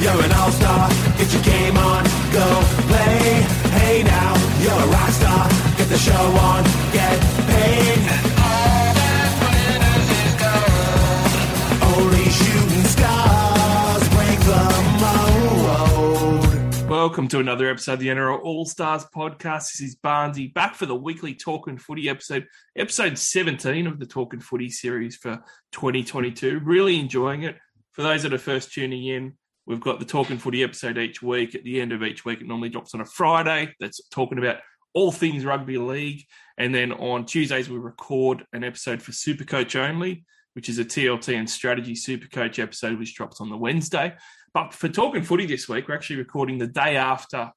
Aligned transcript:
you're 0.00 0.22
an 0.22 0.32
all-star. 0.32 0.88
Get 1.18 1.32
your 1.32 1.42
game 1.42 1.76
on, 1.76 2.04
go 2.32 2.62
play. 2.88 3.42
Hey 3.78 4.02
now, 4.02 4.34
you're 4.60 4.72
a 4.72 4.86
rock 4.88 5.10
star. 5.10 5.48
Get 5.76 5.88
the 5.88 5.98
show 5.98 6.12
on, 6.12 6.64
get 6.92 7.20
paid. 7.46 7.98
And 7.98 8.26
all 8.38 8.94
that 8.94 9.30
glitters 9.40 10.08
is 10.24 10.34
gold. 10.42 11.98
Only 11.98 12.24
shooting 12.30 12.84
stars 12.84 14.08
break 14.14 14.40
the 14.40 14.64
mold. 15.00 16.90
Welcome 16.90 17.28
to 17.28 17.38
another 17.38 17.68
episode 17.68 17.94
of 17.94 18.00
the 18.00 18.08
NRL 18.08 18.42
All 18.42 18.66
Stars 18.66 19.04
podcast. 19.14 19.72
This 19.72 19.80
is 19.80 19.96
Barnsey 19.96 20.52
back 20.52 20.74
for 20.74 20.86
the 20.86 20.94
weekly 20.94 21.34
Talking 21.34 21.78
Footy 21.78 22.08
episode, 22.08 22.46
episode 22.76 23.18
17 23.18 23.86
of 23.86 23.98
the 23.98 24.06
Talking 24.06 24.40
Footy 24.40 24.70
series 24.70 25.16
for 25.16 25.42
2022. 25.72 26.60
Really 26.64 26.98
enjoying 26.98 27.42
it. 27.42 27.56
For 27.92 28.02
those 28.02 28.24
that 28.24 28.32
are 28.34 28.38
first 28.38 28.72
tuning 28.72 29.06
in, 29.06 29.34
we've 29.66 29.80
got 29.80 29.98
the 29.98 30.04
Talking 30.04 30.38
Footy 30.38 30.62
episode 30.62 30.98
each 30.98 31.22
week. 31.22 31.54
At 31.54 31.64
the 31.64 31.80
end 31.80 31.92
of 31.92 32.02
each 32.02 32.24
week, 32.24 32.40
it 32.40 32.46
normally 32.46 32.68
drops 32.68 32.94
on 32.94 33.00
a 33.00 33.06
Friday. 33.06 33.74
That's 33.80 34.06
talking 34.08 34.38
about 34.38 34.58
all 34.92 35.12
things 35.12 35.44
rugby 35.44 35.78
league. 35.78 36.24
And 36.56 36.74
then 36.74 36.92
on 36.92 37.26
Tuesdays, 37.26 37.68
we 37.68 37.78
record 37.78 38.44
an 38.52 38.64
episode 38.64 39.02
for 39.02 39.12
Supercoach 39.12 39.76
only, 39.76 40.24
which 40.54 40.68
is 40.68 40.78
a 40.78 40.84
TLT 40.84 41.36
and 41.36 41.50
strategy 41.50 41.94
Supercoach 41.94 42.58
episode, 42.58 42.98
which 42.98 43.14
drops 43.14 43.40
on 43.40 43.50
the 43.50 43.56
Wednesday. 43.56 44.14
But 44.52 44.72
for 44.72 44.88
Talking 44.88 45.22
Footy 45.22 45.46
this 45.46 45.68
week, 45.68 45.88
we're 45.88 45.96
actually 45.96 46.16
recording 46.16 46.58
the 46.58 46.68
day 46.68 46.96
after 46.96 47.50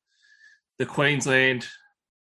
the 0.80 0.86
Queensland 0.86 1.68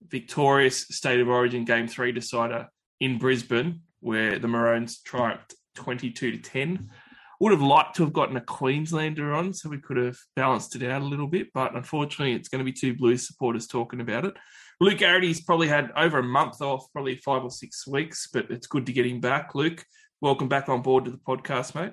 victorious 0.07 0.83
State 0.89 1.21
of 1.21 1.29
Origin 1.29 1.65
Game 1.65 1.89
3 1.89 2.13
decider 2.13 2.69
in 3.01 3.19
Brisbane, 3.19 3.81
where 4.01 4.39
the 4.39 4.49
Maroons 4.49 5.01
triumphed 5.01 5.55
22 5.77 6.33
to 6.33 6.39
10. 6.39 6.91
Would 7.41 7.53
have 7.53 7.63
liked 7.63 7.97
to 7.97 8.05
have 8.05 8.13
gotten 8.13 8.37
a 8.37 8.43
Queenslander 8.43 9.33
on 9.33 9.55
so 9.55 9.71
we 9.71 9.81
could 9.81 9.97
have 9.97 10.19
balanced 10.37 10.77
it 10.77 10.83
out 10.83 11.01
a 11.01 11.07
little 11.07 11.27
bit, 11.27 11.49
but 11.55 11.75
unfortunately, 11.75 12.35
it's 12.35 12.49
going 12.49 12.59
to 12.59 12.71
be 12.71 12.73
two 12.73 12.95
Blues 12.95 13.27
supporters 13.27 13.67
talking 13.67 14.03
about 14.03 14.27
it. 14.27 14.35
Luke 14.79 14.99
Garrity's 14.99 15.41
probably 15.41 15.69
had 15.69 15.91
over 15.97 16.19
a 16.19 16.23
month 16.23 16.61
off, 16.61 16.85
probably 16.93 17.17
five 17.17 17.43
or 17.43 17.51
six 17.51 17.87
weeks, 17.87 18.29
but 18.31 18.51
it's 18.51 18.67
good 18.67 18.85
to 18.87 18.93
get 18.93 19.07
him 19.07 19.21
back. 19.21 19.55
Luke, 19.55 19.85
welcome 20.21 20.49
back 20.49 20.69
on 20.69 20.83
board 20.83 21.07
to 21.07 21.11
the 21.11 21.17
podcast, 21.17 21.75
mate. 21.75 21.93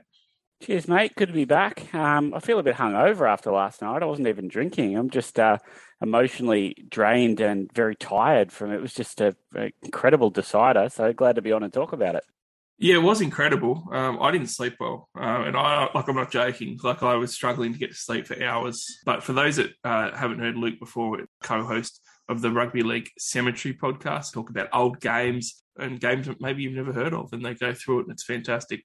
Cheers, 0.64 0.88
mate. 0.90 1.14
Good 1.16 1.28
to 1.28 1.34
be 1.34 1.46
back. 1.46 1.94
Um, 1.94 2.34
I 2.34 2.40
feel 2.40 2.60
a 2.60 2.64
bit 2.64 2.76
hungover 2.76 3.30
after 3.30 3.52
last 3.52 3.82
night. 3.82 4.04
I 4.04 4.06
wasn't 4.06 4.28
even 4.28 4.50
drinking. 4.50 4.98
I'm 4.98 5.10
just 5.10 5.40
uh, 5.40 5.60
emotionally 6.02 6.76
drained 6.90 7.40
and 7.40 7.72
very 7.74 7.96
tired 7.96 8.52
from 8.52 8.72
it. 8.72 8.78
It 8.78 8.82
was 8.82 8.94
just 8.94 9.22
a, 9.22 9.36
a 9.56 9.72
incredible 9.82 10.30
decider. 10.30 10.90
So 10.90 11.14
glad 11.14 11.36
to 11.36 11.42
be 11.42 11.52
on 11.54 11.64
and 11.64 11.72
talk 11.72 11.94
about 11.94 12.16
it. 12.16 12.24
Yeah, 12.80 12.96
it 12.96 13.04
was 13.04 13.22
incredible. 13.22 13.90
Um, 13.92 14.20
I 14.22 14.30
didn't 14.30 14.48
sleep 14.48 14.76
well, 14.80 15.10
uh, 15.20 15.44
and 15.48 15.58
I 15.58 15.90
like 15.96 16.08
I'm 16.08 16.16
not 16.16 16.30
joking. 16.30 16.78
Like 16.84 17.02
I 17.02 17.16
was 17.16 17.34
struggling 17.34 17.74
to 17.74 17.80
get 17.80 17.90
to 17.90 17.98
sleep 17.98 18.28
for 18.28 18.42
hours. 18.42 19.00
But 19.04 19.24
for 19.24 19.34
those 19.34 19.56
that 19.56 19.72
uh, 19.84 20.16
haven't 20.16 20.40
heard 20.40 20.56
Luke 20.56 20.80
before, 20.80 21.20
co-host 21.42 22.00
of 22.30 22.42
the 22.42 22.52
Rugby 22.52 22.84
League 22.84 23.10
Cemetery 23.18 23.74
podcast, 23.74 24.32
talk 24.32 24.52
about 24.52 24.70
old 24.74 25.00
games 25.00 25.64
and 25.80 26.00
games 26.00 26.28
that 26.28 26.40
maybe 26.40 26.62
you've 26.62 26.74
never 26.74 26.94
heard 26.94 27.16
of, 27.16 27.34
and 27.34 27.44
they 27.44 27.56
go 27.56 27.74
through 27.74 28.00
it, 28.00 28.04
and 28.04 28.12
it's 28.12 28.24
fantastic. 28.24 28.84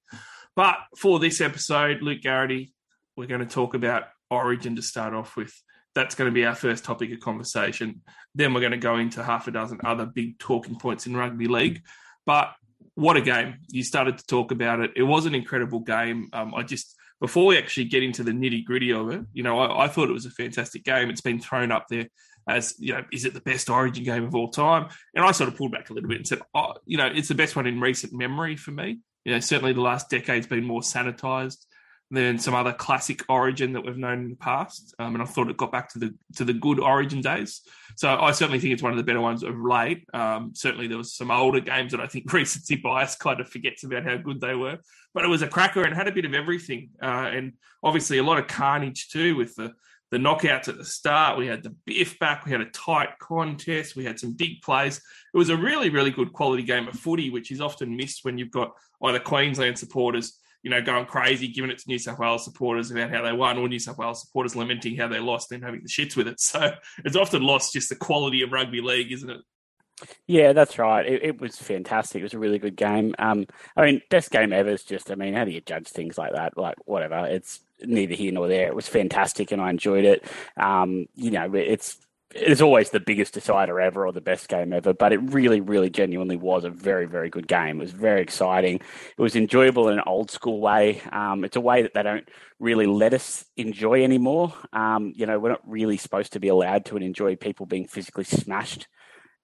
But 0.56 0.76
for 0.96 1.18
this 1.18 1.42
episode, 1.42 2.00
Luke 2.00 2.22
Garrity, 2.22 2.72
we're 3.16 3.26
going 3.26 3.40
to 3.40 3.46
talk 3.46 3.74
about 3.74 4.04
Origin 4.30 4.76
to 4.76 4.82
start 4.82 5.12
off 5.12 5.36
with. 5.36 5.52
That's 5.94 6.14
going 6.14 6.30
to 6.30 6.34
be 6.34 6.46
our 6.46 6.54
first 6.54 6.84
topic 6.84 7.12
of 7.12 7.20
conversation. 7.20 8.00
Then 8.34 8.54
we're 8.54 8.60
going 8.60 8.72
to 8.72 8.78
go 8.78 8.96
into 8.96 9.22
half 9.22 9.48
a 9.48 9.50
dozen 9.50 9.80
other 9.84 10.06
big 10.06 10.38
talking 10.38 10.78
points 10.78 11.06
in 11.06 11.14
rugby 11.14 11.46
league. 11.46 11.82
But 12.24 12.54
what 12.94 13.16
a 13.16 13.20
game. 13.20 13.56
You 13.68 13.82
started 13.82 14.18
to 14.18 14.26
talk 14.26 14.50
about 14.50 14.80
it. 14.80 14.92
It 14.96 15.02
was 15.02 15.26
an 15.26 15.34
incredible 15.34 15.80
game. 15.80 16.28
Um, 16.32 16.54
I 16.54 16.62
just, 16.62 16.96
before 17.20 17.46
we 17.46 17.58
actually 17.58 17.84
get 17.84 18.02
into 18.02 18.22
the 18.22 18.32
nitty 18.32 18.64
gritty 18.64 18.92
of 18.92 19.10
it, 19.10 19.22
you 19.32 19.42
know, 19.42 19.58
I, 19.58 19.84
I, 19.84 19.88
thought 19.88 20.08
it 20.08 20.12
was 20.12 20.26
a 20.26 20.30
fantastic 20.30 20.84
game. 20.84 21.08
It's 21.08 21.20
been 21.20 21.40
thrown 21.40 21.72
up 21.72 21.86
there 21.88 22.08
as, 22.48 22.74
you 22.78 22.92
know, 22.92 23.04
is 23.12 23.24
it 23.24 23.34
the 23.34 23.40
best 23.40 23.70
Origin 23.70 24.04
game 24.04 24.24
of 24.24 24.34
all 24.34 24.50
time? 24.50 24.88
And 25.14 25.24
I 25.24 25.32
sort 25.32 25.48
of 25.48 25.56
pulled 25.56 25.72
back 25.72 25.91
a 25.91 25.94
little 25.94 26.08
bit 26.08 26.19
and 26.19 26.26
said, 26.26 26.41
oh, 26.54 26.75
you 26.84 26.98
know, 26.98 27.06
it's 27.06 27.28
the 27.28 27.34
best 27.34 27.56
one 27.56 27.66
in 27.66 27.81
recent 27.81 28.12
memory 28.12 28.56
for 28.56 28.72
me. 28.72 28.98
You 29.25 29.34
know, 29.34 29.41
certainly 29.41 29.72
the 29.72 29.81
last 29.81 30.10
decade's 30.10 30.47
been 30.47 30.64
more 30.64 30.81
sanitized 30.81 31.64
than 32.12 32.39
some 32.39 32.55
other 32.55 32.75
classic 32.75 33.25
Origin 33.31 33.73
that 33.73 33.81
we've 33.81 33.97
known 33.97 34.21
in 34.21 34.31
the 34.31 34.37
past. 34.37 34.95
Um, 34.99 35.15
and 35.15 35.23
I 35.23 35.27
thought 35.27 35.49
it 35.49 35.56
got 35.56 35.73
back 35.73 35.89
to 35.95 35.99
the 35.99 36.15
to 36.37 36.45
the 36.45 36.53
good 36.53 36.78
Origin 36.78 37.23
days. 37.23 37.62
So 37.97 38.15
I 38.15 38.33
certainly 38.33 38.61
think 38.61 38.75
it's 38.75 38.83
one 38.83 38.93
of 38.93 38.99
the 38.99 39.03
better 39.03 39.21
ones 39.21 39.43
of 39.43 39.59
late. 39.59 40.05
Um, 40.12 40.53
certainly 40.55 40.87
there 40.87 40.99
was 40.99 41.15
some 41.15 41.31
older 41.31 41.61
games 41.61 41.93
that 41.93 42.00
I 42.00 42.06
think 42.06 42.31
recency 42.33 42.77
bias 42.77 43.17
kind 43.17 43.41
of 43.41 43.49
forgets 43.49 43.83
about 43.84 44.05
how 44.05 44.19
good 44.19 44.43
they 44.43 44.55
were. 44.55 44.78
But 45.15 45.25
it 45.25 45.28
was 45.28 45.41
a 45.41 45.49
cracker 45.49 45.83
and 45.84 45.95
had 45.95 46.06
a 46.06 46.12
bit 46.12 46.27
of 46.27 46.34
everything, 46.34 46.91
uh, 47.03 47.31
and 47.33 47.55
obviously 47.83 48.19
a 48.19 48.23
lot 48.23 48.39
of 48.39 48.47
carnage 48.47 49.09
too 49.09 49.34
with 49.34 49.55
the 49.56 49.73
the 50.11 50.19
knockouts 50.19 50.69
at 50.69 50.77
the 50.77 50.84
start. 50.84 51.39
We 51.39 51.47
had 51.47 51.62
the 51.62 51.75
biff 51.87 52.19
back. 52.19 52.44
We 52.44 52.53
had 52.53 52.61
a 52.61 52.71
tight 52.71 53.19
contest. 53.19 53.97
We 53.97 54.05
had 54.05 54.21
some 54.21 54.34
big 54.34 54.61
plays. 54.61 55.00
It 55.33 55.39
was 55.39 55.49
a 55.49 55.56
really, 55.56 55.89
really 55.89 56.11
good 56.11 56.34
quality 56.34 56.62
game 56.62 56.87
of 56.87 56.94
footy, 56.94 57.31
which 57.31 57.50
is 57.50 57.62
often 57.62 57.97
missed 57.97 58.23
when 58.23 58.37
you've 58.37 58.50
got 58.50 58.73
either 59.03 59.19
Queensland 59.19 59.79
supporters 59.79 60.39
you 60.62 60.71
know, 60.71 60.81
going 60.83 61.06
crazy, 61.06 61.49
giving 61.49 61.71
it 61.71 61.78
to 61.78 61.89
New 61.89 61.99
South 61.99 62.19
Wales 62.19 62.45
supporters 62.45 62.91
about 62.91 63.11
how 63.11 63.23
they 63.23 63.33
won, 63.33 63.59
or 63.59 63.69
New 63.69 63.78
South 63.78 63.99
Wales 63.99 64.21
supporters 64.21 64.56
lamenting 64.56 64.97
how 64.97 65.09
they 65.09 65.19
lost 65.19 65.53
and 65.53 65.62
having 65.62 65.83
the 65.83 65.89
shits 65.89 66.17
with 66.17 66.28
it. 66.28 66.41
So 66.41 66.73
it's 67.05 67.17
often 67.17 67.43
lost 67.43 67.73
just 67.73 67.89
the 67.89 67.97
quality 67.97 68.43
of 68.43 68.53
rugby 68.53 68.81
league, 68.81 69.12
isn't 69.12 69.31
it? 69.31 69.41
Yeah, 70.27 70.53
that's 70.53 70.78
right. 70.78 71.06
It, 71.06 71.23
it 71.23 71.41
was 71.41 71.56
fantastic. 71.56 72.21
It 72.21 72.25
was 72.25 72.34
a 72.34 72.39
really 72.39 72.59
good 72.59 72.77
game. 72.77 73.15
Um, 73.19 73.47
I 73.77 73.84
mean, 73.84 74.03
best 74.11 74.31
game 74.31 74.53
ever 74.53 74.71
is 74.71 74.84
just, 74.84 75.11
I 75.11 75.15
mean, 75.15 75.34
how 75.34 75.45
do 75.45 75.50
you 75.50 75.61
judge 75.61 75.89
things 75.89 76.19
like 76.19 76.33
that? 76.33 76.56
Like, 76.56 76.77
whatever. 76.84 77.27
It's 77.27 77.61
neither 77.81 78.15
here 78.15 78.33
nor 78.33 78.49
there. 78.49 78.67
It 78.67 78.75
was 78.75 78.89
fantastic 78.89 79.53
and 79.53 79.62
I 79.62 79.71
enjoyed 79.71 80.05
it. 80.05 80.25
Um, 80.56 81.06
you 81.15 81.31
know, 81.31 81.55
it's 81.55 81.97
it's 82.34 82.60
always 82.60 82.91
the 82.91 83.00
biggest 83.00 83.34
decider 83.34 83.81
ever 83.81 84.06
or 84.06 84.12
the 84.12 84.20
best 84.20 84.48
game 84.48 84.72
ever, 84.72 84.93
but 84.93 85.12
it 85.12 85.19
really, 85.19 85.60
really 85.60 85.91
genuinely 85.91 86.37
was 86.37 86.65
a 86.65 86.70
very, 86.70 87.06
very 87.06 87.31
good 87.31 87.47
game. 87.47 87.78
It 87.78 87.84
was 87.84 87.93
very 87.93 88.22
exciting. 88.22 88.76
It 88.76 89.20
was 89.22 89.37
enjoyable 89.37 89.88
in 89.88 89.98
an 89.98 90.04
old 90.06 90.31
school 90.31 90.60
way. 90.60 91.00
Um, 91.12 91.44
it's 91.44 91.56
a 91.56 91.60
way 91.60 91.82
that 91.82 91.94
they 91.94 92.03
don't 92.03 92.28
really 92.59 92.87
let 92.87 93.15
us 93.15 93.44
enjoy 93.56 94.04
anymore. 94.04 94.54
Um, 94.72 95.12
you 95.16 95.26
know, 95.26 95.38
we're 95.38 95.50
not 95.50 95.69
really 95.69 95.97
supposed 95.97 96.32
to 96.34 96.41
be 96.41 96.48
allowed 96.48 96.84
to 96.87 96.97
enjoy 96.97 97.37
people 97.37 97.66
being 97.66 97.87
physically 97.87 98.25
smashed 98.25 98.88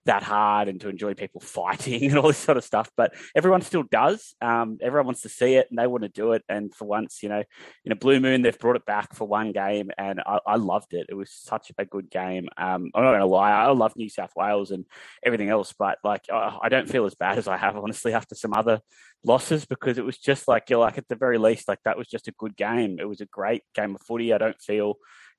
that 0.08 0.22
hard 0.22 0.69
and 0.69 0.80
to 0.80 0.88
enjoy 0.88 1.14
people 1.14 1.41
fighting 1.44 2.04
and 2.04 2.19
all 2.19 2.28
this 2.28 2.38
sort 2.38 2.56
of 2.56 2.64
stuff. 2.64 2.91
But 2.96 3.14
everyone 3.36 3.62
still 3.62 3.84
does. 3.84 4.34
Um, 4.41 4.78
everyone 4.82 5.06
wants 5.06 5.22
to 5.22 5.28
see 5.28 5.54
it 5.54 5.69
and 5.70 5.78
they 5.78 5.86
want 5.86 6.02
to 6.02 6.08
do 6.08 6.32
it. 6.32 6.42
And 6.48 6.74
for 6.74 6.86
once, 6.86 7.22
you 7.22 7.28
know, 7.28 7.42
in 7.84 7.92
a 7.92 7.96
blue 7.96 8.19
moon, 8.19 8.42
they've 8.42 8.58
brought 8.58 8.76
it 8.76 8.86
back 8.86 9.14
for 9.14 9.28
one 9.28 9.52
game, 9.52 9.91
and 9.96 10.20
I, 10.20 10.41
I 10.46 10.56
loved 10.56 10.94
it. 10.94 11.06
It 11.08 11.14
was 11.14 11.30
such 11.30 11.70
a 11.78 11.84
good 11.84 12.10
game. 12.10 12.48
Um, 12.56 12.91
I'm 12.94 13.04
not 13.04 13.10
going 13.10 13.20
to 13.20 13.26
lie, 13.26 13.50
I 13.50 13.70
love 13.70 13.94
New 13.96 14.08
South 14.08 14.32
Wales 14.36 14.70
and 14.70 14.84
everything 15.22 15.48
else, 15.48 15.74
but 15.78 15.98
like 16.02 16.22
I 16.30 16.69
don't 16.69 16.88
feel 16.88 17.04
as 17.04 17.14
bad 17.14 17.38
as 17.38 17.46
I 17.46 17.56
have 17.56 17.76
honestly 17.76 18.12
after 18.12 18.34
some 18.34 18.54
other 18.54 18.80
losses 19.25 19.66
because 19.66 19.98
it 19.98 20.04
was 20.04 20.19
just 20.19 20.48
like 20.48 20.70
you're 20.70 20.78
like 20.78 20.98
at 20.98 21.08
the 21.08 21.16
very 21.16 21.38
least 21.38 21.69
like 21.69 21.80
that 21.84 21.98
was 21.98 22.08
just 22.08 22.28
a 22.28 22.32
good 22.32 22.56
game. 22.56 22.98
It 23.00 23.08
was 23.08 23.20
a 23.20 23.26
great 23.26 23.62
game 23.75 23.94
of 23.94 24.02
footy. 24.02 24.32
I 24.32 24.38
don't 24.38 24.60
feel 24.60 24.94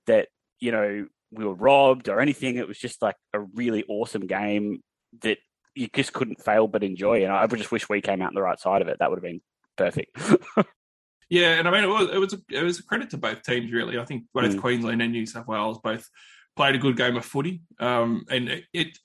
that 0.08 0.28
you 0.60 0.72
know 0.72 1.08
we 1.32 1.46
were 1.46 1.54
robbed 1.54 2.10
or 2.10 2.20
anything. 2.20 2.58
It 2.58 2.68
was 2.68 2.78
just 2.78 3.02
like 3.02 3.16
a 3.34 3.40
really 3.40 3.84
awesome 3.88 4.28
game 4.28 4.82
that 5.22 5.38
you 5.76 5.88
just 5.94 6.14
couldn't 6.14 6.44
fail 6.44 6.68
but 6.68 6.84
enjoy. 6.84 7.24
And 7.24 7.32
I 7.32 7.46
just 7.48 7.72
wish 7.72 7.90
we 7.90 8.02
came 8.02 8.22
out 8.22 8.30
on 8.30 8.36
the 8.36 8.42
right 8.42 8.60
side 8.60 8.82
of 8.82 8.88
it. 8.88 8.98
That 9.00 9.10
would 9.10 9.18
have 9.18 9.24
been 9.24 9.42
perfect. 9.78 10.18
yeah, 11.30 11.54
and 11.54 11.68
I 11.68 11.72
mean 11.72 11.84
it 11.84 11.88
was 11.88 12.10
it 12.10 12.18
was 12.18 12.34
a, 12.34 12.38
it 12.50 12.64
was 12.64 12.80
a 12.80 12.84
credit 12.84 13.12
to 13.12 13.18
both 13.18 13.44
teams 13.44 13.72
really. 13.72 13.98
I 13.98 14.06
think 14.06 14.26
both 14.34 14.56
mm. 14.56 14.60
Queensland 14.60 15.02
and 15.02 15.12
New 15.12 15.26
South 15.26 15.48
Wales 15.48 15.80
both 15.84 16.08
played 16.56 16.76
a 16.76 16.80
good 16.80 16.98
game 16.98 17.16
of 17.16 17.26
footy. 17.26 17.62
Um, 17.80 18.26
and 18.30 18.50
it, 18.50 18.64
it 18.74 18.98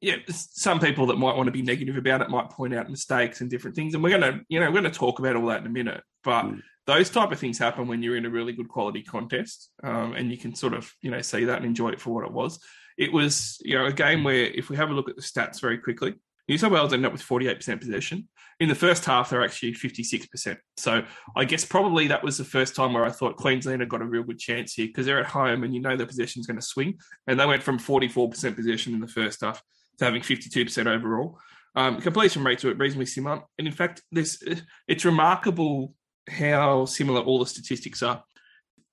yeah, 0.00 0.16
some 0.28 0.78
people 0.78 1.06
that 1.06 1.16
might 1.16 1.36
want 1.36 1.46
to 1.46 1.52
be 1.52 1.62
negative 1.62 1.96
about 1.96 2.20
it 2.20 2.28
might 2.28 2.50
point 2.50 2.74
out 2.74 2.90
mistakes 2.90 3.40
and 3.40 3.50
different 3.50 3.74
things, 3.76 3.94
and 3.94 4.02
we're 4.02 4.10
gonna, 4.10 4.40
you 4.48 4.60
know, 4.60 4.70
we're 4.70 4.76
gonna 4.76 4.90
talk 4.90 5.18
about 5.18 5.36
all 5.36 5.46
that 5.46 5.60
in 5.60 5.66
a 5.66 5.70
minute. 5.70 6.02
But 6.26 6.44
mm 6.44 6.60
those 6.86 7.10
type 7.10 7.32
of 7.32 7.38
things 7.38 7.58
happen 7.58 7.88
when 7.88 8.02
you're 8.02 8.16
in 8.16 8.26
a 8.26 8.30
really 8.30 8.52
good 8.52 8.68
quality 8.68 9.02
contest, 9.02 9.70
um, 9.82 10.14
and 10.14 10.30
you 10.30 10.38
can 10.38 10.54
sort 10.54 10.72
of 10.72 10.90
you 11.02 11.10
know 11.10 11.20
see 11.20 11.44
that 11.44 11.58
and 11.58 11.66
enjoy 11.66 11.90
it 11.90 12.00
for 12.00 12.14
what 12.14 12.24
it 12.24 12.32
was. 12.32 12.60
It 12.96 13.12
was 13.12 13.58
you 13.64 13.76
know 13.76 13.86
a 13.86 13.92
game 13.92 14.24
where 14.24 14.44
if 14.44 14.70
we 14.70 14.76
have 14.76 14.90
a 14.90 14.94
look 14.94 15.08
at 15.08 15.16
the 15.16 15.22
stats 15.22 15.60
very 15.60 15.78
quickly, 15.78 16.14
New 16.48 16.58
South 16.58 16.72
Wales 16.72 16.92
ended 16.92 17.06
up 17.06 17.12
with 17.12 17.22
48% 17.22 17.80
possession. 17.80 18.28
In 18.58 18.68
the 18.70 18.74
first 18.74 19.04
half, 19.04 19.28
they're 19.28 19.44
actually 19.44 19.72
56%. 19.72 20.56
So 20.78 21.02
I 21.36 21.44
guess 21.44 21.64
probably 21.64 22.06
that 22.06 22.24
was 22.24 22.38
the 22.38 22.44
first 22.44 22.74
time 22.74 22.94
where 22.94 23.04
I 23.04 23.10
thought 23.10 23.36
Queensland 23.36 23.80
had 23.80 23.90
got 23.90 24.00
a 24.00 24.06
real 24.06 24.22
good 24.22 24.38
chance 24.38 24.72
here 24.72 24.86
because 24.86 25.04
they're 25.04 25.20
at 25.20 25.26
home 25.26 25.62
and 25.62 25.74
you 25.74 25.80
know 25.80 25.94
their 25.94 26.06
possession 26.06 26.40
is 26.40 26.46
going 26.46 26.58
to 26.58 26.64
swing. 26.64 26.98
And 27.26 27.38
they 27.38 27.44
went 27.44 27.62
from 27.62 27.78
44% 27.78 28.56
possession 28.56 28.94
in 28.94 29.00
the 29.00 29.08
first 29.08 29.42
half 29.42 29.60
to 29.98 30.04
having 30.06 30.22
52% 30.22 30.86
overall. 30.86 31.38
Um, 31.74 32.00
completion 32.00 32.44
rates 32.44 32.64
were 32.64 32.72
reasonably 32.72 33.06
similar. 33.06 33.42
And 33.58 33.66
in 33.66 33.74
fact, 33.74 34.02
this 34.10 34.42
it's 34.88 35.04
remarkable 35.04 35.92
how 36.28 36.84
similar 36.84 37.20
all 37.20 37.38
the 37.38 37.46
statistics 37.46 38.02
are. 38.02 38.22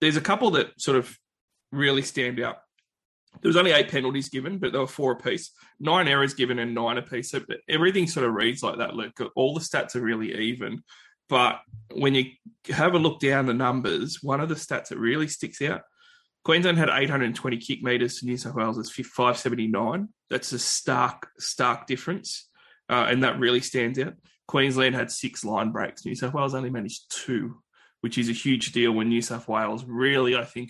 There's 0.01 0.17
a 0.17 0.21
couple 0.21 0.51
that 0.51 0.79
sort 0.79 0.97
of 0.97 1.17
really 1.71 2.01
stand 2.01 2.39
out. 2.39 2.57
There 3.41 3.49
was 3.49 3.57
only 3.57 3.71
eight 3.71 3.89
penalties 3.89 4.29
given, 4.29 4.59
but 4.59 4.71
there 4.71 4.81
were 4.81 4.87
four 4.87 5.13
apiece. 5.13 5.51
Nine 5.79 6.07
errors 6.07 6.35
given 6.35 6.59
and 6.59 6.75
nine 6.75 6.97
apiece. 6.97 7.31
So 7.31 7.41
everything 7.67 8.07
sort 8.07 8.27
of 8.27 8.33
reads 8.33 8.61
like 8.61 8.77
that. 8.77 8.95
Look, 8.95 9.19
all 9.35 9.53
the 9.55 9.59
stats 9.59 9.95
are 9.95 10.01
really 10.01 10.33
even. 10.33 10.83
But 11.29 11.59
when 11.91 12.13
you 12.13 12.25
have 12.67 12.93
a 12.93 12.99
look 12.99 13.19
down 13.19 13.47
the 13.47 13.53
numbers, 13.53 14.19
one 14.21 14.39
of 14.39 14.49
the 14.49 14.55
stats 14.55 14.89
that 14.89 14.99
really 14.99 15.27
sticks 15.27 15.61
out 15.61 15.81
Queensland 16.43 16.77
had 16.77 16.89
820 16.89 17.57
kick 17.57 17.81
metres 17.83 18.19
to 18.19 18.25
New 18.25 18.37
South 18.37 18.55
Wales 18.55 18.77
is 18.77 18.91
579. 18.91 20.09
That's 20.29 20.51
a 20.51 20.59
stark, 20.59 21.29
stark 21.39 21.87
difference. 21.87 22.49
Uh, 22.89 23.05
and 23.09 23.23
that 23.23 23.39
really 23.39 23.61
stands 23.61 23.97
out. 23.97 24.13
Queensland 24.53 24.93
had 24.93 25.09
six 25.09 25.43
line 25.43 25.71
breaks. 25.71 26.05
New 26.05 26.13
South 26.13 26.35
Wales 26.35 26.53
only 26.53 26.69
managed 26.69 27.05
two, 27.09 27.57
which 28.01 28.19
is 28.19 28.29
a 28.29 28.33
huge 28.33 28.71
deal 28.71 28.91
when 28.91 29.09
New 29.09 29.23
South 29.23 29.47
Wales 29.47 29.83
really, 29.83 30.35
I 30.35 30.45
think, 30.45 30.69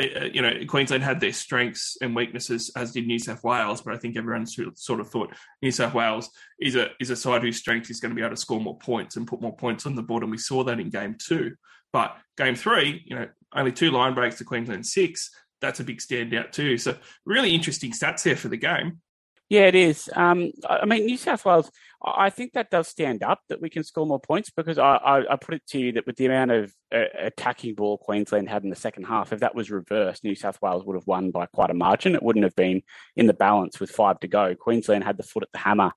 uh, 0.00 0.24
you 0.32 0.40
know, 0.40 0.54
Queensland 0.66 1.02
had 1.02 1.20
their 1.20 1.34
strengths 1.34 1.98
and 2.00 2.16
weaknesses, 2.16 2.72
as 2.74 2.92
did 2.92 3.06
New 3.06 3.18
South 3.18 3.44
Wales. 3.44 3.82
But 3.82 3.92
I 3.92 3.98
think 3.98 4.16
everyone 4.16 4.46
sort 4.46 5.00
of 5.00 5.10
thought 5.10 5.36
New 5.60 5.70
South 5.70 5.92
Wales 5.92 6.30
is 6.58 6.76
a 6.76 6.86
is 6.98 7.10
a 7.10 7.16
side 7.16 7.42
whose 7.42 7.58
strength 7.58 7.90
is 7.90 8.00
going 8.00 8.08
to 8.08 8.14
be 8.14 8.22
able 8.22 8.34
to 8.34 8.40
score 8.40 8.58
more 8.58 8.78
points 8.78 9.16
and 9.16 9.28
put 9.28 9.42
more 9.42 9.54
points 9.54 9.84
on 9.84 9.96
the 9.96 10.02
board, 10.02 10.22
and 10.22 10.32
we 10.32 10.38
saw 10.38 10.64
that 10.64 10.80
in 10.80 10.88
game 10.88 11.16
two. 11.18 11.56
But 11.92 12.16
game 12.38 12.54
three, 12.54 13.04
you 13.04 13.16
know, 13.16 13.28
only 13.54 13.72
two 13.72 13.90
line 13.90 14.14
breaks 14.14 14.38
to 14.38 14.44
Queensland 14.44 14.86
six. 14.86 15.30
That's 15.60 15.80
a 15.80 15.84
big 15.84 15.98
standout 15.98 16.52
too. 16.52 16.78
So 16.78 16.96
really 17.26 17.54
interesting 17.54 17.92
stats 17.92 18.24
here 18.24 18.36
for 18.36 18.48
the 18.48 18.56
game. 18.56 19.02
Yeah, 19.50 19.62
it 19.62 19.74
is. 19.74 20.08
Um, 20.14 20.52
I 20.68 20.86
mean, 20.86 21.06
New 21.06 21.16
South 21.16 21.44
Wales, 21.44 21.72
I 22.04 22.30
think 22.30 22.52
that 22.52 22.70
does 22.70 22.86
stand 22.86 23.24
up 23.24 23.40
that 23.48 23.60
we 23.60 23.68
can 23.68 23.82
score 23.82 24.06
more 24.06 24.20
points 24.20 24.48
because 24.48 24.78
I, 24.78 24.94
I, 24.94 25.32
I 25.32 25.36
put 25.36 25.54
it 25.54 25.66
to 25.70 25.78
you 25.80 25.92
that 25.92 26.06
with 26.06 26.14
the 26.16 26.26
amount 26.26 26.52
of 26.52 26.72
uh, 26.94 27.06
attacking 27.18 27.74
ball 27.74 27.98
Queensland 27.98 28.48
had 28.48 28.62
in 28.62 28.70
the 28.70 28.76
second 28.76 29.04
half, 29.04 29.32
if 29.32 29.40
that 29.40 29.56
was 29.56 29.68
reversed, 29.68 30.22
New 30.22 30.36
South 30.36 30.62
Wales 30.62 30.84
would 30.84 30.94
have 30.94 31.06
won 31.08 31.32
by 31.32 31.46
quite 31.46 31.70
a 31.70 31.74
margin. 31.74 32.14
It 32.14 32.22
wouldn't 32.22 32.44
have 32.44 32.54
been 32.54 32.82
in 33.16 33.26
the 33.26 33.34
balance 33.34 33.80
with 33.80 33.90
five 33.90 34.20
to 34.20 34.28
go. 34.28 34.54
Queensland 34.54 35.02
had 35.02 35.16
the 35.16 35.24
foot 35.24 35.42
at 35.42 35.50
the 35.52 35.58
hammer 35.58 35.90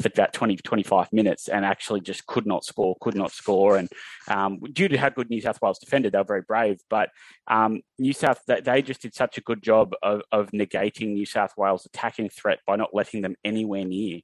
for 0.00 0.08
about 0.08 0.32
20 0.32 0.56
25 0.56 1.12
minutes 1.12 1.48
and 1.48 1.64
actually 1.64 2.00
just 2.00 2.26
could 2.26 2.46
not 2.46 2.64
score, 2.64 2.96
could 3.00 3.16
not 3.16 3.32
score. 3.32 3.76
And 3.76 3.88
um, 4.28 4.60
due 4.72 4.88
to 4.88 4.96
how 4.96 5.08
good 5.08 5.28
New 5.28 5.40
South 5.40 5.60
Wales 5.60 5.78
defended, 5.78 6.12
they 6.12 6.18
were 6.18 6.24
very 6.24 6.42
brave. 6.42 6.80
But 6.88 7.10
um, 7.48 7.82
New 7.98 8.12
South, 8.12 8.40
they 8.46 8.82
just 8.82 9.02
did 9.02 9.14
such 9.14 9.38
a 9.38 9.42
good 9.42 9.62
job 9.62 9.94
of, 10.02 10.22
of 10.30 10.52
negating 10.52 11.14
New 11.14 11.26
South 11.26 11.52
Wales' 11.56 11.86
attacking 11.86 12.30
threat 12.30 12.60
by 12.66 12.76
not 12.76 12.94
letting 12.94 13.22
them 13.22 13.34
anywhere 13.44 13.84
near 13.84 14.20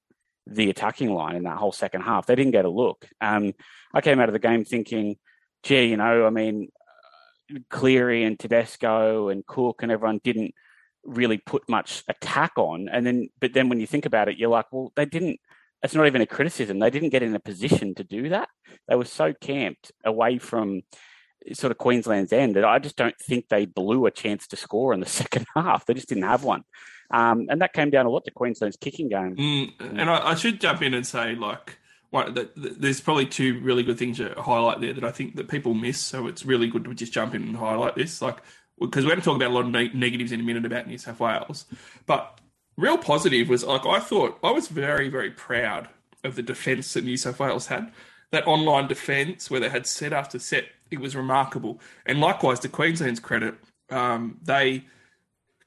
the 0.47 0.71
attacking 0.71 1.13
line 1.13 1.37
in 1.37 1.45
that 1.45 1.57
whole 1.57 1.73
second 1.73 2.03
half. 2.03 2.27
They 2.27 2.35
didn't 2.37 2.53
get 2.53 2.67
a 2.67 2.71
look. 2.71 3.09
Um, 3.21 3.55
I 3.93 4.01
came 4.01 4.21
out 4.21 4.29
of 4.29 4.35
the 4.35 4.39
game 4.39 4.65
thinking, 4.65 5.17
gee, 5.63 5.87
you 5.87 5.97
know, 5.97 6.27
I 6.27 6.31
mean, 6.31 6.69
Cleary 7.71 8.25
and 8.25 8.39
Tedesco 8.39 9.29
and 9.29 9.47
Cook 9.47 9.83
and 9.83 9.91
everyone 9.91 10.21
didn't 10.23 10.55
really 11.05 11.39
put 11.39 11.69
much 11.69 12.05
attack 12.09 12.53
on. 12.57 12.89
And 12.89 13.07
then, 13.07 13.29
but 13.41 13.53
then 13.55 13.69
when 13.69 13.81
you 13.81 13.87
think 13.87 14.07
about 14.07 14.29
it, 14.29 14.39
you're 14.39 14.51
like, 14.51 14.67
well, 14.71 14.93
they 14.97 15.07
didn't 15.07 15.41
it's 15.85 15.95
not 15.95 16.07
even 16.07 16.23
a 16.23 16.27
criticism. 16.27 16.79
They 16.79 16.89
didn't 16.89 17.11
get 17.11 17.23
in 17.23 17.37
a 17.37 17.41
position 17.41 17.95
to 17.97 18.05
do 18.05 18.31
that. 18.31 18.49
They 18.89 18.97
were 18.97 19.05
so 19.05 19.35
camped 19.35 19.93
away 20.03 20.39
from 20.39 20.81
sort 21.53 21.71
of 21.71 21.77
Queensland's 21.77 22.33
end 22.33 22.57
that 22.57 22.65
I 22.65 22.79
just 22.79 22.97
don't 22.97 23.19
think 23.19 23.49
they 23.49 23.67
blew 23.67 24.07
a 24.07 24.11
chance 24.11 24.47
to 24.49 24.57
score 24.57 24.95
in 24.95 25.01
the 25.01 25.07
second 25.21 25.47
half. 25.55 25.85
They 25.85 25.93
just 25.93 26.09
didn't 26.09 26.25
have 26.25 26.43
one. 26.43 26.63
Um, 27.11 27.49
and 27.51 27.61
that 27.61 27.75
came 27.75 27.91
down 27.91 28.07
a 28.07 28.09
lot 28.09 28.25
to 28.25 28.31
Queensland's 28.31 28.79
kicking 28.79 29.11
game. 29.11 29.37
Mm, 29.37 30.01
and 30.01 30.11
I, 30.11 30.31
I, 30.31 30.35
should 30.37 30.59
jump 30.59 30.81
in 30.81 30.95
and 30.95 31.07
say, 31.07 31.35
like, 31.35 31.79
the, 32.11 32.49
the, 32.57 32.71
there's 32.71 33.03
probably 33.03 33.27
two 33.27 33.61
really 33.61 33.83
good 33.83 33.99
things 33.99 34.17
to 34.17 34.35
highlight 34.39 34.81
there 34.81 34.95
that 34.95 35.05
I 35.05 35.11
think 35.11 35.37
that 35.37 35.49
people 35.49 35.75
miss. 35.75 36.01
So 36.01 36.29
it's 36.29 36.47
really 36.47 36.67
good 36.67 36.85
to 36.85 36.95
just 36.95 37.13
jump 37.13 37.35
in 37.35 37.43
and 37.43 37.57
highlight 37.57 37.95
this, 37.95 38.23
like, 38.23 38.39
because 38.81 39.05
we're 39.05 39.11
going 39.11 39.21
to 39.21 39.25
talk 39.25 39.37
about 39.37 39.51
a 39.51 39.55
lot 39.55 39.67
of 39.67 39.71
ne- 39.71 39.93
negatives 39.93 40.33
in 40.33 40.41
a 40.41 40.43
minute 40.43 40.65
about 40.65 40.89
New 40.89 40.97
South 40.97 41.21
Wales, 41.21 41.67
but 42.07 42.41
real 42.77 42.99
positive 42.99 43.49
was 43.49 43.65
like 43.65 43.87
I 43.87 44.01
thought 44.01 44.39
I 44.43 44.51
was 44.51 44.69
very 44.69 45.09
very 45.09 45.31
proud 45.31 45.89
of 46.25 46.37
the 46.37 46.43
defence 46.43 46.93
that 46.95 47.05
New 47.05 47.17
South 47.17 47.39
Wales 47.39 47.67
had. 47.67 47.93
That 48.31 48.47
online 48.47 48.89
defence 48.89 49.51
where 49.51 49.61
they 49.61 49.69
had 49.69 49.87
set 49.87 50.13
after 50.13 50.39
set, 50.39 50.65
it 50.91 50.99
was 50.99 51.15
remarkable. 51.15 51.81
And 52.05 52.21
likewise, 52.21 52.59
to 52.61 52.69
Queensland's 52.69 53.21
credit, 53.21 53.55
um, 53.91 54.39
they 54.43 54.85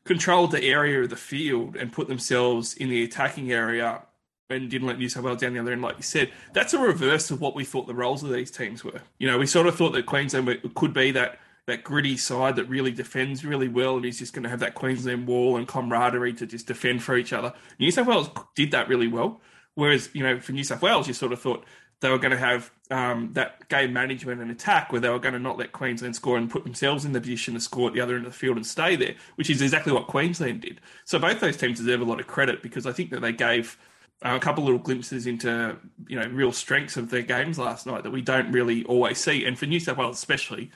controlled 0.04 0.52
the 0.52 0.64
area 0.64 1.02
of 1.02 1.10
the 1.10 1.16
field 1.16 1.76
and 1.76 1.94
put 1.94 2.08
themselves 2.08 2.74
in 2.74 2.90
the 2.90 3.04
attacking 3.04 3.52
area 3.52 4.02
and 4.50 4.70
didn't 4.70 4.88
let 4.88 4.98
New 4.98 5.10
South 5.10 5.24
Wales 5.24 5.40
down 5.40 5.54
the 5.54 5.60
other 5.60 5.74
end, 5.74 5.82
like 5.82 5.98
you 5.98 6.04
said. 6.04 6.32
That's 6.54 6.74
a 6.74 6.80
reverse 6.80 7.32
of 7.32 7.42
what 7.42 7.56
we 7.56 7.66
thought 7.66 7.88
the 7.88 7.94
roles 7.94 8.24
of 8.24 8.32
these 8.32 8.50
teams 8.50 8.84
were. 8.84 9.02
You 9.20 9.28
know, 9.28 9.38
we 9.38 9.46
sort 9.46 9.68
of 9.68 9.76
thought 9.76 9.92
that 9.92 10.06
Queensland 10.06 10.74
could 10.76 10.94
be 10.94 11.12
that 11.12 11.40
that 11.68 11.84
gritty 11.84 12.18
side 12.18 12.56
that 12.56 12.66
really 12.66 12.92
defends 12.92 13.46
really 13.46 13.68
well 13.68 13.98
and 13.98 14.06
is 14.06 14.18
just 14.18 14.34
going 14.34 14.44
to 14.44 14.50
have 14.50 14.62
that 14.62 14.74
Queensland 14.74 15.28
wall 15.28 15.58
and 15.58 15.68
camaraderie 15.68 16.34
to 16.34 16.48
just 16.48 16.66
defend 16.66 17.04
for 17.04 17.18
each 17.18 17.34
other. 17.34 17.54
New 17.78 17.92
South 17.92 18.08
Wales 18.08 18.30
did 18.56 18.72
that 18.72 18.88
really 18.88 19.08
well. 19.08 19.42
Whereas, 19.76 20.10
you 20.14 20.24
know, 20.24 20.40
for 20.40 20.54
New 20.54 20.64
South 20.64 20.82
Wales, 20.82 21.08
you 21.08 21.14
sort 21.14 21.34
of 21.34 21.42
thought 21.42 21.64
they 22.00 22.10
were 22.10 22.18
going 22.18 22.32
to 22.32 22.38
have 22.38 22.72
um, 22.90 23.32
that 23.34 23.68
game 23.68 23.92
management 23.92 24.42
and 24.42 24.50
attack 24.50 24.92
where 24.92 25.02
they 25.02 25.10
were 25.10 25.20
going 25.20 25.34
to 25.34 25.40
not 25.40 25.58
let 25.58 25.74
Queensland 25.74 26.16
score 26.16 26.38
and 26.38 26.50
put 26.50 26.64
themselves 26.64 27.06
in 27.06 27.12
the 27.12 27.20
position 27.20 27.54
to 27.54 27.60
score 27.60 27.90
at 27.90 27.94
the 27.94 28.02
other 28.02 28.16
end 28.16 28.26
of 28.26 28.32
the 28.32 28.38
field 28.38 28.56
and 28.56 28.66
stay 28.66 28.96
there, 28.96 29.16
which 29.36 29.50
is 29.50 29.62
exactly 29.62 29.92
what 29.92 30.08
Queensland 30.08 30.62
did. 30.62 30.80
So 31.06 31.20
both 31.20 31.42
those 31.42 31.58
teams 31.58 31.80
deserve 31.80 32.02
a 32.02 32.06
lot 32.06 32.20
of 32.20 32.28
credit 32.28 32.64
because 32.64 32.86
I 32.86 32.94
think 32.94 33.12
that 33.12 33.22
they 33.22 33.34
gave 33.34 33.78
uh, 34.24 34.36
a 34.36 34.40
couple 34.40 34.64
little 34.64 34.80
glimpses 34.80 35.28
into 35.28 35.78
you 36.08 36.20
know 36.20 36.28
real 36.30 36.52
strengths 36.52 36.98
of 36.98 37.10
their 37.10 37.22
games 37.22 37.60
last 37.60 37.86
night 37.86 38.04
that 38.04 38.12
we 38.12 38.22
don't 38.22 38.52
really 38.52 38.84
always 38.86 39.18
see. 39.18 39.46
And 39.46 39.60
for 39.60 39.66
New 39.66 39.80
South 39.80 39.98
Wales 39.98 40.18
especially, 40.18 40.72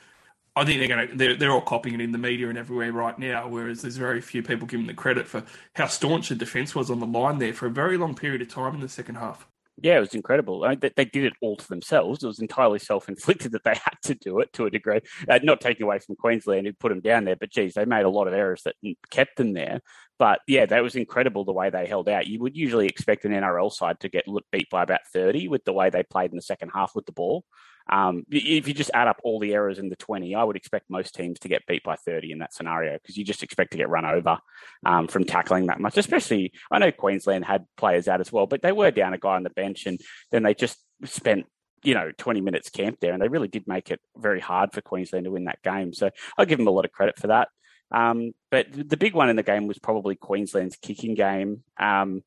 I 0.55 0.65
think 0.65 0.79
they're 0.79 0.95
going 0.95 1.07
to 1.07 1.15
they're, 1.15 1.35
they're 1.35 1.51
all 1.51 1.61
copying 1.61 1.95
it 1.95 2.03
in 2.03 2.11
the 2.11 2.17
media 2.17 2.49
and 2.49 2.57
everywhere 2.57 2.91
right 2.91 3.17
now. 3.17 3.47
Whereas 3.47 3.81
there's 3.81 3.97
very 3.97 4.19
few 4.19 4.43
people 4.43 4.67
giving 4.67 4.87
the 4.87 4.93
credit 4.93 5.27
for 5.27 5.43
how 5.75 5.87
staunch 5.87 6.29
the 6.29 6.35
defence 6.35 6.75
was 6.75 6.91
on 6.91 6.99
the 6.99 7.05
line 7.05 7.37
there 7.37 7.53
for 7.53 7.67
a 7.67 7.71
very 7.71 7.97
long 7.97 8.15
period 8.15 8.41
of 8.41 8.49
time 8.49 8.75
in 8.75 8.81
the 8.81 8.89
second 8.89 9.15
half. 9.15 9.47
Yeah, 9.77 9.97
it 9.97 10.01
was 10.01 10.13
incredible. 10.13 10.63
I 10.63 10.69
mean, 10.69 10.79
they, 10.79 10.91
they, 10.95 11.05
did 11.05 11.23
it 11.23 11.33
all 11.41 11.55
to 11.55 11.67
themselves. 11.67 12.23
It 12.23 12.27
was 12.27 12.39
entirely 12.39 12.77
self-inflicted 12.77 13.51
that 13.53 13.63
they 13.63 13.73
had 13.73 13.97
to 14.03 14.15
do 14.15 14.39
it 14.39 14.53
to 14.53 14.65
a 14.65 14.69
degree. 14.69 14.99
Uh, 15.27 15.39
not 15.41 15.61
taking 15.61 15.85
away 15.85 15.99
from 15.99 16.17
Queensland 16.17 16.67
who 16.67 16.73
put 16.73 16.89
them 16.89 16.99
down 16.99 17.23
there, 17.23 17.35
but 17.35 17.49
geez, 17.49 17.73
they 17.73 17.85
made 17.85 18.05
a 18.05 18.09
lot 18.09 18.27
of 18.27 18.33
errors 18.33 18.61
that 18.63 18.75
kept 19.09 19.37
them 19.37 19.53
there. 19.53 19.81
But 20.19 20.41
yeah, 20.45 20.67
that 20.67 20.83
was 20.83 20.95
incredible 20.95 21.45
the 21.45 21.53
way 21.53 21.71
they 21.71 21.87
held 21.87 22.09
out. 22.09 22.27
You 22.27 22.41
would 22.41 22.55
usually 22.55 22.85
expect 22.85 23.25
an 23.25 23.31
NRL 23.31 23.71
side 23.71 23.99
to 24.01 24.09
get 24.09 24.25
beat 24.51 24.69
by 24.69 24.83
about 24.83 24.99
30 25.13 25.47
with 25.47 25.63
the 25.63 25.73
way 25.73 25.89
they 25.89 26.03
played 26.03 26.29
in 26.29 26.35
the 26.35 26.43
second 26.43 26.69
half 26.75 26.91
with 26.93 27.07
the 27.07 27.11
ball. 27.11 27.43
Um, 27.89 28.23
if 28.29 28.67
you 28.67 28.73
just 28.73 28.91
add 28.93 29.07
up 29.07 29.19
all 29.23 29.39
the 29.39 29.53
errors 29.53 29.79
in 29.79 29.89
the 29.89 29.95
20, 29.95 30.35
I 30.35 30.43
would 30.43 30.55
expect 30.55 30.89
most 30.89 31.15
teams 31.15 31.39
to 31.39 31.47
get 31.47 31.65
beat 31.67 31.83
by 31.83 31.95
30 31.95 32.31
in 32.31 32.39
that 32.39 32.53
scenario 32.53 32.93
because 32.93 33.17
you 33.17 33.25
just 33.25 33.43
expect 33.43 33.71
to 33.71 33.77
get 33.77 33.89
run 33.89 34.05
over 34.05 34.37
um, 34.85 35.07
from 35.07 35.25
tackling 35.25 35.67
that 35.67 35.79
much. 35.79 35.97
Especially, 35.97 36.53
I 36.71 36.79
know 36.79 36.91
Queensland 36.91 37.45
had 37.45 37.65
players 37.77 38.07
out 38.07 38.21
as 38.21 38.31
well, 38.31 38.47
but 38.47 38.61
they 38.61 38.71
were 38.71 38.91
down 38.91 39.13
a 39.13 39.17
guy 39.17 39.35
on 39.35 39.43
the 39.43 39.49
bench 39.49 39.85
and 39.85 39.99
then 40.31 40.43
they 40.43 40.53
just 40.53 40.77
spent 41.05 41.45
you 41.83 41.95
know 41.95 42.11
20 42.17 42.41
minutes 42.41 42.69
camped 42.69 43.01
there 43.01 43.11
and 43.13 43.21
they 43.21 43.27
really 43.27 43.47
did 43.47 43.67
make 43.67 43.89
it 43.89 43.99
very 44.15 44.39
hard 44.39 44.71
for 44.71 44.81
Queensland 44.81 45.25
to 45.25 45.31
win 45.31 45.45
that 45.45 45.61
game. 45.63 45.93
So 45.93 46.09
I'll 46.37 46.45
give 46.45 46.57
them 46.57 46.67
a 46.67 46.71
lot 46.71 46.85
of 46.85 46.91
credit 46.91 47.17
for 47.17 47.27
that. 47.27 47.49
Um, 47.91 48.31
but 48.49 48.67
the 48.71 48.97
big 48.97 49.13
one 49.13 49.29
in 49.29 49.35
the 49.35 49.43
game 49.43 49.67
was 49.67 49.79
probably 49.79 50.15
Queensland's 50.15 50.77
kicking 50.77 51.13
game. 51.13 51.63
Um, 51.77 52.23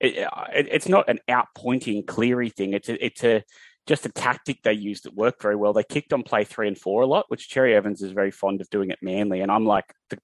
it, 0.00 0.16
it, 0.16 0.68
it's 0.70 0.88
not 0.88 1.08
an 1.08 1.20
outpointing 1.28 2.06
Cleary 2.06 2.50
thing. 2.50 2.72
It's 2.74 2.88
a, 2.88 3.04
it's 3.04 3.24
a 3.24 3.44
just 3.86 4.06
a 4.06 4.10
tactic 4.10 4.62
they 4.62 4.72
used 4.72 5.04
that 5.04 5.14
worked 5.14 5.40
very 5.40 5.56
well. 5.56 5.72
They 5.72 5.84
kicked 5.84 6.12
on 6.12 6.22
play 6.22 6.44
three 6.44 6.68
and 6.68 6.76
four 6.78 7.02
a 7.02 7.06
lot, 7.06 7.26
which 7.28 7.48
Cherry 7.48 7.74
Evans 7.74 8.02
is 8.02 8.12
very 8.12 8.30
fond 8.30 8.60
of 8.60 8.70
doing 8.70 8.90
at 8.90 9.02
Manly. 9.02 9.40
And 9.40 9.50
I'm 9.50 9.64
like 9.64 9.84
the 10.08 10.18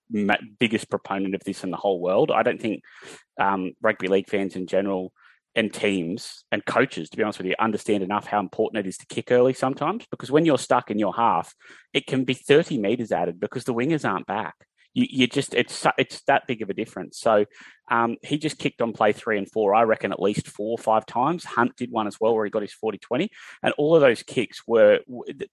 biggest 0.59 0.91
proponent 0.91 1.35
of 1.35 1.45
this 1.45 1.63
in 1.65 1.71
the 1.71 1.77
whole 1.77 2.01
world. 2.01 2.31
I 2.31 2.43
don't 2.43 2.61
think 2.61 2.83
um, 3.41 3.73
rugby 3.81 4.09
league 4.09 4.29
fans 4.29 4.57
in 4.57 4.67
general 4.67 5.13
and 5.55 5.73
teams 5.73 6.45
and 6.51 6.65
coaches, 6.65 7.11
to 7.11 7.17
be 7.17 7.23
honest 7.23 7.39
with 7.39 7.47
you, 7.47 7.55
understand 7.59 8.03
enough 8.03 8.27
how 8.27 8.41
important 8.41 8.85
it 8.85 8.89
is 8.89 8.97
to 8.99 9.07
kick 9.07 9.31
early 9.31 9.53
sometimes 9.53 10.07
because 10.11 10.31
when 10.31 10.47
you're 10.47 10.59
stuck 10.59 10.91
in 10.91 10.99
your 10.99 11.15
half, 11.15 11.55
it 11.93 12.07
can 12.07 12.25
be 12.25 12.35
30 12.35 12.79
metres 12.79 13.13
added 13.13 13.39
because 13.39 13.65
the 13.65 13.75
wingers 13.75 14.09
aren't 14.09 14.27
back 14.27 14.55
you, 14.95 15.07
you 15.09 15.27
just 15.27 15.55
it's 15.55 15.87
it's 15.99 16.23
that 16.23 16.47
big 16.47 16.63
of 16.63 16.71
a 16.71 16.75
difference. 16.75 17.19
So 17.19 17.47
um, 17.91 18.17
he 18.23 18.39
just 18.39 18.59
kicked 18.59 18.81
on 18.81 18.93
play 18.93 19.13
three 19.13 19.39
and 19.39 19.51
four, 19.51 19.75
I 19.75 19.83
reckon, 19.83 20.13
at 20.13 20.21
least 20.23 20.49
four 20.49 20.73
or 20.73 20.83
five 20.83 21.07
times. 21.07 21.45
Hunt 21.45 21.77
did 21.77 21.91
one 21.91 22.07
as 22.07 22.19
well, 22.21 22.35
where 22.35 22.45
he 22.45 22.51
got 22.51 22.63
his 22.63 22.73
40 22.73 22.99
20. 22.99 23.31
And 23.63 23.75
all 23.79 23.95
of 23.95 24.01
those 24.01 24.23
kicks 24.23 24.63
were, 24.67 25.01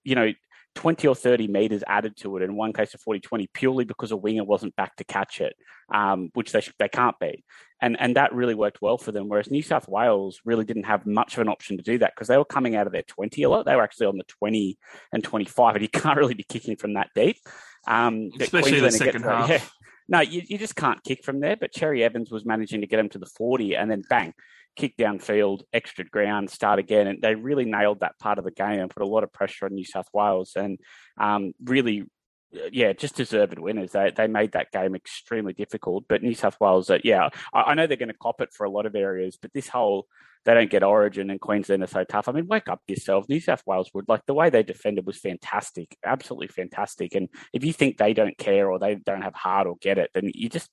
you 0.04 0.14
know, 0.14 0.32
20 0.76 1.08
or 1.08 1.14
30 1.14 1.48
meters 1.48 1.82
added 1.86 2.16
to 2.18 2.36
it 2.36 2.42
in 2.42 2.54
one 2.54 2.72
case 2.72 2.94
of 2.94 3.00
40 3.00 3.20
20 3.20 3.48
purely 3.52 3.84
because 3.84 4.12
a 4.12 4.16
winger 4.16 4.44
wasn't 4.44 4.76
back 4.76 4.94
to 4.96 5.04
catch 5.04 5.40
it, 5.40 5.54
um, 5.92 6.30
which 6.34 6.52
they, 6.52 6.62
they 6.78 6.88
can't 6.88 7.18
be. 7.18 7.44
And, 7.82 7.98
and 7.98 8.16
that 8.16 8.34
really 8.34 8.54
worked 8.54 8.80
well 8.80 8.98
for 8.98 9.10
them. 9.10 9.28
Whereas 9.28 9.50
New 9.50 9.62
South 9.62 9.88
Wales 9.88 10.40
really 10.44 10.64
didn't 10.64 10.84
have 10.84 11.06
much 11.06 11.34
of 11.34 11.40
an 11.40 11.48
option 11.48 11.76
to 11.78 11.82
do 11.82 11.98
that 11.98 12.12
because 12.14 12.28
they 12.28 12.36
were 12.36 12.44
coming 12.44 12.76
out 12.76 12.86
of 12.86 12.92
their 12.92 13.02
20 13.02 13.42
a 13.42 13.48
lot. 13.48 13.66
They 13.66 13.74
were 13.74 13.82
actually 13.82 14.06
on 14.06 14.18
the 14.18 14.24
20 14.24 14.78
and 15.12 15.24
25, 15.24 15.76
and 15.76 15.82
you 15.82 15.88
can't 15.88 16.16
really 16.18 16.34
be 16.34 16.44
kicking 16.44 16.76
from 16.76 16.94
that 16.94 17.10
deep. 17.14 17.38
Um, 17.86 18.30
Especially 18.38 18.80
the 18.80 18.90
second 18.90 19.22
half. 19.22 19.48
Yeah. 19.48 19.60
No, 20.08 20.20
you, 20.20 20.42
you 20.44 20.58
just 20.58 20.74
can't 20.74 21.02
kick 21.04 21.24
from 21.24 21.40
there. 21.40 21.56
But 21.56 21.72
Cherry 21.72 22.02
Evans 22.02 22.30
was 22.30 22.44
managing 22.44 22.80
to 22.80 22.86
get 22.86 22.98
him 22.98 23.08
to 23.10 23.18
the 23.18 23.26
40 23.26 23.76
and 23.76 23.90
then 23.90 24.02
bang, 24.10 24.34
kick 24.76 24.96
downfield, 24.96 25.62
extra 25.72 26.04
ground, 26.04 26.50
start 26.50 26.78
again. 26.78 27.06
And 27.06 27.22
they 27.22 27.36
really 27.36 27.64
nailed 27.64 28.00
that 28.00 28.18
part 28.18 28.38
of 28.38 28.44
the 28.44 28.50
game 28.50 28.80
and 28.80 28.90
put 28.90 29.04
a 29.04 29.06
lot 29.06 29.22
of 29.22 29.32
pressure 29.32 29.66
on 29.66 29.74
New 29.74 29.84
South 29.84 30.08
Wales 30.12 30.52
and 30.56 30.80
um, 31.16 31.52
really, 31.64 32.04
yeah, 32.72 32.92
just 32.92 33.14
deserved 33.14 33.60
winners. 33.60 33.92
They 33.92 34.10
they 34.10 34.26
made 34.26 34.52
that 34.52 34.72
game 34.72 34.96
extremely 34.96 35.52
difficult. 35.52 36.06
But 36.08 36.24
New 36.24 36.34
South 36.34 36.56
Wales, 36.60 36.90
uh, 36.90 36.98
yeah, 37.04 37.28
I, 37.54 37.60
I 37.60 37.74
know 37.74 37.86
they're 37.86 37.96
going 37.96 38.08
to 38.08 38.14
cop 38.14 38.40
it 38.40 38.52
for 38.52 38.64
a 38.64 38.70
lot 38.70 38.86
of 38.86 38.96
areas, 38.96 39.38
but 39.40 39.52
this 39.52 39.68
whole 39.68 40.08
they 40.44 40.54
don't 40.54 40.70
get 40.70 40.82
Origin 40.82 41.30
and 41.30 41.40
Queensland 41.40 41.82
are 41.82 41.86
so 41.86 42.04
tough. 42.04 42.28
I 42.28 42.32
mean, 42.32 42.46
wake 42.46 42.68
up 42.68 42.80
yourselves. 42.86 43.28
New 43.28 43.40
South 43.40 43.62
Wales 43.66 43.90
would 43.92 44.08
like 44.08 44.24
the 44.26 44.34
way 44.34 44.48
they 44.48 44.62
defended 44.62 45.06
was 45.06 45.18
fantastic, 45.18 45.96
absolutely 46.04 46.48
fantastic. 46.48 47.14
And 47.14 47.28
if 47.52 47.64
you 47.64 47.72
think 47.72 47.98
they 47.98 48.14
don't 48.14 48.38
care 48.38 48.70
or 48.70 48.78
they 48.78 48.94
don't 48.94 49.22
have 49.22 49.34
heart 49.34 49.66
or 49.66 49.76
get 49.80 49.98
it, 49.98 50.10
then 50.14 50.30
you 50.34 50.48
just 50.48 50.70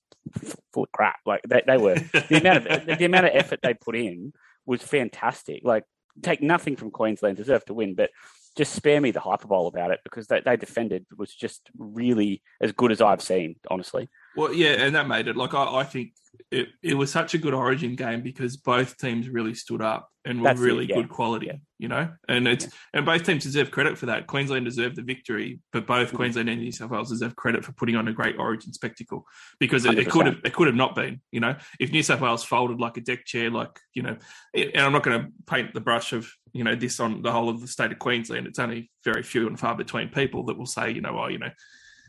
full 0.72 0.84
of 0.84 0.92
crap. 0.92 1.16
Like 1.26 1.42
they, 1.48 1.62
they 1.66 1.76
were 1.76 1.94
the 1.94 2.38
amount 2.40 2.66
of 2.66 2.98
the 2.98 3.04
amount 3.04 3.26
of 3.26 3.32
effort 3.34 3.60
they 3.62 3.74
put 3.74 3.96
in 3.96 4.32
was 4.64 4.82
fantastic. 4.82 5.62
Like 5.64 5.84
take 6.22 6.42
nothing 6.42 6.76
from 6.76 6.90
Queensland, 6.90 7.36
deserve 7.36 7.64
to 7.66 7.74
win, 7.74 7.94
but 7.94 8.10
just 8.56 8.74
spare 8.74 9.00
me 9.00 9.10
the 9.10 9.20
hyperbole 9.20 9.68
about 9.68 9.90
it 9.90 10.00
because 10.04 10.26
they, 10.26 10.40
they 10.40 10.56
defended 10.56 11.06
was 11.16 11.34
just 11.34 11.70
really 11.76 12.42
as 12.60 12.72
good 12.72 12.92
as 12.92 13.00
I've 13.00 13.22
seen, 13.22 13.56
honestly. 13.70 14.08
Well, 14.36 14.52
yeah, 14.52 14.72
and 14.72 14.94
that 14.94 15.08
made 15.08 15.28
it. 15.28 15.36
Like 15.36 15.54
I, 15.54 15.78
I 15.78 15.84
think 15.84 16.12
it, 16.50 16.68
it 16.82 16.94
was 16.94 17.10
such 17.10 17.34
a 17.34 17.38
good 17.38 17.54
Origin 17.54 17.96
game 17.96 18.22
because 18.22 18.56
both 18.56 18.96
teams 18.98 19.28
really 19.28 19.54
stood 19.54 19.82
up 19.82 20.08
and 20.24 20.40
were 20.40 20.48
That's 20.48 20.60
it, 20.60 20.64
really 20.64 20.86
yeah. 20.86 20.96
good 20.96 21.08
quality. 21.08 21.46
Yeah. 21.46 21.56
You 21.78 21.88
know, 21.88 22.08
and 22.28 22.48
it's 22.48 22.66
and 22.92 23.06
both 23.06 23.22
teams 23.24 23.44
deserve 23.44 23.70
credit 23.70 23.96
for 23.96 24.06
that. 24.06 24.26
Queensland 24.26 24.64
deserved 24.64 24.96
the 24.96 25.02
victory, 25.02 25.60
but 25.72 25.86
both 25.86 26.10
Mhm. 26.12 26.16
Queensland 26.16 26.48
and 26.48 26.60
New 26.60 26.72
South 26.72 26.90
Wales 26.90 27.10
deserve 27.10 27.36
credit 27.36 27.64
for 27.64 27.72
putting 27.72 27.94
on 27.94 28.08
a 28.08 28.12
great 28.12 28.36
Origin 28.36 28.72
spectacle 28.72 29.24
because 29.60 29.84
it, 29.84 29.96
it 29.96 30.10
could 30.10 30.26
have 30.26 30.38
it 30.44 30.52
could 30.52 30.66
have 30.66 30.76
not 30.76 30.96
been. 30.96 31.20
You 31.30 31.40
know, 31.40 31.54
if 31.78 31.92
New 31.92 32.02
South 32.02 32.20
Wales 32.20 32.42
folded 32.42 32.80
like 32.80 32.96
a 32.96 33.00
deck 33.00 33.24
chair, 33.26 33.50
like 33.50 33.78
you 33.94 34.02
know, 34.02 34.16
and 34.54 34.76
I'm 34.76 34.92
not 34.92 35.04
going 35.04 35.20
to 35.20 35.28
paint 35.46 35.72
the 35.72 35.80
brush 35.80 36.12
of 36.12 36.28
you 36.52 36.64
know 36.64 36.74
this 36.74 37.00
on 37.00 37.22
the 37.22 37.32
whole 37.32 37.48
of 37.48 37.60
the 37.60 37.68
state 37.68 37.92
of 37.92 37.98
Queensland. 37.98 38.46
It's 38.46 38.58
only 38.58 38.90
very 39.04 39.22
few 39.22 39.46
and 39.46 39.58
far 39.58 39.76
between 39.76 40.08
people 40.08 40.44
that 40.46 40.58
will 40.58 40.66
say, 40.66 40.90
you 40.90 41.00
know, 41.00 41.14
well, 41.14 41.30
you 41.30 41.38
know, 41.38 41.50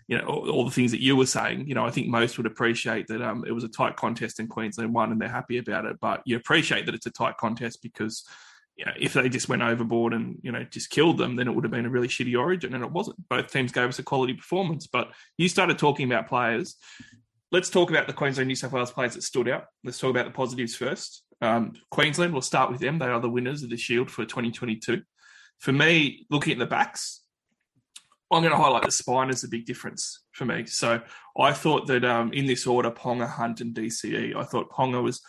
you 0.09 0.17
know, 0.17 0.25
all, 0.25 0.49
all 0.49 0.65
the 0.65 0.71
things 0.71 0.91
that 0.91 1.03
you 1.03 1.15
were 1.15 1.27
saying, 1.27 1.67
you 1.67 1.75
know, 1.75 1.85
I 1.85 1.91
think 1.91 2.07
most 2.07 2.37
would 2.37 2.47
appreciate 2.47 3.07
that 3.07 3.21
um, 3.21 3.45
it 3.45 3.51
was 3.51 3.63
a 3.63 3.69
tight 3.69 3.95
contest 3.95 4.39
and 4.39 4.49
Queensland 4.49 4.91
won 4.91 5.11
and 5.11 5.21
they're 5.21 5.29
happy 5.29 5.59
about 5.59 5.85
it. 5.85 5.99
But 6.01 6.23
you 6.25 6.35
appreciate 6.35 6.87
that 6.87 6.95
it's 6.95 7.05
a 7.05 7.11
tight 7.11 7.37
contest 7.37 7.83
because, 7.83 8.25
you 8.75 8.85
know, 8.85 8.93
if 8.99 9.13
they 9.13 9.29
just 9.29 9.49
went 9.49 9.61
overboard 9.61 10.13
and, 10.13 10.39
you 10.41 10.51
know, 10.51 10.63
just 10.63 10.89
killed 10.89 11.19
them, 11.19 11.35
then 11.35 11.47
it 11.47 11.53
would 11.53 11.63
have 11.63 11.71
been 11.71 11.85
a 11.85 11.91
really 11.91 12.07
shitty 12.07 12.35
origin. 12.35 12.73
And 12.73 12.83
it 12.83 12.91
wasn't. 12.91 13.29
Both 13.29 13.51
teams 13.51 13.71
gave 13.71 13.87
us 13.87 13.99
a 13.99 14.03
quality 14.03 14.33
performance. 14.33 14.87
But 14.87 15.11
you 15.37 15.47
started 15.47 15.77
talking 15.77 16.11
about 16.11 16.27
players. 16.27 16.75
Let's 17.51 17.69
talk 17.69 17.91
about 17.91 18.07
the 18.07 18.13
Queensland 18.13 18.47
New 18.47 18.55
South 18.55 18.71
Wales 18.71 18.91
players 18.91 19.13
that 19.13 19.21
stood 19.21 19.47
out. 19.47 19.65
Let's 19.83 19.99
talk 19.99 20.09
about 20.09 20.25
the 20.25 20.31
positives 20.31 20.75
first. 20.75 21.21
Um, 21.41 21.73
Queensland, 21.91 22.33
we'll 22.33 22.41
start 22.41 22.71
with 22.71 22.79
them. 22.79 22.99
They 22.99 23.07
are 23.07 23.19
the 23.19 23.29
winners 23.29 23.63
of 23.63 23.69
the 23.69 23.77
Shield 23.77 24.11
for 24.11 24.25
2022. 24.25 25.01
For 25.59 25.71
me, 25.71 26.25
looking 26.29 26.53
at 26.53 26.59
the 26.59 26.65
backs, 26.65 27.21
I'm 28.31 28.43
going 28.43 28.51
to 28.51 28.61
highlight 28.61 28.83
the 28.83 28.91
spine 28.91 29.29
as 29.29 29.43
a 29.43 29.47
big 29.47 29.65
difference 29.65 30.21
for 30.33 30.45
me. 30.45 30.65
So 30.65 31.01
I 31.37 31.51
thought 31.51 31.87
that 31.87 32.05
um, 32.05 32.31
in 32.31 32.45
this 32.45 32.67
order, 32.67 32.91
Ponga, 32.91 33.27
Hunt, 33.27 33.61
and 33.61 33.73
DCE, 33.73 34.35
I 34.35 34.43
thought 34.43 34.69
Ponga 34.69 35.01
was 35.01 35.21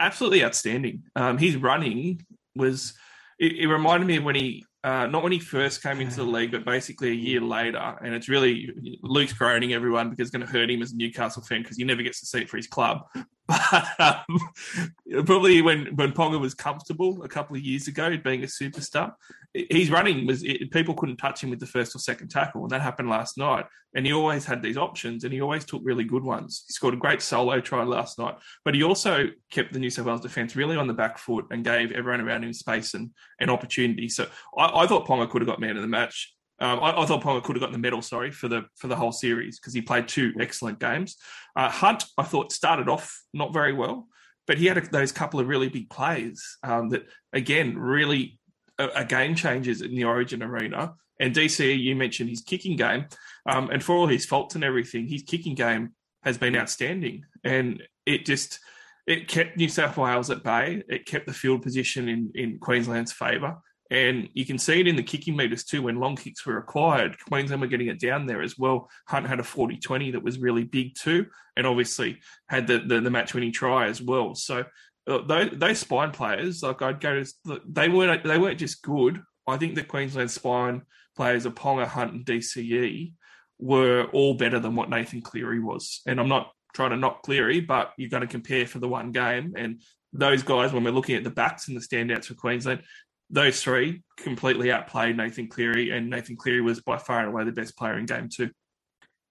absolutely 0.00 0.44
outstanding. 0.44 1.04
Um, 1.14 1.38
his 1.38 1.56
running 1.56 2.26
was, 2.56 2.94
it, 3.38 3.52
it 3.52 3.66
reminded 3.68 4.06
me 4.06 4.16
of 4.16 4.24
when 4.24 4.34
he, 4.34 4.64
uh, 4.82 5.06
not 5.06 5.22
when 5.22 5.30
he 5.30 5.38
first 5.38 5.82
came 5.82 6.00
into 6.00 6.16
the 6.16 6.24
league, 6.24 6.50
but 6.50 6.64
basically 6.64 7.10
a 7.10 7.14
year 7.14 7.40
later. 7.40 7.96
And 8.02 8.14
it's 8.14 8.28
really, 8.28 8.70
Luke's 9.02 9.34
groaning 9.34 9.72
everyone 9.72 10.10
because 10.10 10.28
it's 10.28 10.36
going 10.36 10.46
to 10.46 10.52
hurt 10.52 10.70
him 10.70 10.82
as 10.82 10.92
a 10.92 10.96
Newcastle 10.96 11.42
fan 11.42 11.62
because 11.62 11.76
he 11.76 11.84
never 11.84 12.02
gets 12.02 12.28
see 12.28 12.40
it 12.40 12.48
for 12.48 12.56
his 12.56 12.66
club. 12.66 13.02
But 13.50 13.88
um, 13.98 15.24
probably 15.26 15.60
when, 15.60 15.96
when 15.96 16.12
Ponga 16.12 16.38
was 16.38 16.54
comfortable 16.54 17.22
a 17.24 17.28
couple 17.28 17.56
of 17.56 17.62
years 17.62 17.88
ago, 17.88 18.16
being 18.16 18.44
a 18.44 18.46
superstar, 18.46 19.12
he's 19.52 19.90
running 19.90 20.26
was 20.26 20.44
it, 20.44 20.70
people 20.70 20.94
couldn't 20.94 21.16
touch 21.16 21.42
him 21.42 21.50
with 21.50 21.58
the 21.58 21.66
first 21.66 21.94
or 21.94 21.98
second 21.98 22.28
tackle, 22.28 22.62
and 22.62 22.70
that 22.70 22.80
happened 22.80 23.10
last 23.10 23.36
night. 23.36 23.66
And 23.94 24.06
he 24.06 24.12
always 24.12 24.44
had 24.44 24.62
these 24.62 24.76
options, 24.76 25.24
and 25.24 25.32
he 25.32 25.40
always 25.40 25.64
took 25.64 25.82
really 25.84 26.04
good 26.04 26.22
ones. 26.22 26.64
He 26.68 26.72
scored 26.72 26.94
a 26.94 26.96
great 26.96 27.22
solo 27.22 27.60
try 27.60 27.82
last 27.82 28.18
night, 28.20 28.36
but 28.64 28.74
he 28.74 28.84
also 28.84 29.26
kept 29.50 29.72
the 29.72 29.80
New 29.80 29.90
South 29.90 30.06
Wales 30.06 30.20
defence 30.20 30.54
really 30.54 30.76
on 30.76 30.86
the 30.86 30.94
back 30.94 31.18
foot 31.18 31.46
and 31.50 31.64
gave 31.64 31.90
everyone 31.90 32.20
around 32.20 32.44
him 32.44 32.52
space 32.52 32.94
and, 32.94 33.10
and 33.40 33.50
opportunity. 33.50 34.08
So 34.08 34.28
I, 34.56 34.82
I 34.82 34.86
thought 34.86 35.08
Ponga 35.08 35.28
could 35.28 35.42
have 35.42 35.48
got 35.48 35.60
man 35.60 35.76
of 35.76 35.82
the 35.82 35.88
match. 35.88 36.32
Um, 36.60 36.80
I, 36.80 37.00
I, 37.00 37.06
thought 37.06 37.22
Ponga 37.22 37.42
could 37.42 37.56
have 37.56 37.60
gotten 37.60 37.72
the 37.72 37.78
medal, 37.78 38.02
sorry, 38.02 38.30
for 38.30 38.46
the 38.46 38.66
for 38.76 38.86
the 38.86 38.96
whole 38.96 39.12
series 39.12 39.58
because 39.58 39.72
he 39.72 39.80
played 39.80 40.08
two 40.08 40.34
excellent 40.38 40.78
games. 40.78 41.16
Uh, 41.56 41.70
Hunt, 41.70 42.04
I 42.18 42.22
thought, 42.22 42.52
started 42.52 42.88
off 42.88 43.22
not 43.32 43.54
very 43.54 43.72
well, 43.72 44.08
but 44.46 44.58
he 44.58 44.66
had 44.66 44.76
a, 44.76 44.82
those 44.82 45.10
couple 45.10 45.40
of 45.40 45.48
really 45.48 45.68
big 45.68 45.88
plays 45.88 46.58
um, 46.62 46.90
that, 46.90 47.06
again, 47.32 47.78
really 47.78 48.38
are, 48.78 49.04
game 49.04 49.34
changers 49.34 49.80
in 49.80 49.94
the 49.94 50.04
Origin 50.04 50.42
arena. 50.42 50.94
And 51.18 51.34
DC, 51.34 51.78
you 51.78 51.96
mentioned 51.96 52.30
his 52.30 52.40
kicking 52.40 52.76
game, 52.76 53.06
um, 53.46 53.70
and 53.70 53.82
for 53.82 53.94
all 53.94 54.06
his 54.06 54.26
faults 54.26 54.54
and 54.54 54.64
everything, 54.64 55.06
his 55.06 55.22
kicking 55.22 55.54
game 55.54 55.90
has 56.22 56.36
been 56.36 56.56
outstanding, 56.56 57.24
and 57.42 57.82
it 58.04 58.26
just 58.26 58.58
it 59.06 59.28
kept 59.28 59.56
New 59.56 59.68
South 59.68 59.96
Wales 59.96 60.30
at 60.30 60.42
bay. 60.42 60.82
It 60.88 61.06
kept 61.06 61.26
the 61.26 61.32
field 61.32 61.62
position 61.62 62.08
in 62.08 62.32
in 62.34 62.58
Queensland's 62.58 63.12
favour. 63.12 63.58
And 63.90 64.28
you 64.34 64.46
can 64.46 64.58
see 64.58 64.80
it 64.80 64.86
in 64.86 64.94
the 64.94 65.02
kicking 65.02 65.36
meters 65.36 65.64
too. 65.64 65.82
When 65.82 65.98
long 65.98 66.14
kicks 66.14 66.46
were 66.46 66.54
required, 66.54 67.16
Queensland 67.26 67.60
were 67.60 67.66
getting 67.66 67.88
it 67.88 67.98
down 67.98 68.26
there 68.26 68.40
as 68.40 68.56
well. 68.56 68.88
Hunt 69.08 69.26
had 69.26 69.40
a 69.40 69.44
40 69.44 69.78
20 69.78 70.12
that 70.12 70.22
was 70.22 70.38
really 70.38 70.64
big 70.64 70.94
too, 70.94 71.26
and 71.56 71.66
obviously 71.66 72.20
had 72.48 72.66
the, 72.66 72.78
the, 72.78 73.00
the 73.00 73.10
match 73.10 73.34
winning 73.34 73.52
try 73.52 73.88
as 73.88 74.00
well. 74.00 74.34
So 74.34 74.64
uh, 75.08 75.22
those, 75.26 75.50
those 75.52 75.78
spine 75.78 76.12
players, 76.12 76.62
like 76.62 76.82
I'd 76.82 77.00
go 77.00 77.22
to, 77.22 77.60
they 77.68 77.88
weren't 77.88 78.24
they 78.24 78.38
weren't 78.38 78.58
just 78.58 78.82
good. 78.82 79.22
I 79.46 79.56
think 79.56 79.74
the 79.74 79.82
Queensland 79.82 80.30
spine 80.30 80.82
players 81.16 81.44
of 81.44 81.54
Ponga, 81.54 81.86
Hunt, 81.86 82.12
and 82.12 82.24
DCE 82.24 83.12
were 83.58 84.04
all 84.12 84.34
better 84.34 84.60
than 84.60 84.76
what 84.76 84.88
Nathan 84.88 85.20
Cleary 85.20 85.60
was. 85.60 86.00
And 86.06 86.20
I'm 86.20 86.28
not 86.28 86.52
trying 86.74 86.90
to 86.90 86.96
knock 86.96 87.22
Cleary, 87.22 87.60
but 87.60 87.92
you're 87.96 88.10
going 88.10 88.22
to 88.22 88.26
compare 88.26 88.66
for 88.66 88.78
the 88.78 88.88
one 88.88 89.12
game. 89.12 89.54
And 89.56 89.82
those 90.12 90.42
guys, 90.42 90.72
when 90.72 90.84
we're 90.84 90.92
looking 90.92 91.16
at 91.16 91.24
the 91.24 91.30
backs 91.30 91.68
and 91.68 91.76
the 91.76 91.80
standouts 91.80 92.26
for 92.26 92.34
Queensland, 92.34 92.82
those 93.30 93.62
three 93.62 94.02
completely 94.16 94.72
outplayed 94.72 95.16
Nathan 95.16 95.48
Cleary, 95.48 95.90
and 95.90 96.10
Nathan 96.10 96.36
Cleary 96.36 96.60
was 96.60 96.80
by 96.80 96.98
far 96.98 97.20
and 97.20 97.28
away 97.28 97.44
the 97.44 97.52
best 97.52 97.76
player 97.76 97.96
in 97.98 98.06
game 98.06 98.28
two. 98.28 98.50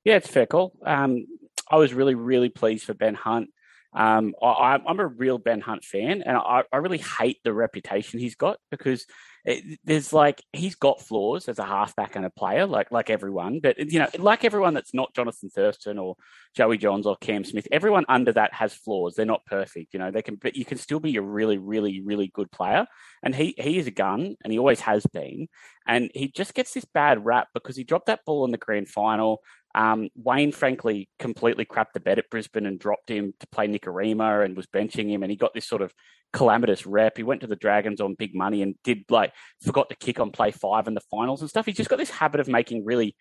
Yeah, 0.06 0.15
it's 0.15 0.29
fair 0.29 0.46
call. 0.46 0.74
Um, 0.86 1.25
I 1.70 1.75
was 1.75 1.94
really, 1.94 2.15
really 2.15 2.50
pleased 2.50 2.86
for 2.86 2.94
Ben 2.94 3.15
Hunt. 3.15 3.50
Um, 3.94 4.34
I, 4.41 4.79
I'm 4.88 5.00
a 5.00 5.08
real 5.08 5.38
Ben 5.38 5.62
Hunt 5.62 5.84
fan, 5.84 6.22
and 6.22 6.38
I, 6.38 6.63
I 6.72 6.77
really 6.77 7.00
hate 7.00 7.38
the 7.44 7.53
reputation 7.53 8.20
he's 8.20 8.36
got 8.36 8.58
because 8.72 9.06
it, 9.50 9.79
there's 9.84 10.13
like 10.13 10.44
he's 10.53 10.75
got 10.75 11.01
flaws 11.01 11.50
as 11.50 11.58
a 11.58 11.65
halfback 11.65 12.15
and 12.15 12.24
a 12.24 12.29
player, 12.29 12.68
like 12.68 12.91
like 12.91 13.10
everyone. 13.10 13.60
But 13.60 13.79
you 13.79 13.98
know, 13.98 14.08
like 14.20 14.46
everyone 14.46 14.75
that's 14.75 14.94
not 14.94 15.15
Jonathan 15.15 15.50
Thurston 15.50 15.98
or 15.98 16.15
Joey 16.56 16.77
Johns 16.77 17.08
or 17.08 17.18
Cam 17.18 17.44
Smith, 17.44 17.68
everyone 17.72 18.06
under 18.08 18.32
that 18.34 18.53
has 18.53 18.75
flaws. 18.75 19.15
They're 19.15 19.25
not 19.25 19.46
perfect, 19.48 19.94
you 19.94 20.00
know. 20.00 20.12
They 20.12 20.22
can, 20.22 20.36
but 20.36 20.56
you 20.56 20.65
can 20.65 20.77
still 20.77 21.00
be 21.00 21.18
a 21.18 21.22
really, 21.24 21.58
really, 21.58 22.00
really 22.01 22.32
good 22.32 22.51
player. 22.51 22.86
And 23.24 23.34
he 23.34 23.56
he 23.58 23.79
is 23.79 23.88
a 23.88 23.91
gun, 23.91 24.36
and 24.44 24.53
he 24.53 24.60
always 24.60 24.82
has 24.82 25.03
been. 25.08 25.48
And 25.88 26.12
he 26.13 26.27
just 26.27 26.53
gets 26.53 26.72
this 26.74 26.86
bad 26.86 27.25
rap 27.25 27.48
because 27.56 27.75
he 27.75 27.84
dropped 27.84 28.06
that 28.06 28.24
ball 28.25 28.46
in 28.46 28.51
the 28.51 28.58
grand 28.60 28.88
final. 28.88 29.41
Um, 29.76 30.10
Wayne, 30.16 30.52
frankly, 30.52 31.10
completely 31.20 31.66
crapped 31.66 31.94
the 31.94 32.00
bed 32.00 32.20
at 32.20 32.30
Brisbane 32.30 32.66
and 32.66 32.80
dropped 32.80 33.10
him 33.10 33.34
to 33.40 33.48
play 33.48 33.68
Nikorima 33.68 34.44
and 34.44 34.58
was 34.58 34.68
benching 34.68 35.10
him. 35.10 35.24
And 35.24 35.32
he 35.32 35.38
got 35.38 35.54
this 35.54 35.68
sort 35.68 35.82
of 35.82 35.94
calamitous 36.34 36.86
rep. 36.86 37.18
He 37.18 37.24
went 37.24 37.42
to 37.42 37.48
the 37.48 37.56
Dragons 37.56 38.02
on 38.02 38.16
big 38.16 38.36
money 38.36 38.62
and 38.62 38.76
did 38.84 39.04
like 39.10 39.34
forgot 39.62 39.90
to 39.90 39.96
kick 39.96 40.20
on 40.20 40.32
play 40.32 40.52
five 40.52 40.88
in 40.88 40.94
the 40.94 41.02
finals 41.12 41.42
and 41.42 41.50
stuff. 41.50 41.66
He's 41.66 41.78
just 41.78 41.90
got 41.90 42.00
this 42.00 42.10
habit 42.10 42.40
of 42.40 42.48
making 42.48 42.86
really 42.86 43.16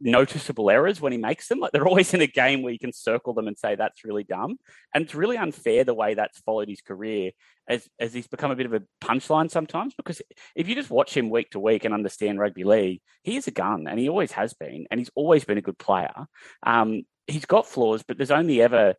noticeable 0.00 0.70
errors 0.70 1.00
when 1.00 1.12
he 1.12 1.18
makes 1.18 1.48
them. 1.48 1.60
Like 1.60 1.72
they're 1.72 1.86
always 1.86 2.14
in 2.14 2.22
a 2.22 2.26
game 2.26 2.62
where 2.62 2.72
you 2.72 2.78
can 2.78 2.92
circle 2.92 3.34
them 3.34 3.48
and 3.48 3.58
say 3.58 3.74
that's 3.74 4.04
really 4.04 4.24
dumb. 4.24 4.56
And 4.94 5.04
it's 5.04 5.14
really 5.14 5.36
unfair 5.36 5.84
the 5.84 5.94
way 5.94 6.14
that's 6.14 6.40
followed 6.40 6.68
his 6.68 6.80
career 6.80 7.32
as 7.68 7.88
as 7.98 8.14
he's 8.14 8.28
become 8.28 8.50
a 8.50 8.56
bit 8.56 8.66
of 8.66 8.74
a 8.74 8.82
punchline 9.02 9.50
sometimes. 9.50 9.94
Because 9.94 10.22
if 10.54 10.68
you 10.68 10.74
just 10.74 10.90
watch 10.90 11.16
him 11.16 11.30
week 11.30 11.50
to 11.50 11.60
week 11.60 11.84
and 11.84 11.94
understand 11.94 12.38
rugby 12.38 12.64
league, 12.64 13.00
he 13.22 13.36
is 13.36 13.46
a 13.46 13.52
gun 13.52 13.86
and 13.86 13.98
he 13.98 14.08
always 14.08 14.32
has 14.32 14.54
been, 14.54 14.86
and 14.90 15.00
he's 15.00 15.10
always 15.14 15.44
been 15.44 15.58
a 15.58 15.62
good 15.62 15.78
player. 15.78 16.26
Um, 16.64 17.02
he's 17.26 17.46
got 17.46 17.66
flaws, 17.66 18.02
but 18.06 18.16
there's 18.16 18.30
only 18.30 18.62
ever 18.62 18.94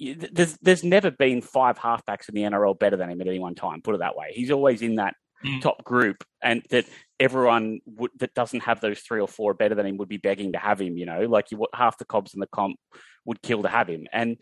there's 0.00 0.56
there's 0.58 0.84
never 0.84 1.10
been 1.10 1.40
five 1.40 1.78
halfbacks 1.78 2.28
in 2.28 2.34
the 2.34 2.42
NRL 2.42 2.78
better 2.78 2.96
than 2.96 3.10
him 3.10 3.20
at 3.20 3.28
any 3.28 3.38
one 3.38 3.54
time. 3.54 3.82
Put 3.82 3.94
it 3.94 3.98
that 3.98 4.16
way. 4.16 4.32
He's 4.32 4.50
always 4.50 4.82
in 4.82 4.96
that 4.96 5.14
Mm. 5.44 5.60
top 5.60 5.82
group, 5.84 6.24
and 6.42 6.62
that 6.70 6.86
everyone 7.18 7.80
would, 7.86 8.10
that 8.18 8.34
doesn't 8.34 8.62
have 8.62 8.80
those 8.80 9.00
three 9.00 9.20
or 9.20 9.28
four 9.28 9.54
better 9.54 9.74
than 9.74 9.86
him 9.86 9.96
would 9.96 10.08
be 10.08 10.16
begging 10.16 10.52
to 10.52 10.58
have 10.58 10.80
him. 10.80 10.96
You 10.96 11.06
know, 11.06 11.22
like 11.22 11.50
you 11.50 11.66
half 11.74 11.98
the 11.98 12.04
cobs 12.04 12.34
in 12.34 12.40
the 12.40 12.46
comp 12.46 12.76
would 13.24 13.42
kill 13.42 13.62
to 13.62 13.68
have 13.68 13.88
him, 13.88 14.06
and 14.12 14.36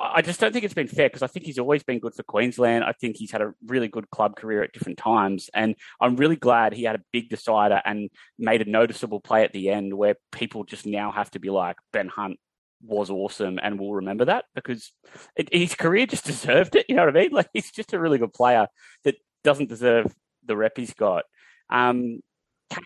I 0.00 0.22
just 0.22 0.40
don't 0.40 0.52
think 0.52 0.64
it's 0.64 0.74
been 0.74 0.88
fair 0.88 1.08
because 1.08 1.22
I 1.22 1.26
think 1.26 1.46
he's 1.46 1.58
always 1.58 1.82
been 1.82 1.98
good 1.98 2.14
for 2.14 2.22
Queensland. 2.22 2.84
I 2.84 2.92
think 2.92 3.16
he's 3.16 3.30
had 3.30 3.42
a 3.42 3.52
really 3.66 3.88
good 3.88 4.10
club 4.10 4.36
career 4.36 4.62
at 4.62 4.72
different 4.72 4.98
times, 4.98 5.50
and 5.54 5.74
I'm 6.00 6.16
really 6.16 6.36
glad 6.36 6.72
he 6.72 6.84
had 6.84 6.96
a 6.96 7.04
big 7.12 7.28
decider 7.28 7.80
and 7.84 8.10
made 8.38 8.62
a 8.62 8.70
noticeable 8.70 9.20
play 9.20 9.44
at 9.44 9.52
the 9.52 9.70
end 9.70 9.94
where 9.94 10.16
people 10.32 10.64
just 10.64 10.86
now 10.86 11.12
have 11.12 11.30
to 11.32 11.38
be 11.38 11.50
like 11.50 11.76
Ben 11.92 12.08
Hunt 12.08 12.38
was 12.82 13.10
awesome 13.10 13.58
and 13.60 13.78
we'll 13.78 13.94
remember 13.94 14.24
that 14.26 14.44
because 14.54 14.92
it, 15.36 15.52
his 15.52 15.74
career 15.74 16.06
just 16.06 16.24
deserved 16.26 16.76
it. 16.76 16.86
You 16.88 16.96
know 16.96 17.06
what 17.06 17.16
I 17.16 17.20
mean? 17.20 17.32
Like 17.32 17.48
he's 17.52 17.70
just 17.70 17.92
a 17.92 17.98
really 17.98 18.18
good 18.18 18.32
player 18.32 18.68
that 19.04 19.16
doesn't 19.44 19.68
deserve 19.68 20.14
the 20.48 20.56
rep 20.56 20.76
he's 20.76 20.94
got. 20.94 21.24
Um, 21.70 22.20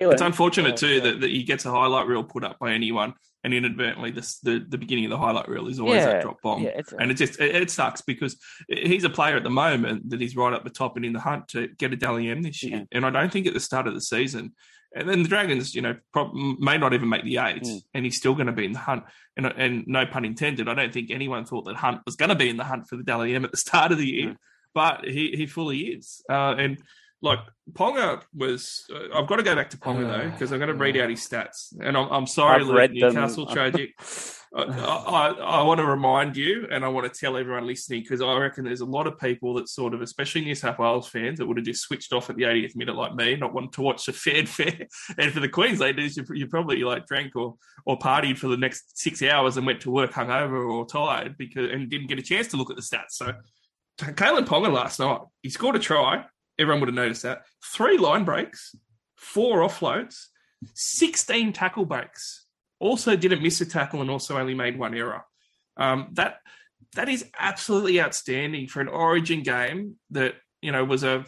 It's 0.00 0.23
unfortunate 0.23 0.75
oh, 0.75 0.76
too 0.76 1.00
that, 1.00 1.21
that 1.23 1.31
he 1.31 1.42
gets 1.42 1.64
a 1.64 1.71
highlight 1.71 2.07
reel 2.07 2.23
put 2.23 2.45
up 2.45 2.59
by 2.61 2.73
anyone, 2.73 3.14
and 3.42 3.52
inadvertently 3.52 4.11
this, 4.12 4.38
the 4.38 4.64
the 4.69 4.78
beginning 4.78 5.07
of 5.07 5.11
the 5.11 5.19
highlight 5.19 5.49
reel 5.49 5.66
is 5.69 5.81
always 5.81 5.97
Yeah, 6.02 6.12
that 6.12 6.23
drop 6.23 6.40
bomb. 6.42 6.62
yeah, 6.62 6.71
it's, 6.76 6.92
And 6.92 7.11
it 7.11 7.14
just 7.14 7.40
it, 7.40 7.54
it 7.62 7.71
sucks 7.71 8.00
because 8.02 8.37
he's 8.69 9.02
a 9.04 9.11
player 9.11 9.37
at 9.37 9.42
the 9.42 9.50
moment 9.50 10.11
that 10.11 10.21
he's 10.21 10.37
right 10.37 10.52
up 10.52 10.62
the 10.64 10.71
top 10.71 10.97
and 10.97 11.04
in 11.04 11.12
the 11.12 11.21
hunt 11.21 11.49
to 11.49 11.66
get 11.66 11.92
a 11.92 11.97
Dally 11.97 12.28
M 12.28 12.42
this 12.42 12.62
year. 12.62 12.78
Yeah. 12.78 12.85
And 12.92 13.04
I 13.07 13.11
don't 13.11 13.33
think 13.33 13.47
at 13.49 13.54
the 13.54 13.61
start 13.61 13.88
of 13.88 13.95
the 13.95 14.00
season, 14.00 14.52
and 14.95 15.09
then 15.09 15.23
the 15.25 15.28
Dragons, 15.28 15.75
you 15.75 15.83
know, 15.83 15.97
prob- 16.12 16.35
may 16.35 16.78
not 16.78 16.92
even 16.92 17.09
make 17.09 17.25
the 17.25 17.38
eight, 17.38 17.62
Mm. 17.64 17.81
and 17.95 18.04
he's 18.04 18.16
still 18.16 18.35
going 18.35 18.47
to 18.47 18.52
be 18.52 18.66
in 18.66 18.73
the 18.73 18.78
hunt. 18.78 19.02
And 19.37 19.47
and 19.47 19.85
no 19.88 20.07
pun 20.07 20.25
intended, 20.25 20.69
I 20.69 20.75
don't 20.75 20.92
think 20.92 21.11
anyone 21.11 21.45
thought 21.45 21.64
that 21.64 21.75
Hunt 21.76 22.02
was 22.07 22.14
going 22.14 22.28
to 22.28 22.37
be 22.37 22.49
in 22.50 22.57
the 22.59 22.64
hunt 22.64 22.87
for 22.88 22.97
the 22.97 23.02
Dally 23.02 23.35
M 23.35 23.45
at 23.45 23.50
the 23.50 23.57
start 23.57 23.90
of 23.90 23.99
the 23.99 24.07
year, 24.07 24.28
No. 24.28 24.37
but 24.75 25.04
he 25.07 25.33
he 25.37 25.47
fully 25.47 25.78
is. 25.97 26.23
Uh, 26.31 26.54
and 26.64 26.78
like 27.22 27.38
Ponga 27.72 28.20
was, 28.34 28.84
uh, 28.92 29.16
I've 29.16 29.28
got 29.28 29.36
to 29.36 29.42
go 29.42 29.54
back 29.54 29.70
to 29.70 29.78
Ponga 29.78 30.02
though 30.02 30.30
because 30.30 30.52
I'm 30.52 30.58
going 30.58 30.68
to 30.68 30.74
read 30.74 30.96
out 30.96 31.08
his 31.08 31.26
stats, 31.26 31.72
and 31.80 31.96
I'm, 31.96 32.08
I'm 32.10 32.26
sorry, 32.26 32.64
Luke, 32.64 32.76
read 32.76 32.90
them. 32.90 33.14
Newcastle 33.14 33.46
tragic. 33.52 33.94
I, 34.54 34.62
I, 34.62 35.28
I 35.28 35.62
want 35.62 35.78
to 35.78 35.86
remind 35.86 36.36
you, 36.36 36.66
and 36.70 36.84
I 36.84 36.88
want 36.88 37.10
to 37.10 37.18
tell 37.18 37.38
everyone 37.38 37.66
listening, 37.66 38.02
because 38.02 38.20
I 38.20 38.36
reckon 38.36 38.64
there's 38.64 38.82
a 38.82 38.86
lot 38.86 39.06
of 39.06 39.18
people 39.18 39.54
that 39.54 39.68
sort 39.68 39.94
of, 39.94 40.02
especially 40.02 40.42
New 40.42 40.54
South 40.54 40.78
Wales 40.78 41.08
fans, 41.08 41.38
that 41.38 41.46
would 41.46 41.56
have 41.56 41.64
just 41.64 41.82
switched 41.82 42.12
off 42.12 42.28
at 42.28 42.36
the 42.36 42.42
80th 42.42 42.76
minute 42.76 42.96
like 42.96 43.14
me, 43.14 43.36
not 43.36 43.54
wanting 43.54 43.70
to 43.70 43.82
watch 43.82 44.04
the 44.04 44.12
fair. 44.46 44.86
And 45.16 45.32
for 45.32 45.40
the 45.40 45.48
Queenslanders, 45.48 46.16
you, 46.16 46.24
you 46.34 46.48
probably 46.48 46.82
like 46.84 47.06
drank 47.06 47.34
or 47.36 47.56
or 47.86 47.98
partied 47.98 48.38
for 48.38 48.48
the 48.48 48.56
next 48.56 48.98
six 48.98 49.22
hours 49.22 49.56
and 49.56 49.66
went 49.66 49.80
to 49.82 49.90
work 49.90 50.12
hungover 50.12 50.70
or 50.70 50.86
tired 50.86 51.36
because 51.38 51.70
and 51.70 51.88
didn't 51.88 52.08
get 52.08 52.18
a 52.18 52.22
chance 52.22 52.48
to 52.48 52.56
look 52.56 52.70
at 52.70 52.76
the 52.76 52.82
stats. 52.82 53.12
So, 53.12 53.32
Kalyn 53.98 54.44
Ponga 54.44 54.72
last 54.72 55.00
night, 55.00 55.20
he 55.42 55.50
scored 55.50 55.76
a 55.76 55.78
try. 55.78 56.24
Everyone 56.59 56.80
would 56.80 56.88
have 56.88 56.94
noticed 56.94 57.23
that. 57.23 57.42
Three 57.64 57.99
line 57.99 58.25
breaks, 58.25 58.75
four 59.16 59.61
offloads, 59.61 60.26
16 60.75 61.52
tackle 61.52 61.85
breaks 61.85 62.47
also 62.82 63.14
didn't 63.14 63.42
miss 63.42 63.61
a 63.61 63.66
tackle 63.66 64.00
and 64.00 64.11
also 64.11 64.37
only 64.37 64.54
made 64.54 64.78
one 64.78 64.94
error. 64.94 65.25
Um, 65.76 66.09
that 66.12 66.38
that 66.94 67.09
is 67.09 67.25
absolutely 67.38 68.00
outstanding 68.00 68.66
for 68.66 68.80
an 68.80 68.88
Origin 68.88 69.42
game 69.42 69.97
that 70.11 70.35
you 70.61 70.73
know 70.73 70.85
was 70.85 71.04
a 71.04 71.25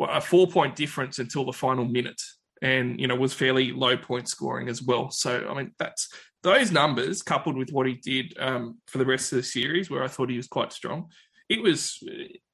a 0.00 0.20
four 0.20 0.46
point 0.46 0.76
difference 0.76 1.18
until 1.18 1.44
the 1.44 1.52
final 1.52 1.84
minute, 1.84 2.20
and 2.62 3.00
you 3.00 3.08
know 3.08 3.16
was 3.16 3.32
fairly 3.32 3.72
low 3.72 3.96
point 3.96 4.28
scoring 4.28 4.68
as 4.68 4.82
well. 4.82 5.10
So 5.10 5.48
I 5.50 5.54
mean 5.54 5.72
that's 5.78 6.08
those 6.42 6.70
numbers 6.70 7.22
coupled 7.22 7.56
with 7.56 7.72
what 7.72 7.86
he 7.86 7.94
did 7.94 8.36
um, 8.38 8.78
for 8.86 8.98
the 8.98 9.06
rest 9.06 9.32
of 9.32 9.36
the 9.36 9.42
series, 9.42 9.90
where 9.90 10.04
I 10.04 10.08
thought 10.08 10.30
he 10.30 10.36
was 10.36 10.46
quite 10.46 10.72
strong. 10.72 11.10
It 11.48 11.62
was. 11.62 12.02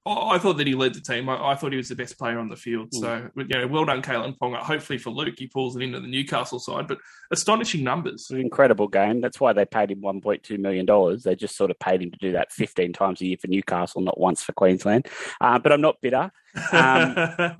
I 0.07 0.37
thought 0.37 0.59
that 0.59 0.67
he 0.67 0.75
led 0.75 0.93
the 0.93 1.01
team. 1.01 1.31
I, 1.31 1.53
I 1.53 1.55
thought 1.55 1.73
he 1.73 1.79
was 1.79 1.89
the 1.89 1.97
best 1.97 2.19
player 2.19 2.39
on 2.39 2.51
the 2.51 2.57
field. 2.57 2.93
So, 2.93 3.31
you 3.37 3.45
know, 3.45 3.67
well 3.67 3.87
done, 3.87 4.03
Kalyn 4.03 4.37
Ponga. 4.37 4.59
Hopefully 4.59 4.99
for 4.99 5.09
Luke, 5.09 5.35
he 5.39 5.47
pulls 5.47 5.77
it 5.77 5.83
into 5.83 5.99
the 5.99 6.07
Newcastle 6.07 6.59
side. 6.59 6.87
But 6.87 6.99
astonishing 7.33 7.83
numbers. 7.83 8.27
An 8.31 8.39
incredible 8.39 8.87
game. 8.87 9.23
That's 9.23 9.41
why 9.41 9.55
they 9.55 9.65
paid 9.65 9.91
him 9.91 10.03
one 10.03 10.21
point 10.21 10.43
two 10.43 10.59
million 10.59 10.85
dollars. 10.85 11.23
They 11.23 11.35
just 11.35 11.57
sort 11.57 11.71
of 11.71 11.79
paid 11.79 12.03
him 12.03 12.11
to 12.11 12.19
do 12.19 12.33
that 12.33 12.53
fifteen 12.53 12.93
times 12.93 13.23
a 13.23 13.27
year 13.27 13.39
for 13.41 13.49
Newcastle, 13.49 14.03
not 14.03 14.21
once 14.21 14.43
for 14.43 14.53
Queensland. 14.53 15.09
Uh, 15.41 15.59
but 15.59 15.73
I'm 15.73 15.81
not 15.81 16.03
bitter. 16.03 16.31
Um, 16.73 17.17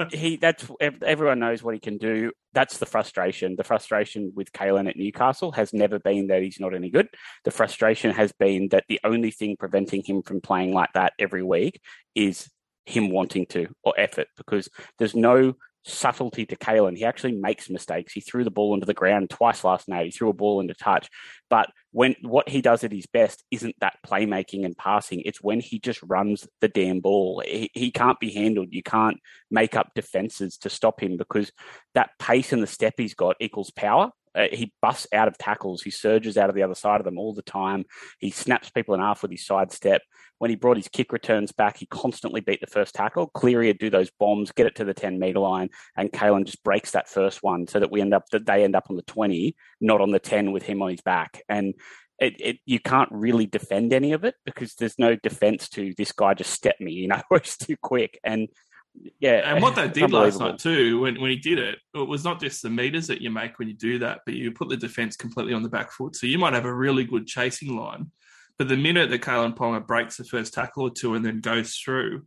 he 0.13 0.37
that's 0.37 0.67
everyone 0.81 1.41
knows 1.41 1.63
what 1.63 1.75
he 1.75 1.81
can 1.81 1.99
do. 1.99 2.33
That's 2.53 2.79
the 2.79 2.87
frustration. 2.87 3.57
The 3.57 3.65
frustration 3.65 4.33
with 4.35 4.53
Kalyn 4.53 4.89
at 4.89 4.97
Newcastle 4.97 5.53
has 5.53 5.73
never 5.73 5.99
been 5.99 6.29
that 6.29 6.43
he's 6.43 6.61
not 6.61 6.75
any 6.75 6.91
good. 6.91 7.09
The 7.45 7.51
frustration 7.51 8.13
has 8.13 8.33
been 8.33 8.69
that 8.69 8.85
the 8.89 9.01
only 9.05 9.31
thing 9.31 9.57
preventing 9.59 10.03
him 10.05 10.23
from 10.23 10.41
playing 10.41 10.73
like 10.73 10.93
that 10.95 11.13
every 11.19 11.43
week 11.43 11.81
is 12.15 12.49
him 12.87 13.11
wanting 13.11 13.47
to 13.47 13.69
or 13.83 13.95
effort 13.99 14.29
because 14.37 14.69
there's 14.99 15.15
no 15.15 15.55
subtlety 15.85 16.47
to 16.47 16.57
Kalyn. 16.57 16.97
He 16.97 17.05
actually 17.05 17.33
makes 17.33 17.69
mistakes. 17.69 18.13
He 18.13 18.21
threw 18.21 18.45
the 18.45 18.51
ball 18.51 18.75
into 18.75 18.87
the 18.87 18.95
ground 18.95 19.31
twice 19.31 19.65
last 19.65 19.89
night. 19.89 20.07
He 20.07 20.11
threw 20.11 20.31
a 20.31 20.35
ball 20.35 20.61
into 20.61 20.75
touch. 20.75 21.09
But 21.51 21.71
when 21.93 22.17
what 22.23 22.49
he 22.49 22.63
does 22.63 22.85
at 22.85 22.93
his 22.93 23.07
best 23.07 23.45
isn't 23.51 23.77
that 23.81 23.99
playmaking 24.07 24.65
and 24.65 24.77
passing, 24.77 25.23
it's 25.25 25.43
when 25.43 25.61
he 25.61 25.79
just 25.79 26.01
runs 26.03 26.49
the 26.61 26.69
damn 26.69 27.01
ball. 27.01 27.43
He, 27.47 27.71
he 27.75 27.91
can't 27.91 28.19
be 28.19 28.33
handled. 28.33 28.69
You 28.71 28.83
can't 28.83 29.19
make 29.51 29.77
up 29.77 29.91
defenses 29.95 30.57
to 30.59 30.71
stop 30.71 31.03
him 31.03 31.17
because 31.17 31.53
that 31.95 32.11
pace 32.19 32.53
and 32.53 32.63
the 32.63 32.67
step 32.67 32.95
he's 32.97 33.15
got 33.15 33.37
equals 33.41 33.71
power. 33.71 34.11
Uh, 34.35 34.47
he 34.53 34.73
busts 34.83 35.07
out 35.13 35.29
of 35.29 35.39
tackles. 35.39 35.83
He 35.83 35.91
surges 35.91 36.37
out 36.37 36.49
of 36.49 36.57
the 36.57 36.63
other 36.63 36.75
side 36.75 37.01
of 37.01 37.05
them 37.05 37.19
all 37.19 37.35
the 37.35 37.43
time. 37.43 37.85
He 38.19 38.31
snaps 38.31 38.71
people 38.71 38.95
in 38.95 39.01
half 39.01 39.23
with 39.23 39.31
his 39.31 39.47
side 39.47 39.73
step. 39.73 40.03
When 40.39 40.51
he 40.51 40.57
brought 40.57 40.77
his 40.77 40.89
kick 40.89 41.13
returns 41.13 41.53
back, 41.53 41.77
he 41.77 41.87
constantly 41.87 42.41
beat 42.41 42.61
the 42.61 42.67
first 42.67 42.95
tackle. 42.95 43.29
Cleary 43.29 43.69
would 43.69 43.79
do 43.79 43.91
those 43.91 44.11
bombs, 44.19 44.53
get 44.53 44.67
it 44.67 44.75
to 44.77 44.85
the 44.85 44.95
10 44.95 45.19
meter 45.19 45.39
line, 45.39 45.71
and 45.97 46.13
Kalyn 46.13 46.45
just 46.45 46.63
breaks 46.65 46.91
that 46.91 47.09
first 47.09 47.43
one 47.43 47.67
so 47.67 47.79
that 47.79 47.91
we 47.91 48.01
end 48.01 48.13
up 48.13 48.25
that 48.33 48.47
they 48.47 48.65
end 48.65 48.75
up 48.75 48.87
on 48.91 48.97
the 48.97 49.03
20, 49.03 49.55
not 49.81 50.01
on 50.01 50.11
the 50.11 50.19
10 50.19 50.53
with 50.53 50.65
him 50.65 50.83
on 50.83 50.91
his 50.91 51.01
back. 51.01 51.43
And 51.49 51.75
it, 52.19 52.35
it 52.39 52.59
you 52.65 52.81
can't 52.81 53.09
really 53.11 53.47
defend 53.47 53.93
any 53.93 54.13
of 54.13 54.25
it 54.25 54.35
because 54.45 54.75
there's 54.75 54.99
no 54.99 55.17
defense 55.17 55.69
to 55.71 55.93
this 55.97 56.13
guy 56.13 56.35
just 56.35 56.53
stepped 56.53 56.81
me, 56.81 56.93
you 56.93 57.09
know, 57.09 57.23
it's 57.31 57.57
too 57.57 57.77
quick. 57.77 58.19
And 58.25 58.49
yeah, 59.19 59.55
And 59.55 59.63
what 59.63 59.75
they 59.75 59.89
did 59.89 60.13
last 60.13 60.39
night 60.39 60.59
too, 60.59 61.01
when, 61.01 61.21
when 61.21 61.31
he 61.31 61.37
did 61.37 61.59
it, 61.59 61.79
it 61.95 62.09
was 62.09 62.25
not 62.25 62.41
just 62.41 62.63
the 62.63 62.71
meters 62.71 63.07
that 63.09 63.21
you 63.21 63.31
make 63.31 63.59
when 63.59 63.69
you 63.69 63.75
do 63.75 63.99
that, 64.01 64.21
but 64.25 64.35
you 64.35 64.53
put 64.53 64.69
the 64.69 64.77
defense 64.77 65.17
completely 65.17 65.53
on 65.53 65.63
the 65.63 65.69
back 65.69 65.91
foot. 65.91 66.15
So 66.17 66.27
you 66.27 66.39
might 66.39 66.55
have 66.55 66.65
a 66.65 66.73
really 66.73 67.05
good 67.05 67.27
chasing 67.27 67.77
line, 67.77 68.11
but 68.59 68.69
the 68.69 68.77
minute 68.77 69.11
that 69.11 69.23
Kalyn 69.23 69.57
Ponga 69.57 69.85
breaks 69.85 70.17
the 70.17 70.25
first 70.25 70.55
tackle 70.55 70.85
or 70.85 70.91
two 70.91 71.15
and 71.15 71.25
then 71.25 71.41
goes 71.41 71.77
through, 71.77 72.25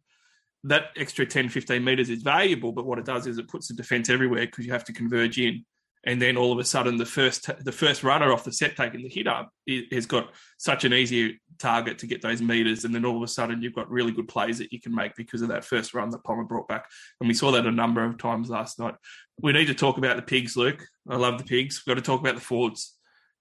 that 0.66 0.90
extra 0.98 1.26
10, 1.26 1.50
15 1.50 1.84
meters 1.84 2.10
is 2.10 2.22
valuable. 2.22 2.72
But 2.72 2.86
what 2.86 3.00
it 3.00 3.06
does 3.06 3.28
is 3.28 3.38
it 3.38 3.48
puts 3.48 3.70
the 3.70 3.74
defense 3.74 4.10
everywhere 4.10 4.46
because 4.46 4.66
you 4.66 4.74
have 4.74 4.86
to 4.86 4.94
converge 4.94 5.40
in. 5.40 5.66
And 6.08 6.22
then 6.22 6.38
all 6.38 6.54
of 6.54 6.58
a 6.58 6.63
sudden, 6.63 6.96
the 6.96 7.06
first 7.06 7.52
the 7.65 7.72
first 7.72 8.02
runner 8.02 8.32
off 8.32 8.46
the 8.46 8.52
set 8.52 8.78
taking 8.78 9.04
the 9.04 9.10
hit 9.10 9.28
up 9.28 9.52
has 9.91 10.06
got 10.06 10.30
such 10.58 10.86
an 10.86 10.93
easy 10.93 11.41
target 11.60 11.98
to 11.98 12.08
get 12.08 12.22
those 12.22 12.41
meters. 12.41 12.86
And 12.86 12.96
then 12.96 13.04
all 13.04 13.17
of 13.17 13.24
a 13.24 13.28
sudden, 13.28 13.62
you've 13.62 13.76
got 13.76 13.91
really 13.91 14.13
good 14.13 14.30
plays 14.30 14.58
that 14.60 14.72
you 14.72 14.80
can 14.80 14.96
make 14.96 15.15
because 15.17 15.41
of 15.41 15.50
that 15.50 15.65
first 15.65 15.93
run 15.93 16.10
that 16.12 16.24
Palmer 16.24 16.46
brought 16.46 16.70
back. 16.70 16.86
And 17.20 17.28
we 17.28 17.34
saw 17.34 17.52
that 17.52 17.65
a 17.65 17.72
number 17.72 18.06
of 18.06 18.17
times 18.17 18.50
last 18.50 18.80
night. 18.80 18.96
We 19.41 19.52
need 19.52 19.65
to 19.65 19.74
talk 19.74 19.98
about 19.98 20.15
the 20.15 20.22
pigs, 20.22 20.56
Luke. 20.56 20.88
I 21.10 21.17
love 21.17 21.38
the 21.38 21.43
pigs. 21.43 21.84
We've 21.86 21.93
got 21.93 22.02
to 22.02 22.06
talk 22.06 22.22
about 22.22 22.36
the 22.36 22.41
Fords 22.41 22.96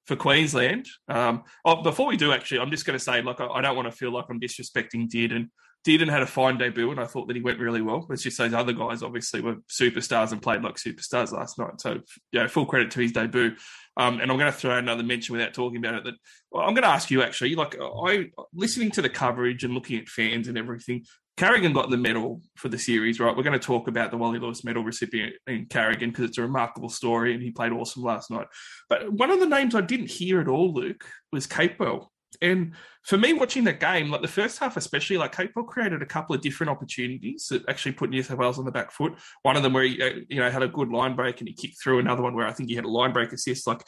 for 0.07 0.16
Queensland. 0.16 0.88
Um, 1.09 1.44
oh, 1.64 1.85
before 1.85 2.09
we 2.09 2.16
do, 2.16 2.33
actually, 2.33 2.59
I'm 2.59 2.72
just 2.72 2.85
going 2.85 2.98
to 2.98 3.05
say, 3.05 3.22
like, 3.22 3.40
I, 3.40 3.46
I 3.46 3.61
don't 3.61 3.76
want 3.76 3.88
to 3.88 3.96
feel 3.96 4.11
like 4.11 4.24
I'm 4.29 4.40
disrespecting 4.40 5.09
Dearden. 5.09 5.50
Dearden 5.87 6.11
had 6.11 6.22
a 6.22 6.27
fine 6.27 6.59
debut, 6.59 6.90
and 6.90 6.99
I 6.99 7.05
thought 7.05 7.29
that 7.29 7.37
he 7.37 7.42
went 7.42 7.61
really 7.61 7.81
well. 7.81 8.07
It's 8.11 8.22
just 8.22 8.38
those 8.38 8.53
other 8.53 8.72
guys, 8.72 9.05
obviously, 9.05 9.40
were 9.40 9.59
superstars 9.70 10.33
and 10.33 10.42
played 10.42 10.62
like 10.62 10.75
superstars 10.75 11.31
last 11.31 11.61
night. 11.61 11.81
So, 11.81 12.01
yeah, 12.33 12.49
full 12.49 12.66
credit 12.66 12.90
to 12.92 13.01
his 13.01 13.12
debut. 13.12 13.53
Um, 13.96 14.20
and 14.20 14.31
I'm 14.31 14.37
going 14.37 14.53
to 14.53 14.59
throw 14.59 14.77
another 14.77 15.05
mention 15.05 15.35
without 15.35 15.55
talking 15.55 15.79
about 15.79 15.94
it. 15.94 16.05
That 16.05 16.14
well, 16.51 16.64
I'm 16.64 16.75
going 16.75 16.83
to 16.83 16.88
ask 16.88 17.11
you 17.11 17.22
actually, 17.22 17.55
like, 17.55 17.77
I 17.81 18.31
listening 18.53 18.90
to 18.92 19.03
the 19.03 19.09
coverage 19.09 19.62
and 19.62 19.75
looking 19.75 20.01
at 20.01 20.09
fans 20.09 20.49
and 20.49 20.59
everything. 20.59 21.05
Carrigan 21.37 21.72
got 21.75 21.90
the 21.90 21.99
medal 21.99 22.40
for 22.57 22.68
the 22.68 22.79
series, 22.79 23.20
right? 23.20 23.37
We're 23.37 23.42
going 23.42 23.59
to 23.59 23.64
talk 23.64 23.88
about 23.88 24.11
the 24.11 24.16
Wally 24.16 24.38
Lewis 24.38 24.64
medal 24.64 24.83
recipient 24.83 25.35
in 25.46 25.66
Carrigan 25.66 26.11
because 26.11 26.25
it's 26.25 26.38
a 26.38 26.42
remarkable 26.42 26.88
story 26.88 27.35
and 27.35 27.42
he 27.42 27.51
played 27.51 27.72
awesome 27.72 28.03
last 28.03 28.31
night. 28.31 28.46
But 28.88 29.12
one 29.12 29.31
of 29.31 29.38
the 29.38 29.46
names 29.46 29.75
I 29.75 29.83
didn't 29.83 30.11
hear 30.11 30.40
at 30.40 30.49
all, 30.49 30.72
Luke, 30.72 31.05
was 31.33 31.46
Capewell. 31.46 32.07
And 32.42 32.72
for 33.05 33.18
me, 33.18 33.33
watching 33.33 33.64
that 33.64 33.81
game, 33.81 34.11
like 34.11 34.22
the 34.22 34.29
first 34.29 34.59
half 34.59 34.77
especially, 34.77 35.18
like 35.18 35.35
Capewell 35.35 35.66
created 35.66 36.03
a 36.03 36.07
couple 36.07 36.35
of 36.35 36.42
different 36.42 36.70
opportunities 36.70 37.46
that 37.51 37.68
actually 37.68 37.92
put 37.92 38.11
New 38.11 38.22
South 38.22 38.38
Wales 38.38 38.59
on 38.59 38.64
the 38.64 38.72
back 38.72 38.90
foot. 38.92 39.14
One 39.42 39.57
of 39.57 39.62
them 39.62 39.72
where 39.72 39.85
he, 39.85 40.03
uh, 40.03 40.11
you 40.29 40.40
know, 40.40 40.51
had 40.51 40.62
a 40.62 40.68
good 40.68 40.90
line 40.90 41.16
break 41.16 41.40
and 41.40 41.49
he 41.49 41.55
kicked 41.55 41.83
through. 41.83 41.99
Another 41.99 42.22
one 42.22 42.35
where 42.35 42.46
I 42.46 42.53
think 42.53 42.68
he 42.68 42.75
had 42.77 42.85
a 42.85 42.90
line 42.90 43.12
break 43.12 43.33
assist. 43.33 43.66
Like 43.66 43.83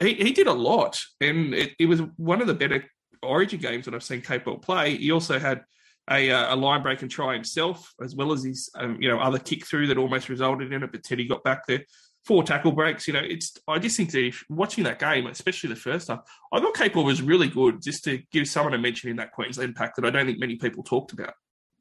he, 0.00 0.14
he 0.14 0.32
did 0.32 0.46
a 0.46 0.52
lot, 0.52 0.98
and 1.20 1.54
it, 1.54 1.72
it 1.78 1.86
was 1.86 2.00
one 2.16 2.40
of 2.40 2.46
the 2.46 2.54
better 2.54 2.84
Origin 3.22 3.60
games 3.60 3.84
that 3.84 3.94
I've 3.94 4.02
seen 4.02 4.22
Capewell 4.22 4.62
play. 4.62 4.96
He 4.96 5.10
also 5.10 5.38
had 5.38 5.62
a, 6.10 6.30
uh, 6.30 6.54
a 6.54 6.56
line 6.56 6.82
break 6.82 7.02
and 7.02 7.10
try 7.10 7.34
himself, 7.34 7.92
as 8.02 8.14
well 8.14 8.32
as 8.32 8.44
his 8.44 8.70
um, 8.76 8.96
you 9.00 9.08
know 9.08 9.18
other 9.18 9.38
kick 9.38 9.66
through 9.66 9.88
that 9.88 9.98
almost 9.98 10.28
resulted 10.28 10.72
in 10.72 10.82
it, 10.82 10.92
but 10.92 11.02
Teddy 11.02 11.26
got 11.26 11.44
back 11.44 11.66
there. 11.66 11.84
Four 12.24 12.42
tackle 12.42 12.72
breaks, 12.72 13.06
you 13.06 13.14
know. 13.14 13.22
It's 13.22 13.56
I 13.66 13.78
just 13.78 13.96
think 13.96 14.10
that 14.12 14.26
if 14.26 14.44
watching 14.50 14.84
that 14.84 14.98
game, 14.98 15.26
especially 15.26 15.70
the 15.70 15.76
first 15.76 16.08
half, 16.08 16.20
I 16.52 16.60
thought 16.60 16.76
Capewell 16.76 17.04
was 17.04 17.22
really 17.22 17.48
good. 17.48 17.80
Just 17.80 18.04
to 18.04 18.22
give 18.32 18.48
someone 18.48 18.74
a 18.74 18.78
mention 18.78 19.10
in 19.10 19.16
that 19.16 19.32
Queensland 19.32 19.76
pack 19.76 19.94
that 19.96 20.04
I 20.04 20.10
don't 20.10 20.26
think 20.26 20.38
many 20.38 20.56
people 20.56 20.82
talked 20.82 21.12
about. 21.12 21.34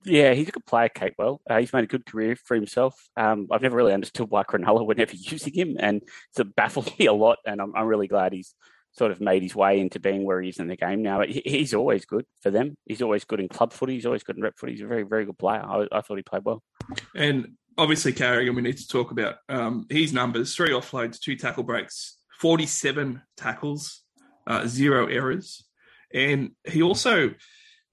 Yeah, 0.06 0.34
he's 0.34 0.47
a 0.47 0.52
good 0.52 0.65
player, 0.65 0.89
Capewell. 0.89 1.39
Uh, 1.50 1.60
he's 1.60 1.73
made 1.73 1.84
a 1.84 1.88
good 1.88 2.06
career 2.06 2.36
for 2.36 2.56
himself. 2.56 2.95
Um, 3.17 3.47
I've 3.52 3.62
never 3.62 3.76
really 3.76 3.93
understood 3.93 4.30
why 4.30 4.43
Cronulla 4.43 4.86
were 4.86 4.95
never 4.95 5.13
using 5.15 5.54
him, 5.54 5.76
and 5.80 6.02
it's 6.02 6.50
baffled 6.56 6.91
me 7.00 7.08
a 7.08 7.13
lot. 7.13 7.39
And 7.45 7.62
I'm, 7.62 7.76
I'm 7.76 7.88
really 7.88 8.08
glad 8.08 8.34
he's 8.34 8.56
sort 8.93 9.12
of 9.12 9.21
made 9.21 9.43
his 9.43 9.56
way 9.56 9.80
into 9.80 10.00
being 10.00 10.23
where 10.23 10.41
he 10.41 10.50
is 10.50 10.60
in 10.60 10.67
the 10.67 10.76
game 10.76 11.04
now. 11.04 11.21
He, 11.21 11.41
he's 11.45 11.73
always 11.73 12.06
good 12.06 12.26
for 12.41 12.52
them. 12.52 12.78
He's 12.86 13.02
always 13.02 13.26
good 13.26 13.39
in 13.39 13.47
club 13.47 13.73
footy. 13.73 13.93
He's 13.93 14.06
always 14.06 14.23
good 14.23 14.38
in 14.38 14.43
rep 14.43 14.58
footy. 14.58 14.73
He's 14.73 14.82
a 14.82 14.88
very, 14.88 15.04
very 15.04 15.26
good 15.26 15.38
player. 15.38 15.63
I, 15.63 15.88
I 15.91 16.02
thought 16.02 16.17
he 16.17 16.23
played 16.23 16.45
well. 16.45 16.63
And 17.15 17.54
obviously, 17.77 18.13
Carrigan, 18.13 18.55
we 18.55 18.61
need 18.61 18.77
to 18.77 18.87
talk 18.87 19.11
about 19.11 19.35
um, 19.49 19.85
his 19.89 20.13
numbers 20.13 20.55
three 20.55 20.71
offloads, 20.71 21.19
two 21.19 21.35
tackle 21.35 21.63
breaks, 21.63 22.17
47 22.39 23.21
tackles, 23.35 24.01
uh, 24.45 24.65
zero 24.67 25.07
errors. 25.07 25.65
And 26.13 26.51
he 26.65 26.81
also 26.81 27.33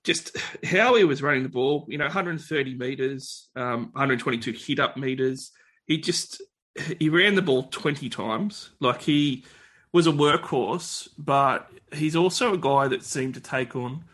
just 0.04 0.36
how 0.64 0.94
he 0.94 1.04
was 1.04 1.22
running 1.22 1.42
the 1.42 1.48
ball, 1.48 1.86
you 1.88 1.98
know, 1.98 2.04
130 2.04 2.74
meters, 2.76 3.48
um, 3.56 3.90
122 3.92 4.52
hit 4.52 4.78
up 4.78 4.96
meters. 4.96 5.50
He 5.86 5.98
just 5.98 6.42
he 6.98 7.08
ran 7.08 7.34
the 7.34 7.42
ball 7.42 7.64
20 7.64 8.08
times. 8.08 8.70
Like 8.80 9.02
he 9.02 9.44
was 9.92 10.06
a 10.06 10.12
workhorse, 10.12 11.08
but 11.16 11.70
he's 11.92 12.16
also 12.16 12.52
a 12.52 12.58
guy 12.58 12.88
that 12.88 13.04
seemed 13.04 13.34
to 13.34 13.40
take 13.40 13.74
on 13.76 14.04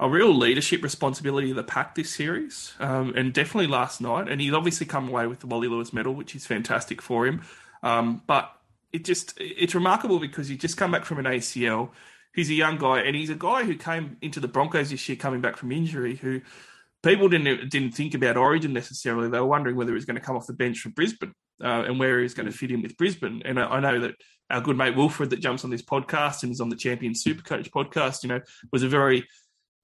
a 0.00 0.08
real 0.08 0.34
leadership 0.34 0.82
responsibility 0.82 1.50
of 1.50 1.56
the 1.56 1.64
pack 1.64 1.94
this 1.94 2.14
series, 2.14 2.74
um, 2.78 3.14
and 3.16 3.32
definitely 3.32 3.66
last 3.66 4.00
night. 4.00 4.28
And 4.28 4.40
he's 4.40 4.52
obviously 4.52 4.86
come 4.86 5.08
away 5.08 5.26
with 5.26 5.40
the 5.40 5.46
Wally 5.46 5.68
Lewis 5.68 5.92
medal, 5.92 6.14
which 6.14 6.34
is 6.34 6.46
fantastic 6.46 7.02
for 7.02 7.26
him. 7.26 7.42
Um, 7.82 8.22
but 8.26 8.52
it 8.92 9.04
just 9.04 9.34
it's 9.38 9.74
remarkable 9.74 10.18
because 10.18 10.48
he 10.48 10.56
just 10.56 10.76
come 10.76 10.92
back 10.92 11.04
from 11.04 11.18
an 11.18 11.24
ACL. 11.24 11.90
He's 12.34 12.50
a 12.50 12.54
young 12.54 12.78
guy, 12.78 13.00
and 13.00 13.16
he's 13.16 13.30
a 13.30 13.34
guy 13.34 13.64
who 13.64 13.74
came 13.74 14.16
into 14.22 14.38
the 14.40 14.48
Broncos 14.48 14.90
this 14.90 15.08
year, 15.08 15.16
coming 15.16 15.40
back 15.40 15.56
from 15.56 15.72
injury, 15.72 16.16
who 16.16 16.40
people 17.02 17.28
didn't 17.28 17.70
didn't 17.70 17.92
think 17.92 18.14
about 18.14 18.36
Origin 18.36 18.72
necessarily. 18.72 19.28
They 19.28 19.40
were 19.40 19.46
wondering 19.46 19.76
whether 19.76 19.90
he 19.90 19.96
was 19.96 20.04
going 20.04 20.16
to 20.16 20.22
come 20.22 20.36
off 20.36 20.46
the 20.46 20.52
bench 20.52 20.78
for 20.78 20.90
Brisbane 20.90 21.34
uh, 21.62 21.84
and 21.86 21.98
where 21.98 22.18
he 22.18 22.22
was 22.22 22.34
going 22.34 22.46
to 22.46 22.56
fit 22.56 22.70
in 22.70 22.82
with 22.82 22.96
Brisbane. 22.96 23.42
And 23.44 23.58
I, 23.58 23.66
I, 23.66 23.80
know 23.80 24.00
that 24.00 24.14
our 24.50 24.60
good 24.60 24.76
mate 24.76 24.96
Wilfred, 24.96 25.30
that 25.30 25.40
jumps 25.40 25.64
on 25.64 25.70
this 25.70 25.82
podcast 25.82 26.42
and 26.42 26.52
is 26.52 26.60
on 26.60 26.68
the 26.68 26.76
Champion 26.76 27.12
Supercoach 27.12 27.70
podcast, 27.70 28.22
you 28.22 28.28
know, 28.28 28.40
was 28.72 28.82
a 28.82 28.88
very 28.88 29.26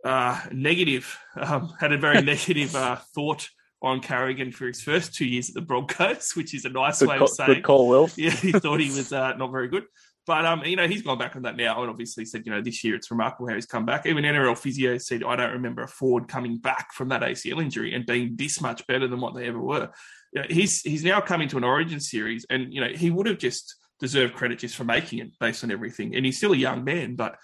uh, 0.05 0.41
negative, 0.53 1.19
um, 1.37 1.73
had 1.81 1.93
a 1.93 1.99
very 1.99 2.23
negative 2.23 2.75
uh, 2.77 2.97
thought 3.15 3.49
on 3.83 4.01
Carrigan 4.01 4.51
for 4.53 4.67
his 4.67 4.81
first 4.83 5.15
two 5.15 5.27
years 5.27 5.51
at 5.51 5.55
the 5.55 5.61
Broncos, 5.61 6.33
which 6.35 6.55
is 6.55 6.65
a 6.65 6.71
nice 6.71 7.01
good 7.01 7.09
way 7.09 7.19
call, 7.19 7.25
of 7.25 7.31
saying. 7.31 7.55
Good 7.55 7.65
call, 7.65 7.89
Will. 7.89 8.11
Yeah, 8.17 8.31
he 8.31 8.53
thought 8.53 8.81
he 8.81 8.89
was 8.89 9.13
uh, 9.13 9.35
not 9.37 9.51
very 9.51 9.69
good. 9.69 9.85
But 10.27 10.47
um, 10.47 10.65
you 10.65 10.77
know, 10.77 10.89
he's 10.89 11.03
gone 11.03 11.19
back 11.19 11.37
on 11.37 11.43
that 11.43 11.57
now 11.57 11.83
and 11.83 11.91
obviously 11.91 12.25
said, 12.25 12.45
you 12.47 12.53
know, 12.53 12.63
this 12.63 12.83
year 12.83 12.95
it's 12.95 13.11
remarkable 13.11 13.49
how 13.49 13.55
he's 13.55 13.67
come 13.67 13.85
back. 13.85 14.07
Even 14.07 14.25
NRL 14.25 14.57
physio 14.57 14.97
said, 14.97 15.23
I 15.23 15.37
don't 15.37 15.53
remember 15.53 15.83
a 15.83 15.89
forward 15.89 16.29
coming 16.29 16.57
back 16.57 16.95
from 16.95 17.11
that 17.11 17.21
ACL 17.21 17.61
injury 17.61 17.95
and 17.95 18.07
being 18.07 18.37
this 18.37 18.59
much 18.61 18.87
better 18.87 19.07
than 19.07 19.21
what 19.21 19.35
they 19.35 19.47
ever 19.47 19.61
were. 19.61 19.91
You 20.33 20.41
know, 20.41 20.47
he's 20.49 20.81
he's 20.81 21.05
now 21.05 21.21
coming 21.21 21.49
to 21.49 21.59
an 21.59 21.65
Origin 21.65 22.01
series, 22.01 22.47
and 22.49 22.73
you 22.73 22.81
know, 22.81 22.89
he 22.89 23.11
would 23.11 23.27
have 23.27 23.39
just 23.39 23.77
deserved 24.01 24.35
credit 24.35 24.59
just 24.59 24.77
for 24.77 24.85
making 24.85 25.19
it 25.19 25.39
based 25.39 25.63
on 25.63 25.71
everything. 25.71 26.15
And 26.15 26.25
he's 26.25 26.39
still 26.39 26.53
a 26.53 26.57
young 26.57 26.85
man, 26.85 27.17
but 27.17 27.37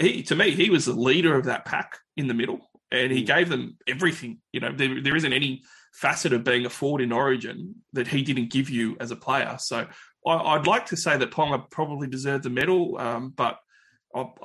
he 0.00 0.22
to 0.24 0.34
me, 0.34 0.50
he 0.50 0.70
was 0.70 0.86
the 0.86 0.92
leader 0.92 1.34
of 1.34 1.44
that 1.44 1.64
pack 1.64 1.98
in 2.16 2.26
the 2.26 2.34
middle, 2.34 2.60
and 2.90 3.12
he 3.12 3.22
gave 3.22 3.48
them 3.48 3.76
everything. 3.86 4.38
You 4.52 4.60
know, 4.60 4.72
there, 4.72 5.02
there 5.02 5.16
isn't 5.16 5.32
any 5.32 5.62
facet 5.92 6.32
of 6.32 6.44
being 6.44 6.66
a 6.66 6.70
forward 6.70 7.02
in 7.02 7.12
Origin 7.12 7.74
that 7.92 8.06
he 8.06 8.22
didn't 8.22 8.50
give 8.50 8.70
you 8.70 8.96
as 9.00 9.10
a 9.10 9.16
player. 9.16 9.56
So 9.58 9.86
I, 10.26 10.56
would 10.56 10.66
like 10.66 10.86
to 10.86 10.96
say 10.96 11.16
that 11.16 11.30
Ponga 11.30 11.70
probably 11.70 12.06
deserved 12.06 12.44
the 12.44 12.50
medal, 12.50 12.98
um, 12.98 13.32
but 13.36 13.58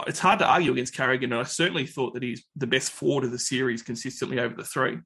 it's 0.07 0.19
hard 0.19 0.39
to 0.39 0.47
argue 0.47 0.71
against 0.71 0.93
Carrigan. 0.93 1.33
And 1.33 1.41
I 1.41 1.43
certainly 1.43 1.85
thought 1.85 2.13
that 2.13 2.23
he's 2.23 2.43
the 2.55 2.67
best 2.67 2.91
forward 2.91 3.25
of 3.25 3.31
the 3.31 3.39
series 3.39 3.83
consistently 3.83 4.39
over 4.39 4.55
the 4.55 4.63
three. 4.63 4.99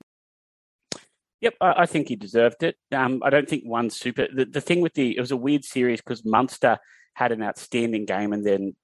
Yep, 1.42 1.54
I, 1.62 1.86
think 1.86 2.10
he 2.10 2.18
deserved 2.18 2.64
it. 2.64 2.76
Um, 2.92 3.22
I 3.24 3.30
don't 3.30 3.48
think 3.48 3.64
one 3.64 3.90
super. 3.90 4.28
The, 4.34 4.44
the 4.44 4.60
thing 4.60 4.82
with 4.82 4.94
the 4.94 5.16
it 5.16 5.22
was 5.22 5.32
a 5.32 5.38
weird 5.38 5.64
series 5.64 6.02
because 6.02 6.26
Munster 6.26 6.78
had 7.14 7.32
an 7.32 7.42
outstanding 7.42 8.06
game 8.06 8.34
and 8.34 8.46
then 8.46 8.76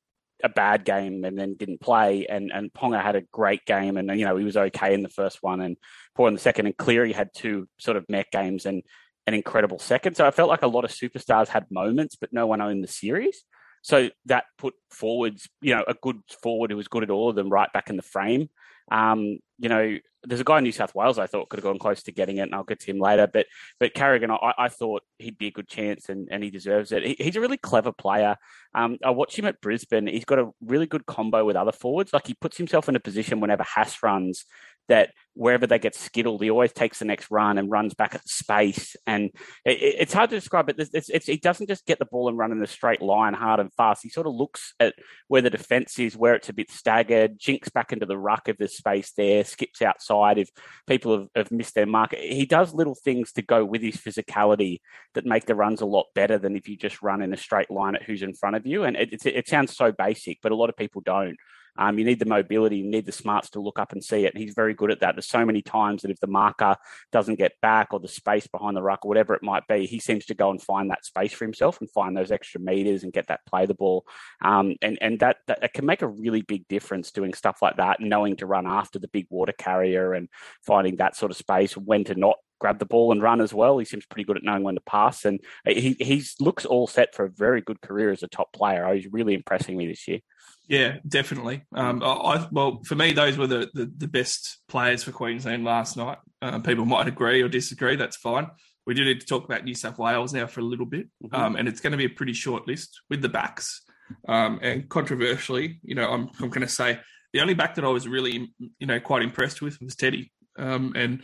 a 0.43 0.50
bad 0.50 0.86
game 0.86 1.24
and 1.24 1.38
then 1.38 1.56
didn't 1.56 1.82
play, 1.82 2.26
and 2.28 2.52
and 2.54 2.74
Ponga 2.74 3.02
had 3.02 3.15
a 3.15 3.21
great 3.21 3.65
game 3.65 3.98
and 3.98 4.10
you 4.19 4.26
know 4.26 4.38
he 4.38 4.45
was 4.45 4.58
okay 4.58 4.93
in 4.93 5.04
the 5.04 5.10
first 5.10 5.39
one 5.41 5.62
and 5.62 5.78
poor 6.15 6.28
in 6.28 6.34
the 6.34 6.39
second, 6.39 6.65
and 6.65 6.78
Cleary 6.78 7.13
had 7.13 7.30
two 7.34 7.67
sort 7.78 7.98
of 7.98 8.06
mech 8.10 8.32
games 8.32 8.65
and 8.65 8.84
an 9.28 9.34
incredible 9.34 9.80
second. 9.80 10.15
So 10.15 10.26
I 10.26 10.32
felt 10.32 10.50
like 10.50 10.62
a 10.62 10.67
lot 10.67 10.86
of 10.86 10.91
superstars 10.91 11.48
had 11.48 11.65
moments, 11.71 12.15
but 12.15 12.32
no 12.32 12.48
one 12.48 12.62
owned 12.62 12.84
the 12.84 12.88
series. 12.88 13.43
So 13.82 14.10
that 14.26 14.45
put 14.58 14.74
forwards, 14.89 15.48
you 15.62 15.76
know, 15.76 15.84
a 15.88 15.93
good 15.93 16.19
forward 16.41 16.71
who 16.71 16.78
was 16.78 16.88
good 16.88 17.04
at 17.04 17.10
all 17.10 17.30
of 17.30 17.36
them 17.36 17.50
right 17.50 17.71
back 17.71 17.89
in 17.89 17.98
the 17.98 18.02
frame. 18.02 18.50
Um, 18.91 19.39
you 19.60 19.69
know, 19.69 19.98
there's 20.26 20.42
a 20.42 20.46
guy 20.46 20.58
in 20.58 20.64
New 20.64 20.72
South 20.72 20.94
Wales 20.96 21.20
I 21.20 21.28
thought 21.28 21.50
could 21.50 21.60
have 21.60 21.64
gone 21.64 21.80
close 21.80 22.04
to 22.04 22.12
getting 22.12 22.38
it, 22.38 22.42
and 22.42 22.56
I'll 22.56 22.64
get 22.64 22.80
to 22.82 22.92
him 22.92 23.00
later. 23.00 23.28
But 23.32 23.48
but 23.80 23.94
Carrigan, 23.94 24.32
I, 24.32 24.54
I 24.58 24.70
thought 24.70 25.04
he'd 25.20 25.38
be 25.38 25.48
a 25.48 25.52
good 25.52 25.68
chance, 25.68 26.10
and, 26.10 26.28
and 26.32 26.44
he 26.44 26.50
deserves 26.50 26.92
it. 26.92 27.06
He, 27.06 27.16
he's 27.20 27.36
a 27.36 27.42
really 27.42 27.58
clever 27.58 27.92
player. 27.92 28.38
Um, 28.74 28.98
I 29.04 29.12
watch 29.12 29.38
him 29.38 29.46
at 29.46 29.62
Brisbane. 29.62 30.08
He's 30.08 30.26
got 30.26 30.40
a 30.40 30.50
really 30.62 30.86
good 30.86 31.06
combo 31.06 31.46
with 31.46 31.56
other 31.56 31.72
forwards. 31.72 32.14
Like 32.14 32.28
he 32.28 32.34
puts 32.34 32.58
himself 32.58 32.90
in 32.90 32.96
a 32.96 33.00
position 33.00 33.40
whenever 33.40 33.64
Haas 33.64 34.02
runs 34.04 34.46
that 34.88 35.12
wherever 35.36 35.67
they 35.67 35.78
get 35.78 35.93
skittled, 35.93 36.41
he 36.41 36.50
always 36.50 36.71
takes 36.71 37.00
the 37.00 37.06
next 37.06 37.30
run 37.30 37.58
and 37.58 37.69
runs 37.69 37.93
back 37.93 38.15
at 38.15 38.24
the 38.24 38.30
space. 38.30 38.95
And 39.06 39.26
it, 39.65 39.78
it's 40.00 40.13
hard 40.13 40.30
to 40.32 40.36
describe, 40.36 40.65
but 40.65 40.80
it's, 40.80 41.10
it's, 41.10 41.26
he 41.28 41.38
doesn't 41.38 41.67
just 41.67 41.86
get 41.86 42.00
the 42.00 42.06
ball 42.06 42.30
and 42.30 42.38
run 42.38 42.52
in 42.52 42.63
a 42.63 42.67
straight 42.67 43.02
line 43.02 43.34
hard 43.34 43.60
and 43.60 43.74
fast. 43.74 44.02
He 44.02 44.10
sort 44.10 44.28
of 44.28 44.34
looks 44.34 44.74
at 44.80 44.95
where 45.28 45.41
the 45.41 45.50
defense 45.50 46.00
is, 46.00 46.17
where 46.17 46.36
it's 46.36 46.50
a 46.50 46.54
bit 46.54 46.71
staggered, 46.71 47.38
jinks 47.38 47.69
back 47.69 47.91
into 47.91 48.06
the 48.06 48.17
ruck 48.17 48.48
if 48.48 48.58
there's 48.58 48.78
space 48.78 49.12
there, 49.17 49.43
skips 49.43 49.82
outside 49.82 50.38
if 50.38 50.50
people 50.88 51.17
have, 51.17 51.28
have 51.36 51.52
missed 51.52 51.76
their 51.76 51.86
mark. 51.86 52.15
He 52.15 52.45
does 52.45 52.74
little 52.74 52.95
things 52.95 53.32
to 53.34 53.41
go 53.41 53.63
with 53.65 53.82
his 53.82 53.98
physicality 53.98 54.80
that 55.13 55.26
make 55.26 55.45
the 55.45 55.56
runs 55.56 55.82
a 55.82 55.86
lot 55.86 56.08
better 56.15 56.38
than 56.38 56.56
if 56.56 56.67
you 56.69 56.78
just 56.78 57.02
run 57.02 57.21
in 57.21 57.34
a 57.34 57.38
straight 57.38 57.69
line 57.69 57.95
at 57.95 58.04
who's 58.04 58.24
in 58.24 58.34
front 58.34 58.56
of 58.56 58.65
you. 58.65 58.84
And 58.86 58.95
it, 58.95 59.26
it 59.26 59.48
sounds 59.48 59.76
so 59.76 59.91
basic, 59.91 60.39
but 60.41 60.52
a 60.52 60.56
lot 60.56 60.69
of 60.69 60.78
people 60.78 61.02
don't. 61.02 61.38
Um, 61.78 62.00
you 62.00 62.06
need 62.06 62.20
the 62.20 62.26
mobility, 62.26 62.78
you 62.78 62.90
need 62.90 63.06
the 63.06 63.12
smarts 63.12 63.50
to 63.52 63.60
look 63.60 63.80
up 63.80 63.92
and 63.92 64.04
see 64.04 64.26
it. 64.26 64.34
And 64.34 64.42
he's 64.42 64.54
very 64.54 64.74
good 64.74 64.92
at 64.92 65.02
that. 65.02 65.16
There's 65.16 65.28
so 65.28 65.46
many 65.46 65.62
times 65.62 66.02
that 66.02 66.12
if 66.12 66.20
the 66.20 66.28
marker 66.28 66.76
doesn't 67.12 67.40
get 67.40 67.54
back 67.62 67.90
or 67.92 68.00
the 68.00 68.08
space 68.08 68.48
behind 68.48 68.78
the 68.78 68.82
ruck 68.82 69.06
or 69.06 69.10
whatever 69.10 69.34
it 69.34 69.44
might 69.44 69.68
be, 69.68 69.86
he 69.86 70.00
seems 70.00 70.26
to 70.28 70.34
go 70.34 70.52
and 70.52 70.62
find 70.62 70.90
that 70.90 71.06
space 71.06 71.34
for 71.34 71.46
himself 71.46 71.80
and 71.80 71.90
find 71.92 72.16
those 72.16 72.32
extra 72.32 72.62
meters 72.62 73.04
and 73.04 73.14
get 73.14 73.28
that 73.28 73.46
play 73.46 73.66
the 73.66 73.74
ball. 73.74 74.06
Um, 74.44 74.76
and 74.82 74.98
and 75.02 75.20
that, 75.20 75.38
that 75.48 75.74
can 75.74 75.86
make 75.86 76.02
a 76.02 76.08
really 76.08 76.42
big 76.42 76.68
difference 76.68 77.12
doing 77.12 77.34
stuff 77.34 77.62
like 77.62 77.78
that, 77.78 78.00
knowing 78.00 78.36
to 78.38 78.46
run 78.46 78.68
after 78.68 79.00
the 79.00 79.08
big 79.08 79.28
water 79.30 79.54
carrier 79.58 80.14
and 80.14 80.30
finding 80.66 80.98
that 80.98 81.16
sort 81.16 81.32
of 81.32 81.38
space, 81.38 81.76
when 81.76 82.04
to 82.06 82.16
not 82.16 82.38
grab 82.60 82.80
the 82.80 82.86
ball 82.86 83.12
and 83.12 83.22
run 83.22 83.42
as 83.42 83.54
well. 83.54 83.78
He 83.78 83.86
seems 83.86 84.06
pretty 84.06 84.24
good 84.24 84.38
at 84.38 84.44
knowing 84.44 84.64
when 84.64 84.76
to 84.76 84.82
pass, 84.82 85.26
and 85.26 85.40
he 85.66 85.96
he 86.00 86.24
looks 86.40 86.66
all 86.66 86.88
set 86.88 87.14
for 87.14 87.26
a 87.26 87.30
very 87.30 87.62
good 87.62 87.82
career 87.82 88.12
as 88.12 88.24
a 88.24 88.28
top 88.28 88.54
player. 88.54 88.94
He's 88.94 89.12
really 89.12 89.34
impressing 89.34 89.78
me 89.78 89.88
this 89.88 90.08
year. 90.08 90.20
Yeah, 90.67 90.97
definitely. 91.08 91.63
Um, 91.73 92.01
I, 92.04 92.47
well, 92.51 92.82
for 92.86 92.95
me, 92.95 93.13
those 93.13 93.38
were 93.38 93.47
the, 93.47 93.69
the, 93.73 93.91
the 93.97 94.08
best 94.08 94.60
players 94.67 95.04
for 95.04 95.12
Queensland 95.12 95.63
last 95.63 95.95
night. 95.95 96.17
Um, 96.41 96.63
people 96.63 96.86
might 96.86 97.08
agree 97.08 97.41
or 97.41 97.47
disagree. 97.47 97.95
That's 97.95 98.17
fine. 98.17 98.49
We 98.88 98.93
do 98.93 99.06
need 99.06 99.19
to 99.19 99.25
talk 99.25 99.45
about 99.45 99.63
New 99.63 99.75
South 99.75 99.97
Wales 99.97 100.34
now 100.34 100.47
for 100.47 100.60
a 100.60 100.63
little 100.63 100.86
bit, 100.86 101.08
mm-hmm. 101.23 101.36
um, 101.36 101.56
and 101.56 101.67
it's 101.67 101.82
going 101.82 101.91
to 101.91 101.97
be 101.97 102.06
a 102.06 102.10
pretty 102.10 102.34
short 102.34 102.67
list 102.67 103.01
with 103.10 103.21
the 103.21 103.30
backs. 103.30 103.82
Um, 104.28 104.60
and 104.62 104.88
controversially, 104.88 105.80
you 105.82 105.95
know, 105.95 106.10
I'm, 106.10 106.30
I'm 106.39 106.49
going 106.49 106.62
to 106.62 106.67
say 106.67 106.99
the 107.34 107.41
only 107.41 107.56
back 107.56 107.75
that 107.75 107.86
I 107.86 107.89
was 107.89 108.08
really, 108.08 108.54
you 108.80 108.88
know, 108.88 108.99
quite 108.99 109.23
impressed 109.23 109.62
with 109.62 109.82
was 109.82 109.95
Teddy. 109.95 110.32
Um, 110.58 110.93
and 110.95 111.23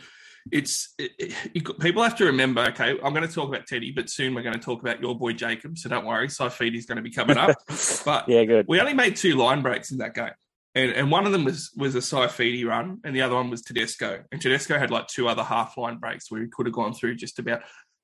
it's 0.50 0.94
it, 0.98 1.12
it, 1.18 1.80
people 1.80 2.02
have 2.02 2.16
to 2.16 2.24
remember. 2.24 2.62
Okay, 2.68 2.98
I'm 3.02 3.14
going 3.14 3.26
to 3.26 3.32
talk 3.32 3.48
about 3.48 3.66
Teddy, 3.66 3.92
but 3.92 4.10
soon 4.10 4.34
we're 4.34 4.42
going 4.42 4.54
to 4.54 4.60
talk 4.60 4.80
about 4.80 5.00
your 5.00 5.16
boy 5.16 5.32
Jacob. 5.32 5.78
So 5.78 5.88
don't 5.88 6.04
worry, 6.04 6.28
Saifiti 6.28 6.76
is 6.76 6.86
going 6.86 6.96
to 6.96 7.02
be 7.02 7.10
coming 7.10 7.36
up. 7.36 7.56
but 8.04 8.28
yeah, 8.28 8.44
good. 8.44 8.66
We 8.68 8.80
only 8.80 8.94
made 8.94 9.16
two 9.16 9.36
line 9.36 9.62
breaks 9.62 9.92
in 9.92 9.98
that 9.98 10.14
game, 10.14 10.32
and 10.74 10.92
and 10.92 11.10
one 11.10 11.26
of 11.26 11.32
them 11.32 11.44
was 11.44 11.70
was 11.76 11.94
a 11.94 11.98
Saifiti 11.98 12.66
run, 12.66 12.98
and 13.04 13.14
the 13.14 13.22
other 13.22 13.34
one 13.34 13.50
was 13.50 13.62
Tedesco. 13.62 14.24
And 14.32 14.40
Tedesco 14.40 14.78
had 14.78 14.90
like 14.90 15.06
two 15.06 15.28
other 15.28 15.44
half 15.44 15.76
line 15.76 15.98
breaks 15.98 16.30
where 16.30 16.40
he 16.40 16.48
could 16.48 16.66
have 16.66 16.74
gone 16.74 16.94
through 16.94 17.16
just 17.16 17.38
about. 17.38 17.62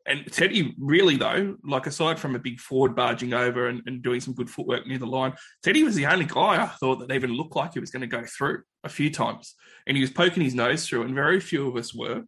And 0.08 0.24
Teddy 0.32 0.74
really 0.78 1.16
though, 1.16 1.56
like 1.62 1.86
aside 1.86 2.18
from 2.18 2.34
a 2.34 2.38
big 2.38 2.58
forward 2.60 2.96
barging 2.96 3.34
over 3.34 3.68
and, 3.68 3.82
and 3.86 4.02
doing 4.02 4.20
some 4.20 4.32
good 4.32 4.48
footwork 4.48 4.86
near 4.86 4.98
the 4.98 5.06
line, 5.06 5.34
Teddy 5.62 5.84
was 5.84 5.94
the 5.94 6.06
only 6.06 6.24
guy 6.24 6.62
I 6.62 6.66
thought 6.66 6.96
that 6.96 7.14
even 7.14 7.34
looked 7.34 7.54
like 7.54 7.74
he 7.74 7.80
was 7.80 7.90
going 7.90 8.00
to 8.00 8.06
go 8.06 8.24
through 8.24 8.62
a 8.84 8.88
few 8.88 9.10
times. 9.10 9.54
And 9.86 9.98
he 9.98 10.00
was 10.00 10.10
poking 10.10 10.42
his 10.42 10.54
nose 10.54 10.88
through, 10.88 11.02
and 11.02 11.14
very 11.14 11.40
few 11.40 11.68
of 11.68 11.76
us 11.76 11.94
were 11.94 12.22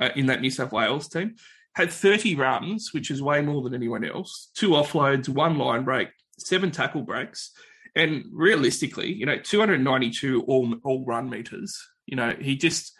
uh, 0.00 0.08
in 0.16 0.26
that 0.26 0.40
New 0.40 0.50
South 0.50 0.72
Wales 0.72 1.08
team. 1.08 1.36
Had 1.74 1.90
30 1.90 2.36
runs, 2.36 2.94
which 2.94 3.10
is 3.10 3.22
way 3.22 3.42
more 3.42 3.62
than 3.62 3.74
anyone 3.74 4.02
else, 4.02 4.50
two 4.54 4.70
offloads, 4.70 5.28
one 5.28 5.58
line 5.58 5.84
break, 5.84 6.08
seven 6.38 6.70
tackle 6.70 7.02
breaks. 7.02 7.52
And 7.94 8.24
realistically, 8.32 9.12
you 9.12 9.26
know, 9.26 9.38
292 9.38 10.42
all, 10.42 10.74
all 10.84 11.04
run 11.04 11.28
meters. 11.28 11.78
You 12.06 12.16
know, 12.16 12.34
he 12.38 12.56
just, 12.56 12.92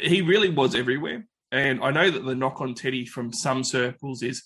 he 0.00 0.22
really 0.22 0.50
was 0.50 0.76
everywhere. 0.76 1.24
And 1.52 1.84
I 1.84 1.90
know 1.90 2.10
that 2.10 2.24
the 2.24 2.34
knock 2.34 2.60
on 2.60 2.74
Teddy 2.74 3.04
from 3.04 3.32
some 3.32 3.62
circles 3.62 4.22
is, 4.22 4.42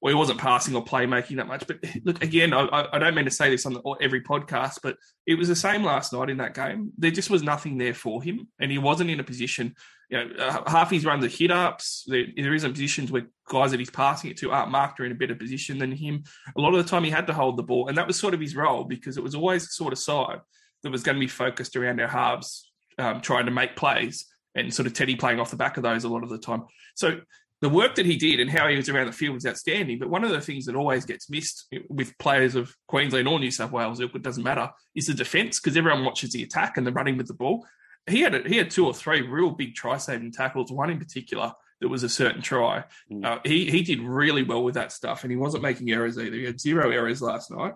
well, 0.00 0.12
he 0.12 0.18
wasn't 0.18 0.38
passing 0.38 0.76
or 0.76 0.84
playmaking 0.84 1.36
that 1.36 1.48
much. 1.48 1.66
But 1.66 1.78
look, 2.04 2.22
again, 2.22 2.54
I, 2.54 2.88
I 2.92 2.98
don't 2.98 3.14
mean 3.14 3.24
to 3.24 3.30
say 3.30 3.50
this 3.50 3.66
on 3.66 3.74
the, 3.74 3.80
every 4.00 4.22
podcast, 4.22 4.78
but 4.82 4.96
it 5.26 5.34
was 5.34 5.48
the 5.48 5.56
same 5.56 5.82
last 5.82 6.12
night 6.12 6.30
in 6.30 6.36
that 6.36 6.54
game. 6.54 6.92
There 6.96 7.10
just 7.10 7.30
was 7.30 7.42
nothing 7.42 7.76
there 7.76 7.94
for 7.94 8.22
him, 8.22 8.48
and 8.60 8.70
he 8.70 8.78
wasn't 8.78 9.10
in 9.10 9.18
a 9.18 9.24
position. 9.24 9.74
You 10.10 10.18
know, 10.18 10.30
uh, 10.38 10.70
half 10.70 10.90
his 10.90 11.04
runs 11.04 11.24
are 11.24 11.28
hit 11.28 11.50
ups. 11.50 12.04
There, 12.06 12.26
there 12.36 12.54
isn't 12.54 12.72
positions 12.72 13.10
where 13.10 13.26
guys 13.48 13.72
that 13.72 13.80
he's 13.80 13.90
passing 13.90 14.30
it 14.30 14.36
to 14.38 14.52
aren't 14.52 14.70
marked 14.70 15.00
or 15.00 15.06
in 15.06 15.12
a 15.12 15.16
better 15.16 15.34
position 15.34 15.78
than 15.78 15.90
him. 15.90 16.22
A 16.56 16.60
lot 16.60 16.74
of 16.74 16.84
the 16.84 16.88
time, 16.88 17.02
he 17.02 17.10
had 17.10 17.26
to 17.26 17.34
hold 17.34 17.56
the 17.56 17.62
ball, 17.62 17.88
and 17.88 17.98
that 17.98 18.06
was 18.06 18.18
sort 18.18 18.34
of 18.34 18.40
his 18.40 18.54
role 18.54 18.84
because 18.84 19.16
it 19.16 19.24
was 19.24 19.34
always 19.34 19.64
the 19.64 19.72
sort 19.72 19.92
of 19.92 19.98
side 19.98 20.40
that 20.82 20.92
was 20.92 21.02
going 21.02 21.16
to 21.16 21.20
be 21.20 21.26
focused 21.26 21.74
around 21.74 22.00
our 22.00 22.08
halves, 22.08 22.70
um, 22.98 23.22
trying 23.22 23.46
to 23.46 23.50
make 23.50 23.74
plays 23.74 24.26
and 24.54 24.72
sort 24.72 24.86
of 24.86 24.92
Teddy 24.92 25.16
playing 25.16 25.40
off 25.40 25.50
the 25.50 25.56
back 25.56 25.76
of 25.76 25.82
those 25.82 26.04
a 26.04 26.08
lot 26.08 26.22
of 26.22 26.28
the 26.28 26.38
time. 26.38 26.64
So 26.94 27.20
the 27.60 27.68
work 27.68 27.94
that 27.94 28.06
he 28.06 28.16
did 28.16 28.40
and 28.40 28.50
how 28.50 28.68
he 28.68 28.76
was 28.76 28.88
around 28.88 29.06
the 29.06 29.12
field 29.12 29.34
was 29.34 29.46
outstanding. 29.46 29.98
But 29.98 30.10
one 30.10 30.22
of 30.22 30.30
the 30.30 30.40
things 30.40 30.66
that 30.66 30.76
always 30.76 31.04
gets 31.04 31.30
missed 31.30 31.66
with 31.88 32.16
players 32.18 32.56
of 32.56 32.74
Queensland 32.88 33.26
or 33.26 33.38
New 33.38 33.50
South 33.50 33.72
Wales, 33.72 34.00
it 34.00 34.22
doesn't 34.22 34.42
matter, 34.42 34.70
is 34.94 35.06
the 35.06 35.14
defence 35.14 35.60
because 35.60 35.76
everyone 35.76 36.04
watches 36.04 36.32
the 36.32 36.42
attack 36.42 36.76
and 36.76 36.86
the 36.86 36.92
running 36.92 37.16
with 37.16 37.26
the 37.26 37.34
ball. 37.34 37.66
He 38.06 38.20
had 38.20 38.34
a, 38.34 38.46
he 38.46 38.58
had 38.58 38.70
two 38.70 38.84
or 38.84 38.92
three 38.92 39.22
real 39.22 39.50
big 39.50 39.74
try 39.74 39.96
saving 39.96 40.32
tackles. 40.32 40.70
One 40.70 40.90
in 40.90 40.98
particular 40.98 41.54
that 41.80 41.88
was 41.88 42.02
a 42.02 42.08
certain 42.08 42.42
try. 42.42 42.84
Mm. 43.10 43.24
Uh, 43.24 43.38
he 43.44 43.70
he 43.70 43.82
did 43.82 44.00
really 44.00 44.42
well 44.42 44.62
with 44.62 44.74
that 44.74 44.92
stuff, 44.92 45.24
and 45.24 45.30
he 45.30 45.36
wasn't 45.36 45.62
making 45.62 45.90
errors 45.90 46.18
either. 46.18 46.36
He 46.36 46.44
had 46.44 46.60
zero 46.60 46.90
errors 46.90 47.22
last 47.22 47.50
night. 47.50 47.74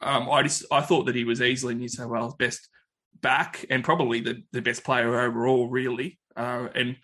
Um, 0.00 0.28
I 0.30 0.42
just 0.42 0.64
I 0.72 0.80
thought 0.80 1.06
that 1.06 1.14
he 1.14 1.24
was 1.24 1.40
easily 1.40 1.74
New 1.74 1.88
South 1.88 2.10
Wales' 2.10 2.34
best 2.34 2.68
back 3.20 3.64
and 3.70 3.84
probably 3.84 4.20
the, 4.20 4.42
the 4.52 4.62
best 4.62 4.84
player 4.84 5.20
overall, 5.20 5.68
really. 5.68 6.18
Uh, 6.36 6.68
and 6.74 6.96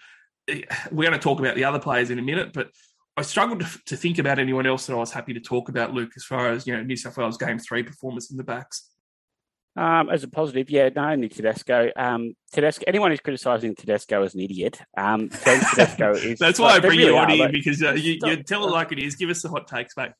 eh, 0.48 0.62
we're 0.90 1.08
going 1.08 1.18
to 1.18 1.22
talk 1.22 1.40
about 1.40 1.56
the 1.56 1.64
other 1.64 1.78
players 1.78 2.10
in 2.10 2.18
a 2.18 2.22
minute, 2.22 2.52
but 2.52 2.70
I 3.16 3.22
struggled 3.22 3.60
to, 3.60 3.78
to 3.86 3.96
think 3.96 4.18
about 4.18 4.38
anyone 4.38 4.66
else 4.66 4.86
that 4.86 4.92
I 4.92 4.96
was 4.96 5.12
happy 5.12 5.32
to 5.34 5.40
talk 5.40 5.68
about, 5.68 5.94
Luke, 5.94 6.12
as 6.16 6.24
far 6.24 6.50
as 6.50 6.66
you 6.66 6.76
know 6.76 6.82
New 6.82 6.96
South 6.96 7.16
Wales 7.16 7.38
game 7.38 7.58
three 7.58 7.82
performance 7.82 8.30
in 8.30 8.36
the 8.36 8.44
backs. 8.44 8.90
Um, 9.74 10.08
as 10.08 10.22
a 10.24 10.28
positive, 10.28 10.70
yeah, 10.70 10.88
no, 10.94 11.10
only 11.10 11.28
Tedesco. 11.28 11.90
Um, 11.96 12.34
Tedesco. 12.52 12.84
Anyone 12.86 13.10
who's 13.10 13.20
criticising 13.20 13.74
Tedesco 13.74 14.22
is 14.22 14.34
an 14.34 14.40
idiot. 14.40 14.80
Um, 14.96 15.28
Tedesco 15.44 16.12
is. 16.12 16.38
That's 16.38 16.58
why 16.58 16.68
like, 16.68 16.76
I 16.76 16.80
bring 16.86 16.98
really 16.98 17.10
you 17.10 17.18
on 17.18 17.30
are, 17.30 17.34
here 17.34 17.52
because 17.52 17.82
uh, 17.82 17.92
you, 17.92 18.18
you 18.22 18.42
tell 18.42 18.66
it 18.66 18.70
like 18.70 18.92
it 18.92 18.98
is. 18.98 19.16
Give 19.16 19.30
us 19.30 19.42
the 19.42 19.48
hot 19.48 19.66
takes 19.66 19.94
back. 19.94 20.14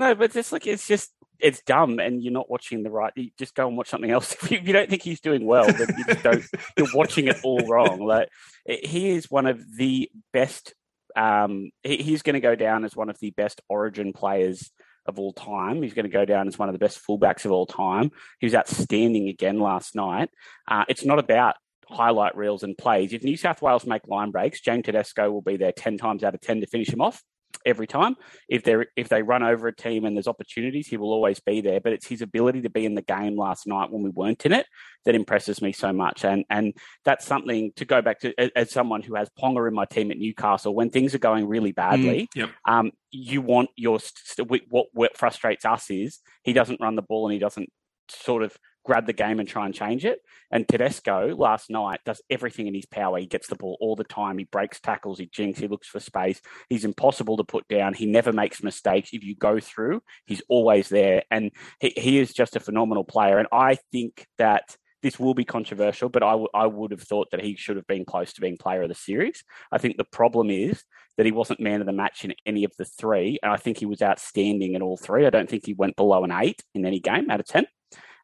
No, 0.00 0.14
but 0.14 0.32
just 0.32 0.52
like 0.52 0.66
it's 0.66 0.86
just 0.86 1.12
it's 1.42 1.60
dumb, 1.62 1.98
and 1.98 2.22
you're 2.22 2.32
not 2.32 2.48
watching 2.48 2.82
the 2.82 2.90
right. 2.90 3.12
You 3.16 3.30
just 3.36 3.54
go 3.54 3.66
and 3.66 3.76
watch 3.76 3.88
something 3.88 4.10
else. 4.10 4.34
If 4.42 4.50
you, 4.50 4.58
if 4.58 4.66
you 4.66 4.72
don't 4.72 4.88
think 4.88 5.02
he's 5.02 5.20
doing 5.20 5.44
well, 5.44 5.66
then 5.66 5.88
you 5.98 6.04
just 6.04 6.22
don't. 6.22 6.44
You're 6.76 6.86
watching 6.94 7.26
it 7.26 7.38
all 7.42 7.66
wrong. 7.66 8.00
Like 8.00 8.28
he 8.64 9.10
is 9.10 9.30
one 9.30 9.46
of 9.46 9.60
the 9.76 10.10
best. 10.32 10.74
Um, 11.14 11.70
he, 11.82 11.96
he's 11.98 12.22
going 12.22 12.34
to 12.34 12.40
go 12.40 12.54
down 12.54 12.84
as 12.84 12.96
one 12.96 13.10
of 13.10 13.18
the 13.18 13.30
best 13.30 13.60
Origin 13.68 14.12
players 14.12 14.70
of 15.04 15.18
all 15.18 15.32
time. 15.32 15.82
He's 15.82 15.94
going 15.94 16.04
to 16.04 16.10
go 16.10 16.24
down 16.24 16.48
as 16.48 16.58
one 16.58 16.68
of 16.68 16.72
the 16.72 16.78
best 16.78 17.00
fullbacks 17.06 17.44
of 17.44 17.50
all 17.50 17.66
time. 17.66 18.10
He 18.38 18.46
was 18.46 18.54
outstanding 18.54 19.28
again 19.28 19.58
last 19.58 19.94
night. 19.94 20.30
Uh, 20.68 20.84
it's 20.88 21.04
not 21.04 21.18
about 21.18 21.56
highlight 21.88 22.36
reels 22.36 22.62
and 22.62 22.78
plays. 22.78 23.12
If 23.12 23.24
New 23.24 23.36
South 23.36 23.60
Wales 23.60 23.86
make 23.86 24.06
line 24.06 24.30
breaks, 24.30 24.60
James 24.60 24.84
Tedesco 24.84 25.30
will 25.30 25.42
be 25.42 25.56
there 25.56 25.72
ten 25.72 25.98
times 25.98 26.22
out 26.24 26.34
of 26.34 26.40
ten 26.40 26.60
to 26.60 26.66
finish 26.66 26.88
him 26.88 27.00
off 27.00 27.22
every 27.64 27.86
time. 27.86 28.16
If 28.48 28.64
they 28.64 28.76
if 28.96 29.08
they 29.08 29.22
run 29.22 29.42
over 29.42 29.68
a 29.68 29.74
team 29.74 30.04
and 30.04 30.16
there's 30.16 30.28
opportunities, 30.28 30.88
he 30.88 30.96
will 30.96 31.12
always 31.12 31.40
be 31.40 31.60
there. 31.60 31.80
But 31.80 31.92
it's 31.92 32.06
his 32.06 32.22
ability 32.22 32.62
to 32.62 32.70
be 32.70 32.84
in 32.84 32.94
the 32.94 33.02
game 33.02 33.36
last 33.36 33.66
night 33.66 33.90
when 33.90 34.02
we 34.02 34.10
weren't 34.10 34.44
in 34.46 34.52
it 34.52 34.66
that 35.04 35.14
impresses 35.14 35.60
me 35.60 35.72
so 35.72 35.92
much. 35.92 36.24
And 36.24 36.44
and 36.50 36.74
that's 37.04 37.26
something 37.26 37.72
to 37.76 37.84
go 37.84 38.02
back 38.02 38.20
to 38.20 38.32
as, 38.56 38.70
someone 38.70 39.02
who 39.02 39.14
has 39.14 39.28
Ponga 39.38 39.66
in 39.68 39.74
my 39.74 39.84
team 39.84 40.10
at 40.10 40.18
Newcastle. 40.18 40.74
When 40.74 40.90
things 40.90 41.14
are 41.14 41.18
going 41.18 41.46
really 41.48 41.72
badly, 41.72 42.02
Mm, 42.02 42.26
yep. 42.36 42.50
um, 42.66 42.90
you 43.10 43.40
want 43.42 43.70
your 43.76 44.00
st- 44.00 44.48
st- 44.48 44.64
what, 44.68 44.86
what 44.92 45.16
frustrates 45.16 45.64
us 45.64 45.90
is 45.90 46.20
he 46.42 46.52
doesn't 46.52 46.80
run 46.80 46.96
the 46.96 47.02
ball 47.02 47.26
and 47.26 47.32
he 47.32 47.38
doesn't 47.38 47.70
sort 48.08 48.42
of 48.42 48.56
grab 48.84 49.06
the 49.06 49.12
game 49.12 49.40
and 49.40 49.48
try 49.48 49.66
and 49.66 49.74
change 49.74 50.04
it. 50.04 50.20
And 50.50 50.66
Tedesco 50.68 51.34
last 51.36 51.70
night 51.70 52.00
does 52.04 52.20
everything 52.30 52.66
in 52.66 52.74
his 52.74 52.86
power. 52.86 53.18
He 53.18 53.26
gets 53.26 53.48
the 53.48 53.56
ball 53.56 53.76
all 53.80 53.96
the 53.96 54.04
time. 54.04 54.38
He 54.38 54.44
breaks 54.44 54.80
tackles. 54.80 55.18
He 55.18 55.26
jinks. 55.26 55.58
He 55.58 55.68
looks 55.68 55.88
for 55.88 56.00
space. 56.00 56.40
He's 56.68 56.84
impossible 56.84 57.36
to 57.36 57.44
put 57.44 57.66
down. 57.68 57.94
He 57.94 58.06
never 58.06 58.32
makes 58.32 58.62
mistakes. 58.62 59.10
If 59.12 59.24
you 59.24 59.34
go 59.34 59.60
through, 59.60 60.02
he's 60.26 60.42
always 60.48 60.88
there. 60.88 61.22
And 61.30 61.50
he, 61.80 61.92
he 61.96 62.18
is 62.18 62.32
just 62.32 62.56
a 62.56 62.60
phenomenal 62.60 63.04
player. 63.04 63.38
And 63.38 63.48
I 63.52 63.78
think 63.92 64.26
that 64.38 64.76
this 65.02 65.18
will 65.18 65.34
be 65.34 65.44
controversial, 65.44 66.08
but 66.08 66.22
I, 66.22 66.30
w- 66.30 66.48
I 66.54 66.66
would 66.66 66.92
have 66.92 67.02
thought 67.02 67.30
that 67.32 67.42
he 67.42 67.56
should 67.56 67.76
have 67.76 67.86
been 67.88 68.04
close 68.04 68.32
to 68.34 68.40
being 68.40 68.56
player 68.56 68.82
of 68.82 68.88
the 68.88 68.94
series. 68.94 69.42
I 69.72 69.78
think 69.78 69.96
the 69.96 70.04
problem 70.04 70.48
is 70.48 70.84
that 71.16 71.26
he 71.26 71.32
wasn't 71.32 71.60
man 71.60 71.80
of 71.80 71.86
the 71.86 71.92
match 71.92 72.24
in 72.24 72.34
any 72.46 72.64
of 72.64 72.72
the 72.78 72.84
three. 72.84 73.38
And 73.42 73.52
I 73.52 73.56
think 73.56 73.78
he 73.78 73.86
was 73.86 74.00
outstanding 74.00 74.74
in 74.74 74.82
all 74.82 74.96
three. 74.96 75.26
I 75.26 75.30
don't 75.30 75.50
think 75.50 75.66
he 75.66 75.74
went 75.74 75.96
below 75.96 76.24
an 76.24 76.30
eight 76.30 76.62
in 76.74 76.86
any 76.86 77.00
game 77.00 77.30
out 77.30 77.40
of 77.40 77.46
10. 77.46 77.66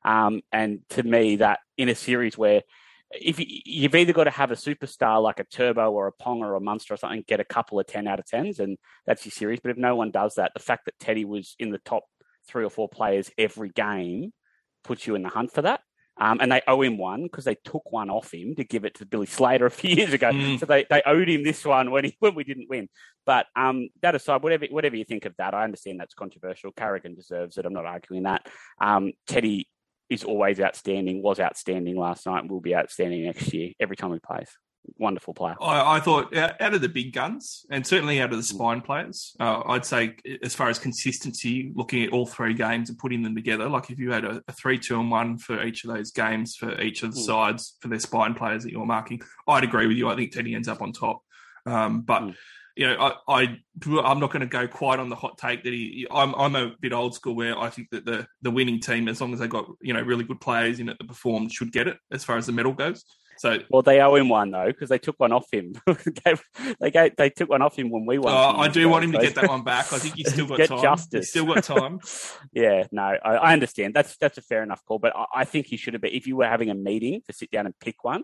Um, 0.09 0.41
and 0.51 0.81
to 0.91 1.03
me, 1.03 1.37
that 1.37 1.61
in 1.77 1.91
a 1.91 1.95
series 1.95 2.39
where 2.39 2.63
if 3.13 3.39
you, 3.39 3.47
you've 3.67 3.95
either 3.95 4.15
got 4.15 4.25
to 4.25 4.31
have 4.31 4.51
a 4.51 4.55
superstar 4.55 5.23
like 5.23 5.39
a 5.39 5.45
Turbo 5.45 5.93
or 5.93 6.07
a 6.07 6.13
Pong 6.13 6.43
or 6.43 6.55
a 6.55 6.61
Munster 6.61 6.95
or 6.95 6.97
something, 6.97 7.25
get 7.29 7.41
a 7.41 7.45
couple 7.45 7.79
of 7.79 7.87
10 7.87 8.09
out 8.09 8.19
of 8.19 8.25
10s, 8.25 8.59
and 8.59 8.79
that's 9.07 9.27
your 9.27 9.33
series. 9.33 9.61
But 9.61 9.73
if 9.73 9.77
no 9.77 9.97
one 9.97 10.11
does 10.11 10.37
that, 10.37 10.53
the 10.55 10.63
fact 10.63 10.87
that 10.87 10.99
Teddy 10.99 11.27
was 11.27 11.55
in 11.59 11.71
the 11.71 11.79
top 11.79 12.05
three 12.47 12.65
or 12.65 12.71
four 12.71 12.89
players 12.89 13.31
every 13.37 13.69
game 13.69 14.33
puts 14.83 15.07
you 15.07 15.15
in 15.15 15.23
the 15.23 15.29
hunt 15.29 15.53
for 15.53 15.61
that. 15.63 15.81
Um, 16.21 16.39
and 16.41 16.51
they 16.51 16.63
owe 16.67 16.83
him 16.83 16.99
one 16.99 17.25
because 17.25 17.45
they 17.45 17.55
took 17.55 17.93
one 17.93 18.11
off 18.11 18.33
him 18.33 18.57
to 18.57 18.65
give 18.65 18.85
it 18.85 18.95
to 18.97 19.07
Billy 19.07 19.27
Slater 19.27 19.67
a 19.67 19.71
few 19.71 19.91
years 19.95 20.15
ago. 20.15 20.33
Mm. 20.33 20.59
So 20.59 20.67
they, 20.67 20.87
they 20.89 21.03
owed 21.05 21.29
him 21.29 21.45
this 21.45 21.65
one 21.65 21.91
when 21.91 22.07
he 22.07 22.17
when 22.19 22.35
we 22.35 22.45
didn't 22.45 22.71
win. 22.71 22.89
But 23.27 23.47
um, 23.55 23.89
that 24.01 24.15
aside, 24.15 24.43
whatever 24.43 24.67
whatever 24.71 24.97
you 24.97 25.05
think 25.05 25.27
of 25.27 25.35
that, 25.37 25.55
I 25.55 25.65
understand 25.65 26.01
that's 26.01 26.15
controversial. 26.15 26.73
Carrigan 26.73 27.15
deserves 27.15 27.59
it. 27.59 27.67
I'm 27.67 27.73
not 27.73 27.87
arguing 27.87 28.25
that. 28.25 28.49
Um, 28.81 29.13
Teddy 29.29 29.69
is 30.11 30.25
always 30.25 30.61
outstanding. 30.61 31.23
Was 31.23 31.41
outstanding 31.41 31.97
last 31.97 32.27
night. 32.27 32.49
Will 32.49 32.61
be 32.61 32.75
outstanding 32.75 33.25
next 33.25 33.53
year. 33.53 33.73
Every 33.81 33.97
time 33.97 34.13
he 34.13 34.19
plays, 34.19 34.49
wonderful 34.97 35.35
player. 35.35 35.57
I, 35.61 35.97
I 35.97 36.01
thought 36.01 36.35
out 36.37 36.75
of 36.75 36.81
the 36.81 36.89
big 36.89 37.13
guns 37.13 37.67
and 37.71 37.87
certainly 37.87 38.21
out 38.21 38.31
of 38.33 38.39
the 38.39 38.43
spine 38.43 38.81
players, 38.81 39.37
uh, 39.39 39.63
I'd 39.67 39.85
say 39.85 40.17
as 40.43 40.55
far 40.55 40.69
as 40.71 40.79
consistency, 40.79 41.73
looking 41.75 42.05
at 42.05 42.13
all 42.13 42.27
three 42.27 42.55
games 42.55 42.89
and 42.89 42.99
putting 42.99 43.23
them 43.23 43.35
together, 43.35 43.69
like 43.69 43.91
if 43.91 43.99
you 43.99 44.13
had 44.13 44.25
a, 44.25 44.43
a 44.49 44.53
three, 44.53 44.79
two, 44.79 44.99
and 44.99 45.11
one 45.11 45.37
for 45.39 45.63
each 45.63 45.85
of 45.85 45.93
those 45.95 46.11
games 46.11 46.57
for 46.57 46.81
each 46.81 47.03
of 47.03 47.15
the 47.15 47.21
Mm. 47.21 47.25
sides 47.27 47.77
for 47.81 47.89
their 47.89 47.99
spine 47.99 48.35
players 48.35 48.63
that 48.63 48.73
you're 48.73 48.87
marking, 48.87 49.21
I'd 49.47 49.65
agree 49.65 49.87
with 49.87 49.97
you. 49.97 50.09
I 50.09 50.17
think 50.17 50.33
Teddy 50.33 50.55
ends 50.55 50.69
up 50.69 50.81
on 50.81 50.93
top. 50.93 51.23
Um, 51.67 52.01
but 52.03 52.23
Mm. 52.23 52.35
You 52.79 52.87
know, 52.87 52.97
I, 52.97 53.41
I 53.43 53.59
I'm 54.05 54.21
not 54.21 54.31
going 54.31 54.41
to 54.41 54.47
go 54.47 54.69
quite 54.69 55.01
on 55.01 55.09
the 55.09 55.17
hot 55.17 55.37
take 55.37 55.65
that 55.65 55.73
he. 55.73 56.07
I'm 56.13 56.33
I'm 56.37 56.55
a 56.55 56.71
bit 56.81 56.93
old 56.93 57.13
school 57.13 57.35
where 57.35 57.59
I 57.59 57.71
think 57.71 57.89
that 57.91 58.05
the 58.05 58.25
the 58.43 58.53
winning 58.53 58.79
team, 58.79 59.09
as 59.09 59.21
long 59.21 59.33
as 59.33 59.41
they 59.41 59.49
got 59.49 59.67
you 59.83 59.93
know 59.93 60.01
really 60.01 60.23
good 60.23 60.41
players 60.41 60.79
in 60.79 60.89
it 60.89 60.97
that 60.97 61.09
perform, 61.09 61.49
should 61.49 61.73
get 61.73 61.89
it 61.89 61.99
as 62.13 62.23
far 62.23 62.37
as 62.37 62.47
the 62.47 62.53
medal 62.53 62.73
goes. 62.73 63.05
So 63.39 63.59
Well, 63.71 63.83
they 63.83 64.01
owe 64.01 64.15
him 64.15 64.29
one 64.29 64.53
though 64.53 64.67
because 64.67 64.91
they 64.91 64.99
took 64.99 65.19
one 65.19 65.33
off 65.33 65.47
him. 65.53 65.75
They 66.81 66.91
gave, 66.91 67.17
they 67.17 67.31
took 67.31 67.49
one 67.49 67.63
off 67.63 67.77
him 67.77 67.91
when 67.91 68.07
we 68.07 68.19
won. 68.19 68.33
Uh, 68.33 68.59
I 68.59 68.69
do 68.69 68.89
want 68.89 69.05
him 69.05 69.13
to 69.13 69.19
get 69.19 69.35
that 69.37 69.49
one 69.49 69.65
back. 69.65 69.93
I 69.93 69.99
think 69.99 70.15
he's 70.15 70.33
still 70.33 70.47
got 70.57 70.69
time. 70.69 70.83
justice. 70.83 71.27
He's 71.27 71.31
still 71.31 71.47
got 71.47 71.65
time. 71.65 71.99
yeah, 72.53 72.87
no, 72.93 73.03
I, 73.03 73.35
I 73.37 73.53
understand. 73.53 73.95
That's 73.95 74.17
that's 74.19 74.39
a 74.39 74.43
fair 74.43 74.63
enough 74.63 74.85
call, 74.85 75.01
but 75.01 75.17
I, 75.17 75.25
I 75.35 75.45
think 75.45 75.67
he 75.67 75.77
should 75.77 75.95
have 75.95 76.03
been. 76.03 76.13
If 76.13 76.29
you 76.29 76.37
were 76.37 76.47
having 76.47 76.71
a 76.71 76.75
meeting 76.75 77.23
to 77.27 77.33
sit 77.33 77.51
down 77.51 77.67
and 77.67 77.79
pick 77.81 78.05
one, 78.05 78.23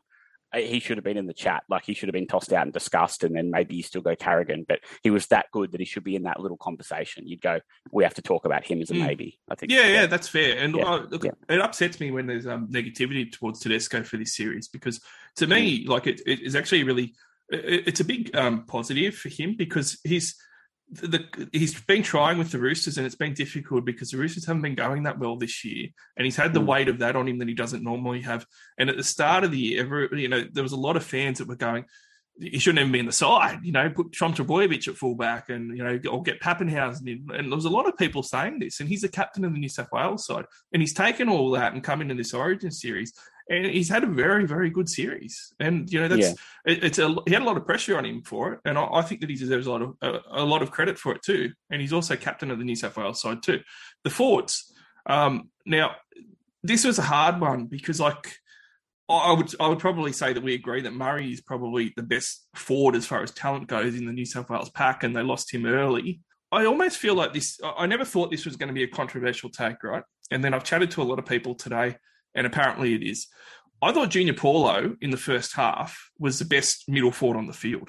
he 0.54 0.80
should 0.80 0.96
have 0.96 1.04
been 1.04 1.16
in 1.16 1.26
the 1.26 1.34
chat. 1.34 1.64
Like 1.68 1.84
he 1.84 1.94
should 1.94 2.08
have 2.08 2.14
been 2.14 2.26
tossed 2.26 2.52
out 2.52 2.62
and 2.62 2.72
discussed, 2.72 3.24
and 3.24 3.34
then 3.36 3.50
maybe 3.50 3.76
you 3.76 3.82
still 3.82 4.02
go 4.02 4.14
Carrigan. 4.16 4.64
But 4.68 4.80
he 5.02 5.10
was 5.10 5.26
that 5.28 5.46
good 5.52 5.72
that 5.72 5.80
he 5.80 5.86
should 5.86 6.04
be 6.04 6.16
in 6.16 6.22
that 6.24 6.40
little 6.40 6.56
conversation. 6.56 7.26
You'd 7.26 7.40
go, 7.40 7.60
we 7.92 8.04
have 8.04 8.14
to 8.14 8.22
talk 8.22 8.44
about 8.44 8.64
him 8.64 8.80
as 8.80 8.90
a 8.90 8.94
Mm. 8.94 9.06
maybe. 9.06 9.38
I 9.48 9.54
think. 9.54 9.72
Yeah, 9.72 9.86
yeah, 9.86 10.06
that's 10.06 10.28
fair. 10.28 10.58
And 10.58 10.74
Yeah, 10.76 10.84
uh, 10.84 11.06
look, 11.10 11.24
yeah. 11.24 11.32
it 11.48 11.60
upsets 11.60 12.00
me 12.00 12.10
when 12.10 12.26
there's 12.26 12.46
um, 12.46 12.68
negativity 12.68 13.30
towards 13.30 13.60
Tedesco 13.60 14.02
for 14.02 14.16
this 14.16 14.34
series 14.36 14.68
because 14.68 15.00
to 15.36 15.46
me, 15.46 15.84
like 15.86 16.06
it, 16.06 16.20
it 16.26 16.40
is 16.40 16.54
actually 16.54 16.84
really, 16.84 17.14
it, 17.50 17.88
it's 17.88 18.00
a 18.00 18.04
big 18.04 18.34
um, 18.36 18.64
positive 18.66 19.14
for 19.16 19.28
him 19.28 19.56
because 19.56 19.98
he's 20.04 20.36
the, 20.90 21.08
the 21.08 21.48
he's 21.52 21.80
been 21.80 22.02
trying 22.02 22.38
with 22.38 22.50
the 22.50 22.58
Roosters 22.58 22.98
and 22.98 23.06
it's 23.06 23.16
been 23.16 23.34
difficult 23.34 23.84
because 23.84 24.10
the 24.10 24.18
Roosters 24.18 24.46
haven't 24.46 24.62
been 24.62 24.74
going 24.74 25.04
that 25.04 25.18
well 25.18 25.36
this 25.36 25.64
year 25.64 25.88
and 26.16 26.24
he's 26.24 26.36
had 26.36 26.52
the 26.52 26.60
Mm. 26.60 26.66
weight 26.66 26.88
of 26.88 26.98
that 26.98 27.16
on 27.16 27.26
him 27.26 27.38
that 27.38 27.48
he 27.48 27.54
doesn't 27.54 27.82
normally 27.82 28.20
have. 28.22 28.46
And 28.78 28.90
at 28.90 28.96
the 28.96 29.04
start 29.04 29.44
of 29.44 29.50
the 29.50 29.58
year, 29.58 29.80
ever 29.84 30.14
you 30.16 30.28
know, 30.28 30.44
there 30.52 30.62
was 30.62 30.72
a 30.72 30.76
lot 30.76 30.96
of 30.96 31.04
fans 31.04 31.38
that 31.38 31.48
were 31.48 31.56
going. 31.56 31.84
He 32.40 32.58
shouldn't 32.58 32.80
even 32.80 32.90
be 32.90 32.98
in 32.98 33.06
the 33.06 33.12
side, 33.12 33.60
you 33.62 33.70
know. 33.70 33.88
Put 33.90 34.10
Trom 34.10 34.34
Trbojevic 34.34 34.88
at 34.88 34.96
fullback, 34.96 35.50
and 35.50 35.76
you 35.76 35.84
know, 35.84 36.00
or 36.10 36.20
get 36.20 36.40
Papenhuyzen 36.40 37.06
in. 37.06 37.28
And 37.32 37.46
there 37.46 37.56
was 37.56 37.64
a 37.64 37.70
lot 37.70 37.86
of 37.88 37.96
people 37.96 38.24
saying 38.24 38.58
this. 38.58 38.80
And 38.80 38.88
he's 38.88 39.02
the 39.02 39.08
captain 39.08 39.44
of 39.44 39.52
the 39.52 39.60
New 39.60 39.68
South 39.68 39.92
Wales 39.92 40.26
side, 40.26 40.46
and 40.72 40.82
he's 40.82 40.92
taken 40.92 41.28
all 41.28 41.52
that 41.52 41.74
and 41.74 41.84
come 41.84 42.00
into 42.00 42.16
this 42.16 42.34
Origin 42.34 42.72
series, 42.72 43.12
and 43.48 43.66
he's 43.66 43.88
had 43.88 44.04
a 44.04 44.06
very, 44.06 44.46
very 44.46 44.70
good 44.70 44.88
series. 44.88 45.52
And 45.60 45.90
you 45.92 46.00
know, 46.00 46.08
that's 46.08 46.28
Yeah. 46.28 46.72
it, 46.72 46.84
it's 46.84 46.98
a 46.98 47.14
he 47.26 47.32
had 47.32 47.42
a 47.42 47.44
lot 47.44 47.56
of 47.56 47.66
pressure 47.66 47.96
on 47.98 48.04
him 48.04 48.22
for 48.22 48.54
it, 48.54 48.60
and 48.64 48.78
I, 48.78 48.86
I 48.92 49.02
think 49.02 49.20
that 49.20 49.30
he 49.30 49.36
deserves 49.36 49.66
a 49.66 49.70
lot 49.70 49.82
of 49.82 49.94
a, 50.02 50.20
a 50.30 50.44
lot 50.44 50.62
of 50.62 50.70
credit 50.70 50.98
for 50.98 51.12
it 51.14 51.22
too. 51.22 51.52
And 51.70 51.80
he's 51.80 51.92
also 51.92 52.16
captain 52.16 52.50
of 52.50 52.58
the 52.58 52.64
New 52.64 52.76
South 52.76 52.96
Wales 52.96 53.20
side 53.20 53.42
too. 53.42 53.60
The 54.04 54.10
forwards. 54.10 54.72
Um, 55.06 55.50
now, 55.66 55.96
this 56.62 56.84
was 56.84 56.98
a 56.98 57.02
hard 57.02 57.40
one 57.40 57.66
because 57.66 58.00
like. 58.00 58.36
I 59.06 59.32
would 59.34 59.54
I 59.60 59.68
would 59.68 59.80
probably 59.80 60.12
say 60.12 60.32
that 60.32 60.42
we 60.42 60.54
agree 60.54 60.80
that 60.80 60.94
Murray 60.94 61.30
is 61.30 61.42
probably 61.42 61.92
the 61.94 62.02
best 62.02 62.46
forward 62.54 62.96
as 62.96 63.04
far 63.04 63.22
as 63.22 63.30
talent 63.32 63.66
goes 63.68 63.94
in 63.94 64.06
the 64.06 64.12
New 64.14 64.24
South 64.24 64.48
Wales 64.48 64.70
pack, 64.70 65.04
and 65.04 65.14
they 65.14 65.20
lost 65.22 65.52
him 65.52 65.66
early. 65.66 66.22
I 66.50 66.64
almost 66.64 66.96
feel 66.96 67.14
like 67.14 67.34
this. 67.34 67.60
I 67.62 67.84
never 67.84 68.06
thought 68.06 68.30
this 68.30 68.46
was 68.46 68.56
going 68.56 68.68
to 68.68 68.72
be 68.74 68.82
a 68.82 68.88
controversial 68.88 69.50
take, 69.50 69.84
right? 69.84 70.02
And 70.30 70.42
then 70.42 70.54
I've 70.54 70.64
chatted 70.64 70.90
to 70.92 71.02
a 71.02 71.04
lot 71.04 71.18
of 71.18 71.26
people 71.26 71.54
today, 71.54 71.98
and 72.34 72.46
apparently 72.46 72.94
it 72.94 73.02
is. 73.02 73.26
I 73.82 73.92
thought 73.92 74.10
Junior 74.10 74.34
Paulo 74.34 74.96
in 75.00 75.10
the 75.10 75.16
first 75.16 75.54
half 75.54 76.10
was 76.18 76.38
the 76.38 76.44
best 76.44 76.88
middle 76.88 77.12
forward 77.12 77.38
on 77.38 77.46
the 77.46 77.52
field. 77.52 77.88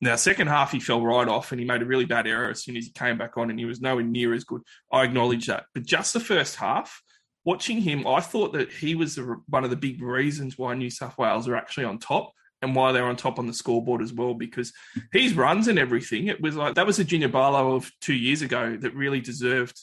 Now, 0.00 0.16
second 0.16 0.48
half, 0.48 0.72
he 0.72 0.80
fell 0.80 1.00
right 1.00 1.28
off 1.28 1.52
and 1.52 1.60
he 1.60 1.66
made 1.66 1.80
a 1.80 1.86
really 1.86 2.04
bad 2.04 2.26
error 2.26 2.50
as 2.50 2.64
soon 2.64 2.76
as 2.76 2.84
he 2.84 2.92
came 2.92 3.16
back 3.16 3.36
on, 3.36 3.50
and 3.50 3.58
he 3.58 3.64
was 3.64 3.80
nowhere 3.80 4.04
near 4.04 4.34
as 4.34 4.44
good. 4.44 4.62
I 4.92 5.04
acknowledge 5.04 5.46
that. 5.46 5.64
But 5.74 5.84
just 5.84 6.12
the 6.12 6.20
first 6.20 6.56
half, 6.56 7.00
watching 7.44 7.80
him, 7.80 8.06
I 8.06 8.20
thought 8.20 8.52
that 8.54 8.72
he 8.72 8.94
was 8.94 9.14
the, 9.14 9.36
one 9.48 9.64
of 9.64 9.70
the 9.70 9.76
big 9.76 10.02
reasons 10.02 10.58
why 10.58 10.74
New 10.74 10.90
South 10.90 11.16
Wales 11.18 11.46
are 11.46 11.56
actually 11.56 11.84
on 11.84 11.98
top 11.98 12.32
and 12.60 12.74
why 12.74 12.92
they're 12.92 13.06
on 13.06 13.16
top 13.16 13.38
on 13.38 13.46
the 13.46 13.54
scoreboard 13.54 14.02
as 14.02 14.12
well, 14.12 14.34
because 14.34 14.72
his 15.12 15.34
runs 15.34 15.68
and 15.68 15.78
everything, 15.78 16.26
it 16.26 16.40
was 16.40 16.56
like 16.56 16.74
that 16.74 16.86
was 16.86 16.98
a 16.98 17.04
Junior 17.04 17.28
Paulo 17.28 17.74
of 17.76 17.90
two 18.00 18.14
years 18.14 18.42
ago 18.42 18.76
that 18.80 18.94
really 18.94 19.20
deserved 19.20 19.80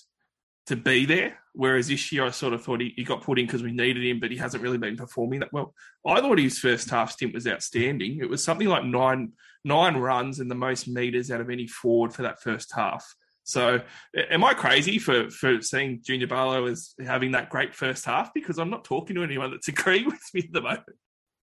to 0.69 0.75
be 0.75 1.05
there. 1.05 1.39
Whereas 1.53 1.87
this 1.87 2.11
year, 2.11 2.25
I 2.25 2.29
sort 2.29 2.53
of 2.53 2.63
thought 2.63 2.79
he, 2.79 2.93
he 2.95 3.03
got 3.03 3.23
put 3.23 3.39
in 3.39 3.47
because 3.47 3.63
we 3.63 3.71
needed 3.71 4.05
him, 4.05 4.19
but 4.19 4.29
he 4.29 4.37
hasn't 4.37 4.61
really 4.61 4.77
been 4.77 4.95
performing 4.95 5.39
that 5.39 5.51
well. 5.51 5.73
I 6.05 6.21
thought 6.21 6.37
his 6.37 6.59
first 6.59 6.91
half 6.91 7.11
stint 7.11 7.33
was 7.33 7.47
outstanding. 7.47 8.19
It 8.21 8.29
was 8.29 8.43
something 8.43 8.67
like 8.67 8.85
nine 8.85 9.33
nine 9.65 9.97
runs 9.97 10.39
and 10.39 10.49
the 10.49 10.55
most 10.55 10.87
meters 10.87 11.31
out 11.31 11.41
of 11.41 11.49
any 11.49 11.67
forward 11.67 12.13
for 12.13 12.21
that 12.21 12.41
first 12.41 12.71
half. 12.73 13.13
So, 13.43 13.81
am 14.15 14.43
I 14.43 14.53
crazy 14.53 14.99
for 14.99 15.31
for 15.31 15.59
seeing 15.61 16.01
Junior 16.03 16.27
Paulo 16.27 16.67
as 16.67 16.93
having 17.03 17.31
that 17.31 17.49
great 17.49 17.73
first 17.73 18.05
half? 18.05 18.31
Because 18.31 18.59
I'm 18.59 18.69
not 18.69 18.83
talking 18.83 19.15
to 19.15 19.23
anyone 19.23 19.49
that's 19.49 19.67
agreeing 19.67 20.05
with 20.05 20.21
me 20.35 20.41
at 20.41 20.53
the 20.53 20.61
moment. 20.61 20.85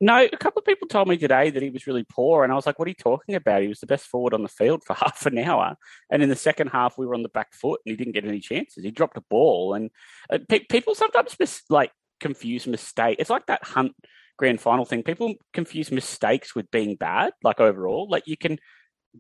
No, 0.03 0.17
a 0.25 0.37
couple 0.37 0.59
of 0.59 0.65
people 0.67 0.89
told 0.89 1.07
me 1.07 1.17
today 1.17 1.51
that 1.51 1.63
he 1.63 1.71
was 1.71 1.87
really 1.87 2.03
poor, 2.03 2.43
and 2.43 2.53
I 2.53 2.57
was 2.57 2.67
like, 2.67 2.77
"What 2.77 2.87
are 2.87 2.91
you 2.91 2.95
talking 2.97 3.37
about? 3.37 3.63
He 3.63 3.69
was 3.69 3.79
the 3.79 3.87
best 3.87 4.07
forward 4.07 4.35
on 4.35 4.43
the 4.43 4.49
field 4.49 4.83
for 4.83 4.95
half 5.01 5.27
an 5.27 5.39
hour, 5.39 5.77
and 6.11 6.25
in 6.25 6.29
the 6.29 6.35
second 6.35 6.71
half, 6.71 6.99
we 6.99 7.07
were 7.07 7.15
on 7.15 7.23
the 7.23 7.29
back 7.29 7.55
foot, 7.55 7.81
and 7.87 7.93
he 7.93 7.97
didn't 7.97 8.15
get 8.15 8.25
any 8.25 8.41
chances. 8.41 8.83
He 8.83 8.91
dropped 8.91 9.17
a 9.17 9.23
ball, 9.31 9.75
and 9.75 9.91
uh, 10.29 10.41
pe- 10.49 10.65
people 10.65 10.97
sometimes 10.97 11.37
mis- 11.39 11.63
like 11.71 11.93
confuse 12.19 12.67
mistake. 12.67 13.19
It's 13.21 13.31
like 13.31 13.47
that 13.47 13.63
Hunt 13.63 13.95
grand 14.37 14.61
final 14.61 14.85
thing. 14.85 15.05
People 15.05 15.35
confuse 15.53 15.93
mistakes 15.93 16.53
with 16.53 16.69
being 16.73 16.97
bad, 16.97 17.33
like 17.45 17.61
overall. 17.61 18.09
Like 18.11 18.27
you 18.27 18.37
can 18.37 18.59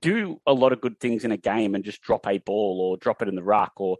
do 0.00 0.40
a 0.46 0.52
lot 0.52 0.72
of 0.72 0.80
good 0.80 0.98
things 0.98 1.24
in 1.24 1.30
a 1.30 1.36
game 1.36 1.76
and 1.76 1.84
just 1.84 2.02
drop 2.02 2.26
a 2.26 2.38
ball 2.38 2.80
or 2.80 2.96
drop 2.96 3.22
it 3.22 3.28
in 3.28 3.36
the 3.36 3.42
ruck 3.42 3.72
or 3.76 3.98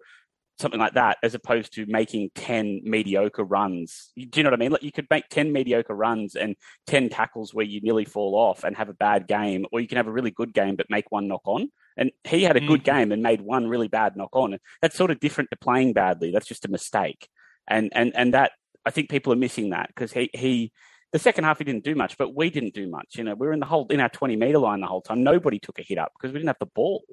something 0.59 0.81
like 0.81 0.95
that, 0.95 1.19
as 1.23 1.35
opposed 1.35 1.75
to 1.75 1.87
making 1.87 2.31
10 2.35 2.83
mediocre 2.85 3.45
runs. 3.45 4.13
Do 4.17 4.29
you 4.35 4.43
know 4.43 4.51
what 4.51 4.61
I 4.61 4.63
mean? 4.63 4.73
Like 4.73 4.83
you 4.83 4.93
could 4.93 5.09
make 5.11 5.29
10 5.29 5.53
mediocre 5.53 5.95
runs 5.95 6.37
and 6.37 6.57
10 6.87 7.09
tackles 7.09 7.53
where 7.53 7.65
you 7.65 7.81
nearly 7.81 8.05
fall 8.05 8.35
off 8.35 8.65
and 8.65 8.77
have 8.77 8.89
a 8.89 8.95
bad 8.95 9.27
game, 9.27 9.67
or 9.73 9.81
you 9.81 9.89
can 9.89 9.97
have 9.97 10.07
a 10.07 10.13
really 10.13 10.31
good 10.31 10.53
game 10.53 10.77
but 10.77 10.87
make 10.91 11.11
one 11.11 11.29
knock 11.29 11.43
on. 11.45 11.71
And 11.97 12.11
he 12.25 12.43
had 12.43 12.57
a 12.57 12.61
good 12.61 12.81
mm. 12.81 12.85
game 12.85 13.13
and 13.13 13.23
made 13.23 13.41
one 13.41 13.69
really 13.69 13.89
bad 13.89 14.17
knock 14.17 14.35
on. 14.35 14.57
That's 14.81 14.97
sort 14.97 15.11
of 15.11 15.21
different 15.21 15.51
to 15.51 15.57
playing 15.57 15.93
badly. 15.93 16.31
That's 16.31 16.47
just 16.47 16.65
a 16.65 16.71
mistake. 16.71 17.29
And 17.69 17.93
and 17.95 18.13
and 18.17 18.35
that 18.35 18.53
I 18.85 18.91
think 18.91 19.11
people 19.11 19.33
are 19.33 19.37
missing 19.37 19.71
that 19.71 19.89
because 19.89 20.13
he 20.13 20.31
he 20.33 20.73
the 21.13 21.19
second 21.19 21.45
half 21.45 21.59
he 21.59 21.65
didn't 21.65 21.85
do 21.85 21.95
much, 21.95 22.17
but 22.17 22.35
we 22.35 22.51
didn't 22.51 22.75
do 22.75 22.89
much. 22.89 23.17
You 23.17 23.25
know, 23.25 23.35
we 23.35 23.47
were 23.47 23.53
in 23.53 23.61
the 23.61 23.67
whole 23.67 23.87
in 23.89 24.01
our 24.01 24.09
20 24.09 24.37
meter 24.37 24.59
line 24.59 24.81
the 24.81 24.87
whole 24.87 25.03
time. 25.03 25.23
Nobody 25.23 25.59
took 25.59 25.79
a 25.79 25.83
hit 25.83 25.99
up 25.99 26.13
because 26.15 26.33
we 26.33 26.39
didn't 26.39 26.49
have 26.49 26.59
the 26.59 26.67
ball. 26.67 27.05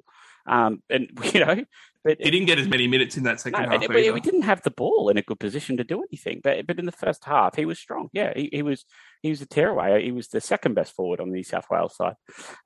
Um, 0.50 0.82
and 0.90 1.08
you 1.32 1.44
know, 1.44 1.64
but 2.02 2.16
he 2.18 2.30
didn't 2.30 2.46
get 2.46 2.58
as 2.58 2.66
many 2.66 2.88
minutes 2.88 3.16
in 3.16 3.24
that 3.24 3.40
second 3.40 3.62
no, 3.62 3.70
half. 3.70 3.86
But 3.86 3.96
we 3.96 4.20
didn't 4.20 4.42
have 4.42 4.62
the 4.62 4.70
ball 4.70 5.10
in 5.10 5.18
a 5.18 5.22
good 5.22 5.38
position 5.38 5.76
to 5.76 5.84
do 5.84 6.02
anything. 6.02 6.40
But 6.42 6.66
but 6.66 6.78
in 6.78 6.86
the 6.86 6.92
first 6.92 7.24
half, 7.24 7.56
he 7.56 7.66
was 7.66 7.78
strong. 7.78 8.08
Yeah, 8.12 8.32
he, 8.34 8.48
he 8.52 8.62
was 8.62 8.84
he 9.22 9.30
was 9.30 9.42
a 9.42 9.46
tearaway. 9.46 10.02
He 10.02 10.10
was 10.10 10.28
the 10.28 10.40
second 10.40 10.74
best 10.74 10.94
forward 10.94 11.20
on 11.20 11.28
the 11.28 11.34
New 11.34 11.44
South 11.44 11.66
Wales 11.70 11.96
side. 11.96 12.14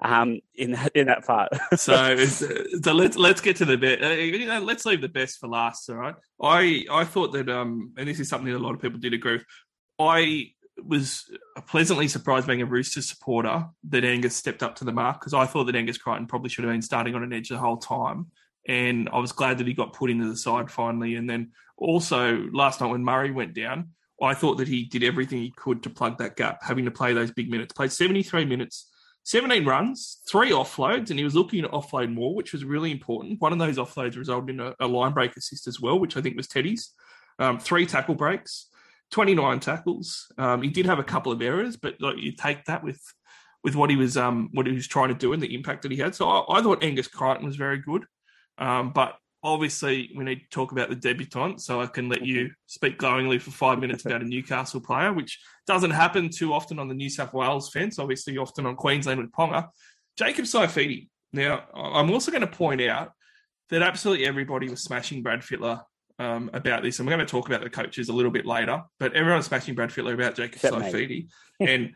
Um, 0.00 0.38
in 0.54 0.72
that 0.72 0.92
in 0.94 1.08
that 1.08 1.26
part. 1.26 1.50
so 1.76 2.16
so 2.24 2.92
let's 2.92 3.16
let's 3.16 3.40
get 3.40 3.56
to 3.56 3.64
the 3.64 3.76
best. 3.76 4.02
Uh, 4.02 4.10
you 4.10 4.46
know, 4.46 4.60
let's 4.60 4.86
leave 4.86 5.00
the 5.00 5.08
best 5.08 5.38
for 5.40 5.48
last. 5.48 5.90
All 5.90 5.96
right. 5.96 6.14
I 6.40 6.84
I 6.90 7.04
thought 7.04 7.32
that 7.32 7.48
um, 7.48 7.92
and 7.98 8.08
this 8.08 8.20
is 8.20 8.28
something 8.28 8.50
that 8.52 8.58
a 8.58 8.64
lot 8.64 8.74
of 8.74 8.80
people 8.80 9.00
did 9.00 9.14
agree 9.14 9.34
with. 9.34 9.44
I 9.98 10.53
was 10.82 11.30
pleasantly 11.66 12.08
surprised 12.08 12.46
being 12.46 12.62
a 12.62 12.66
Roosters 12.66 13.08
supporter 13.08 13.66
that 13.90 14.04
Angus 14.04 14.34
stepped 14.34 14.62
up 14.62 14.76
to 14.76 14.84
the 14.84 14.92
mark 14.92 15.20
because 15.20 15.34
I 15.34 15.46
thought 15.46 15.64
that 15.64 15.76
Angus 15.76 15.98
Crichton 15.98 16.26
probably 16.26 16.50
should 16.50 16.64
have 16.64 16.72
been 16.72 16.82
starting 16.82 17.14
on 17.14 17.22
an 17.22 17.32
edge 17.32 17.48
the 17.48 17.58
whole 17.58 17.76
time. 17.76 18.26
And 18.66 19.08
I 19.12 19.18
was 19.18 19.32
glad 19.32 19.58
that 19.58 19.66
he 19.66 19.74
got 19.74 19.92
put 19.92 20.10
into 20.10 20.28
the 20.28 20.36
side 20.36 20.70
finally. 20.70 21.16
And 21.16 21.28
then 21.28 21.52
also 21.76 22.48
last 22.52 22.80
night 22.80 22.90
when 22.90 23.04
Murray 23.04 23.30
went 23.30 23.54
down, 23.54 23.90
I 24.22 24.34
thought 24.34 24.58
that 24.58 24.68
he 24.68 24.84
did 24.84 25.02
everything 25.02 25.40
he 25.40 25.52
could 25.56 25.82
to 25.82 25.90
plug 25.90 26.18
that 26.18 26.36
gap, 26.36 26.62
having 26.62 26.84
to 26.84 26.90
play 26.90 27.12
those 27.12 27.30
big 27.30 27.50
minutes. 27.50 27.72
Played 27.72 27.92
73 27.92 28.44
minutes, 28.44 28.90
17 29.24 29.64
runs, 29.64 30.18
three 30.28 30.50
offloads, 30.50 31.10
and 31.10 31.18
he 31.18 31.24
was 31.24 31.34
looking 31.34 31.62
to 31.62 31.68
offload 31.68 32.12
more, 32.12 32.34
which 32.34 32.52
was 32.52 32.64
really 32.64 32.90
important. 32.90 33.40
One 33.40 33.52
of 33.52 33.58
those 33.58 33.76
offloads 33.76 34.16
resulted 34.16 34.50
in 34.50 34.60
a, 34.60 34.74
a 34.80 34.86
line 34.86 35.12
break 35.12 35.36
assist 35.36 35.66
as 35.66 35.80
well, 35.80 35.98
which 35.98 36.16
I 36.16 36.20
think 36.20 36.36
was 36.36 36.46
Teddy's. 36.46 36.92
Um, 37.38 37.58
three 37.58 37.86
tackle 37.86 38.14
breaks. 38.14 38.68
29 39.10 39.60
tackles. 39.60 40.30
Um, 40.38 40.62
he 40.62 40.70
did 40.70 40.86
have 40.86 40.98
a 40.98 41.04
couple 41.04 41.32
of 41.32 41.42
errors, 41.42 41.76
but 41.76 41.94
like, 42.00 42.18
you 42.18 42.32
take 42.32 42.64
that 42.64 42.82
with 42.82 43.00
with 43.62 43.74
what 43.74 43.88
he 43.88 43.96
was 43.96 44.16
um, 44.16 44.50
what 44.52 44.66
he 44.66 44.72
was 44.72 44.86
trying 44.86 45.08
to 45.08 45.14
do 45.14 45.32
and 45.32 45.42
the 45.42 45.54
impact 45.54 45.82
that 45.82 45.92
he 45.92 45.98
had. 45.98 46.14
So 46.14 46.28
I, 46.28 46.58
I 46.58 46.62
thought 46.62 46.84
Angus 46.84 47.08
Crichton 47.08 47.46
was 47.46 47.56
very 47.56 47.78
good, 47.78 48.04
um, 48.58 48.92
but 48.92 49.16
obviously 49.42 50.10
we 50.16 50.24
need 50.24 50.40
to 50.40 50.48
talk 50.50 50.72
about 50.72 50.88
the 50.88 50.96
debutant. 50.96 51.60
So 51.60 51.80
I 51.80 51.86
can 51.86 52.08
let 52.08 52.24
you 52.24 52.50
speak 52.66 52.98
glowingly 52.98 53.38
for 53.38 53.50
five 53.50 53.78
minutes 53.78 54.04
about 54.04 54.22
a 54.22 54.26
Newcastle 54.26 54.80
player, 54.80 55.12
which 55.12 55.38
doesn't 55.66 55.90
happen 55.90 56.30
too 56.30 56.52
often 56.52 56.78
on 56.78 56.88
the 56.88 56.94
New 56.94 57.10
South 57.10 57.32
Wales 57.32 57.70
fence. 57.70 57.98
Obviously, 57.98 58.38
often 58.38 58.66
on 58.66 58.76
Queensland 58.76 59.20
with 59.20 59.32
Ponga. 59.32 59.68
Jacob 60.16 60.44
Saifiti. 60.44 61.08
Now 61.32 61.64
I'm 61.74 62.10
also 62.10 62.30
going 62.30 62.42
to 62.42 62.46
point 62.46 62.80
out 62.82 63.12
that 63.70 63.82
absolutely 63.82 64.26
everybody 64.26 64.68
was 64.68 64.82
smashing 64.82 65.22
Brad 65.22 65.40
Fittler 65.40 65.82
um, 66.18 66.50
about 66.52 66.82
this, 66.82 66.98
and 66.98 67.06
we're 67.06 67.14
going 67.14 67.26
to 67.26 67.30
talk 67.30 67.48
about 67.48 67.62
the 67.62 67.70
coaches 67.70 68.08
a 68.08 68.12
little 68.12 68.30
bit 68.30 68.46
later. 68.46 68.82
But 68.98 69.14
everyone's 69.14 69.46
smashing 69.46 69.74
Brad 69.74 69.90
Fittler 69.90 70.14
about 70.14 70.36
Jacob 70.36 70.60
Saifiti, 70.60 71.28
and 71.60 71.94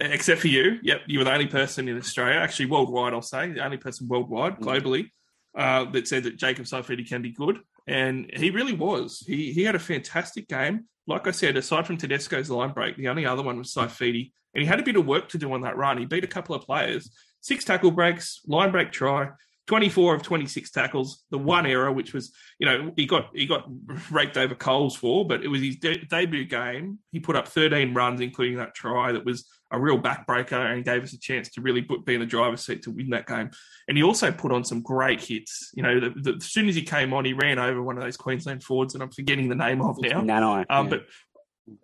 except 0.00 0.40
for 0.40 0.48
you, 0.48 0.78
yep, 0.82 1.02
you 1.06 1.18
were 1.18 1.24
the 1.24 1.32
only 1.32 1.46
person 1.46 1.88
in 1.88 1.96
Australia, 1.96 2.38
actually 2.38 2.66
worldwide, 2.66 3.12
I'll 3.12 3.22
say, 3.22 3.52
the 3.52 3.64
only 3.64 3.76
person 3.76 4.08
worldwide, 4.08 4.58
mm. 4.58 4.60
globally, 4.60 5.10
uh, 5.56 5.90
that 5.90 6.08
said 6.08 6.24
that 6.24 6.36
Jacob 6.36 6.66
Saifiti 6.66 7.08
can 7.08 7.22
be 7.22 7.32
good, 7.32 7.58
and 7.86 8.30
he 8.34 8.50
really 8.50 8.74
was. 8.74 9.24
He 9.26 9.52
he 9.52 9.64
had 9.64 9.74
a 9.74 9.80
fantastic 9.80 10.48
game. 10.48 10.86
Like 11.06 11.26
I 11.26 11.30
said, 11.30 11.56
aside 11.56 11.86
from 11.86 11.96
Tedesco's 11.96 12.50
line 12.50 12.72
break, 12.72 12.96
the 12.96 13.08
only 13.08 13.26
other 13.26 13.42
one 13.42 13.58
was 13.58 13.72
Saifiti, 13.72 14.32
and 14.54 14.62
he 14.62 14.66
had 14.66 14.80
a 14.80 14.84
bit 14.84 14.96
of 14.96 15.06
work 15.06 15.28
to 15.30 15.38
do 15.38 15.52
on 15.52 15.62
that 15.62 15.76
run. 15.76 15.98
He 15.98 16.04
beat 16.04 16.24
a 16.24 16.28
couple 16.28 16.54
of 16.54 16.62
players, 16.62 17.10
six 17.40 17.64
tackle 17.64 17.90
breaks, 17.90 18.40
line 18.46 18.70
break 18.70 18.92
try, 18.92 19.30
24 19.68 20.14
of 20.14 20.22
26 20.22 20.70
tackles, 20.70 21.24
the 21.30 21.36
one 21.36 21.66
error, 21.66 21.92
which 21.92 22.14
was, 22.14 22.32
you 22.58 22.66
know, 22.66 22.90
he 22.96 23.04
got 23.04 23.28
he 23.34 23.44
got 23.44 23.68
raked 24.10 24.38
over 24.38 24.54
coals 24.54 24.96
for, 24.96 25.26
but 25.28 25.44
it 25.44 25.48
was 25.48 25.60
his 25.60 25.76
de- 25.76 26.06
debut 26.06 26.46
game. 26.46 26.98
He 27.12 27.20
put 27.20 27.36
up 27.36 27.46
13 27.46 27.92
runs, 27.92 28.22
including 28.22 28.56
that 28.56 28.74
try 28.74 29.12
that 29.12 29.26
was 29.26 29.46
a 29.70 29.78
real 29.78 30.00
backbreaker 30.00 30.72
and 30.72 30.86
gave 30.86 31.02
us 31.02 31.12
a 31.12 31.20
chance 31.20 31.50
to 31.50 31.60
really 31.60 31.82
put, 31.82 32.06
be 32.06 32.14
in 32.14 32.20
the 32.20 32.26
driver's 32.26 32.64
seat 32.64 32.82
to 32.84 32.90
win 32.90 33.10
that 33.10 33.26
game. 33.26 33.50
And 33.86 33.98
he 33.98 34.02
also 34.02 34.32
put 34.32 34.52
on 34.52 34.64
some 34.64 34.80
great 34.80 35.22
hits. 35.22 35.70
You 35.74 35.82
know, 35.82 36.00
the, 36.00 36.10
the, 36.16 36.36
as 36.36 36.46
soon 36.46 36.66
as 36.70 36.74
he 36.74 36.82
came 36.82 37.12
on, 37.12 37.26
he 37.26 37.34
ran 37.34 37.58
over 37.58 37.82
one 37.82 37.98
of 37.98 38.02
those 38.02 38.16
Queensland 38.16 38.64
forwards, 38.64 38.94
and 38.94 39.02
I'm 39.02 39.10
forgetting 39.10 39.50
the 39.50 39.54
name 39.54 39.82
of 39.82 40.00
now. 40.00 40.22
Nanai. 40.22 40.64
Um, 40.70 40.86
yeah. 40.86 40.90
But 40.90 41.06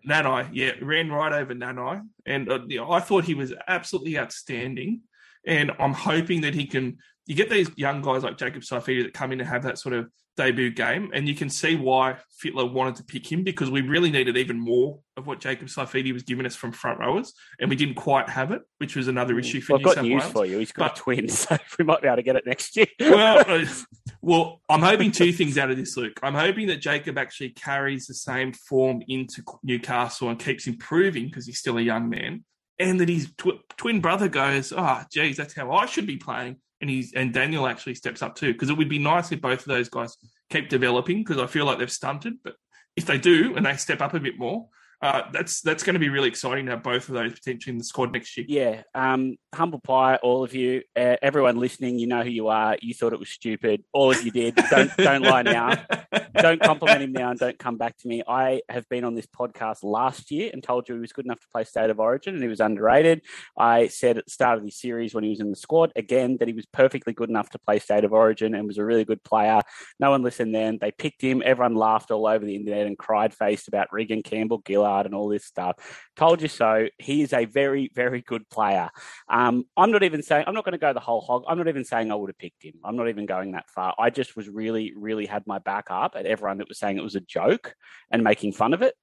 Nanai, 0.08 0.48
yeah, 0.54 0.72
ran 0.80 1.12
right 1.12 1.34
over 1.34 1.54
Nanai. 1.54 2.00
And 2.24 2.50
uh, 2.50 2.60
you 2.66 2.78
know, 2.78 2.90
I 2.90 3.00
thought 3.00 3.24
he 3.24 3.34
was 3.34 3.52
absolutely 3.68 4.18
outstanding. 4.18 5.02
And 5.46 5.72
I'm 5.78 5.92
hoping 5.92 6.40
that 6.40 6.54
he 6.54 6.64
can 6.64 6.96
you 7.26 7.34
get 7.34 7.50
these 7.50 7.70
young 7.76 8.02
guys 8.02 8.22
like 8.22 8.36
Jacob 8.36 8.62
Saifiti 8.62 9.02
that 9.02 9.14
come 9.14 9.32
in 9.32 9.40
and 9.40 9.48
have 9.48 9.62
that 9.62 9.78
sort 9.78 9.94
of 9.94 10.10
debut 10.36 10.70
game, 10.70 11.10
and 11.14 11.28
you 11.28 11.34
can 11.34 11.48
see 11.48 11.76
why 11.76 12.16
Fittler 12.42 12.70
wanted 12.70 12.96
to 12.96 13.04
pick 13.04 13.30
him 13.30 13.44
because 13.44 13.70
we 13.70 13.80
really 13.80 14.10
needed 14.10 14.36
even 14.36 14.58
more 14.58 14.98
of 15.16 15.26
what 15.26 15.40
Jacob 15.40 15.68
Saifiti 15.68 16.12
was 16.12 16.22
giving 16.22 16.44
us 16.44 16.56
from 16.56 16.72
front 16.72 16.98
rowers, 16.98 17.32
and 17.58 17.70
we 17.70 17.76
didn't 17.76 17.94
quite 17.94 18.28
have 18.28 18.50
it, 18.50 18.62
which 18.78 18.96
was 18.96 19.08
another 19.08 19.38
issue 19.38 19.60
for 19.60 19.74
well, 19.74 19.78
New 19.78 19.82
I've 19.82 19.84
got 19.84 19.94
South 19.94 20.04
news 20.04 20.22
Wales. 20.22 20.32
for 20.32 20.46
you. 20.46 20.58
He's 20.58 20.72
got 20.72 20.90
but, 20.90 20.98
a 20.98 21.02
twin, 21.02 21.28
so 21.30 21.56
we 21.78 21.84
might 21.84 22.02
be 22.02 22.08
able 22.08 22.16
to 22.16 22.22
get 22.22 22.36
it 22.36 22.46
next 22.46 22.76
year. 22.76 22.86
well, 23.00 23.64
well, 24.20 24.60
I'm 24.68 24.82
hoping 24.82 25.12
two 25.12 25.32
things 25.32 25.56
out 25.56 25.70
of 25.70 25.76
this, 25.76 25.96
Luke. 25.96 26.18
I'm 26.22 26.34
hoping 26.34 26.66
that 26.66 26.80
Jacob 26.80 27.16
actually 27.16 27.50
carries 27.50 28.06
the 28.06 28.14
same 28.14 28.52
form 28.52 29.02
into 29.08 29.42
Newcastle 29.62 30.28
and 30.28 30.38
keeps 30.38 30.66
improving 30.66 31.26
because 31.26 31.46
he's 31.46 31.58
still 31.58 31.78
a 31.78 31.82
young 31.82 32.10
man 32.10 32.44
and 32.78 33.00
that 33.00 33.08
his 33.08 33.30
tw- 33.38 33.62
twin 33.76 34.00
brother 34.00 34.28
goes, 34.28 34.72
"Oh, 34.76 35.02
geez, 35.12 35.36
that's 35.36 35.54
how 35.54 35.70
I 35.72 35.86
should 35.86 36.06
be 36.06 36.16
playing," 36.16 36.56
and 36.80 36.90
he's 36.90 37.12
and 37.12 37.32
Daniel 37.32 37.66
actually 37.66 37.94
steps 37.94 38.22
up 38.22 38.34
too 38.34 38.52
because 38.52 38.70
it 38.70 38.76
would 38.76 38.88
be 38.88 38.98
nice 38.98 39.32
if 39.32 39.40
both 39.40 39.60
of 39.60 39.66
those 39.66 39.88
guys 39.88 40.16
keep 40.50 40.68
developing 40.68 41.18
because 41.18 41.38
I 41.38 41.46
feel 41.46 41.64
like 41.64 41.78
they've 41.78 41.90
stunted, 41.90 42.34
but 42.42 42.54
if 42.96 43.06
they 43.06 43.18
do 43.18 43.54
and 43.56 43.66
they 43.66 43.76
step 43.76 44.00
up 44.00 44.14
a 44.14 44.20
bit 44.20 44.38
more, 44.38 44.68
uh, 45.02 45.22
that's 45.32 45.60
that's 45.60 45.82
going 45.82 45.94
to 45.94 46.00
be 46.00 46.08
really 46.08 46.28
exciting 46.28 46.66
to 46.66 46.72
have 46.72 46.82
both 46.82 47.08
of 47.08 47.14
those 47.14 47.32
potentially 47.32 47.72
in 47.72 47.78
the 47.78 47.84
squad 47.84 48.12
next 48.12 48.36
year. 48.36 48.46
Yeah, 48.48 48.82
um, 48.94 49.36
humble 49.54 49.80
pie, 49.80 50.16
all 50.16 50.42
of 50.44 50.54
you, 50.54 50.82
uh, 50.96 51.16
everyone 51.22 51.56
listening, 51.56 51.98
you 51.98 52.06
know 52.06 52.22
who 52.22 52.30
you 52.30 52.48
are. 52.48 52.76
You 52.80 52.94
thought 52.94 53.12
it 53.12 53.18
was 53.18 53.30
stupid. 53.30 53.84
All 53.92 54.10
of 54.10 54.22
you 54.22 54.30
did. 54.30 54.54
Don't 54.70 54.96
don't 54.96 55.22
lie 55.22 55.42
now. 55.42 55.74
don't 56.40 56.60
compliment 56.60 57.02
him 57.02 57.12
now, 57.12 57.30
and 57.30 57.38
don't 57.38 57.58
come 57.58 57.76
back 57.76 57.96
to 57.98 58.08
me. 58.08 58.22
I 58.26 58.62
have 58.68 58.88
been 58.88 59.04
on 59.04 59.14
this 59.14 59.26
podcast 59.26 59.82
last 59.82 60.30
year 60.30 60.50
and 60.52 60.62
told 60.62 60.88
you 60.88 60.94
he 60.94 61.00
was 61.00 61.12
good 61.12 61.26
enough 61.26 61.40
to 61.40 61.48
play 61.52 61.64
State 61.64 61.90
of 61.90 62.00
Origin 62.00 62.34
and 62.34 62.42
he 62.42 62.48
was 62.48 62.60
underrated. 62.60 63.22
I 63.58 63.88
said 63.88 64.18
at 64.18 64.24
the 64.24 64.30
start 64.30 64.58
of 64.58 64.64
the 64.64 64.70
series 64.70 65.14
when 65.14 65.24
he 65.24 65.30
was 65.30 65.40
in 65.40 65.50
the 65.50 65.56
squad 65.56 65.92
again 65.96 66.36
that 66.38 66.48
he 66.48 66.54
was 66.54 66.66
perfectly 66.66 67.12
good 67.12 67.28
enough 67.28 67.50
to 67.50 67.58
play 67.58 67.78
State 67.78 68.04
of 68.04 68.12
Origin 68.12 68.54
and 68.54 68.66
was 68.66 68.78
a 68.78 68.84
really 68.84 69.04
good 69.04 69.22
player. 69.22 69.60
No 70.00 70.10
one 70.10 70.22
listened 70.22 70.54
then. 70.54 70.78
They 70.80 70.92
picked 70.92 71.20
him. 71.20 71.42
Everyone 71.44 71.74
laughed 71.74 72.10
all 72.10 72.26
over 72.26 72.44
the 72.44 72.56
internet 72.56 72.86
and 72.86 72.96
cried 72.96 73.34
faced 73.34 73.68
about 73.68 73.92
Reagan 73.92 74.22
Campbell 74.22 74.62
Gillard 74.66 74.83
and 74.84 75.14
all 75.14 75.28
this 75.28 75.44
stuff. 75.44 75.76
Told 76.16 76.42
you 76.42 76.48
so. 76.48 76.88
He 76.98 77.22
is 77.22 77.32
a 77.32 77.44
very, 77.44 77.90
very 77.94 78.20
good 78.22 78.48
player. 78.48 78.90
Um, 79.28 79.64
I'm 79.76 79.90
not 79.90 80.02
even 80.02 80.22
saying, 80.22 80.44
I'm 80.46 80.54
not 80.54 80.64
going 80.64 80.72
to 80.72 80.78
go 80.78 80.92
the 80.92 81.00
whole 81.00 81.20
hog. 81.20 81.44
I'm 81.48 81.58
not 81.58 81.68
even 81.68 81.84
saying 81.84 82.10
I 82.10 82.14
would 82.14 82.30
have 82.30 82.38
picked 82.38 82.62
him. 82.62 82.74
I'm 82.84 82.96
not 82.96 83.08
even 83.08 83.26
going 83.26 83.52
that 83.52 83.68
far. 83.70 83.94
I 83.98 84.10
just 84.10 84.36
was 84.36 84.48
really, 84.48 84.92
really 84.96 85.26
had 85.26 85.46
my 85.46 85.58
back 85.58 85.86
up 85.90 86.14
at 86.16 86.26
everyone 86.26 86.58
that 86.58 86.68
was 86.68 86.78
saying 86.78 86.98
it 86.98 87.04
was 87.04 87.16
a 87.16 87.20
joke 87.20 87.74
and 88.10 88.22
making 88.22 88.52
fun 88.52 88.74
of 88.74 88.82
it 88.82 88.94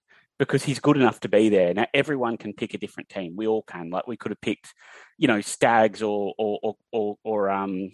because 0.42 0.64
he's 0.64 0.80
good 0.80 0.98
enough 0.98 1.20
to 1.20 1.30
be 1.30 1.50
there. 1.50 1.72
Now 1.72 1.86
everyone 1.94 2.36
can 2.36 2.54
pick 2.54 2.74
a 2.74 2.80
different 2.80 3.10
team. 3.10 3.36
We 3.36 3.46
all 3.46 3.62
can. 3.62 3.92
Like 3.92 4.08
we 4.08 4.18
could 4.18 4.32
have 4.32 4.42
picked, 4.42 4.74
you 5.20 5.28
know, 5.28 5.40
Staggs 5.40 6.02
or 6.02 6.34
or 6.36 6.76
or 6.92 7.18
or, 7.24 7.50
um 7.52 7.92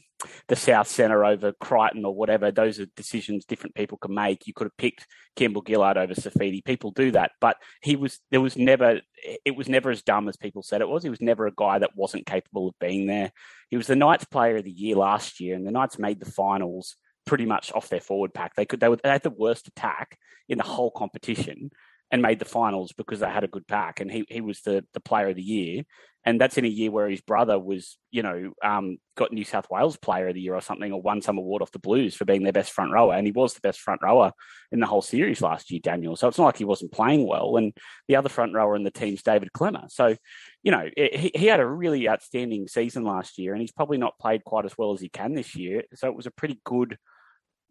the 0.48 0.56
South 0.56 0.88
Centre 0.88 1.26
over 1.26 1.52
Crichton 1.52 2.06
or 2.06 2.16
whatever. 2.16 2.50
Those 2.50 2.80
are 2.80 2.88
decisions 2.96 3.44
different 3.44 3.76
people 3.76 3.98
can 3.98 4.14
make. 4.14 4.48
You 4.48 4.54
could 4.54 4.66
have 4.66 4.78
picked 4.78 5.06
Campbell 5.36 5.62
Gillard 5.68 5.98
over 5.98 6.14
Saifiti. 6.14 6.64
People 6.64 6.92
do 6.92 7.12
that, 7.12 7.32
but 7.42 7.58
he 7.82 7.98
was 7.98 8.20
there 8.32 8.40
was 8.40 8.56
never 8.56 9.02
it 9.46 9.58
was 9.58 9.68
never 9.68 9.92
as 9.92 10.02
dumb 10.02 10.30
as 10.30 10.38
people 10.38 10.64
said 10.64 10.80
it 10.80 10.88
was. 10.88 11.04
He 11.04 11.10
was 11.10 11.22
never 11.22 11.48
a 11.48 11.54
guy 11.54 11.80
that 11.80 11.98
wasn't 11.98 12.26
capable 12.26 12.70
of 12.70 12.80
being 12.80 13.08
there. 13.08 13.34
He 13.70 13.76
was 13.76 13.88
the 13.88 13.98
Knights 13.98 14.24
Player 14.24 14.56
of 14.56 14.64
the 14.64 14.72
Year 14.72 14.96
last 14.96 15.42
year, 15.42 15.54
and 15.54 15.68
the 15.68 15.72
Knights 15.72 16.00
made 16.00 16.22
the 16.22 16.32
finals 16.32 16.96
pretty 17.26 17.46
much 17.46 17.74
off 17.74 17.90
their 17.90 18.00
forward 18.00 18.34
pack. 18.34 18.56
They 18.56 18.66
could 18.66 18.80
they, 18.80 18.88
were, 18.88 19.00
they 19.04 19.10
had 19.10 19.24
the 19.24 19.32
worst 19.32 19.68
attack 19.68 20.18
in 20.48 20.58
the 20.58 20.64
whole 20.64 20.92
competition 20.92 21.72
and 22.12 22.22
made 22.22 22.40
the 22.40 22.46
finals 22.46 22.94
because 22.94 23.20
they 23.20 23.30
had 23.30 23.44
a 23.44 23.50
good 23.50 23.68
pack, 23.68 24.00
and 24.00 24.12
he 24.12 24.26
he 24.30 24.42
was 24.42 24.62
the 24.62 24.86
the 24.94 25.00
Player 25.00 25.30
of 25.30 25.36
the 25.36 25.42
Year 25.42 25.84
and 26.28 26.42
that's 26.42 26.58
in 26.58 26.66
a 26.66 26.68
year 26.68 26.92
where 26.92 27.10
his 27.10 27.22
brother 27.22 27.58
was, 27.58 27.98
you 28.12 28.22
know, 28.22 28.52
um, 28.62 28.98
got 29.16 29.32
New 29.32 29.46
South 29.46 29.66
Wales 29.72 29.96
Player 29.96 30.28
of 30.28 30.34
the 30.34 30.42
Year 30.42 30.56
or 30.56 30.62
something, 30.62 30.92
or 30.92 31.02
won 31.02 31.22
some 31.22 31.38
award 31.38 31.62
off 31.62 31.72
the 31.72 31.80
Blues 31.80 32.16
for 32.16 32.26
being 32.26 32.44
their 32.44 32.52
best 32.52 32.74
front 32.74 32.92
rower, 32.92 33.14
and 33.14 33.26
he 33.26 33.32
was 33.32 33.54
the 33.54 33.62
best 33.62 33.80
front 33.80 34.02
rower 34.04 34.34
in 34.74 34.82
the 34.82 34.86
whole 34.86 35.02
series 35.02 35.42
last 35.42 35.72
year, 35.72 35.80
Daniel. 35.82 36.18
So 36.18 36.28
it's 36.28 36.38
not 36.38 36.48
like 36.48 36.58
he 36.58 36.66
wasn't 36.66 36.92
playing 36.92 37.26
well. 37.26 37.56
And 37.56 37.72
the 38.10 38.18
other 38.18 38.28
front 38.28 38.54
rower 38.54 38.76
in 38.76 38.84
the 38.84 38.92
team's 38.92 39.24
David 39.24 39.52
Klemmer. 39.56 39.90
So, 39.90 40.18
you 40.64 40.72
know, 40.74 40.90
he, 40.98 41.32
he 41.34 41.46
had 41.46 41.62
a 41.62 41.66
really 41.66 42.10
outstanding 42.10 42.68
season 42.68 43.06
last 43.06 43.38
year, 43.38 43.54
and 43.54 43.62
he's 43.62 43.72
probably 43.72 43.98
not 43.98 44.20
played 44.20 44.44
quite 44.44 44.66
as 44.66 44.78
well 44.78 44.92
as 44.92 45.00
he 45.00 45.08
can 45.08 45.34
this 45.34 45.56
year. 45.56 45.84
So 45.96 46.10
it 46.10 46.16
was 46.16 46.26
a 46.26 46.32
pretty 46.32 46.60
good 46.66 46.98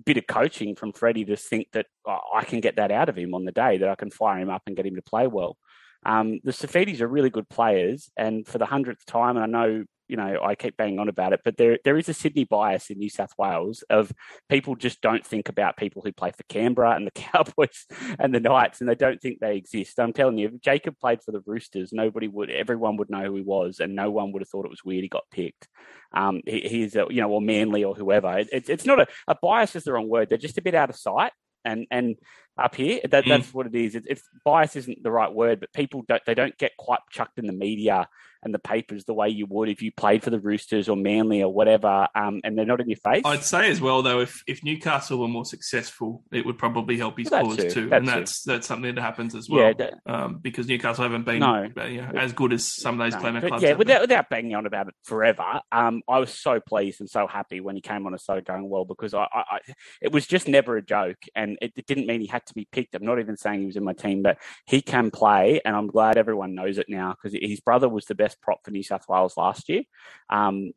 bit 0.05 0.17
of 0.17 0.27
coaching 0.27 0.77
from 0.77 0.93
Freddie 0.93 1.25
to 1.27 1.37
think 1.37 1.69
that 1.73 1.87
oh, 2.07 2.19
I 2.35 2.45
can 2.45 2.61
get 2.61 2.77
that 2.77 2.91
out 2.91 3.09
of 3.09 3.17
him 3.17 3.35
on 3.35 3.45
the 3.45 3.53
day, 3.53 3.79
that 3.79 3.89
I 3.89 3.95
can 3.95 4.11
fire 4.11 4.39
him 4.39 4.51
up 4.51 4.63
and 4.67 4.77
get 4.77 4.87
him 4.87 4.97
to 4.97 5.03
play 5.03 5.27
well. 5.27 5.57
Um, 6.05 6.41
the 6.45 6.53
Saifitis 6.53 7.01
are 7.01 7.09
really 7.09 7.31
good 7.31 7.49
players, 7.49 8.11
and 8.17 8.47
for 8.47 8.59
the 8.59 8.67
hundredth 8.67 9.05
time, 9.07 9.37
and 9.37 9.45
I 9.45 9.47
know 9.47 9.85
you 10.09 10.17
know 10.17 10.39
I 10.43 10.55
keep 10.55 10.77
banging 10.77 10.99
on 10.99 11.09
about 11.09 11.33
it, 11.33 11.41
but 11.45 11.57
there 11.57 11.79
there 11.85 11.97
is 11.97 12.09
a 12.09 12.15
Sydney 12.15 12.45
bias 12.45 12.91
in 12.91 12.99
New 12.99 13.11
South 13.11 13.33
Wales 13.39 13.83
of 13.91 14.13
people 14.49 14.77
just 14.77 15.01
don't 15.01 15.25
think 15.25 15.49
about 15.49 15.77
people 15.77 16.03
who 16.03 16.13
play 16.13 16.31
for 16.31 16.43
Canberra 16.49 16.95
and 16.95 17.07
the 17.07 17.11
Cowboys 17.15 17.87
and 18.19 18.35
the 18.35 18.41
Knights, 18.41 18.81
and 18.81 18.89
they 18.89 18.95
don't 18.95 19.21
think 19.21 19.41
they 19.41 19.57
exist. 19.57 19.99
I'm 19.99 20.13
telling 20.13 20.39
you, 20.39 20.49
if 20.49 20.61
Jacob 20.61 20.99
played 20.99 21.23
for 21.23 21.33
the 21.33 21.43
Roosters, 21.47 21.93
nobody 21.93 22.29
would, 22.29 22.51
everyone 22.51 22.97
would 22.97 23.11
know 23.11 23.25
who 23.25 23.37
he 23.37 23.43
was, 23.43 23.81
and 23.81 23.95
no 23.95 24.11
one 24.11 24.33
would 24.33 24.43
have 24.43 24.49
thought 24.49 24.67
it 24.67 24.71
was 24.71 24.85
weird 24.85 25.03
he 25.03 25.09
got 25.09 25.25
picked. 25.31 25.69
Um, 26.13 26.43
he, 26.47 26.61
he's 26.61 26.97
a, 26.97 27.07
you 27.11 27.21
know, 27.21 27.31
or 27.31 27.41
Manly 27.41 27.85
or 27.85 27.95
whoever. 27.95 28.39
It, 28.39 28.49
it, 28.53 28.69
it's 28.69 28.87
not 28.87 29.01
a, 29.01 29.07
a 29.29 29.37
bias 29.41 29.77
is 29.77 29.85
the 29.85 29.93
wrong 29.93 30.09
word. 30.09 30.29
They're 30.29 30.39
just 30.39 30.59
a 30.59 30.63
bit 30.63 30.75
out 30.75 30.91
of 30.91 30.97
sight, 30.97 31.33
and 31.65 31.87
and 31.91 32.17
up 32.59 32.75
here. 32.75 33.01
That, 33.11 33.25
mm. 33.25 33.29
That's 33.29 33.53
what 33.53 33.67
it 33.67 33.75
is. 33.75 33.95
It's, 33.95 34.07
it's, 34.09 34.23
bias 34.45 34.77
isn't 34.77 35.03
the 35.03 35.11
right 35.11 35.33
word, 35.33 35.61
but 35.61 35.73
people 35.73 36.03
don't 36.09 36.23
they 36.27 36.35
don't 36.35 36.57
get 36.59 36.77
quite 36.79 37.01
chucked 37.11 37.39
in 37.39 37.47
the 37.47 37.53
media 37.53 38.09
and 38.47 38.55
the 38.55 38.61
papers 38.61 39.05
the 39.05 39.13
way 39.13 39.29
you 39.29 39.45
would 39.47 39.69
if 39.69 39.83
you 39.83 39.91
played 39.91 40.23
for 40.23 40.31
the 40.31 40.39
Roosters 40.39 40.89
or 40.89 40.97
Manly 40.97 41.43
or 41.43 41.53
whatever, 41.53 42.07
um, 42.15 42.41
and 42.45 42.57
they're 42.57 42.65
not 42.65 42.81
in 42.81 42.89
your 42.89 42.97
face. 43.05 43.23
I'd 43.25 43.43
say 43.43 43.69
as 43.71 43.81
well 43.81 44.03
though, 44.03 44.21
if 44.21 44.43
if 44.47 44.63
Newcastle 44.63 45.19
were 45.19 45.29
more 45.29 45.45
successful, 45.45 46.23
it 46.33 46.47
would 46.47 46.57
probably 46.57 46.97
help 46.97 47.19
his 47.19 47.29
well, 47.29 47.45
cause 47.45 47.57
too, 47.57 47.71
too. 47.71 47.89
and 47.93 48.07
that's 48.07 48.45
too. 48.45 48.53
that's 48.53 48.67
something 48.67 48.95
that 48.95 49.01
happens 49.01 49.35
as 49.35 49.49
well. 49.51 49.75
Yeah, 49.77 49.91
um, 50.07 50.39
because 50.41 50.69
Newcastle 50.69 51.03
haven't 51.03 51.25
been 51.25 51.41
no, 51.41 51.69
uh, 51.77 51.85
you 51.85 52.03
know, 52.03 52.11
as 52.15 52.33
good 52.33 52.53
as 52.53 52.73
some 52.73 53.01
of 53.01 53.11
those 53.11 53.21
no, 53.21 53.41
clubs. 53.41 53.63
Yeah, 53.63 53.73
without, 53.73 54.03
without 54.03 54.31
banging 54.31 54.55
on 54.55 54.65
about 54.65 54.89
it 54.89 54.95
forever, 55.03 55.61
um, 55.73 56.03
I 56.09 56.21
was 56.21 56.33
so 56.33 56.61
pleased 56.61 57.01
and 57.01 57.11
so 57.11 57.27
happy 57.27 57.61
when 57.61 57.75
he 57.75 57.83
came 57.83 58.07
on 58.07 58.13
and 58.13 58.21
started 58.21 58.45
going 58.45 58.69
well 58.71 58.85
because 58.85 59.13
I, 59.13 59.27
I, 59.33 59.45
I 59.51 59.59
it 60.01 60.13
was 60.13 60.27
just 60.27 60.47
never 60.47 60.77
a 60.77 60.83
joke, 60.83 61.19
and 61.35 61.59
it, 61.61 61.73
it 61.77 61.87
didn't 61.87 62.07
mean 62.07 62.21
he 62.21 62.29
had 62.29 62.47
to 62.47 62.55
be 62.55 62.69
picked. 62.71 62.95
I'm 62.95 63.05
not 63.05 63.19
even 63.19 63.37
saying 63.37 63.61
he 63.61 63.67
was 63.67 63.77
in 63.77 63.85
my 63.85 63.93
team, 63.93 64.23
but 64.23 64.39
he 64.67 64.81
can 64.81 65.11
play, 65.11 65.61
and 65.65 65.75
I'm 65.75 65.89
glad 65.89 66.17
everyone 66.17 66.55
knows 66.55 66.79
it 66.79 66.87
now 66.89 67.17
because 67.21 67.37
his 67.41 67.59
brother 67.59 67.89
was 67.89 68.05
the 68.05 68.15
best 68.15 68.36
prop 68.43 68.65
for 68.65 68.71
New 68.71 68.83
South 68.83 69.09
Wales 69.09 69.37
last 69.37 69.69
year. 69.69 69.83
Um, 70.31 70.73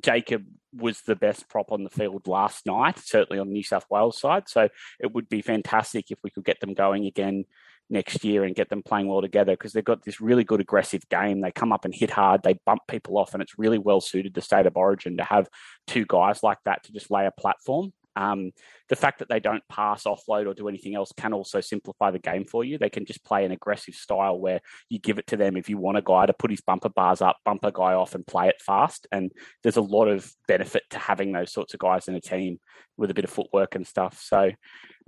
Jacob 0.00 0.46
was 0.72 1.02
the 1.02 1.16
best 1.16 1.48
prop 1.48 1.70
on 1.70 1.84
the 1.84 1.90
field 1.90 2.26
last 2.26 2.64
night, 2.66 2.98
certainly 2.98 3.38
on 3.38 3.48
the 3.48 3.52
New 3.52 3.62
South 3.62 3.84
Wales 3.90 4.18
side. 4.18 4.48
So 4.48 4.68
it 5.00 5.12
would 5.12 5.28
be 5.28 5.42
fantastic 5.42 6.10
if 6.10 6.18
we 6.24 6.30
could 6.30 6.44
get 6.44 6.60
them 6.60 6.74
going 6.74 7.06
again 7.06 7.44
next 7.90 8.24
year 8.24 8.44
and 8.44 8.54
get 8.54 8.70
them 8.70 8.82
playing 8.82 9.06
well 9.06 9.20
together 9.20 9.52
because 9.52 9.72
they've 9.72 9.84
got 9.84 10.02
this 10.02 10.20
really 10.20 10.44
good 10.44 10.60
aggressive 10.60 11.06
game. 11.10 11.40
They 11.40 11.52
come 11.52 11.72
up 11.72 11.84
and 11.84 11.94
hit 11.94 12.10
hard, 12.10 12.42
they 12.42 12.58
bump 12.64 12.82
people 12.88 13.18
off, 13.18 13.34
and 13.34 13.42
it's 13.42 13.58
really 13.58 13.78
well 13.78 14.00
suited 14.00 14.34
to 14.34 14.40
state 14.40 14.66
of 14.66 14.76
origin 14.76 15.18
to 15.18 15.24
have 15.24 15.48
two 15.86 16.06
guys 16.08 16.42
like 16.42 16.58
that 16.64 16.84
to 16.84 16.92
just 16.92 17.10
lay 17.10 17.26
a 17.26 17.30
platform. 17.30 17.92
Um, 18.16 18.52
the 18.88 18.96
fact 18.96 19.20
that 19.20 19.28
they 19.28 19.40
don't 19.40 19.62
pass, 19.68 20.04
offload, 20.04 20.46
or 20.46 20.54
do 20.54 20.68
anything 20.68 20.94
else 20.94 21.12
can 21.16 21.32
also 21.32 21.60
simplify 21.60 22.10
the 22.10 22.18
game 22.18 22.44
for 22.44 22.64
you. 22.64 22.78
They 22.78 22.90
can 22.90 23.04
just 23.04 23.24
play 23.24 23.44
an 23.44 23.52
aggressive 23.52 23.94
style 23.94 24.38
where 24.38 24.60
you 24.88 24.98
give 24.98 25.18
it 25.18 25.26
to 25.28 25.36
them 25.36 25.56
if 25.56 25.68
you 25.68 25.78
want 25.78 25.98
a 25.98 26.02
guy 26.02 26.26
to 26.26 26.32
put 26.32 26.50
his 26.50 26.60
bumper 26.60 26.88
bars 26.88 27.22
up, 27.22 27.38
bump 27.44 27.64
a 27.64 27.72
guy 27.72 27.94
off, 27.94 28.14
and 28.14 28.26
play 28.26 28.48
it 28.48 28.60
fast. 28.60 29.06
And 29.10 29.32
there's 29.62 29.76
a 29.76 29.82
lot 29.82 30.06
of 30.06 30.30
benefit 30.46 30.84
to 30.90 30.98
having 30.98 31.32
those 31.32 31.52
sorts 31.52 31.74
of 31.74 31.80
guys 31.80 32.08
in 32.08 32.14
a 32.14 32.20
team 32.20 32.58
with 32.96 33.10
a 33.10 33.14
bit 33.14 33.24
of 33.24 33.30
footwork 33.30 33.74
and 33.74 33.86
stuff. 33.86 34.20
So, 34.22 34.50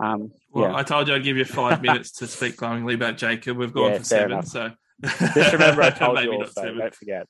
um, 0.00 0.32
well, 0.50 0.70
yeah. 0.70 0.76
I 0.76 0.82
told 0.82 1.08
you 1.08 1.14
I'd 1.14 1.24
give 1.24 1.36
you 1.36 1.44
five 1.44 1.82
minutes 1.82 2.12
to 2.12 2.26
speak 2.26 2.56
glowingly 2.56 2.94
about 2.94 3.16
Jacob. 3.16 3.56
We've 3.56 3.72
gone 3.72 3.92
yeah, 3.92 3.98
for 3.98 4.04
seven, 4.04 4.32
enough. 4.32 4.46
so. 4.46 4.70
Just 5.02 5.52
remember, 5.52 5.82
I 5.82 5.90
told 5.90 6.20
you 6.20 6.32
also. 6.32 6.74
Don't 6.74 6.94
forget. 6.94 7.26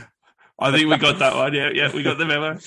I 0.58 0.70
think 0.70 0.88
we 0.88 0.96
got 0.96 1.18
that 1.18 1.34
one. 1.36 1.54
Yeah, 1.54 1.70
yeah, 1.72 1.92
we 1.92 2.02
got 2.02 2.18
the 2.18 2.26
memo. 2.26 2.58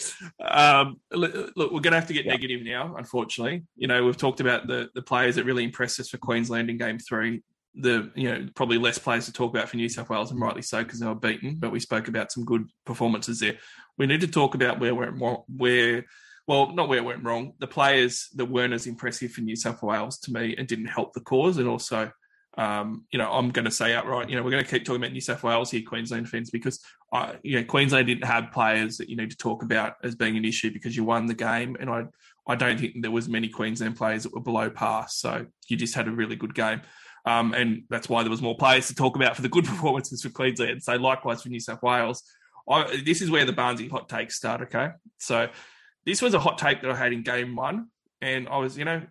Um, 0.41 0.99
look, 1.11 1.33
we're 1.55 1.69
going 1.69 1.91
to 1.91 1.99
have 1.99 2.07
to 2.07 2.13
get 2.13 2.25
yeah. 2.25 2.31
negative 2.31 2.61
now. 2.63 2.95
Unfortunately, 2.97 3.63
you 3.75 3.87
know, 3.87 4.03
we've 4.03 4.17
talked 4.17 4.39
about 4.39 4.67
the 4.67 4.89
the 4.93 5.01
players 5.01 5.35
that 5.35 5.45
really 5.45 5.63
impressed 5.63 5.99
us 5.99 6.09
for 6.09 6.17
Queensland 6.17 6.69
in 6.69 6.77
Game 6.77 6.99
Three. 6.99 7.43
The 7.75 8.11
you 8.15 8.29
know 8.29 8.47
probably 8.55 8.77
less 8.77 8.97
players 8.97 9.25
to 9.25 9.33
talk 9.33 9.53
about 9.53 9.69
for 9.69 9.77
New 9.77 9.89
South 9.89 10.09
Wales, 10.09 10.31
and 10.31 10.39
rightly 10.39 10.61
so 10.61 10.83
because 10.83 10.99
they 10.99 11.07
were 11.07 11.15
beaten. 11.15 11.55
But 11.55 11.71
we 11.71 11.79
spoke 11.79 12.07
about 12.07 12.31
some 12.31 12.45
good 12.45 12.67
performances 12.85 13.39
there. 13.39 13.57
We 13.97 14.07
need 14.07 14.21
to 14.21 14.27
talk 14.27 14.55
about 14.55 14.79
where 14.79 14.95
we're 14.95 15.11
where 15.47 16.05
well, 16.47 16.71
not 16.73 16.89
where 16.89 16.99
it 16.99 17.05
went 17.05 17.23
wrong. 17.23 17.53
The 17.59 17.67
players 17.67 18.29
that 18.35 18.45
weren't 18.45 18.73
as 18.73 18.87
impressive 18.87 19.31
for 19.31 19.41
New 19.41 19.55
South 19.55 19.81
Wales 19.81 20.19
to 20.19 20.31
me 20.31 20.55
and 20.57 20.67
didn't 20.67 20.85
help 20.85 21.13
the 21.13 21.21
cause, 21.21 21.57
and 21.57 21.67
also 21.67 22.11
um, 22.57 23.05
you 23.11 23.19
know, 23.19 23.29
I'm 23.31 23.49
going 23.49 23.65
to 23.65 23.71
say 23.71 23.93
outright, 23.93 24.29
you 24.29 24.35
know, 24.35 24.43
we're 24.43 24.51
going 24.51 24.63
to 24.63 24.69
keep 24.69 24.85
talking 24.85 25.01
about 25.01 25.11
New 25.11 25.21
South 25.21 25.43
Wales 25.43 25.71
here, 25.71 25.81
Queensland 25.85 26.29
fans, 26.29 26.49
because 26.49 26.79
I, 27.15 27.35
you 27.43 27.59
know, 27.59 27.65
Queensland 27.65 28.07
didn't 28.07 28.25
have 28.25 28.51
players 28.51 28.97
that 28.97 29.09
you 29.09 29.15
need 29.15 29.31
to 29.31 29.37
talk 29.37 29.63
about 29.63 29.93
as 30.03 30.15
being 30.15 30.35
an 30.35 30.43
issue 30.43 30.71
because 30.71 30.95
you 30.95 31.05
won 31.05 31.25
the 31.27 31.33
game, 31.33 31.77
and 31.79 31.89
I, 31.89 32.05
I 32.45 32.55
don't 32.55 32.77
think 32.79 33.01
there 33.01 33.11
was 33.11 33.29
many 33.29 33.47
Queensland 33.47 33.95
players 33.95 34.23
that 34.23 34.33
were 34.33 34.41
below 34.41 34.69
par, 34.69 35.07
so 35.09 35.45
you 35.69 35.77
just 35.77 35.95
had 35.95 36.07
a 36.07 36.11
really 36.11 36.35
good 36.35 36.53
game, 36.53 36.81
um, 37.25 37.53
and 37.53 37.83
that's 37.89 38.09
why 38.09 38.21
there 38.23 38.29
was 38.29 38.41
more 38.41 38.57
players 38.57 38.87
to 38.87 38.95
talk 38.95 39.15
about 39.15 39.35
for 39.35 39.41
the 39.41 39.49
good 39.49 39.65
performances 39.73 40.21
for 40.21 40.29
Queensland. 40.29 40.83
So 40.83 40.95
likewise 40.95 41.41
for 41.41 41.49
New 41.49 41.61
South 41.61 41.81
Wales, 41.81 42.21
I, 42.69 43.01
this 43.05 43.21
is 43.21 43.31
where 43.31 43.45
the 43.45 43.53
Barnsey 43.53 43.89
hot 43.89 44.09
takes 44.09 44.35
start. 44.35 44.61
Okay, 44.63 44.89
so 45.17 45.47
this 46.05 46.21
was 46.21 46.33
a 46.33 46.39
hot 46.39 46.57
take 46.57 46.81
that 46.81 46.91
I 46.91 46.95
had 46.95 47.13
in 47.13 47.23
game 47.23 47.55
one, 47.55 47.87
and 48.21 48.49
I 48.49 48.57
was, 48.57 48.77
you 48.77 48.83
know, 48.83 49.01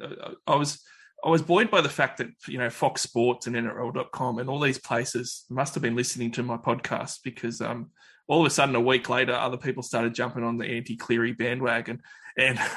I 0.46 0.56
was 0.56 0.84
I 1.24 1.30
was 1.30 1.40
buoyed 1.40 1.70
by 1.70 1.80
the 1.80 1.88
fact 1.88 2.18
that 2.18 2.28
you 2.46 2.58
know 2.58 2.68
Fox 2.68 3.00
Sports 3.00 3.46
and 3.46 3.56
NRL.com 3.56 4.38
and 4.38 4.50
all 4.50 4.60
these 4.60 4.78
places 4.78 5.44
must 5.48 5.74
have 5.74 5.82
been 5.82 5.96
listening 5.96 6.30
to 6.32 6.42
my 6.42 6.58
podcast 6.58 7.20
because 7.24 7.62
um, 7.62 7.90
all 8.26 8.40
of 8.40 8.46
a 8.46 8.50
sudden 8.50 8.74
a 8.74 8.80
week 8.80 9.08
later, 9.08 9.32
other 9.32 9.56
people 9.56 9.82
started 9.82 10.14
jumping 10.14 10.44
on 10.44 10.56
the 10.56 10.66
anti-Cleary 10.66 11.32
bandwagon, 11.32 12.02
and 12.36 12.58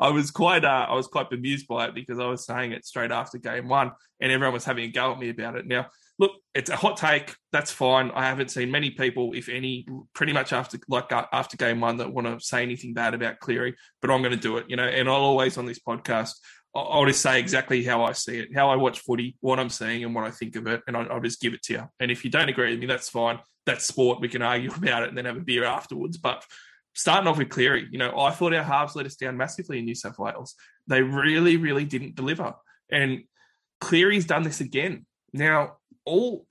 I 0.00 0.10
was 0.12 0.30
quite 0.30 0.64
uh, 0.64 0.86
I 0.88 0.94
was 0.94 1.06
quite 1.06 1.30
bemused 1.30 1.66
by 1.68 1.86
it 1.86 1.94
because 1.94 2.18
I 2.18 2.26
was 2.26 2.44
saying 2.44 2.72
it 2.72 2.84
straight 2.84 3.10
after 3.10 3.38
game 3.38 3.68
one, 3.68 3.92
and 4.20 4.32
everyone 4.32 4.54
was 4.54 4.64
having 4.64 4.84
a 4.84 4.88
go 4.88 5.12
at 5.12 5.18
me 5.18 5.30
about 5.30 5.56
it. 5.56 5.66
Now, 5.66 5.86
look, 6.18 6.32
it's 6.54 6.70
a 6.70 6.76
hot 6.76 6.96
take. 6.96 7.34
That's 7.52 7.70
fine. 7.70 8.10
I 8.14 8.26
haven't 8.26 8.50
seen 8.50 8.70
many 8.70 8.90
people, 8.90 9.32
if 9.34 9.48
any, 9.48 9.86
pretty 10.14 10.32
much 10.32 10.52
after 10.52 10.78
like 10.88 11.12
uh, 11.12 11.26
after 11.32 11.56
game 11.56 11.80
one 11.80 11.98
that 11.98 12.12
want 12.12 12.26
to 12.26 12.44
say 12.44 12.62
anything 12.62 12.94
bad 12.94 13.14
about 13.14 13.40
Cleary, 13.40 13.74
but 14.02 14.10
I'm 14.10 14.22
going 14.22 14.34
to 14.34 14.40
do 14.40 14.56
it. 14.58 14.66
You 14.68 14.76
know, 14.76 14.86
and 14.86 15.08
I'll 15.08 15.16
always 15.16 15.56
on 15.56 15.66
this 15.66 15.78
podcast 15.78 16.34
I'll 16.74 17.06
just 17.06 17.22
say 17.22 17.40
exactly 17.40 17.82
how 17.82 18.04
I 18.04 18.12
see 18.12 18.38
it, 18.38 18.54
how 18.54 18.70
I 18.70 18.76
watch 18.76 19.00
footy, 19.00 19.36
what 19.40 19.58
I'm 19.58 19.70
seeing, 19.70 20.04
and 20.04 20.14
what 20.14 20.24
I 20.24 20.30
think 20.30 20.54
of 20.56 20.66
it, 20.66 20.82
and 20.86 20.96
I'll, 20.96 21.20
just 21.20 21.40
give 21.40 21.54
it 21.54 21.62
to 21.64 21.72
you. 21.72 21.88
And 21.98 22.10
if 22.10 22.24
you 22.24 22.30
don't 22.30 22.48
agree 22.48 22.70
with 22.70 22.80
me, 22.80 22.86
that's 22.86 23.08
fine. 23.08 23.38
That's 23.66 23.86
sport. 23.86 24.20
We 24.20 24.28
can 24.28 24.42
argue 24.42 24.72
about 24.76 25.02
it 25.02 25.08
and 25.08 25.18
then 25.18 25.24
have 25.24 25.36
a 25.36 25.40
beer 25.40 25.64
afterwards. 25.64 26.16
But 26.16 26.44
starting 26.94 27.28
off 27.28 27.38
with 27.38 27.50
Cleary, 27.50 27.88
you 27.90 27.98
know, 27.98 28.18
I 28.18 28.30
thought 28.30 28.54
our 28.54 28.62
halves 28.62 28.96
let 28.96 29.06
us 29.06 29.16
down 29.16 29.36
massively 29.36 29.78
in 29.78 29.84
New 29.84 29.94
South 29.94 30.18
Wales. 30.18 30.54
They 30.86 31.02
really, 31.02 31.56
really 31.56 31.84
didn't 31.84 32.16
deliver. 32.16 32.54
And 32.90 33.24
Cleary's 33.80 34.26
done 34.26 34.42
this 34.42 34.60
again. 34.60 35.06
Now, 35.32 35.76
all, 36.04 36.46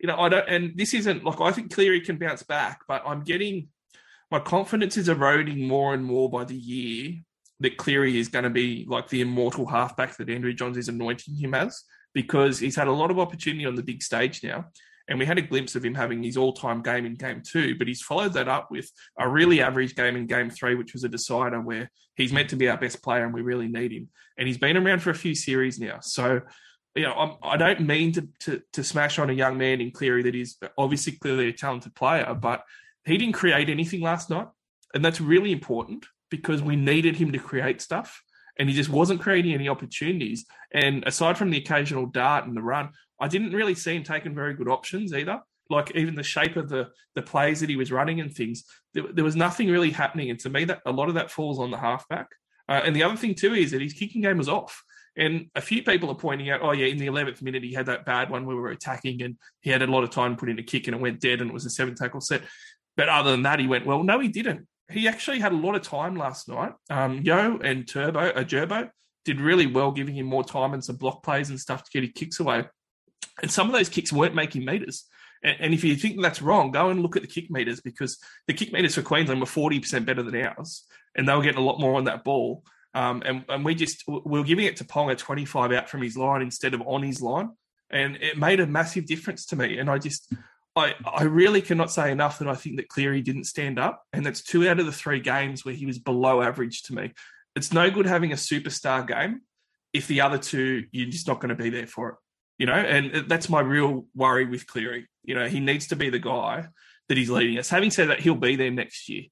you 0.00 0.06
know, 0.06 0.16
I 0.18 0.28
don't, 0.28 0.48
and 0.48 0.76
this 0.76 0.94
isn't 0.94 1.24
like 1.24 1.40
I 1.40 1.52
think 1.52 1.72
Cleary 1.72 2.00
can 2.00 2.18
bounce 2.18 2.42
back, 2.42 2.80
but 2.86 3.02
I'm 3.06 3.22
getting 3.22 3.68
my 4.30 4.38
confidence 4.38 4.96
is 4.96 5.08
eroding 5.08 5.68
more 5.68 5.92
and 5.92 6.04
more 6.04 6.30
by 6.30 6.44
the 6.44 6.56
year 6.56 7.16
that 7.60 7.76
Cleary 7.76 8.18
is 8.18 8.28
going 8.28 8.44
to 8.44 8.50
be 8.50 8.86
like 8.88 9.08
the 9.08 9.20
immortal 9.20 9.66
halfback 9.66 10.16
that 10.16 10.30
Andrew 10.30 10.52
Johns 10.52 10.76
is 10.76 10.88
anointing 10.88 11.36
him 11.36 11.54
as 11.54 11.82
because 12.14 12.58
he's 12.58 12.76
had 12.76 12.88
a 12.88 12.92
lot 12.92 13.10
of 13.10 13.18
opportunity 13.18 13.66
on 13.66 13.74
the 13.74 13.82
big 13.82 14.02
stage 14.02 14.42
now. 14.42 14.66
And 15.12 15.18
we 15.18 15.26
had 15.26 15.36
a 15.36 15.42
glimpse 15.42 15.74
of 15.74 15.84
him 15.84 15.94
having 15.94 16.22
his 16.22 16.38
all 16.38 16.54
time 16.54 16.80
game 16.80 17.04
in 17.04 17.16
game 17.16 17.42
two, 17.46 17.76
but 17.76 17.86
he's 17.86 18.00
followed 18.00 18.32
that 18.32 18.48
up 18.48 18.70
with 18.70 18.90
a 19.18 19.28
really 19.28 19.60
average 19.60 19.94
game 19.94 20.16
in 20.16 20.26
game 20.26 20.48
three, 20.48 20.74
which 20.74 20.94
was 20.94 21.04
a 21.04 21.08
decider 21.08 21.60
where 21.60 21.90
he's 22.16 22.32
meant 22.32 22.48
to 22.48 22.56
be 22.56 22.66
our 22.70 22.78
best 22.78 23.02
player 23.02 23.22
and 23.22 23.34
we 23.34 23.42
really 23.42 23.68
need 23.68 23.92
him. 23.92 24.08
And 24.38 24.48
he's 24.48 24.56
been 24.56 24.78
around 24.78 25.02
for 25.02 25.10
a 25.10 25.14
few 25.14 25.34
series 25.34 25.78
now. 25.78 25.98
So 26.00 26.40
you 26.94 27.02
know, 27.02 27.12
I'm, 27.12 27.32
I 27.42 27.58
do 27.58 27.64
not 27.64 27.80
mean 27.82 28.12
to, 28.12 28.28
to 28.40 28.62
to 28.72 28.82
smash 28.82 29.18
on 29.18 29.28
a 29.28 29.34
young 29.34 29.58
man 29.58 29.82
in 29.82 29.90
Cleary 29.90 30.22
that 30.22 30.34
is 30.34 30.56
obviously 30.78 31.12
clearly 31.12 31.48
a 31.48 31.52
talented 31.52 31.94
player, 31.94 32.34
but 32.34 32.64
he 33.04 33.18
didn't 33.18 33.34
create 33.34 33.68
anything 33.68 34.00
last 34.00 34.30
night, 34.30 34.48
and 34.94 35.04
that's 35.04 35.20
really 35.20 35.52
important 35.52 36.06
because 36.30 36.62
we 36.62 36.74
needed 36.74 37.16
him 37.16 37.32
to 37.32 37.38
create 37.38 37.82
stuff, 37.82 38.22
and 38.58 38.68
he 38.68 38.74
just 38.74 38.90
wasn't 38.90 39.20
creating 39.20 39.54
any 39.54 39.68
opportunities. 39.68 40.44
And 40.72 41.04
aside 41.06 41.38
from 41.38 41.50
the 41.50 41.58
occasional 41.58 42.06
dart 42.06 42.46
and 42.46 42.56
the 42.56 42.62
run, 42.62 42.90
I 43.20 43.28
didn't 43.28 43.52
really 43.52 43.74
see 43.74 43.96
him 43.96 44.02
taking 44.02 44.34
very 44.34 44.54
good 44.54 44.68
options 44.68 45.14
either. 45.14 45.40
Like 45.70 45.94
even 45.94 46.14
the 46.14 46.22
shape 46.22 46.56
of 46.56 46.68
the 46.68 46.90
the 47.14 47.22
plays 47.22 47.60
that 47.60 47.70
he 47.70 47.76
was 47.76 47.92
running 47.92 48.20
and 48.20 48.32
things, 48.32 48.64
there, 48.94 49.04
there 49.12 49.24
was 49.24 49.36
nothing 49.36 49.70
really 49.70 49.90
happening. 49.90 50.30
And 50.30 50.38
to 50.40 50.50
me, 50.50 50.64
that 50.64 50.80
a 50.84 50.92
lot 50.92 51.08
of 51.08 51.14
that 51.14 51.30
falls 51.30 51.58
on 51.58 51.70
the 51.70 51.78
halfback. 51.78 52.28
Uh, 52.68 52.82
and 52.84 52.94
the 52.94 53.02
other 53.02 53.16
thing 53.16 53.34
too 53.34 53.54
is 53.54 53.70
that 53.70 53.80
his 53.80 53.92
kicking 53.92 54.22
game 54.22 54.38
was 54.38 54.48
off. 54.48 54.82
And 55.16 55.50
a 55.54 55.60
few 55.60 55.82
people 55.82 56.10
are 56.10 56.14
pointing 56.14 56.50
out, 56.50 56.60
oh 56.62 56.72
yeah, 56.72 56.86
in 56.86 56.98
the 56.98 57.06
eleventh 57.06 57.42
minute 57.42 57.62
he 57.62 57.74
had 57.74 57.86
that 57.86 58.04
bad 58.04 58.30
one 58.30 58.46
where 58.46 58.56
we 58.56 58.62
were 58.62 58.70
attacking 58.70 59.22
and 59.22 59.36
he 59.60 59.70
had 59.70 59.82
a 59.82 59.86
lot 59.86 60.04
of 60.04 60.10
time 60.10 60.36
put 60.36 60.48
in 60.48 60.58
a 60.58 60.62
kick 60.62 60.86
and 60.86 60.96
it 60.96 61.02
went 61.02 61.20
dead 61.20 61.40
and 61.40 61.50
it 61.50 61.54
was 61.54 61.66
a 61.66 61.70
seven 61.70 61.94
tackle 61.94 62.20
set. 62.20 62.42
But 62.96 63.08
other 63.08 63.30
than 63.30 63.42
that, 63.42 63.58
he 63.58 63.66
went 63.66 63.86
well. 63.86 64.02
No, 64.02 64.18
he 64.20 64.28
didn't. 64.28 64.66
He 64.90 65.08
actually 65.08 65.40
had 65.40 65.52
a 65.52 65.56
lot 65.56 65.74
of 65.74 65.82
time 65.82 66.16
last 66.16 66.48
night. 66.48 66.72
Um, 66.90 67.22
Yeo 67.22 67.58
and 67.58 67.88
Turbo, 67.88 68.20
uh, 68.20 68.44
Gerbo 68.44 68.90
did 69.24 69.40
really 69.40 69.66
well, 69.66 69.92
giving 69.92 70.14
him 70.14 70.26
more 70.26 70.44
time 70.44 70.74
and 70.74 70.84
some 70.84 70.96
block 70.96 71.22
plays 71.22 71.50
and 71.50 71.60
stuff 71.60 71.84
to 71.84 71.90
get 71.92 72.02
his 72.02 72.12
kicks 72.14 72.40
away. 72.40 72.64
And 73.40 73.50
some 73.50 73.68
of 73.68 73.72
those 73.72 73.88
kicks 73.88 74.12
weren't 74.12 74.34
making 74.34 74.64
meters. 74.64 75.04
And, 75.42 75.56
and 75.60 75.74
if 75.74 75.84
you 75.84 75.96
think 75.96 76.20
that's 76.20 76.42
wrong, 76.42 76.70
go 76.70 76.90
and 76.90 77.00
look 77.00 77.16
at 77.16 77.22
the 77.22 77.28
kick 77.28 77.50
meters 77.50 77.80
because 77.80 78.18
the 78.46 78.54
kick 78.54 78.72
meters 78.72 78.94
for 78.94 79.02
Queensland 79.02 79.40
were 79.40 79.46
40% 79.46 80.04
better 80.04 80.22
than 80.22 80.36
ours. 80.36 80.84
And 81.14 81.28
they 81.28 81.34
were 81.34 81.42
getting 81.42 81.60
a 81.60 81.64
lot 81.64 81.80
more 81.80 81.94
on 81.94 82.04
that 82.04 82.24
ball. 82.24 82.64
Um, 82.94 83.22
and, 83.24 83.44
and 83.48 83.64
we 83.64 83.74
just, 83.74 84.04
we 84.06 84.38
were 84.38 84.44
giving 84.44 84.66
it 84.66 84.76
to 84.78 84.84
Ponga 84.84 85.16
25 85.16 85.72
out 85.72 85.88
from 85.88 86.02
his 86.02 86.16
line 86.16 86.42
instead 86.42 86.74
of 86.74 86.82
on 86.82 87.02
his 87.02 87.22
line. 87.22 87.50
And 87.90 88.16
it 88.16 88.38
made 88.38 88.60
a 88.60 88.66
massive 88.66 89.06
difference 89.06 89.46
to 89.46 89.56
me. 89.56 89.78
And 89.78 89.90
I 89.90 89.98
just, 89.98 90.32
I, 90.74 90.94
I 91.04 91.24
really 91.24 91.60
cannot 91.60 91.90
say 91.90 92.10
enough 92.10 92.38
that 92.38 92.48
I 92.48 92.54
think 92.54 92.76
that 92.76 92.88
Cleary 92.88 93.20
didn't 93.20 93.44
stand 93.44 93.78
up. 93.78 94.02
And 94.12 94.24
that's 94.24 94.42
two 94.42 94.68
out 94.68 94.80
of 94.80 94.86
the 94.86 94.92
three 94.92 95.20
games 95.20 95.64
where 95.64 95.74
he 95.74 95.86
was 95.86 95.98
below 95.98 96.40
average 96.40 96.82
to 96.84 96.94
me. 96.94 97.12
It's 97.54 97.72
no 97.72 97.90
good 97.90 98.06
having 98.06 98.32
a 98.32 98.36
superstar 98.36 99.06
game 99.06 99.42
if 99.92 100.06
the 100.06 100.22
other 100.22 100.38
two, 100.38 100.86
you're 100.90 101.10
just 101.10 101.28
not 101.28 101.40
going 101.40 101.50
to 101.50 101.62
be 101.62 101.70
there 101.70 101.86
for 101.86 102.08
it. 102.10 102.14
You 102.58 102.66
know, 102.66 102.74
and 102.74 103.28
that's 103.28 103.48
my 103.48 103.60
real 103.60 104.06
worry 104.14 104.46
with 104.46 104.66
Cleary. 104.66 105.08
You 105.24 105.34
know, 105.34 105.48
he 105.48 105.60
needs 105.60 105.88
to 105.88 105.96
be 105.96 106.10
the 106.10 106.18
guy 106.18 106.66
that 107.08 107.18
he's 107.18 107.30
leading 107.30 107.58
us. 107.58 107.68
Having 107.68 107.90
said 107.90 108.08
that, 108.10 108.20
he'll 108.20 108.34
be 108.34 108.56
there 108.56 108.70
next 108.70 109.08
year. 109.08 109.24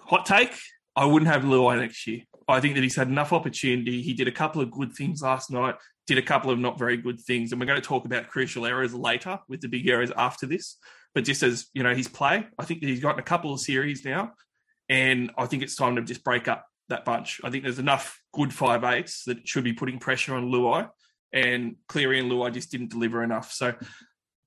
Hot 0.00 0.26
take, 0.26 0.52
I 0.94 1.04
wouldn't 1.04 1.30
have 1.30 1.42
Luai 1.42 1.78
next 1.78 2.06
year. 2.06 2.22
I 2.48 2.60
think 2.60 2.74
that 2.74 2.82
he's 2.82 2.96
had 2.96 3.08
enough 3.08 3.32
opportunity. 3.32 4.02
He 4.02 4.14
did 4.14 4.28
a 4.28 4.32
couple 4.32 4.60
of 4.60 4.70
good 4.70 4.92
things 4.92 5.22
last 5.22 5.50
night, 5.50 5.76
did 6.06 6.18
a 6.18 6.22
couple 6.22 6.50
of 6.50 6.58
not 6.58 6.78
very 6.78 6.96
good 6.96 7.20
things. 7.20 7.52
And 7.52 7.60
we're 7.60 7.66
going 7.66 7.80
to 7.80 7.86
talk 7.86 8.04
about 8.04 8.28
crucial 8.28 8.66
errors 8.66 8.94
later 8.94 9.38
with 9.48 9.60
the 9.60 9.68
big 9.68 9.88
errors 9.88 10.12
after 10.16 10.46
this. 10.46 10.76
But 11.14 11.24
just 11.24 11.42
as, 11.42 11.66
you 11.72 11.82
know, 11.82 11.94
his 11.94 12.08
play, 12.08 12.46
I 12.58 12.64
think 12.64 12.82
he's 12.82 13.00
gotten 13.00 13.20
a 13.20 13.24
couple 13.24 13.52
of 13.52 13.60
series 13.60 14.04
now. 14.04 14.32
And 14.88 15.32
I 15.36 15.46
think 15.46 15.62
it's 15.62 15.74
time 15.74 15.96
to 15.96 16.02
just 16.02 16.22
break 16.22 16.46
up 16.46 16.66
that 16.88 17.04
bunch. 17.04 17.40
I 17.42 17.50
think 17.50 17.64
there's 17.64 17.78
enough 17.78 18.20
good 18.32 18.52
five 18.52 18.84
eights 18.84 19.24
that 19.24 19.48
should 19.48 19.64
be 19.64 19.72
putting 19.72 19.98
pressure 19.98 20.34
on 20.34 20.50
Luai. 20.50 20.88
And 21.32 21.76
Cleary 21.88 22.20
and 22.20 22.30
Luai 22.30 22.52
just 22.52 22.70
didn't 22.70 22.90
deliver 22.90 23.24
enough. 23.24 23.52
So 23.52 23.74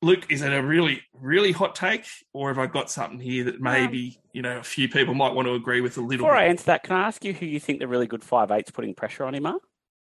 Luke, 0.01 0.27
is 0.29 0.41
it 0.41 0.53
a 0.53 0.63
really, 0.63 1.01
really 1.13 1.51
hot 1.51 1.75
take, 1.75 2.05
or 2.31 2.47
have 2.47 2.57
I 2.57 2.67
got 2.67 2.89
something 2.89 3.19
here 3.19 3.43
that 3.45 3.59
maybe 3.59 4.15
um, 4.15 4.29
you 4.31 4.41
know 4.41 4.59
a 4.59 4.63
few 4.63 4.87
people 4.87 5.13
might 5.13 5.33
want 5.33 5.47
to 5.47 5.55
agree 5.55 5.81
with 5.81 5.97
a 5.97 6.01
little? 6.01 6.25
Before 6.25 6.35
bit? 6.35 6.43
I 6.43 6.45
answer 6.45 6.65
that, 6.65 6.83
can 6.83 6.95
I 6.95 7.01
ask 7.01 7.25
you 7.25 7.33
who 7.33 7.45
you 7.45 7.59
think 7.59 7.79
the 7.79 7.87
really 7.87 8.07
good 8.07 8.23
five 8.23 8.49
eights 8.49 8.71
putting 8.71 8.95
pressure 8.95 9.25
on 9.25 9.35
him 9.35 9.45
are? 9.45 9.59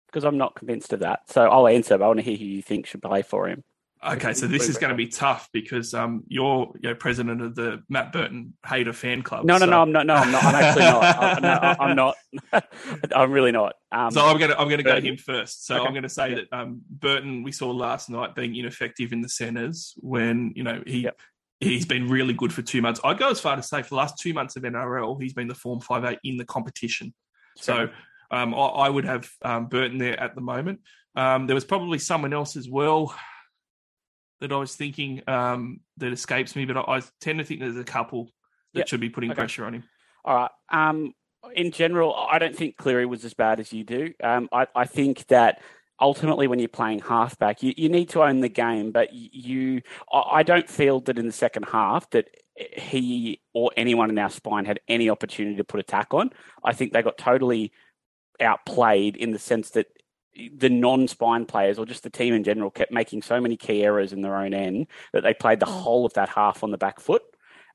Because 0.10 0.24
I'm 0.24 0.38
not 0.38 0.55
convinced 0.55 0.91
of 0.93 1.01
that. 1.01 1.30
So 1.30 1.47
I'll 1.47 1.68
answer, 1.68 1.97
but 1.97 2.05
I 2.05 2.07
want 2.07 2.20
to 2.20 2.24
hear 2.24 2.38
who 2.38 2.45
you 2.45 2.62
think 2.62 2.88
should 2.88 3.01
play 3.01 3.22
for 3.22 3.47
him. 3.47 3.64
Okay, 4.01 4.34
so 4.34 4.47
this 4.47 4.70
is 4.70 4.78
going 4.78 4.91
to 4.91 4.95
be 4.95 5.07
tough 5.07 5.49
because 5.51 5.93
um, 5.93 6.24
you're, 6.30 6.72
you're 6.80 6.95
president 6.95 7.41
of 7.41 7.53
the 7.53 7.84
Matt 7.89 8.14
Burton 8.14 8.53
hater 8.66 8.93
fan 8.93 9.24
club. 9.24 9.43
No, 9.43 9.55
no, 9.55 9.66
so. 9.66 9.72
no, 9.72 9.82
I'm 9.82 9.91
not. 9.91 10.05
No, 10.05 10.14
I'm 10.16 10.32
not. 10.32 10.43
I'm 10.45 10.55
actually 10.55 10.86
not. 10.86 11.03
I'm, 11.03 11.41
no, 11.41 11.76
I'm 11.80 11.95
not. 11.97 12.16
I'm 13.16 13.32
really 13.34 13.51
not. 13.51 13.74
Um, 13.91 14.10
so 14.12 14.26
I'm 14.26 14.38
going 14.38 14.51
to 14.51 14.57
I'm 14.57 14.70
going 14.70 14.78
to 14.78 14.84
go 14.84 14.95
to 14.95 15.05
him 15.05 15.18
first. 15.18 15.66
So 15.66 15.76
okay. 15.76 15.86
I'm 15.86 15.91
going 15.91 16.03
to 16.03 16.10
say 16.10 16.30
yeah. 16.30 16.36
that 16.36 16.57
um, 16.57 16.82
Burton 16.89 17.43
we 17.43 17.51
saw 17.51 17.72
last 17.72 18.10
night 18.10 18.36
being 18.36 18.55
ineffective 18.55 19.12
in 19.12 19.20
the 19.20 19.30
centres 19.30 19.95
when 19.97 20.53
you 20.55 20.64
know 20.64 20.82
he. 20.88 21.01
Yep. 21.01 21.20
He's 21.60 21.86
been 21.86 22.07
really 22.07 22.34
good 22.34 22.53
for 22.53 22.62
two 22.62 22.82
months. 22.82 23.01
I'd 23.03 23.18
go 23.18 23.30
as 23.30 23.41
far 23.41 23.57
to 23.57 23.62
say 23.62 23.82
for 23.82 23.89
the 23.89 23.95
last 23.95 24.18
two 24.18 24.34
months 24.34 24.55
of 24.55 24.64
NRL, 24.64 25.22
he's 25.22 25.34
been 25.34 25.49
the 25.49 25.55
form 25.55 25.82
five 25.82 26.05
eight 26.05 26.20
in 26.24 26.38
the 26.38 26.45
competition. 26.45 27.14
So 27.57 27.89
um, 28.32 28.53
I, 28.53 28.57
I, 28.57 28.89
would 28.89 29.05
have 29.05 29.30
um, 29.41 29.67
Burton 29.67 29.97
there 29.97 30.19
at 30.19 30.36
the 30.36 30.41
moment. 30.41 30.82
Um, 31.15 31.47
there 31.47 31.55
was 31.55 31.65
probably 31.65 31.99
someone 31.99 32.34
else 32.34 32.55
as 32.55 32.69
well 32.69 33.15
that 34.41 34.51
I 34.51 34.57
was 34.57 34.75
thinking 34.75 35.21
um, 35.27 35.82
that 35.97 36.11
escapes 36.11 36.55
me, 36.55 36.65
but 36.65 36.77
I, 36.77 36.97
I, 36.97 37.01
tend 37.19 37.39
to 37.39 37.45
think 37.45 37.59
there's 37.59 37.77
a 37.77 37.84
couple 37.84 38.32
that 38.73 38.82
yep. 38.82 38.88
should 38.88 39.01
be 39.01 39.09
putting 39.09 39.32
okay. 39.32 39.39
pressure 39.39 39.65
on 39.65 39.75
him. 39.75 39.84
All 40.23 40.36
right. 40.36 40.51
Um, 40.69 41.13
in 41.55 41.71
general, 41.71 42.13
I 42.13 42.39
don't 42.39 42.55
think 42.55 42.77
Cleary 42.77 43.05
was 43.05 43.25
as 43.25 43.34
bad 43.34 43.59
as 43.59 43.73
you 43.73 43.84
do. 43.84 44.13
Um, 44.23 44.49
I, 44.51 44.67
I, 44.75 44.86
think 44.86 45.25
that 45.27 45.61
ultimately, 45.99 46.47
when 46.47 46.59
you're 46.59 46.67
playing 46.67 46.99
halfback, 46.99 47.63
you, 47.63 47.73
you 47.77 47.89
need 47.89 48.09
to 48.09 48.23
own 48.23 48.41
the 48.41 48.49
game. 48.49 48.91
But 48.91 49.13
you, 49.13 49.82
I 50.11 50.43
don't 50.43 50.69
feel 50.69 50.99
that 51.01 51.17
in 51.17 51.25
the 51.25 51.34
second 51.34 51.63
half 51.63 52.09
that 52.11 52.27
he 52.55 53.41
or 53.53 53.71
anyone 53.77 54.09
in 54.09 54.19
our 54.19 54.30
spine 54.30 54.65
had 54.65 54.82
any 54.88 55.09
opportunity 55.09 55.55
to 55.57 55.63
put 55.63 55.80
attack 55.80 56.13
on. 56.13 56.32
I 56.63 56.73
think 56.73 56.91
they 56.91 57.01
got 57.01 57.17
totally 57.17 57.71
outplayed 58.42 59.16
in 59.16 59.32
the 59.32 59.40
sense 59.40 59.72
that 59.72 59.88
the 60.56 60.70
non-spine 60.70 61.46
players 61.46 61.78
or 61.78 61.86
just 61.86 62.04
the 62.04 62.10
team 62.10 62.34
in 62.34 62.44
general 62.44 62.72
kept 62.72 62.92
making 62.92 63.22
so 63.22 63.42
many 63.42 63.58
key 63.58 63.84
errors 63.84 64.14
in 64.14 64.22
their 64.22 64.36
own 64.36 64.54
end 64.54 64.88
that 65.12 65.24
they 65.24 65.34
played 65.34 65.60
the 65.60 65.66
mm. 65.66 65.82
whole 65.82 66.06
of 66.06 66.14
that 66.14 66.30
half 66.30 66.64
on 66.64 66.72
the 66.72 66.78
back 66.78 67.00
foot. 67.00 67.24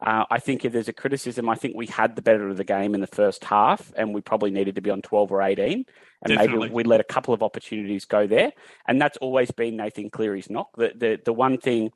Uh, 0.00 0.24
I 0.30 0.38
think 0.38 0.64
if 0.64 0.72
there's 0.72 0.88
a 0.88 0.92
criticism, 0.92 1.48
I 1.48 1.54
think 1.54 1.76
we 1.76 1.86
had 1.86 2.16
the 2.16 2.22
better 2.22 2.48
of 2.48 2.56
the 2.56 2.64
game 2.64 2.94
in 2.94 3.00
the 3.00 3.06
first 3.06 3.44
half, 3.44 3.92
and 3.96 4.12
we 4.12 4.20
probably 4.20 4.50
needed 4.50 4.74
to 4.74 4.80
be 4.82 4.90
on 4.90 5.02
12 5.02 5.32
or 5.32 5.40
18, 5.40 5.64
and 5.72 5.86
Definitely. 6.26 6.58
maybe 6.58 6.74
we 6.74 6.84
let 6.84 7.00
a 7.00 7.04
couple 7.04 7.32
of 7.32 7.42
opportunities 7.42 8.04
go 8.04 8.26
there. 8.26 8.52
And 8.86 9.00
that's 9.00 9.16
always 9.18 9.50
been 9.50 9.76
Nathan 9.76 10.10
Cleary's 10.10 10.50
knock. 10.50 10.76
The 10.76 10.92
the, 10.94 11.20
the 11.24 11.32
one 11.32 11.58
thing, 11.58 11.92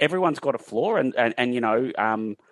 everyone's 0.00 0.40
got 0.40 0.54
a 0.54 0.58
flaw, 0.58 0.96
and 0.96 1.14
and, 1.16 1.34
and 1.38 1.54
you 1.54 1.60
know. 1.60 1.90
Um, 1.96 2.36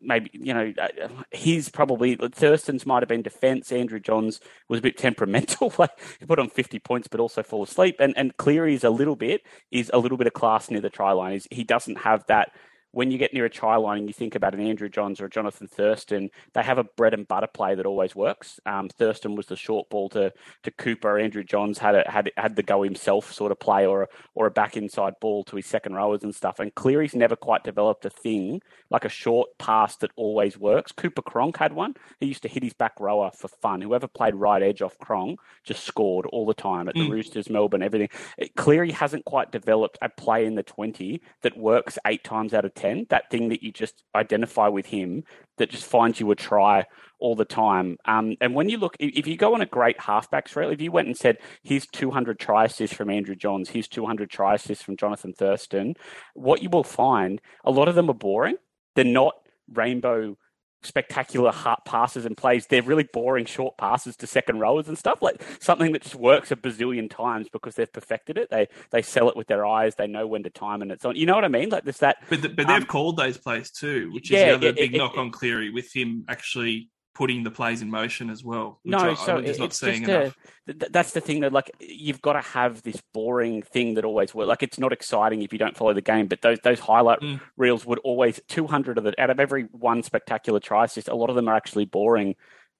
maybe 0.00 0.30
you 0.32 0.54
know 0.54 0.72
uh, 0.78 1.08
he's 1.32 1.68
probably 1.68 2.16
Thurston's 2.16 2.86
might 2.86 3.02
have 3.02 3.08
been 3.08 3.22
defence. 3.22 3.72
Andrew 3.72 4.00
Johns 4.00 4.40
was 4.68 4.78
a 4.78 4.82
bit 4.82 4.96
temperamental. 4.98 5.72
like 5.78 5.90
he 6.18 6.26
put 6.26 6.38
on 6.38 6.50
fifty 6.50 6.78
points, 6.78 7.08
but 7.08 7.20
also 7.20 7.42
fall 7.42 7.62
asleep. 7.62 7.96
And 7.98 8.16
and 8.16 8.36
Cleary's 8.36 8.84
a 8.84 8.90
little 8.90 9.16
bit 9.16 9.42
is 9.70 9.90
a 9.92 9.98
little 9.98 10.18
bit 10.18 10.26
of 10.26 10.32
class 10.32 10.70
near 10.70 10.80
the 10.80 10.90
try 10.90 11.12
line. 11.12 11.32
He's, 11.32 11.48
he 11.50 11.64
doesn't 11.64 11.96
have 11.98 12.24
that 12.26 12.52
when 12.96 13.10
you 13.10 13.18
get 13.18 13.34
near 13.34 13.44
a 13.44 13.50
try 13.50 13.76
line 13.76 13.98
and 13.98 14.08
you 14.08 14.14
think 14.14 14.34
about 14.34 14.54
an 14.54 14.60
Andrew 14.66 14.88
Johns 14.88 15.20
or 15.20 15.26
a 15.26 15.30
Jonathan 15.30 15.66
Thurston, 15.66 16.30
they 16.54 16.62
have 16.62 16.78
a 16.78 16.84
bread 16.84 17.12
and 17.12 17.28
butter 17.28 17.46
play 17.46 17.74
that 17.74 17.84
always 17.84 18.16
works. 18.16 18.58
Um, 18.64 18.88
Thurston 18.88 19.34
was 19.34 19.44
the 19.48 19.54
short 19.54 19.90
ball 19.90 20.08
to 20.10 20.32
to 20.62 20.70
Cooper. 20.70 21.18
Andrew 21.18 21.44
Johns 21.44 21.76
had 21.76 21.94
a, 21.94 22.10
had 22.10 22.32
had 22.38 22.56
the 22.56 22.62
go 22.62 22.82
himself 22.82 23.30
sort 23.30 23.52
of 23.52 23.60
play 23.60 23.84
or 23.84 24.04
a, 24.04 24.08
or 24.34 24.46
a 24.46 24.50
back 24.50 24.78
inside 24.78 25.12
ball 25.20 25.44
to 25.44 25.56
his 25.56 25.66
second 25.66 25.92
rowers 25.92 26.24
and 26.24 26.34
stuff. 26.34 26.58
And 26.58 26.74
Cleary's 26.74 27.14
never 27.14 27.36
quite 27.36 27.64
developed 27.64 28.06
a 28.06 28.10
thing 28.10 28.62
like 28.88 29.04
a 29.04 29.10
short 29.10 29.50
pass 29.58 29.96
that 29.96 30.10
always 30.16 30.56
works. 30.56 30.90
Cooper 30.90 31.20
Cronk 31.20 31.58
had 31.58 31.74
one. 31.74 31.96
He 32.18 32.24
used 32.24 32.44
to 32.44 32.48
hit 32.48 32.62
his 32.62 32.72
back 32.72 32.98
rower 32.98 33.30
for 33.30 33.48
fun. 33.48 33.82
Whoever 33.82 34.08
played 34.08 34.34
right 34.34 34.62
edge 34.62 34.80
off 34.80 34.96
Cronk 35.00 35.38
just 35.64 35.84
scored 35.84 36.24
all 36.32 36.46
the 36.46 36.54
time 36.54 36.88
at 36.88 36.94
the 36.94 37.00
mm. 37.00 37.10
Roosters, 37.10 37.50
Melbourne, 37.50 37.82
everything. 37.82 38.08
Cleary 38.56 38.92
hasn't 38.92 39.26
quite 39.26 39.52
developed 39.52 39.98
a 40.00 40.08
play 40.08 40.46
in 40.46 40.54
the 40.54 40.62
twenty 40.62 41.20
that 41.42 41.58
works 41.58 41.98
eight 42.06 42.24
times 42.24 42.54
out 42.54 42.64
of 42.64 42.72
ten 42.72 42.85
10, 42.86 43.06
that 43.10 43.30
thing 43.30 43.48
that 43.48 43.62
you 43.62 43.72
just 43.72 44.02
identify 44.14 44.68
with 44.68 44.86
him 44.86 45.24
that 45.58 45.70
just 45.70 45.84
finds 45.84 46.20
you 46.20 46.30
a 46.30 46.36
try 46.36 46.84
all 47.18 47.34
the 47.34 47.44
time. 47.44 47.96
Um, 48.04 48.36
and 48.40 48.54
when 48.54 48.68
you 48.68 48.78
look, 48.78 48.96
if 49.00 49.26
you 49.26 49.36
go 49.36 49.54
on 49.54 49.62
a 49.62 49.66
great 49.66 50.00
halfback 50.00 50.46
trail, 50.46 50.70
if 50.70 50.80
you 50.80 50.92
went 50.92 51.08
and 51.08 51.16
said, 51.16 51.38
here's 51.62 51.86
200 51.86 52.38
try 52.38 52.64
assists 52.64 52.96
from 52.96 53.10
Andrew 53.10 53.34
Johns, 53.34 53.70
here's 53.70 53.88
200 53.88 54.30
try 54.30 54.54
assists 54.54 54.84
from 54.84 54.96
Jonathan 54.96 55.32
Thurston, 55.32 55.94
what 56.34 56.62
you 56.62 56.70
will 56.70 56.84
find, 56.84 57.40
a 57.64 57.70
lot 57.70 57.88
of 57.88 57.94
them 57.94 58.10
are 58.10 58.14
boring. 58.14 58.56
They're 58.94 59.04
not 59.04 59.34
rainbow 59.72 60.36
spectacular 60.86 61.52
passes 61.84 62.24
and 62.24 62.36
plays. 62.36 62.66
They're 62.66 62.82
really 62.82 63.04
boring 63.04 63.44
short 63.44 63.76
passes 63.76 64.16
to 64.16 64.26
second 64.26 64.60
rowers 64.60 64.88
and 64.88 64.96
stuff 64.96 65.20
like 65.22 65.42
something 65.60 65.92
that 65.92 66.02
just 66.02 66.14
works 66.14 66.50
a 66.50 66.56
bazillion 66.56 67.10
times 67.10 67.48
because 67.48 67.74
they've 67.74 67.92
perfected 67.92 68.38
it. 68.38 68.50
They 68.50 68.68
they 68.90 69.02
sell 69.02 69.28
it 69.28 69.36
with 69.36 69.46
their 69.46 69.66
eyes. 69.66 69.94
They 69.96 70.06
know 70.06 70.26
when 70.26 70.42
to 70.44 70.50
time 70.50 70.82
and 70.82 70.90
it's 70.90 71.04
on. 71.04 71.16
You 71.16 71.26
know 71.26 71.34
what 71.34 71.44
I 71.44 71.48
mean? 71.48 71.68
Like 71.70 71.84
this 71.84 71.98
that. 71.98 72.16
But 72.28 72.42
the, 72.42 72.48
but 72.48 72.66
they've 72.66 72.76
um, 72.76 72.84
called 72.86 73.16
those 73.16 73.38
plays 73.38 73.70
too, 73.70 74.10
which 74.12 74.30
is 74.30 74.38
yeah, 74.38 74.46
the 74.46 74.54
other 74.54 74.72
big 74.72 74.94
it, 74.94 74.98
knock 74.98 75.14
it, 75.14 75.18
on 75.18 75.30
Cleary 75.30 75.70
with 75.70 75.94
him 75.94 76.24
actually 76.28 76.90
putting 77.16 77.42
the 77.42 77.50
plays 77.50 77.80
in 77.80 77.90
motion 77.90 78.28
as 78.28 78.44
well. 78.44 78.78
No, 78.84 78.98
I, 78.98 79.14
so 79.14 79.38
it's 79.38 79.58
not 79.58 79.72
seeing 79.72 80.04
just 80.04 80.10
enough. 80.10 80.36
A, 80.68 80.90
that's 80.90 81.12
the 81.12 81.22
thing 81.22 81.40
that 81.40 81.50
like 81.50 81.70
you've 81.80 82.20
got 82.20 82.34
to 82.34 82.42
have 82.42 82.82
this 82.82 83.00
boring 83.14 83.62
thing 83.62 83.94
that 83.94 84.04
always 84.04 84.34
works. 84.34 84.48
Like 84.48 84.62
it's 84.62 84.78
not 84.78 84.92
exciting 84.92 85.40
if 85.40 85.50
you 85.50 85.58
don't 85.58 85.74
follow 85.74 85.94
the 85.94 86.02
game, 86.02 86.26
but 86.26 86.42
those 86.42 86.58
those 86.62 86.78
highlight 86.78 87.20
mm. 87.20 87.40
reels 87.56 87.86
would 87.86 88.00
always 88.00 88.38
200 88.48 88.98
of 88.98 89.04
the 89.04 89.18
out 89.18 89.30
of 89.30 89.40
every 89.40 89.62
one 89.72 90.02
spectacular 90.02 90.60
try 90.60 90.84
assist, 90.84 91.08
a 91.08 91.14
lot 91.14 91.30
of 91.30 91.36
them 91.36 91.48
are 91.48 91.56
actually 91.56 91.86
boring 91.86 92.34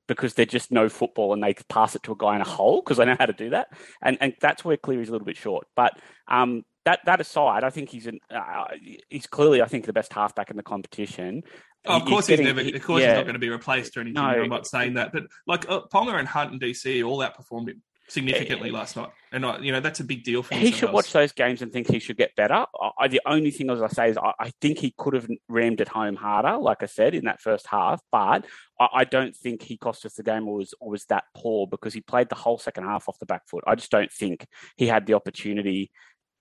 because 0.06 0.34
they're 0.34 0.44
just 0.44 0.70
no 0.70 0.90
football 0.90 1.32
and 1.32 1.42
they 1.42 1.54
pass 1.70 1.96
it 1.96 2.02
to 2.02 2.12
a 2.12 2.16
guy 2.16 2.34
in 2.34 2.42
a 2.42 2.44
hole 2.44 2.82
because 2.82 2.98
they 2.98 3.06
know 3.06 3.16
how 3.18 3.26
to 3.26 3.32
do 3.32 3.50
that. 3.50 3.68
And 4.02 4.18
and 4.20 4.34
that's 4.38 4.66
where 4.66 4.76
Cleary's 4.76 5.08
a 5.08 5.12
little 5.12 5.26
bit 5.26 5.38
short. 5.38 5.66
But 5.74 5.98
um, 6.28 6.64
that 6.86 7.00
that 7.04 7.20
aside, 7.20 7.64
I 7.64 7.70
think 7.70 7.90
he's 7.90 8.06
an, 8.06 8.20
uh, 8.30 8.66
he's 9.10 9.26
clearly 9.26 9.60
I 9.60 9.66
think 9.66 9.84
the 9.84 9.92
best 9.92 10.12
halfback 10.12 10.50
in 10.50 10.56
the 10.56 10.62
competition. 10.62 11.42
Oh, 11.84 11.96
of 11.96 12.04
course, 12.04 12.26
he's, 12.26 12.38
getting, 12.38 12.46
he's 12.46 12.64
never. 12.64 12.76
Of 12.76 12.82
course, 12.84 13.02
yeah. 13.02 13.08
he's 13.08 13.16
not 13.16 13.24
going 13.24 13.34
to 13.34 13.40
be 13.40 13.48
replaced 13.48 13.96
or 13.96 14.00
anything. 14.00 14.14
No, 14.14 14.28
I'm 14.28 14.48
not 14.48 14.66
saying 14.66 14.94
that, 14.94 15.12
but 15.12 15.24
like 15.46 15.68
uh, 15.68 15.82
Ponga 15.92 16.18
and 16.18 16.26
Hunt 16.26 16.52
and 16.52 16.60
DC 16.60 17.06
all 17.06 17.18
outperformed 17.18 17.68
him 17.68 17.82
significantly 18.08 18.70
last 18.70 18.96
night, 18.96 19.08
and 19.32 19.44
I, 19.44 19.58
you 19.58 19.72
know 19.72 19.80
that's 19.80 19.98
a 19.98 20.04
big 20.04 20.22
deal 20.22 20.44
for. 20.44 20.54
Him. 20.54 20.60
He 20.60 20.70
should 20.70 20.92
watch 20.92 21.12
those 21.12 21.32
games 21.32 21.60
and 21.60 21.72
think 21.72 21.90
he 21.90 21.98
should 21.98 22.16
get 22.16 22.36
better. 22.36 22.66
I, 22.98 23.08
the 23.08 23.20
only 23.26 23.50
thing 23.50 23.68
as 23.70 23.82
I 23.82 23.88
say 23.88 24.10
is 24.10 24.16
I, 24.16 24.32
I, 24.38 24.52
think 24.60 24.78
he 24.78 24.94
could 24.96 25.14
have 25.14 25.28
rammed 25.48 25.80
it 25.80 25.88
home 25.88 26.14
harder, 26.14 26.56
like 26.56 26.84
I 26.84 26.86
said 26.86 27.16
in 27.16 27.24
that 27.24 27.40
first 27.40 27.66
half, 27.66 28.00
but 28.12 28.46
I, 28.80 28.88
I, 28.94 29.04
don't 29.04 29.34
think 29.34 29.62
he 29.62 29.76
cost 29.76 30.06
us 30.06 30.14
the 30.14 30.22
game 30.22 30.46
or 30.46 30.56
was 30.56 30.72
or 30.80 30.90
was 30.90 31.04
that 31.06 31.24
poor 31.34 31.66
because 31.66 31.94
he 31.94 32.00
played 32.00 32.28
the 32.28 32.36
whole 32.36 32.58
second 32.58 32.84
half 32.84 33.08
off 33.08 33.18
the 33.18 33.26
back 33.26 33.48
foot. 33.48 33.64
I 33.66 33.74
just 33.74 33.90
don't 33.90 34.12
think 34.12 34.46
he 34.76 34.86
had 34.86 35.06
the 35.06 35.14
opportunity 35.14 35.90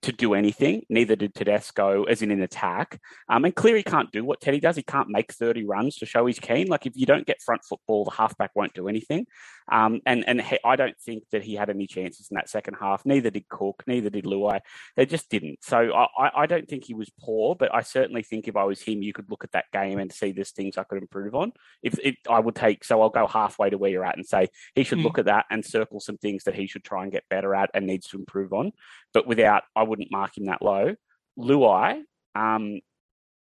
to 0.01 0.11
do 0.11 0.33
anything. 0.33 0.83
Neither 0.89 1.15
did 1.15 1.33
Tedesco, 1.33 2.03
as 2.03 2.21
in 2.21 2.31
an 2.31 2.41
attack. 2.41 2.99
Um, 3.29 3.45
and 3.45 3.55
Cleary 3.55 3.83
can't 3.83 4.11
do 4.11 4.23
what 4.23 4.41
Teddy 4.41 4.59
does. 4.59 4.75
He 4.75 4.83
can't 4.83 5.09
make 5.09 5.33
30 5.33 5.65
runs 5.65 5.95
to 5.97 6.05
show 6.05 6.25
he's 6.25 6.39
keen. 6.39 6.67
Like 6.67 6.85
if 6.85 6.93
you 6.95 7.05
don't 7.05 7.25
get 7.25 7.41
front 7.41 7.63
football, 7.63 8.05
the 8.05 8.11
halfback 8.11 8.51
won't 8.55 8.73
do 8.73 8.87
anything. 8.87 9.25
Um, 9.71 10.01
and 10.05 10.23
and 10.27 10.41
he, 10.41 10.59
I 10.63 10.75
don't 10.75 10.97
think 10.99 11.23
that 11.31 11.43
he 11.43 11.55
had 11.55 11.69
any 11.69 11.87
chances 11.87 12.27
in 12.29 12.35
that 12.35 12.49
second 12.49 12.75
half. 12.79 13.05
Neither 13.05 13.31
did 13.31 13.47
Cook. 13.49 13.83
Neither 13.87 14.11
did 14.11 14.25
Luai. 14.25 14.59
They 14.95 15.05
just 15.05 15.29
didn't. 15.29 15.63
So 15.63 15.91
I, 15.91 16.43
I 16.43 16.45
don't 16.45 16.67
think 16.67 16.85
he 16.85 16.93
was 16.93 17.09
poor, 17.19 17.55
but 17.55 17.73
I 17.73 17.81
certainly 17.81 18.21
think 18.21 18.47
if 18.47 18.55
I 18.55 18.63
was 18.63 18.81
him, 18.81 19.01
you 19.01 19.13
could 19.13 19.29
look 19.29 19.43
at 19.43 19.53
that 19.53 19.65
game 19.73 19.97
and 19.97 20.11
see 20.11 20.31
there's 20.31 20.51
things 20.51 20.77
I 20.77 20.83
could 20.83 21.01
improve 21.01 21.33
on. 21.33 21.51
If, 21.81 21.97
if 22.03 22.15
I 22.29 22.39
would 22.39 22.55
take, 22.55 22.83
so 22.83 23.01
I'll 23.01 23.09
go 23.09 23.25
halfway 23.25 23.71
to 23.71 23.77
where 23.77 23.89
you're 23.89 24.05
at 24.05 24.17
and 24.17 24.25
say 24.25 24.49
he 24.75 24.83
should 24.83 24.99
mm. 24.99 25.03
look 25.03 25.17
at 25.17 25.25
that 25.25 25.45
and 25.49 25.65
circle 25.65 25.99
some 25.99 26.17
things 26.17 26.43
that 26.43 26.55
he 26.55 26.67
should 26.67 26.83
try 26.83 27.03
and 27.03 27.11
get 27.11 27.23
better 27.29 27.55
at 27.55 27.71
and 27.73 27.87
needs 27.87 28.07
to 28.09 28.17
improve 28.17 28.53
on. 28.53 28.71
But 29.15 29.25
without, 29.25 29.63
I 29.77 29.83
wouldn't 29.83 30.11
mark 30.11 30.37
him 30.37 30.47
that 30.47 30.61
low. 30.61 30.93
Luai 31.39 32.01
um, 32.35 32.81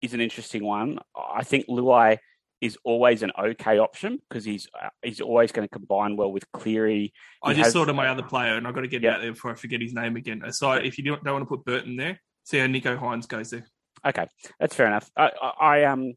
is 0.02 0.16
an 0.16 0.20
interesting 0.20 0.64
one. 0.66 0.98
I 1.16 1.44
think 1.44 1.68
Luai 1.68 2.18
is 2.62 2.80
always 2.84 3.22
an 3.22 3.32
okay 3.38 3.78
option 3.78 4.20
because 4.28 4.44
he's 4.44 4.68
uh, 4.74 4.90
he's 5.04 5.22
always 5.22 5.52
going 5.52 5.68
to 5.68 5.72
combine 5.72 6.18
well 6.18 6.32
with 6.32 6.52
Cleary. 6.52 7.14
He 7.14 7.14
I 7.44 7.54
just 7.54 7.66
has, 7.66 7.74
thought 7.74 7.90
of 7.90 7.96
my 7.96 8.08
other 8.08 8.24
player, 8.24 8.56
and 8.56 8.68
I've 8.68 8.74
got 8.74 8.82
to 8.82 8.88
get 8.88 9.04
yeah. 9.04 9.14
out 9.14 9.22
there 9.22 9.34
before 9.34 9.52
I 9.52 9.54
forget 9.54 9.82
his 9.82 9.94
name 9.94 10.16
again. 10.16 10.42
So 10.52 10.72
if 10.72 10.98
you 10.98 11.04
don't, 11.04 11.24
don't 11.24 11.36
want 11.36 11.44
to 11.46 11.56
put 11.56 11.64
Burton 11.64 11.96
there, 11.96 12.20
see 12.44 12.58
how 12.58 12.66
Nicho 12.66 13.00
Hynes 13.00 13.28
goes 13.28 13.52
there. 13.52 13.68
Okay, 14.04 14.26
that's 14.60 14.76
fair 14.76 14.88
enough. 14.88 15.12
I, 15.16 15.30
I, 15.40 15.52
I 15.60 15.84
um 15.84 16.14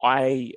I 0.00 0.52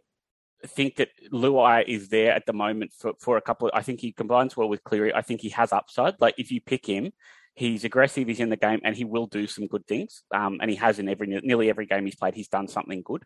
think 0.68 0.98
that 0.98 1.10
Luai 1.34 1.86
is 1.88 2.10
there 2.10 2.34
at 2.34 2.46
the 2.46 2.54
moment 2.54 2.94
for, 2.94 3.14
for 3.20 3.38
a 3.38 3.42
couple 3.42 3.68
of, 3.68 3.74
I 3.76 3.82
think 3.82 4.00
he 4.00 4.12
combines 4.12 4.56
well 4.56 4.70
with 4.70 4.84
Cleary. 4.84 5.12
I 5.12 5.24
think 5.24 5.42
he 5.42 5.50
has 5.50 5.74
upside. 5.74 6.22
Like 6.22 6.36
if 6.38 6.52
you 6.52 6.62
pick 6.62 6.86
him, 6.86 7.14
he's 7.58 7.84
aggressive, 7.84 8.28
he's 8.28 8.40
in 8.40 8.50
the 8.50 8.56
game, 8.56 8.80
and 8.84 8.96
he 8.96 9.04
will 9.04 9.26
do 9.26 9.48
some 9.48 9.68
good 9.68 9.86
things. 9.88 10.24
Um, 10.34 10.60
and 10.62 10.70
he 10.70 10.78
has 10.78 11.00
in 11.00 11.10
every 11.10 11.28
nearly 11.28 11.70
every 11.70 11.88
game 11.88 12.06
he's 12.06 12.16
played, 12.16 12.36
he's 12.36 12.48
done 12.48 12.68
something 12.68 13.02
good. 13.04 13.24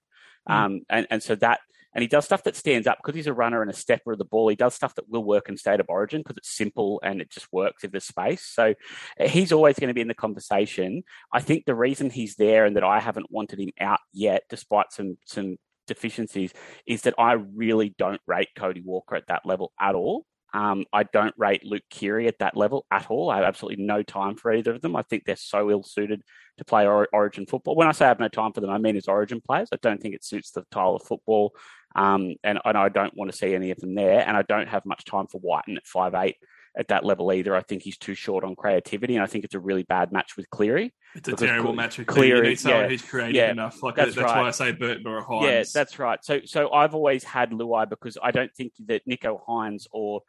Mm. 0.49 0.53
Um, 0.53 0.81
and, 0.89 1.07
and 1.11 1.21
so 1.21 1.35
that 1.35 1.59
and 1.93 2.01
he 2.01 2.07
does 2.07 2.23
stuff 2.23 2.43
that 2.43 2.55
stands 2.55 2.87
up 2.87 2.99
because 2.99 3.15
he's 3.15 3.27
a 3.27 3.33
runner 3.33 3.61
and 3.61 3.69
a 3.69 3.73
stepper 3.73 4.13
of 4.13 4.17
the 4.17 4.25
ball. 4.25 4.47
He 4.47 4.55
does 4.55 4.73
stuff 4.73 4.95
that 4.95 5.09
will 5.09 5.25
work 5.25 5.49
in 5.49 5.57
state 5.57 5.81
of 5.81 5.87
origin 5.89 6.21
because 6.21 6.37
it's 6.37 6.55
simple 6.55 7.01
and 7.03 7.19
it 7.19 7.29
just 7.29 7.51
works 7.51 7.83
if 7.83 7.91
there's 7.91 8.05
space. 8.05 8.45
So 8.45 8.73
uh, 9.19 9.27
he's 9.27 9.51
always 9.51 9.77
going 9.77 9.89
to 9.89 9.93
be 9.93 10.01
in 10.01 10.07
the 10.07 10.13
conversation. 10.13 11.03
I 11.33 11.41
think 11.41 11.65
the 11.65 11.75
reason 11.75 12.09
he's 12.09 12.35
there 12.35 12.63
and 12.63 12.77
that 12.77 12.85
I 12.85 13.01
haven't 13.01 13.29
wanted 13.29 13.59
him 13.59 13.71
out 13.79 13.99
yet, 14.13 14.43
despite 14.49 14.93
some 14.93 15.17
some 15.25 15.57
deficiencies, 15.87 16.53
is 16.87 17.01
that 17.01 17.15
I 17.17 17.33
really 17.33 17.93
don't 17.97 18.21
rate 18.25 18.49
Cody 18.55 18.81
Walker 18.81 19.15
at 19.15 19.27
that 19.27 19.45
level 19.45 19.73
at 19.77 19.95
all. 19.95 20.25
Um, 20.53 20.85
I 20.91 21.03
don't 21.03 21.33
rate 21.37 21.65
Luke 21.65 21.83
Keary 21.89 22.27
at 22.27 22.39
that 22.39 22.57
level 22.57 22.85
at 22.91 23.09
all. 23.09 23.29
I 23.29 23.37
have 23.37 23.45
absolutely 23.45 23.83
no 23.83 24.03
time 24.03 24.35
for 24.35 24.53
either 24.53 24.73
of 24.73 24.81
them. 24.81 24.95
I 24.95 25.01
think 25.01 25.23
they're 25.25 25.35
so 25.35 25.71
ill 25.71 25.83
suited 25.83 26.23
to 26.57 26.65
play 26.65 26.85
or- 26.85 27.07
Origin 27.13 27.45
football. 27.45 27.75
When 27.75 27.87
I 27.87 27.93
say 27.93 28.05
I 28.05 28.09
have 28.09 28.19
no 28.19 28.27
time 28.27 28.51
for 28.51 28.61
them, 28.61 28.69
I 28.69 28.77
mean 28.77 28.97
as 28.97 29.07
Origin 29.07 29.41
players. 29.41 29.69
I 29.71 29.77
don't 29.81 30.01
think 30.01 30.15
it 30.15 30.25
suits 30.25 30.51
the 30.51 30.63
style 30.71 30.95
of 30.95 31.03
football 31.03 31.53
um, 31.95 32.35
and, 32.43 32.59
and 32.63 32.77
I 32.77 32.89
don't 32.89 33.15
want 33.15 33.31
to 33.31 33.37
see 33.37 33.53
any 33.53 33.71
of 33.71 33.79
them 33.79 33.95
there. 33.95 34.25
And 34.25 34.37
I 34.37 34.43
don't 34.43 34.67
have 34.67 34.85
much 34.85 35.05
time 35.05 35.27
for 35.27 35.39
Wighton 35.43 35.77
at 35.77 35.85
five 35.85 36.13
eight 36.15 36.37
at 36.77 36.87
that 36.87 37.05
level 37.05 37.33
either. 37.33 37.55
I 37.55 37.61
think 37.61 37.83
he's 37.83 37.97
too 37.97 38.15
short 38.15 38.43
on 38.43 38.55
creativity, 38.55 39.15
and 39.15 39.23
I 39.23 39.27
think 39.27 39.43
it's 39.43 39.55
a 39.55 39.59
really 39.59 39.83
bad 39.83 40.11
match 40.11 40.37
with 40.37 40.49
Cleary. 40.49 40.93
It's 41.15 41.27
a 41.27 41.35
terrible 41.35 41.73
match 41.73 41.97
with 41.97 42.07
Cleary. 42.07 42.37
You 42.37 42.43
need 42.43 42.59
someone 42.59 42.83
yeah, 42.83 42.87
who's 42.87 43.01
creative 43.01 43.35
yeah, 43.35 43.51
enough. 43.51 43.83
Like 43.83 43.95
that's, 43.95 44.15
that's 44.15 44.25
right. 44.25 44.41
why 44.41 44.47
I 44.47 44.51
say 44.51 44.71
Burton 44.71 45.05
or 45.05 45.21
Hynes. 45.21 45.43
Yeah, 45.43 45.63
that's 45.73 45.99
right. 45.99 46.23
So 46.23 46.41
so 46.45 46.71
I've 46.71 46.95
always 46.95 47.23
had 47.23 47.51
Luai 47.51 47.89
because 47.89 48.17
I 48.21 48.31
don't 48.31 48.53
think 48.55 48.73
that 48.85 49.05
Nicho 49.07 49.41
Hynes 49.45 49.87
or 49.91 50.21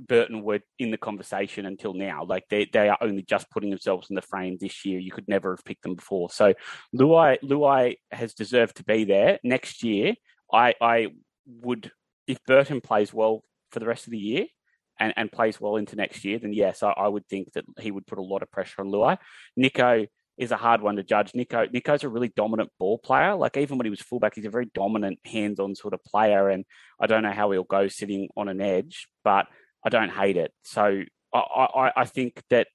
Burton 0.00 0.42
were 0.42 0.60
in 0.78 0.90
the 0.90 0.98
conversation 0.98 1.66
until 1.66 1.94
now. 1.94 2.24
Like 2.24 2.44
they 2.48 2.68
they 2.72 2.88
are 2.88 2.98
only 3.00 3.22
just 3.22 3.50
putting 3.50 3.70
themselves 3.70 4.08
in 4.10 4.16
the 4.16 4.22
frame 4.22 4.58
this 4.60 4.84
year. 4.84 4.98
You 4.98 5.12
could 5.12 5.28
never 5.28 5.52
have 5.52 5.64
picked 5.64 5.82
them 5.82 5.94
before. 5.94 6.30
So 6.30 6.54
Luai 6.94 7.38
Luai 7.42 7.96
has 8.10 8.34
deserved 8.34 8.76
to 8.76 8.84
be 8.84 9.04
there 9.04 9.38
next 9.42 9.82
year. 9.82 10.14
I 10.52 10.74
I 10.80 11.08
would 11.46 11.90
if 12.26 12.38
Burton 12.46 12.80
plays 12.80 13.12
well 13.12 13.42
for 13.70 13.80
the 13.80 13.86
rest 13.86 14.06
of 14.06 14.10
the 14.10 14.18
year 14.18 14.46
and, 14.98 15.12
and 15.16 15.30
plays 15.30 15.60
well 15.60 15.76
into 15.76 15.96
next 15.96 16.24
year, 16.24 16.38
then 16.38 16.52
yes, 16.52 16.82
I, 16.82 16.90
I, 16.90 17.08
would 17.08 17.26
think 17.28 17.52
that 17.52 17.64
he 17.80 17.90
would 17.90 18.06
put 18.06 18.18
a 18.18 18.22
lot 18.22 18.42
of 18.42 18.50
pressure 18.50 18.80
on 18.80 18.88
Luai. 18.88 19.18
Nicho 19.58 20.08
is 20.38 20.50
a 20.50 20.56
hard 20.56 20.82
one 20.82 20.96
to 20.96 21.02
judge. 21.02 21.32
Nicho 21.32 21.70
Nicho's 21.72 22.04
a 22.04 22.08
really 22.08 22.28
dominant 22.28 22.70
ball 22.78 22.98
player. 22.98 23.34
Like 23.34 23.56
even 23.56 23.78
when 23.78 23.86
he 23.86 23.90
was 23.90 24.00
fullback, 24.00 24.34
he's 24.34 24.44
a 24.44 24.50
very 24.50 24.70
dominant 24.74 25.18
hands-on 25.24 25.74
sort 25.74 25.94
of 25.94 26.04
player. 26.04 26.48
And 26.48 26.64
I 27.00 27.06
don't 27.06 27.22
know 27.22 27.32
how 27.32 27.50
he'll 27.50 27.64
go 27.64 27.88
sitting 27.88 28.28
on 28.36 28.48
an 28.48 28.60
edge, 28.60 29.08
but 29.24 29.46
I 29.86 29.88
don't 29.88 30.10
hate 30.10 30.36
it. 30.36 30.52
So 30.64 31.02
I, 31.32 31.38
I, 31.38 31.92
I 31.98 32.04
think 32.04 32.42
that 32.50 32.66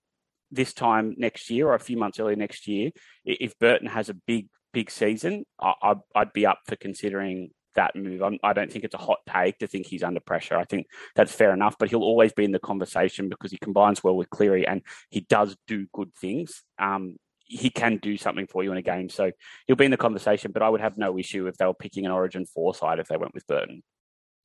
this 0.49 0.73
time 0.73 1.13
next 1.17 1.49
year 1.49 1.67
or 1.67 1.75
a 1.75 1.79
few 1.79 1.97
months 1.97 2.19
earlier 2.19 2.37
next 2.37 2.67
year, 2.67 2.91
if 3.25 3.59
Burton 3.59 3.87
has 3.87 4.09
a 4.09 4.13
big 4.13 4.47
big 4.73 4.89
season, 4.89 5.43
I, 5.59 5.95
would 6.15 6.31
be 6.33 6.45
up 6.45 6.59
for 6.65 6.77
considering 6.77 7.49
that 7.75 7.93
move. 7.93 8.21
I'm, 8.21 8.39
I 8.41 8.53
do 8.53 8.61
not 8.61 8.71
think 8.71 8.85
it's 8.85 8.95
a 8.95 8.99
hot 8.99 9.19
take 9.27 9.59
to 9.59 9.67
think 9.67 9.85
he's 9.85 10.03
under 10.03 10.21
pressure. 10.21 10.57
I 10.57 10.63
think 10.63 10.87
that's 11.13 11.33
fair 11.33 11.53
enough, 11.53 11.75
but 11.77 11.89
he'll 11.89 12.03
always 12.03 12.31
be 12.31 12.45
in 12.45 12.51
the 12.51 12.59
conversation 12.59 13.27
because 13.27 13.51
he 13.51 13.57
combines 13.57 14.01
well 14.01 14.15
with 14.15 14.29
Cleary 14.29 14.65
and 14.65 14.81
he 15.09 15.21
does 15.21 15.57
do 15.67 15.87
good 15.93 16.13
things. 16.15 16.63
Um, 16.79 17.17
he 17.43 17.69
can 17.69 17.97
do 17.97 18.15
something 18.15 18.47
for 18.47 18.63
you 18.63 18.71
in 18.71 18.77
a 18.77 18.81
game, 18.81 19.09
so 19.09 19.31
he'll 19.67 19.75
be 19.75 19.85
in 19.85 19.91
the 19.91 19.97
conversation. 19.97 20.51
But 20.53 20.63
I 20.63 20.69
would 20.69 20.79
have 20.79 20.97
no 20.97 21.17
issue 21.17 21.47
if 21.47 21.57
they 21.57 21.65
were 21.65 21.73
picking 21.73 22.05
an 22.05 22.11
Origin 22.11 22.45
four 22.45 22.73
side 22.73 22.99
if 22.99 23.07
they 23.07 23.17
went 23.17 23.33
with 23.33 23.45
Burton. 23.45 23.83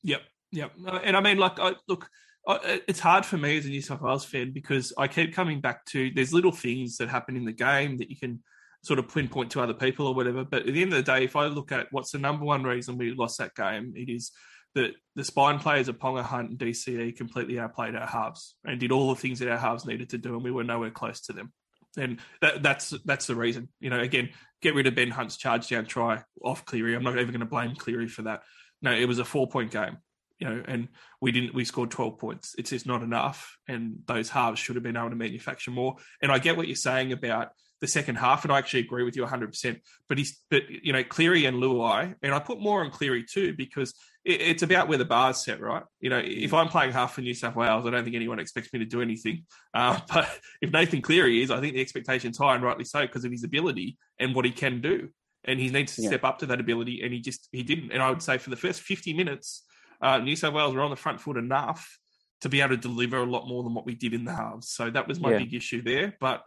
Yep, 0.03 0.23
yep. 0.51 0.73
And 1.05 1.17
I 1.17 1.21
mean, 1.21 1.39
like, 1.39 1.61
I, 1.61 1.75
look, 1.87 2.09
Uh, 2.47 2.59
uh, 2.65 2.77
it's 2.87 3.01
hard 3.01 3.27
for 3.27 3.37
me 3.37 3.59
as 3.59 3.67
a 3.67 3.71
New 3.71 3.83
South 3.83 4.01
Wales 4.01 4.25
fan 4.25 4.53
because 4.53 4.93
I 4.97 5.09
keep 5.09 5.35
coming 5.35 5.61
back 5.61 5.85
to 5.87 6.11
there's 6.15 6.33
little 6.33 6.53
things 6.53 6.99
that 6.99 7.09
happen 7.09 7.37
in 7.37 7.45
the 7.45 7.53
game 7.53 7.99
that 7.99 8.11
you 8.11 8.17
can 8.17 8.43
sort 8.83 9.01
of 9.01 9.09
pinpoint 9.09 9.51
to 9.51 9.61
other 9.61 9.75
people 9.75 10.07
or 10.07 10.15
whatever. 10.15 10.45
But 10.45 10.67
at 10.67 10.73
the 10.73 10.83
end 10.83 10.93
of 10.93 11.05
the 11.05 11.13
day, 11.13 11.25
if 11.25 11.35
I 11.35 11.47
look 11.47 11.73
at 11.73 11.89
what's 11.91 12.13
the 12.13 12.19
number 12.19 12.45
one 12.45 12.63
reason 12.63 12.99
we 12.99 13.13
lost 13.13 13.39
that 13.39 13.55
game, 13.57 13.95
it 13.97 14.09
is 14.09 14.31
that 14.77 14.93
the 15.17 15.25
spine 15.25 15.59
players 15.59 15.89
of 15.89 15.99
Ponga 15.99 16.23
Hunt 16.23 16.51
and 16.51 16.59
DCE 16.59 17.17
completely 17.17 17.59
outplayed 17.59 17.97
our 17.97 18.07
halves 18.07 18.55
and 18.65 18.79
did 18.79 18.93
all 18.93 19.09
the 19.09 19.21
things 19.21 19.41
that 19.41 19.49
our 19.49 19.57
halves 19.57 19.87
needed 19.87 20.11
to 20.11 20.19
do, 20.19 20.35
and 20.35 20.45
we 20.45 20.53
were 20.53 20.65
nowhere 20.65 20.91
close 20.91 21.23
to 21.23 21.33
them. 21.33 21.53
And 21.99 22.21
that, 22.43 22.63
that's 22.63 22.91
that's 23.05 23.27
the 23.27 23.35
reason. 23.35 23.71
You 23.81 23.91
know, 23.91 23.99
again, 23.99 24.29
get 24.61 24.75
rid 24.75 24.87
of 24.87 24.95
Ben 24.95 25.11
Hunt's 25.11 25.39
charge 25.39 25.69
down 25.69 25.87
try 25.87 26.23
off 26.45 26.67
Cleary. 26.67 26.95
I'm 26.95 27.03
not 27.03 27.15
even 27.15 27.29
going 27.29 27.41
to 27.41 27.47
blame 27.47 27.75
Cleary 27.75 28.07
for 28.07 28.23
that. 28.23 28.43
No, 28.83 28.93
it 28.93 29.09
was 29.09 29.19
a 29.19 29.25
four 29.25 29.49
point 29.49 29.71
game. 29.71 29.97
You 30.39 30.49
know, 30.49 30.63
and 30.67 30.89
we 31.21 31.33
didn't. 31.33 31.55
We 31.55 31.65
scored 31.65 31.91
12 31.91 32.19
points. 32.19 32.55
It's 32.59 32.71
just 32.71 32.87
not 32.87 33.03
enough, 33.03 33.57
and 33.67 34.01
those 34.07 34.29
halves 34.29 34.61
should 34.61 34.77
have 34.77 34.83
been 34.83 34.97
able 34.97 35.11
to 35.11 35.17
manufacture 35.17 35.71
more. 35.71 35.97
And 36.21 36.31
I 36.31 36.39
get 36.39 36.57
what 36.57 36.67
you're 36.67 36.77
saying 36.77 37.13
about 37.13 37.51
the 37.81 37.87
second 37.87 38.17
half, 38.17 38.45
and 38.45 38.53
I 38.53 38.59
actually 38.59 38.81
agree 38.81 39.03
with 39.03 39.17
you 39.17 39.23
100. 39.23 39.49
percent 39.49 39.79
But 40.09 40.19
he's, 40.19 40.41
but 40.51 40.63
you 40.69 40.93
know, 40.93 41.05
Cleary 41.05 41.45
and 41.45 41.59
Luai, 41.63 42.15
and 42.23 42.35
I 42.35 42.39
put 42.39 42.61
more 42.61 42.83
on 42.85 42.91
Cleary 42.91 43.25
too 43.25 43.55
because 43.57 43.95
it, 44.25 44.41
it's 44.41 44.63
about 44.63 44.89
where 44.89 44.99
the 44.99 45.05
bar's 45.05 45.45
set, 45.45 45.61
right? 45.61 45.83
You 46.01 46.11
know, 46.11 46.21
if 46.23 46.55
I'm 46.55 46.69
playing 46.69 46.93
half 46.93 47.15
for 47.15 47.21
New 47.21 47.35
South 47.35 47.57
Wales, 47.57 47.87
I 47.87 47.91
don't 47.91 48.05
think 48.05 48.17
anyone 48.17 48.39
expects 48.39 48.73
me 48.73 48.79
to 48.79 48.87
do 48.87 49.03
anything. 49.03 49.45
Uh, 49.75 49.99
but 50.13 50.29
if 50.63 50.71
Nathan 50.71 51.03
Cleary 51.03 51.43
is, 51.43 51.51
I 51.51 51.61
think 51.61 51.75
the 51.75 51.81
expectation's 51.81 52.39
high, 52.39 52.55
and 52.55 52.65
rightly 52.65 52.85
so, 52.85 53.03
because 53.03 53.25
of 53.25 53.31
his 53.31 53.45
ability 53.45 53.99
and 54.19 54.35
what 54.35 54.45
he 54.45 54.53
can 54.53 54.81
do, 54.81 55.11
and 55.45 55.61
he 55.61 55.69
needs 55.69 55.97
to 55.97 56.03
yeah. 56.03 56.09
step 56.09 56.25
up 56.25 56.39
to 56.39 56.47
that 56.47 56.61
ability, 56.61 57.03
and 57.03 57.13
he 57.13 57.21
just 57.21 57.49
he 57.53 57.63
didn't. 57.63 57.93
And 57.93 58.03
I 58.03 58.11
would 58.11 58.23
say 58.23 58.39
for 58.39 58.51
the 58.51 58.57
first 58.57 58.81
50 58.81 59.13
minutes, 59.13 59.65
uh, 60.01 60.19
New 60.19 60.37
South 60.37 60.55
Wales 60.55 60.75
were 60.75 60.83
on 60.83 60.91
the 60.91 60.97
front 60.97 61.21
foot 61.21 61.37
enough 61.37 61.99
to 62.43 62.49
be 62.49 62.61
able 62.61 62.71
to 62.71 62.77
deliver 62.77 63.19
a 63.19 63.25
lot 63.25 63.49
more 63.49 63.63
than 63.63 63.75
what 63.75 63.87
we 63.87 63.95
did 63.95 64.15
in 64.15 64.25
the 64.25 64.35
halves. 64.35 64.69
So 64.69 64.91
that 64.91 65.09
was 65.09 65.21
my 65.21 65.33
yeah. 65.33 65.39
big 65.39 65.55
issue 65.55 65.83
there, 65.83 66.17
but 66.21 66.45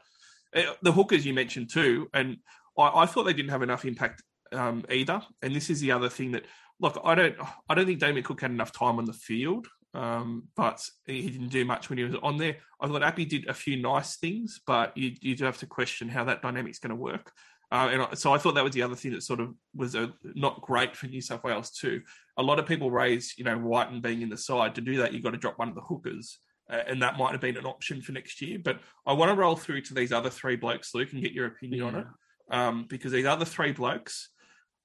uh, 0.55 0.73
the 0.81 0.91
hookers 0.91 1.25
you 1.25 1.33
mentioned 1.33 1.69
too, 1.69 2.09
and 2.13 2.37
I, 2.77 3.01
I 3.01 3.05
thought 3.05 3.23
they 3.23 3.33
didn't 3.33 3.51
have 3.51 3.63
enough 3.63 3.85
impact 3.85 4.23
um, 4.51 4.83
either. 4.89 5.21
And 5.41 5.55
this 5.55 5.69
is 5.69 5.79
the 5.79 5.91
other 5.91 6.09
thing 6.09 6.31
that 6.31 6.45
look, 6.79 6.99
I 7.03 7.15
don't, 7.15 7.35
I 7.67 7.75
don't 7.75 7.85
think 7.85 7.99
Damien 7.99 8.23
Cook 8.23 8.41
had 8.41 8.51
enough 8.51 8.71
time 8.71 8.97
on 8.97 9.05
the 9.05 9.13
field, 9.13 9.67
um, 9.93 10.47
but 10.55 10.83
he 11.05 11.29
didn't 11.29 11.49
do 11.49 11.65
much 11.65 11.89
when 11.89 11.97
he 11.97 12.03
was 12.03 12.15
on 12.23 12.37
there. 12.37 12.57
I 12.79 12.87
thought 12.87 13.03
Appy 13.03 13.25
did 13.25 13.47
a 13.47 13.53
few 13.53 13.81
nice 13.81 14.17
things, 14.17 14.61
but 14.65 14.95
you, 14.95 15.13
you 15.21 15.35
do 15.35 15.45
have 15.45 15.57
to 15.59 15.65
question 15.65 16.09
how 16.09 16.23
that 16.25 16.41
dynamic's 16.41 16.79
going 16.79 16.91
to 16.91 16.95
work. 16.95 17.31
Uh, 17.71 17.89
and 17.91 18.17
so 18.17 18.33
I 18.33 18.39
thought 18.39 18.55
that 18.55 18.63
was 18.63 18.73
the 18.73 18.81
other 18.81 18.95
thing 18.95 19.11
that 19.11 19.21
sort 19.21 19.39
of 19.39 19.53
was 19.75 19.93
a, 19.93 20.11
not 20.23 20.61
great 20.61 20.95
for 20.95 21.05
New 21.05 21.21
South 21.21 21.43
Wales 21.43 21.69
too. 21.69 22.01
A 22.37 22.43
lot 22.43 22.57
of 22.57 22.65
people 22.65 22.89
raise, 22.89 23.35
you 23.37 23.43
know, 23.43 23.57
Wighton 23.57 24.01
being 24.01 24.21
in 24.21 24.29
the 24.29 24.37
side. 24.37 24.75
To 24.75 24.81
do 24.81 24.97
that, 24.97 25.13
you've 25.13 25.23
got 25.23 25.31
to 25.31 25.37
drop 25.37 25.59
one 25.59 25.69
of 25.69 25.75
the 25.75 25.81
hookers, 25.81 26.39
uh, 26.69 26.81
and 26.87 27.01
that 27.03 27.17
might 27.17 27.31
have 27.31 27.41
been 27.41 27.57
an 27.57 27.65
option 27.65 28.01
for 28.01 28.11
next 28.11 28.41
year. 28.41 28.57
But 28.63 28.79
I 29.05 29.13
want 29.13 29.29
to 29.29 29.35
roll 29.35 29.55
through 29.55 29.81
to 29.81 29.93
these 29.93 30.11
other 30.11 30.31
three 30.31 30.55
blokes, 30.55 30.95
Luke, 30.95 31.13
and 31.13 31.21
get 31.21 31.33
your 31.33 31.45
opinion 31.45 31.81
yeah. 31.81 31.87
on 31.87 31.95
it, 31.95 32.07
um, 32.49 32.85
because 32.89 33.11
these 33.11 33.25
other 33.25 33.45
three 33.45 33.71
blokes. 33.71 34.29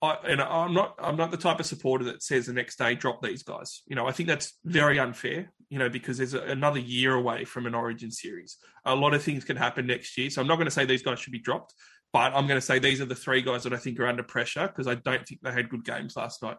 I, 0.03 0.18
and 0.28 0.43
I'm 0.43 0.74
not 0.74 0.97
I'm 0.99 1.16
not 1.16 1.30
the 1.30 1.39
type 1.39 1.61
of 1.61 1.66
supporter 1.66 2.05
that 2.07 2.22
says 2.22 2.45
the 2.45 2.53
next 2.53 2.76
day 2.76 2.95
drop 2.95 3.22
these 3.22 3.43
guys. 3.43 3.80
You 3.87 3.97
know, 3.97 4.07
I 4.07 4.12
think 4.12 4.28
that's 4.28 4.59
very 4.62 4.99
unfair. 4.99 5.51
You 5.70 5.78
know, 5.78 5.89
because 5.89 6.18
there's 6.18 6.35
a, 6.35 6.43
another 6.43 6.78
year 6.78 7.14
away 7.14 7.47
from 7.47 7.64
an 7.64 7.74
Origin 7.74 8.11
series. 8.11 8.59
A 8.85 8.95
lot 8.95 9.14
of 9.14 9.22
things 9.22 9.45
can 9.45 9.57
happen 9.57 9.87
next 9.87 10.18
year, 10.18 10.28
so 10.28 10.43
I'm 10.43 10.47
not 10.47 10.57
going 10.57 10.66
to 10.66 10.70
say 10.70 10.85
these 10.85 11.03
guys 11.03 11.20
should 11.20 11.32
be 11.32 11.39
dropped. 11.39 11.72
But 12.15 12.33
I'm 12.33 12.47
going 12.47 12.61
to 12.61 12.65
say 12.65 12.79
these 12.79 13.01
are 13.01 13.07
the 13.07 13.17
three 13.17 13.43
guys 13.43 13.65
that 13.65 13.73
I 13.73 13.77
think 13.77 13.99
are 13.99 14.07
under 14.07 14.23
pressure 14.23 14.69
because 14.69 14.87
I 14.87 14.95
don't 14.95 15.27
think 15.27 15.41
they 15.43 15.51
had 15.51 15.69
good 15.69 15.85
games 15.85 16.17
last 16.17 16.45
night. 16.45 16.57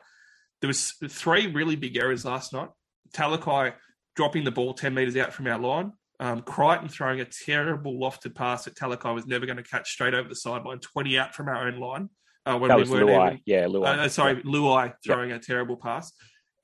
There 0.59 0.67
was 0.67 0.91
three 1.07 1.47
really 1.47 1.77
big 1.77 1.95
errors 1.95 2.25
last 2.25 2.51
night. 2.51 2.67
Talakai 3.15 3.73
dropping 4.17 4.43
the 4.43 4.51
ball 4.51 4.73
10 4.73 4.93
metres 4.93 5.15
out 5.15 5.31
from 5.31 5.47
our 5.47 5.57
line. 5.57 5.93
Um, 6.19 6.41
Crichton 6.41 6.89
throwing 6.89 7.21
a 7.21 7.25
terrible 7.25 7.93
lofted 7.93 8.35
pass 8.35 8.65
that 8.65 8.75
Talakai 8.75 9.15
was 9.15 9.27
never 9.27 9.45
going 9.45 9.55
to 9.55 9.63
catch 9.63 9.89
straight 9.89 10.13
over 10.13 10.27
the 10.27 10.35
sideline, 10.35 10.79
20 10.79 11.17
out 11.17 11.33
from 11.33 11.47
our 11.47 11.65
own 11.67 11.79
line. 11.79 12.09
Uh, 12.45 12.57
when 12.57 12.67
that 12.67 12.75
we 12.75 12.81
was 12.81 12.89
Luai. 12.89 13.27
Even, 13.27 13.41
yeah, 13.45 13.63
Luai. 13.63 13.97
Uh, 13.97 14.09
sorry, 14.09 14.35
Luai 14.43 14.93
throwing 15.05 15.31
a 15.31 15.39
terrible 15.39 15.77
pass. 15.77 16.11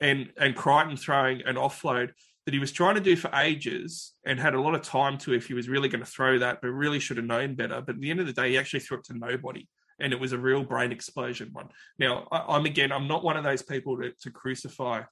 And, 0.02 0.30
and 0.38 0.54
Crichton 0.54 0.98
throwing 0.98 1.40
an 1.46 1.56
offload 1.56 2.10
that 2.44 2.54
he 2.54 2.60
was 2.60 2.72
trying 2.72 2.96
to 2.96 3.00
do 3.00 3.14
for 3.14 3.30
ages 3.34 4.14
and 4.26 4.38
had 4.38 4.54
a 4.54 4.60
lot 4.60 4.74
of 4.74 4.82
time 4.82 5.16
to 5.18 5.32
if 5.32 5.46
he 5.46 5.54
was 5.54 5.68
really 5.68 5.88
going 5.88 6.04
to 6.04 6.10
throw 6.10 6.38
that, 6.38 6.60
but 6.60 6.68
really 6.68 6.98
should 6.98 7.16
have 7.16 7.26
known 7.26 7.54
better. 7.54 7.80
But 7.80 7.96
at 7.96 8.00
the 8.00 8.10
end 8.10 8.20
of 8.20 8.26
the 8.26 8.32
day, 8.32 8.50
he 8.50 8.58
actually 8.58 8.80
threw 8.80 8.98
it 8.98 9.04
to 9.04 9.16
nobody. 9.16 9.68
And 10.00 10.12
it 10.12 10.18
was 10.18 10.32
a 10.32 10.38
real 10.38 10.64
brain 10.64 10.90
explosion 10.90 11.50
one. 11.52 11.68
Now, 11.98 12.26
I, 12.32 12.56
am 12.56 12.64
again, 12.64 12.90
I'm 12.90 13.06
not 13.06 13.22
one 13.22 13.36
of 13.36 13.44
those 13.44 13.62
people 13.62 13.96
to, 13.98 14.12
to 14.22 14.30
crucify 14.30 15.02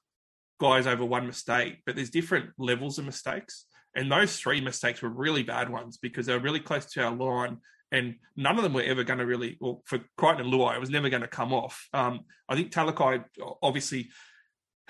guys 0.59 0.87
over 0.87 1.05
one 1.05 1.25
mistake, 1.25 1.77
but 1.85 1.95
there's 1.95 2.09
different 2.09 2.49
levels 2.57 2.99
of 2.99 3.05
mistakes. 3.05 3.65
And 3.95 4.11
those 4.11 4.37
three 4.37 4.59
mistakes 4.59 5.01
were 5.01 5.09
really 5.09 5.43
bad 5.43 5.69
ones 5.69 5.97
because 5.97 6.25
they 6.25 6.33
were 6.33 6.39
really 6.39 6.59
close 6.59 6.85
to 6.87 7.03
our 7.03 7.15
line 7.15 7.57
and 7.91 8.15
none 8.37 8.57
of 8.57 8.63
them 8.63 8.73
were 8.73 8.83
ever 8.83 9.03
going 9.03 9.19
to 9.19 9.25
really, 9.25 9.57
well, 9.59 9.81
for 9.85 9.99
Crichton 10.17 10.45
and 10.45 10.53
Luai, 10.53 10.75
it 10.75 10.79
was 10.79 10.89
never 10.89 11.09
going 11.09 11.23
to 11.23 11.27
come 11.27 11.53
off. 11.53 11.87
Um, 11.93 12.21
I 12.47 12.55
think 12.55 12.71
Talakai 12.71 13.25
obviously 13.61 14.09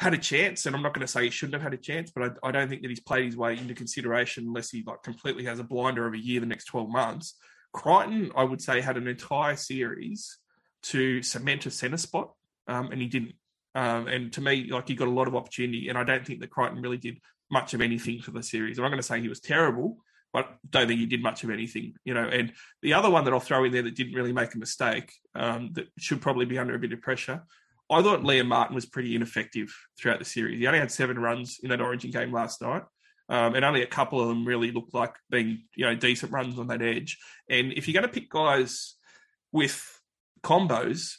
had 0.02 0.16
a 0.16 0.18
chance, 0.18 0.66
and 0.66 0.76
I'm 0.76 0.82
not 0.82 0.96
going 0.96 1.06
to 1.06 1.12
say 1.12 1.26
he 1.26 1.30
shouldn't 1.30 1.54
have 1.54 1.62
had 1.62 1.76
a 1.76 1.82
chance, 1.82 2.10
but 2.10 2.24
I, 2.44 2.48
I, 2.48 2.52
don't 2.52 2.68
think 2.68 2.82
that 2.82 2.90
he's 2.90 3.00
played 3.00 3.26
his 3.26 3.38
way 3.38 3.56
into 3.56 3.76
consideration 3.76 4.48
unless 4.48 4.72
he 4.72 4.84
like 4.86 5.04
completely 5.04 5.46
has 5.46 5.60
a 5.60 5.64
blinder 5.64 6.08
of 6.08 6.16
a 6.16 6.20
year 6.20 6.40
the 6.40 6.48
next 6.48 6.66
12 6.66 6.90
months. 6.90 7.36
Crichton, 7.72 8.32
I 8.36 8.44
would 8.44 8.62
say, 8.62 8.82
had 8.82 8.98
an 8.98 9.08
entire 9.08 9.56
series 9.56 10.40
to 10.84 11.22
cement 11.22 11.68
a 11.68 11.72
centre 11.72 11.98
spot, 11.98 12.34
um, 12.68 12.92
and 12.92 13.00
he 13.00 13.08
didn't. 13.08 13.34
Um, 13.76 14.08
and 14.08 14.34
to 14.34 14.42
me, 14.42 14.70
like 14.72 14.88
he 14.88 14.96
got 14.96 15.08
a 15.08 15.12
lot 15.12 15.28
of 15.28 15.36
opportunity, 15.36 15.88
and 15.88 15.98
I 15.98 16.04
don't 16.04 16.26
think 16.26 16.40
that 16.42 16.50
Crichton 16.50 16.82
really 16.82 16.98
did 16.98 17.20
much 17.52 17.76
of 17.76 17.82
anything 17.82 18.22
for 18.22 18.32
the 18.32 18.42
series. 18.42 18.80
I'm 18.80 18.84
not 18.84 18.90
going 18.90 19.00
to 19.00 19.08
say 19.08 19.22
he 19.22 19.30
was 19.30 19.40
terrible, 19.40 19.98
but 20.34 20.50
don't 20.68 20.88
think 20.88 21.00
he 21.00 21.06
did 21.06 21.22
much 21.22 21.44
of 21.44 21.52
anything, 21.52 21.94
you 22.04 22.16
know. 22.16 22.28
And 22.28 22.54
the 22.82 22.96
other 22.96 23.12
one 23.12 23.26
that 23.26 23.34
I'll 23.34 23.40
throw 23.40 23.66
in 23.66 23.72
there 23.72 23.84
that 23.84 23.96
didn't 23.96 24.16
really 24.16 24.34
make 24.34 24.56
a 24.56 24.58
mistake, 24.58 25.14
um, 25.36 25.70
that 25.74 25.88
should 26.00 26.22
probably 26.22 26.46
be 26.46 26.58
under 26.58 26.74
a 26.74 26.80
bit 26.80 26.92
of 26.92 27.02
pressure, 27.02 27.44
I 27.92 28.02
thought 28.02 28.22
Liam 28.22 28.48
Martin 28.48 28.76
was 28.76 28.86
pretty 28.86 29.16
ineffective 29.16 29.74
throughout 30.00 30.20
the 30.20 30.26
series. 30.26 30.60
He 30.60 30.68
only 30.68 30.80
had 30.80 30.92
seven 30.92 31.20
runs 31.20 31.60
in 31.62 31.70
that 31.70 31.82
Origin 31.82 32.10
game 32.12 32.32
last 32.32 32.62
night. 32.62 32.84
Um, 33.30 33.56
and 33.56 33.64
only 33.64 33.82
a 33.82 33.88
couple 33.88 34.20
of 34.20 34.28
them 34.28 34.46
really 34.46 34.72
looked 34.72 34.94
like 34.94 35.16
being, 35.30 35.64
you 35.76 35.86
know, 35.86 35.96
decent 35.96 36.32
runs 36.32 36.60
on 36.60 36.68
that 36.68 36.82
edge. 36.82 37.18
And 37.50 37.72
if 37.74 37.88
you're 37.88 37.94
going 37.94 38.12
to 38.12 38.20
pick 38.20 38.30
guys 38.30 38.96
with 39.54 40.02
combos, 40.44 41.16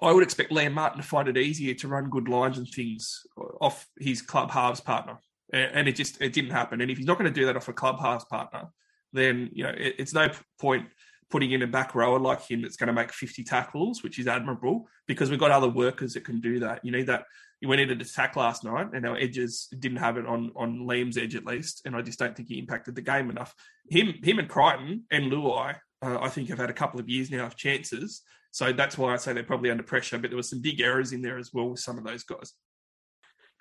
I 0.00 0.12
would 0.12 0.22
expect 0.22 0.52
Liam 0.52 0.74
Martin 0.74 1.00
to 1.00 1.06
find 1.06 1.28
it 1.28 1.36
easier 1.36 1.74
to 1.74 1.88
run 1.88 2.10
good 2.10 2.28
lines 2.28 2.58
and 2.58 2.68
things 2.68 3.22
off 3.60 3.88
his 3.98 4.22
club 4.22 4.50
halves 4.50 4.80
partner. 4.80 5.18
And 5.52 5.88
it 5.88 5.96
just 5.96 6.20
it 6.20 6.32
didn't 6.32 6.50
happen. 6.50 6.80
And 6.80 6.90
if 6.90 6.98
he's 6.98 7.06
not 7.06 7.18
going 7.18 7.32
to 7.32 7.40
do 7.40 7.46
that 7.46 7.56
off 7.56 7.68
a 7.68 7.72
club 7.72 7.98
halves 8.00 8.24
partner, 8.24 8.68
then 9.12 9.50
you 9.52 9.64
know 9.64 9.70
it, 9.70 9.94
it's 9.98 10.12
no 10.12 10.28
point 10.60 10.86
putting 11.30 11.52
in 11.52 11.62
a 11.62 11.66
back 11.66 11.94
rower 11.94 12.18
like 12.18 12.42
him 12.42 12.62
that's 12.62 12.76
going 12.76 12.88
to 12.88 12.92
make 12.92 13.12
50 13.12 13.44
tackles, 13.44 14.02
which 14.02 14.18
is 14.18 14.26
admirable 14.26 14.88
because 15.06 15.30
we've 15.30 15.40
got 15.40 15.50
other 15.50 15.68
workers 15.68 16.14
that 16.14 16.24
can 16.24 16.40
do 16.40 16.60
that. 16.60 16.84
You 16.84 16.92
need 16.92 17.06
that. 17.06 17.24
We 17.62 17.74
needed 17.74 18.00
a 18.00 18.04
attack 18.04 18.36
last 18.36 18.64
night, 18.64 18.88
and 18.92 19.06
our 19.06 19.16
edges 19.16 19.68
didn't 19.78 19.96
have 19.96 20.18
it 20.18 20.26
on 20.26 20.52
on 20.54 20.80
Liam's 20.80 21.16
edge 21.16 21.34
at 21.34 21.46
least, 21.46 21.82
and 21.86 21.96
I 21.96 22.02
just 22.02 22.18
don't 22.18 22.36
think 22.36 22.48
he 22.48 22.58
impacted 22.58 22.94
the 22.94 23.00
game 23.00 23.30
enough. 23.30 23.54
Him, 23.88 24.14
him, 24.22 24.38
and 24.38 24.48
Crichton 24.48 25.04
and 25.10 25.32
Luai, 25.32 25.76
uh, 26.02 26.18
I 26.20 26.28
think 26.28 26.50
have 26.50 26.58
had 26.58 26.68
a 26.68 26.74
couple 26.74 27.00
of 27.00 27.08
years 27.08 27.30
now 27.30 27.46
of 27.46 27.56
chances, 27.56 28.20
so 28.50 28.72
that's 28.72 28.98
why 28.98 29.14
I 29.14 29.16
say 29.16 29.32
they're 29.32 29.42
probably 29.42 29.70
under 29.70 29.82
pressure. 29.82 30.18
But 30.18 30.30
there 30.30 30.36
were 30.36 30.42
some 30.42 30.60
big 30.60 30.82
errors 30.82 31.12
in 31.12 31.22
there 31.22 31.38
as 31.38 31.50
well 31.52 31.70
with 31.70 31.80
some 31.80 31.96
of 31.96 32.04
those 32.04 32.24
guys. 32.24 32.52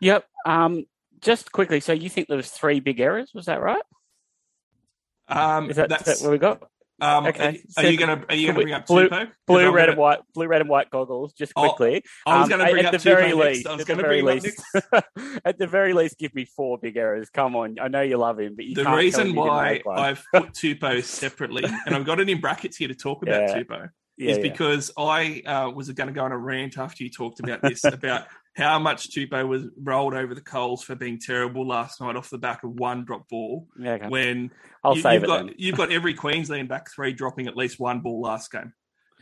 Yep. 0.01 0.26
Um, 0.45 0.86
just 1.22 1.53
quickly, 1.53 1.80
so 1.80 1.93
you 1.93 2.09
think 2.09 2.28
there 2.28 2.38
was 2.38 2.51
three 2.51 2.82
big 2.82 2.99
errors? 2.99 3.32
Was 3.34 3.45
that 3.45 3.61
right? 3.61 3.84
Um, 5.28 5.70
is 5.70 5.78
that, 5.78 5.91
is 5.91 6.05
that 6.05 6.22
what 6.22 6.32
we 6.32 6.38
got? 6.38 6.70
Um, 7.05 7.25
okay. 7.27 7.61
Are, 7.77 7.83
are 7.83 7.87
you 7.87 7.97
going 7.97 8.19
to 8.19 8.25
are 8.29 8.35
you 8.35 8.47
going 8.47 8.55
to 8.55 8.61
bring 8.63 8.73
up 8.73 8.85
blue? 8.87 9.09
Blue, 9.47 9.71
red, 9.71 9.81
gonna... 9.81 9.91
and 9.91 9.97
white, 9.97 10.19
blue, 10.33 10.47
red, 10.47 10.61
and 10.61 10.69
white 10.69 10.89
goggles. 10.89 11.33
Just 11.33 11.53
oh, 11.55 11.69
quickly. 11.69 12.03
Oh, 12.25 12.31
I 12.31 12.39
was 12.39 12.49
going 12.49 12.65
to 12.65 12.71
bring 12.71 12.85
um, 12.85 12.89
up 12.89 12.93
at 12.95 13.01
the 13.01 13.09
very 13.09 13.33
least. 13.33 13.67
I 13.67 13.75
was 13.75 13.85
going 13.85 13.99
to 13.99 14.03
bring 14.03 14.25
least, 14.25 14.61
at 15.45 15.57
the 15.57 15.67
very 15.67 15.93
least, 15.93 16.17
give 16.17 16.33
me 16.33 16.45
four 16.45 16.77
big 16.77 16.97
errors. 16.97 17.29
Come 17.29 17.55
on, 17.55 17.77
I 17.79 17.87
know 17.87 18.01
you 18.01 18.17
love 18.17 18.39
him, 18.39 18.55
but 18.55 18.65
you 18.65 18.75
can't. 18.75 18.87
the 18.87 18.95
reason 18.95 19.35
why 19.35 19.81
I've 19.89 20.23
put 20.33 20.53
Tupou 20.53 21.03
separately, 21.03 21.63
and 21.85 21.95
I've 21.95 22.05
got 22.05 22.19
it 22.19 22.29
in 22.29 22.41
brackets 22.41 22.77
here 22.77 22.87
to 22.87 22.95
talk 22.95 23.21
about 23.21 23.49
yeah. 23.49 23.57
Tupou, 23.57 23.89
yeah, 24.17 24.31
is 24.31 24.37
yeah. 24.37 24.43
because 24.43 24.91
I 24.97 25.41
uh, 25.45 25.69
was 25.71 25.89
going 25.91 26.07
to 26.07 26.13
go 26.13 26.23
on 26.23 26.31
a 26.31 26.37
rant 26.37 26.77
after 26.77 27.03
you 27.03 27.09
talked 27.09 27.39
about 27.39 27.61
this 27.61 27.83
about 27.83 28.25
how 28.55 28.79
much 28.79 29.09
Tupou 29.09 29.47
was 29.47 29.65
rolled 29.77 30.13
over 30.13 30.33
the 30.33 30.41
coals 30.41 30.81
for 30.81 30.95
being 30.95 31.19
terrible 31.19 31.67
last 31.67 31.99
night 31.99 32.15
off 32.15 32.29
the 32.29 32.37
back 32.37 32.63
of 32.63 32.71
one 32.71 33.03
drop 33.03 33.27
ball. 33.27 33.67
Yeah, 33.77 33.93
okay. 33.93 34.07
When 34.07 34.51
I'll 34.83 34.95
you, 34.95 35.01
save 35.01 35.13
you've 35.13 35.23
it 35.23 35.27
got 35.27 35.45
then. 35.45 35.55
you've 35.57 35.77
got 35.77 35.91
every 35.91 36.13
Queensland 36.13 36.69
back 36.69 36.89
three 36.89 37.11
dropping 37.11 37.47
at 37.47 37.57
least 37.57 37.79
one 37.79 37.99
ball 37.99 38.21
last 38.21 38.51
game. 38.51 38.73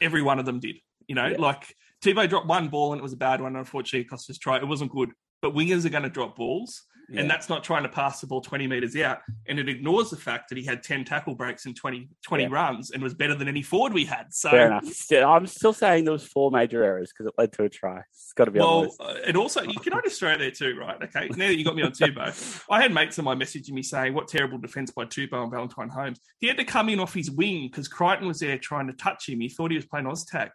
Every 0.01 0.21
one 0.21 0.39
of 0.39 0.45
them 0.45 0.59
did. 0.59 0.77
You 1.07 1.15
know, 1.15 1.27
yeah. 1.27 1.37
like 1.37 1.75
Tupou 2.03 2.29
dropped 2.29 2.47
one 2.47 2.67
ball 2.69 2.93
and 2.93 2.99
it 2.99 3.03
was 3.03 3.13
a 3.13 3.17
bad 3.17 3.41
one. 3.41 3.55
Unfortunately, 3.55 4.01
it 4.01 4.09
cost 4.09 4.29
us 4.29 4.37
try. 4.37 4.57
It 4.57 4.67
wasn't 4.67 4.91
good. 4.91 5.09
But 5.41 5.55
wingers 5.55 5.85
are 5.85 5.89
going 5.89 6.03
to 6.03 6.09
drop 6.09 6.35
balls. 6.35 6.83
Yeah. 7.09 7.21
And 7.21 7.29
that's 7.29 7.49
not 7.49 7.63
trying 7.63 7.83
to 7.83 7.89
pass 7.89 8.21
the 8.21 8.27
ball 8.27 8.41
20 8.41 8.67
metres 8.67 8.95
out. 8.97 9.19
And 9.47 9.59
it 9.59 9.69
ignores 9.69 10.09
the 10.09 10.17
fact 10.17 10.49
that 10.49 10.57
he 10.57 10.63
had 10.63 10.83
10 10.83 11.05
tackle 11.05 11.35
breaks 11.35 11.65
in 11.65 11.73
20, 11.73 12.09
20 12.23 12.43
yeah. 12.43 12.49
runs 12.51 12.91
and 12.91 13.03
was 13.03 13.13
better 13.13 13.35
than 13.35 13.47
any 13.47 13.61
forward 13.61 13.93
we 13.93 14.05
had. 14.05 14.33
So 14.33 14.49
Fair 14.49 14.67
enough. 14.67 14.83
I'm 15.11 15.47
still 15.47 15.73
saying 15.73 16.05
there 16.05 16.13
was 16.13 16.25
four 16.25 16.51
major 16.51 16.83
errors 16.83 17.11
because 17.11 17.27
it 17.27 17.33
led 17.37 17.51
to 17.53 17.63
a 17.63 17.69
try. 17.69 18.01
It's 18.11 18.33
got 18.33 18.45
to 18.45 18.51
be 18.51 18.59
well, 18.59 18.95
uh, 18.99 19.15
and 19.25 19.37
also, 19.37 19.63
you 19.63 19.79
can 19.79 19.93
I 19.93 20.01
just 20.01 20.19
throw 20.19 20.37
there 20.37 20.51
too, 20.51 20.75
right? 20.79 21.01
Okay. 21.03 21.27
Now 21.29 21.47
that 21.47 21.57
you 21.57 21.65
got 21.65 21.75
me 21.75 21.83
on 21.83 21.91
Tupou, 21.91 22.65
I 22.69 22.81
had 22.81 22.93
mates 22.93 23.17
of 23.17 23.25
mine 23.25 23.39
messaging 23.39 23.71
me 23.71 23.83
saying, 23.83 24.13
what 24.13 24.27
terrible 24.27 24.57
defence 24.57 24.91
by 24.91 25.05
Tupou 25.05 25.43
and 25.43 25.51
Valentine 25.51 25.89
Holmes. 25.89 26.19
He 26.39 26.47
had 26.47 26.57
to 26.57 26.63
come 26.63 26.89
in 26.89 26.99
off 26.99 27.13
his 27.13 27.29
wing 27.29 27.67
because 27.69 27.87
Crichton 27.87 28.27
was 28.27 28.39
there 28.39 28.57
trying 28.57 28.87
to 28.87 28.93
touch 28.93 29.27
him. 29.29 29.39
He 29.39 29.49
thought 29.49 29.71
he 29.71 29.77
was 29.77 29.85
playing 29.85 30.05
Oztag. 30.05 30.49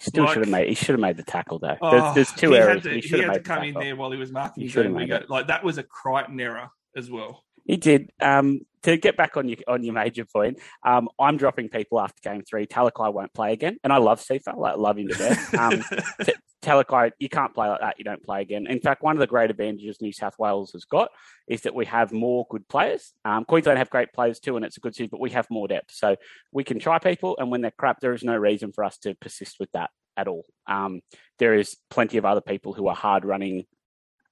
Still 0.00 0.24
like, 0.24 0.34
should 0.34 0.42
have 0.42 0.50
made. 0.50 0.68
He 0.68 0.74
should 0.74 0.90
have 0.90 1.00
made 1.00 1.16
the 1.16 1.22
tackle 1.22 1.58
though. 1.58 1.76
There's, 1.80 2.02
oh, 2.02 2.12
there's 2.14 2.32
two 2.32 2.54
errors. 2.54 2.82
To, 2.82 2.90
he, 2.90 3.00
he 3.00 3.20
had 3.20 3.34
to 3.34 3.40
come 3.40 3.62
in 3.64 3.74
there 3.74 3.96
while 3.96 4.10
he 4.10 4.18
was 4.18 4.32
marking 4.32 4.64
his 4.64 4.76
own 4.76 4.94
Like 5.28 5.46
that 5.46 5.64
was 5.64 5.78
a 5.78 5.82
Crichton 5.82 6.38
error 6.40 6.68
as 6.96 7.10
well. 7.10 7.44
He 7.64 7.76
did. 7.76 8.10
Um, 8.20 8.60
to 8.82 8.98
get 8.98 9.16
back 9.16 9.38
on 9.38 9.48
your 9.48 9.58
on 9.66 9.82
your 9.82 9.94
major 9.94 10.26
point, 10.26 10.58
um, 10.82 11.08
I'm 11.18 11.38
dropping 11.38 11.70
people 11.70 11.98
after 12.00 12.20
game 12.22 12.42
three. 12.42 12.66
Talakai 12.66 13.12
won't 13.12 13.32
play 13.32 13.52
again, 13.54 13.78
and 13.82 13.92
I 13.92 13.96
love 13.96 14.20
Sifa. 14.20 14.48
I 14.48 14.74
love 14.74 14.98
him 14.98 15.08
to 15.08 15.14
death. 15.14 15.54
Um, 15.54 15.82
t- 16.22 16.34
Talakai, 16.64 17.12
you 17.18 17.28
can't 17.28 17.54
play 17.54 17.68
like 17.68 17.80
that. 17.80 17.98
You 17.98 18.04
don't 18.04 18.22
play 18.22 18.40
again. 18.40 18.66
In 18.66 18.80
fact, 18.80 19.02
one 19.02 19.14
of 19.14 19.20
the 19.20 19.26
great 19.26 19.50
advantages 19.50 20.00
New 20.00 20.12
South 20.12 20.38
Wales 20.38 20.72
has 20.72 20.84
got 20.84 21.10
is 21.46 21.62
that 21.62 21.74
we 21.74 21.84
have 21.86 22.12
more 22.12 22.46
good 22.50 22.66
players. 22.68 23.12
Um, 23.24 23.44
Queensland 23.44 23.78
have 23.78 23.90
great 23.90 24.12
players 24.12 24.40
too, 24.40 24.56
and 24.56 24.64
it's 24.64 24.76
a 24.76 24.80
good 24.80 24.94
season, 24.94 25.10
but 25.10 25.20
we 25.20 25.30
have 25.30 25.46
more 25.50 25.68
depth. 25.68 25.92
So 25.92 26.16
we 26.52 26.64
can 26.64 26.78
try 26.78 26.98
people, 26.98 27.36
and 27.38 27.50
when 27.50 27.60
they're 27.60 27.70
crap, 27.70 28.00
there 28.00 28.14
is 28.14 28.24
no 28.24 28.36
reason 28.36 28.72
for 28.72 28.84
us 28.84 28.98
to 28.98 29.14
persist 29.14 29.56
with 29.60 29.70
that 29.72 29.90
at 30.16 30.28
all. 30.28 30.44
Um, 30.66 31.00
there 31.38 31.54
is 31.54 31.76
plenty 31.90 32.16
of 32.18 32.24
other 32.24 32.40
people 32.40 32.72
who 32.72 32.88
are 32.88 32.94
hard 32.94 33.24
running 33.24 33.64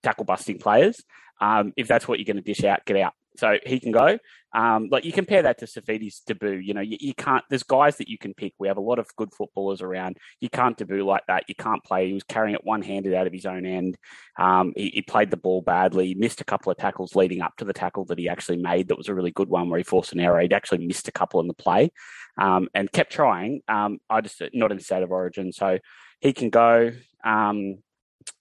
tackle 0.03 0.25
busting 0.25 0.59
players. 0.59 1.03
Um, 1.41 1.73
if 1.77 1.89
that's 1.89 2.07
what 2.07 2.19
you're 2.19 2.33
going 2.33 2.37
to 2.37 2.43
dish 2.43 2.65
out, 2.65 2.85
get 2.85 2.97
out. 2.97 3.15
So 3.37 3.59
he 3.65 3.81
can 3.81 3.93
go. 3.93 4.19
Um, 4.55 4.89
like 4.91 5.07
you 5.07 5.13
compare 5.13 5.43
that 5.43 5.59
to 5.59 5.65
Saifiti's 5.65 6.21
debut. 6.27 6.57
You 6.57 6.75
know, 6.75 6.83
you, 6.83 6.99
you, 7.01 7.15
can't. 7.15 7.43
There's 7.49 7.63
guys 7.63 7.97
that 7.97 8.09
you 8.09 8.19
can 8.19 8.35
pick. 8.35 8.53
We 8.59 8.69
have 8.69 8.77
a 8.77 8.83
lot 8.83 8.99
of 8.99 9.09
good 9.17 9.33
footballers 9.33 9.81
around. 9.81 10.19
You 10.41 10.51
can't 10.51 10.77
debut 10.77 11.05
like 11.05 11.23
that. 11.29 11.45
You 11.49 11.55
can't 11.55 11.83
play. 11.83 12.09
He 12.09 12.13
was 12.13 12.25
carrying 12.25 12.55
it 12.55 12.65
one 12.65 12.83
handed 12.83 13.15
out 13.15 13.27
of 13.27 13.33
his 13.33 13.47
own 13.47 13.65
end. 13.65 13.97
Um, 14.39 14.73
he, 14.77 14.91
he, 14.91 15.03
played 15.03 15.31
the 15.31 15.39
ball 15.39 15.63
badly. 15.63 16.09
He 16.09 16.15
missed 16.15 16.43
a 16.43 16.45
couple 16.45 16.71
of 16.71 16.77
tackles 16.77 17.17
leading 17.17 17.41
up 17.41 17.57
to 17.59 17.65
the 17.65 17.73
tackle 17.73 18.05
that 18.07 18.19
he 18.19 18.29
actually 18.29 18.59
made. 18.59 18.89
That 18.89 18.99
was 18.99 19.09
a 19.09 19.15
really 19.15 19.31
good 19.31 19.49
one 19.49 19.71
where 19.71 19.79
he 19.79 19.85
forced 19.85 20.13
an 20.13 20.21
error. 20.21 20.41
He'd 20.41 20.53
actually 20.53 20.87
missed 20.87 21.09
a 21.09 21.13
couple 21.13 21.41
in 21.41 21.49
the 21.49 21.55
play, 21.55 21.91
um, 22.39 22.69
and 22.75 22.93
kept 22.93 23.13
trying. 23.13 23.63
Um, 23.69 23.99
I 24.11 24.21
just 24.21 24.43
not 24.53 24.73
in 24.73 24.81
state 24.81 25.03
of 25.03 25.13
origin, 25.13 25.53
so 25.53 25.79
he 26.21 26.35
can 26.35 26.51
go. 26.51 26.93
Um, 27.25 27.79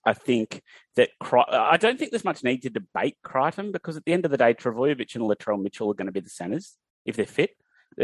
I 0.04 0.14
think 0.14 0.62
that 0.96 1.10
I 1.20 1.76
don't 1.76 1.98
think 1.98 2.10
there's 2.10 2.24
much 2.24 2.44
need 2.44 2.62
to 2.62 2.70
debate 2.70 3.16
Crichton 3.22 3.72
because 3.72 3.96
at 3.96 4.04
the 4.04 4.12
end 4.12 4.24
of 4.24 4.30
the 4.30 4.36
day, 4.36 4.54
Trbojevic 4.54 5.14
and 5.14 5.24
Latrell 5.24 5.62
Mitchell 5.62 5.90
are 5.90 5.94
going 5.94 6.06
to 6.06 6.12
be 6.12 6.20
the 6.20 6.30
centres 6.30 6.76
if 7.04 7.16
they're 7.16 7.26
fit. 7.26 7.50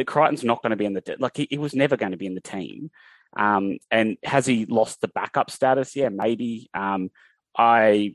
Crichton's 0.07 0.45
not 0.45 0.62
going 0.62 0.70
to 0.70 0.76
be 0.76 0.85
in 0.85 0.95
the 0.95 1.16
like 1.18 1.37
he, 1.37 1.47
he 1.51 1.59
was 1.59 1.74
never 1.74 1.97
going 1.97 2.12
to 2.12 2.18
be 2.18 2.26
in 2.26 2.35
the 2.35 2.41
team. 2.41 2.91
Um, 3.37 3.79
and 3.91 4.16
has 4.24 4.47
he 4.47 4.66
lost 4.66 5.01
the 5.01 5.09
backup 5.09 5.51
status? 5.51 5.95
Yeah, 5.97 6.09
maybe. 6.09 6.70
Um, 6.74 7.11
I, 7.57 8.14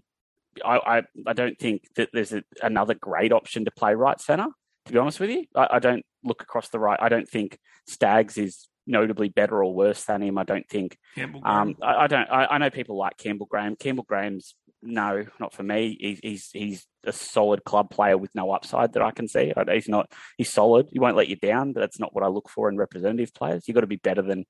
I, 0.64 1.04
I 1.26 1.34
don't 1.34 1.58
think 1.58 1.88
that 1.96 2.10
there's 2.14 2.34
a, 2.34 2.44
another 2.62 2.94
great 2.94 3.32
option 3.32 3.66
to 3.66 3.72
play 3.72 3.96
right 3.96 4.20
centre. 4.20 4.48
To 4.86 4.92
be 4.92 5.00
honest 5.00 5.20
with 5.20 5.30
you, 5.30 5.46
I, 5.56 5.68
I, 5.72 5.80
don't 5.80 6.06
look 6.24 6.42
across 6.42 6.70
the 6.70 6.80
right. 6.80 7.00
I 7.02 7.10
don't 7.10 7.28
think 7.28 7.58
Staggs 7.88 8.38
is 8.38 8.68
notably 8.86 9.30
better 9.30 9.64
or 9.64 9.74
worse 9.74 10.04
than 10.04 10.22
him. 10.22 10.38
I 10.38 10.44
don't 10.44 10.68
think. 10.70 10.98
Campbell 11.16 11.42
Um, 11.44 11.74
Graham. 11.74 11.96
I, 11.96 12.04
I 12.04 12.08
don't. 12.08 12.30
I, 12.30 12.46
I 12.52 12.58
know 12.58 12.70
people 12.70 12.98
like 12.98 13.18
Campbell 13.18 13.48
Graham. 13.50 13.76
Campbell 13.76 14.06
Graham's 14.08 14.56
no, 14.86 15.26
not 15.40 15.54
for 15.54 15.64
me. 15.64 15.98
He's 16.00 16.20
he's 16.22 16.50
he's 16.52 16.88
a 17.06 17.14
solid 17.14 17.64
club 17.64 17.90
player 17.90 18.18
with 18.18 18.36
no 18.36 18.52
upside 18.52 18.94
that 18.94 19.02
I 19.02 19.12
can 19.12 19.28
see. 19.28 19.54
I- 19.56 19.74
He's 19.74 19.88
not. 19.88 20.12
He's 20.38 20.52
solid. 20.52 20.90
He 20.92 21.00
won't 21.00 21.16
let 21.16 21.30
you 21.30 21.38
down. 21.38 21.72
But 21.74 21.80
that's 21.82 22.00
not 22.00 22.14
what 22.14 22.24
I 22.24 22.28
look 22.28 22.50
for 22.50 22.70
in 22.70 22.78
representative 22.78 23.34
players. 23.34 23.64
You've 23.68 23.76
got 23.76 23.82
to 23.82 23.88
be 23.88 23.96
better 23.96 24.22
than. 24.22 24.46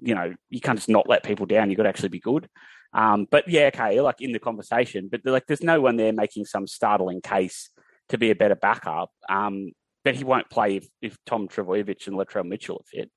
You 0.00 0.14
know, 0.14 0.34
you 0.50 0.60
can't 0.60 0.78
just 0.78 0.88
not 0.88 1.08
let 1.08 1.22
people 1.22 1.46
down. 1.46 1.70
You've 1.70 1.76
got 1.76 1.84
to 1.84 1.88
actually 1.88 2.08
be 2.08 2.20
good. 2.20 2.48
Um, 2.92 3.26
but 3.30 3.48
yeah, 3.48 3.66
okay, 3.74 4.00
like 4.00 4.20
in 4.20 4.32
the 4.32 4.38
conversation, 4.38 5.08
but 5.10 5.20
like 5.24 5.46
there's 5.46 5.62
no 5.62 5.80
one 5.80 5.96
there 5.96 6.12
making 6.12 6.44
some 6.46 6.66
startling 6.66 7.20
case 7.20 7.70
to 8.08 8.18
be 8.18 8.30
a 8.30 8.34
better 8.34 8.54
backup. 8.56 9.10
Um, 9.28 9.72
but 10.04 10.14
he 10.14 10.24
won't 10.24 10.48
play 10.50 10.76
if, 10.76 10.88
if 11.02 11.16
Tom 11.26 11.48
Trbojevic 11.48 12.06
and 12.06 12.16
Latrell 12.16 12.46
Mitchell 12.46 12.76
are 12.76 12.88
fit. 12.98 13.10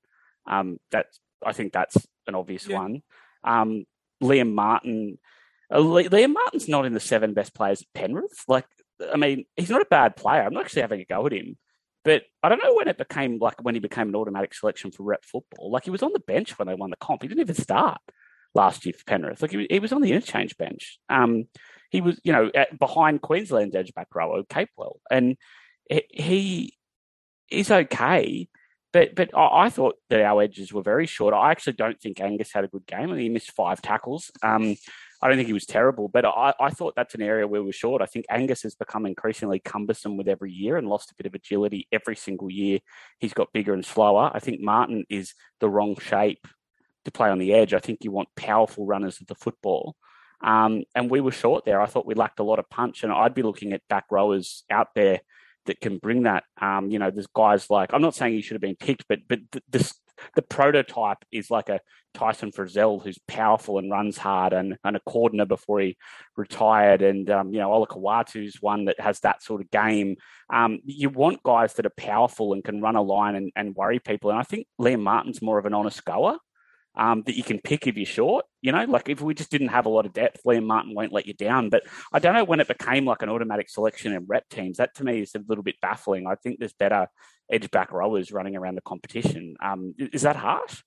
Um, 0.46 0.78
that's 0.90 1.18
I 1.44 1.52
think 1.52 1.72
that's 1.72 1.96
an 2.26 2.34
obvious 2.34 2.66
Yeah. 2.66 2.78
one. 2.80 3.02
Um, 3.44 3.84
Liam 4.22 4.52
Martin, 4.52 5.18
uh, 5.72 5.78
Liam 5.78 6.34
Martin's 6.34 6.68
not 6.68 6.84
in 6.84 6.92
the 6.92 7.00
seven 7.00 7.32
best 7.32 7.54
players 7.54 7.80
at 7.80 7.88
Penrith. 7.94 8.44
Like, 8.48 8.66
I 9.12 9.16
mean, 9.16 9.46
he's 9.56 9.70
not 9.70 9.80
a 9.80 9.86
bad 9.86 10.16
player. 10.16 10.42
I'm 10.42 10.52
not 10.52 10.64
actually 10.64 10.82
having 10.82 11.00
a 11.00 11.06
go 11.06 11.24
at 11.26 11.32
him, 11.32 11.56
but 12.04 12.24
I 12.42 12.48
don't 12.50 12.62
know 12.62 12.74
when 12.74 12.88
it 12.88 12.98
became 12.98 13.38
like 13.38 13.62
when 13.62 13.74
he 13.74 13.80
became 13.80 14.08
an 14.08 14.16
automatic 14.16 14.52
selection 14.54 14.90
for 14.90 15.04
rep 15.04 15.24
football. 15.24 15.70
Like 15.70 15.84
he 15.84 15.90
was 15.90 16.02
on 16.02 16.12
the 16.12 16.20
bench 16.20 16.58
when 16.58 16.68
they 16.68 16.74
won 16.74 16.90
the 16.90 16.96
comp. 16.96 17.22
He 17.22 17.28
didn't 17.28 17.40
even 17.40 17.54
start 17.54 18.00
last 18.54 18.84
year 18.84 18.92
for 18.92 19.04
Penrith. 19.04 19.40
Like 19.40 19.52
he, 19.52 19.56
was- 19.56 19.66
he 19.70 19.78
was 19.78 19.92
on 19.92 20.02
the 20.02 20.12
interchange 20.12 20.56
bench. 20.58 20.98
Um, 21.08 21.44
he 21.90 22.00
was, 22.02 22.20
you 22.22 22.32
know, 22.32 22.50
at, 22.54 22.78
behind 22.78 23.22
Queensland's 23.22 23.74
edge 23.74 23.94
back 23.94 24.14
row, 24.14 24.42
Capewell, 24.44 24.98
and 25.10 25.36
he, 25.88 26.04
he 26.10 26.74
is 27.50 27.70
okay. 27.70 28.48
But 28.92 29.14
but 29.14 29.36
I, 29.36 29.66
I 29.66 29.70
thought 29.70 29.96
that 30.08 30.20
our 30.20 30.42
edges 30.42 30.72
were 30.72 30.82
very 30.82 31.06
short. 31.06 31.34
I 31.34 31.50
actually 31.50 31.74
don't 31.74 32.00
think 32.00 32.20
Angus 32.20 32.52
had 32.52 32.64
a 32.64 32.68
good 32.68 32.86
game. 32.86 33.12
I 33.12 33.18
he 33.18 33.28
missed 33.28 33.52
five 33.52 33.80
tackles. 33.80 34.30
Um, 34.42 34.76
I 35.22 35.28
don't 35.28 35.36
think 35.36 35.48
he 35.48 35.52
was 35.52 35.66
terrible, 35.66 36.08
but 36.08 36.24
I, 36.24 36.54
I 36.58 36.70
thought 36.70 36.94
that's 36.96 37.14
an 37.14 37.20
area 37.20 37.46
where 37.46 37.62
we're 37.62 37.72
short. 37.72 38.00
I 38.00 38.06
think 38.06 38.24
Angus 38.30 38.62
has 38.62 38.74
become 38.74 39.04
increasingly 39.04 39.58
cumbersome 39.58 40.16
with 40.16 40.28
every 40.28 40.50
year 40.50 40.78
and 40.78 40.88
lost 40.88 41.10
a 41.10 41.14
bit 41.14 41.26
of 41.26 41.34
agility 41.34 41.86
every 41.92 42.16
single 42.16 42.50
year. 42.50 42.78
He's 43.18 43.34
got 43.34 43.52
bigger 43.52 43.74
and 43.74 43.84
slower. 43.84 44.30
I 44.32 44.38
think 44.38 44.62
Martin 44.62 45.04
is 45.10 45.34
the 45.60 45.68
wrong 45.68 45.96
shape 45.98 46.48
to 47.04 47.10
play 47.10 47.28
on 47.28 47.38
the 47.38 47.52
edge. 47.52 47.74
I 47.74 47.80
think 47.80 48.02
you 48.02 48.10
want 48.10 48.34
powerful 48.34 48.86
runners 48.86 49.20
of 49.20 49.26
the 49.26 49.34
football. 49.34 49.94
Um, 50.42 50.84
and 50.94 51.10
we 51.10 51.20
were 51.20 51.32
short 51.32 51.66
there. 51.66 51.82
I 51.82 51.86
thought 51.86 52.06
we 52.06 52.14
lacked 52.14 52.40
a 52.40 52.44
lot 52.44 52.58
of 52.58 52.70
punch, 52.70 53.04
and 53.04 53.12
I'd 53.12 53.34
be 53.34 53.42
looking 53.42 53.74
at 53.74 53.86
back 53.88 54.06
rowers 54.10 54.64
out 54.70 54.88
there 54.94 55.20
that 55.70 55.80
can 55.80 55.98
bring 55.98 56.24
that. 56.24 56.42
Um, 56.60 56.90
you 56.90 56.98
know, 56.98 57.12
there's 57.12 57.28
guys 57.28 57.70
like 57.70 57.94
I'm 57.94 58.02
not 58.02 58.16
saying 58.16 58.34
he 58.34 58.42
should 58.42 58.56
have 58.56 58.60
been 58.60 58.76
picked, 58.76 59.04
but 59.08 59.20
but 59.28 59.38
th- 59.52 59.64
this 59.70 59.94
the 60.34 60.42
prototype 60.42 61.18
is 61.32 61.50
like 61.50 61.68
a 61.68 61.80
Tyson 62.12 62.50
Frizell 62.50 63.02
who's 63.02 63.18
powerful 63.28 63.78
and 63.78 63.88
runs 63.88 64.18
hard, 64.18 64.52
and, 64.52 64.76
and 64.82 64.96
a 64.96 65.00
Cordner 65.08 65.46
before 65.46 65.78
he 65.78 65.96
retired, 66.36 67.02
and 67.02 67.30
um, 67.30 67.52
you 67.52 67.60
know 67.60 67.70
Olakau'atu's 67.70 68.56
one 68.60 68.86
that 68.86 68.98
has 68.98 69.20
that 69.20 69.44
sort 69.44 69.60
of 69.60 69.70
game. 69.70 70.16
Um, 70.52 70.80
you 70.84 71.08
want 71.08 71.44
guys 71.44 71.74
that 71.74 71.86
are 71.86 71.92
powerful 71.96 72.52
and 72.52 72.64
can 72.64 72.80
run 72.80 72.96
a 72.96 73.02
line 73.02 73.36
and, 73.36 73.52
and 73.54 73.76
worry 73.76 74.00
people, 74.00 74.30
and 74.30 74.40
I 74.40 74.42
think 74.42 74.66
Liam 74.80 75.02
Martin's 75.02 75.40
more 75.40 75.58
of 75.58 75.66
an 75.66 75.74
honest 75.74 76.04
goer 76.04 76.36
um, 76.96 77.22
that 77.26 77.36
you 77.36 77.42
can 77.44 77.60
pick 77.60 77.86
if 77.86 77.96
you're 77.96 78.06
short. 78.06 78.44
You 78.62 78.72
know, 78.72 78.84
like 78.84 79.08
if 79.08 79.20
we 79.20 79.34
just 79.34 79.50
didn't 79.50 79.68
have 79.68 79.86
a 79.86 79.90
lot 79.90 80.06
of 80.06 80.12
depth, 80.12 80.42
Liam 80.44 80.66
Martin 80.66 80.94
won't 80.94 81.12
let 81.12 81.26
you 81.26 81.34
down. 81.34 81.70
But 81.70 81.84
I 82.12 82.18
don't 82.18 82.34
know 82.34 82.44
when 82.44 82.60
it 82.60 82.68
became 82.68 83.04
like 83.04 83.22
an 83.22 83.28
automatic 83.28 83.70
selection 83.70 84.12
in 84.12 84.26
rep 84.26 84.48
teams. 84.48 84.78
That 84.78 84.94
to 84.96 85.04
me 85.04 85.20
is 85.20 85.34
a 85.34 85.42
little 85.48 85.64
bit 85.64 85.76
baffling. 85.80 86.26
I 86.26 86.34
think 86.34 86.58
there's 86.58 86.72
better 86.72 87.08
edge 87.50 87.70
back 87.70 87.92
rowers 87.92 88.32
running 88.32 88.56
around 88.56 88.74
the 88.74 88.82
competition. 88.82 89.56
Um, 89.62 89.94
is 89.98 90.22
that 90.22 90.36
harsh? 90.36 90.82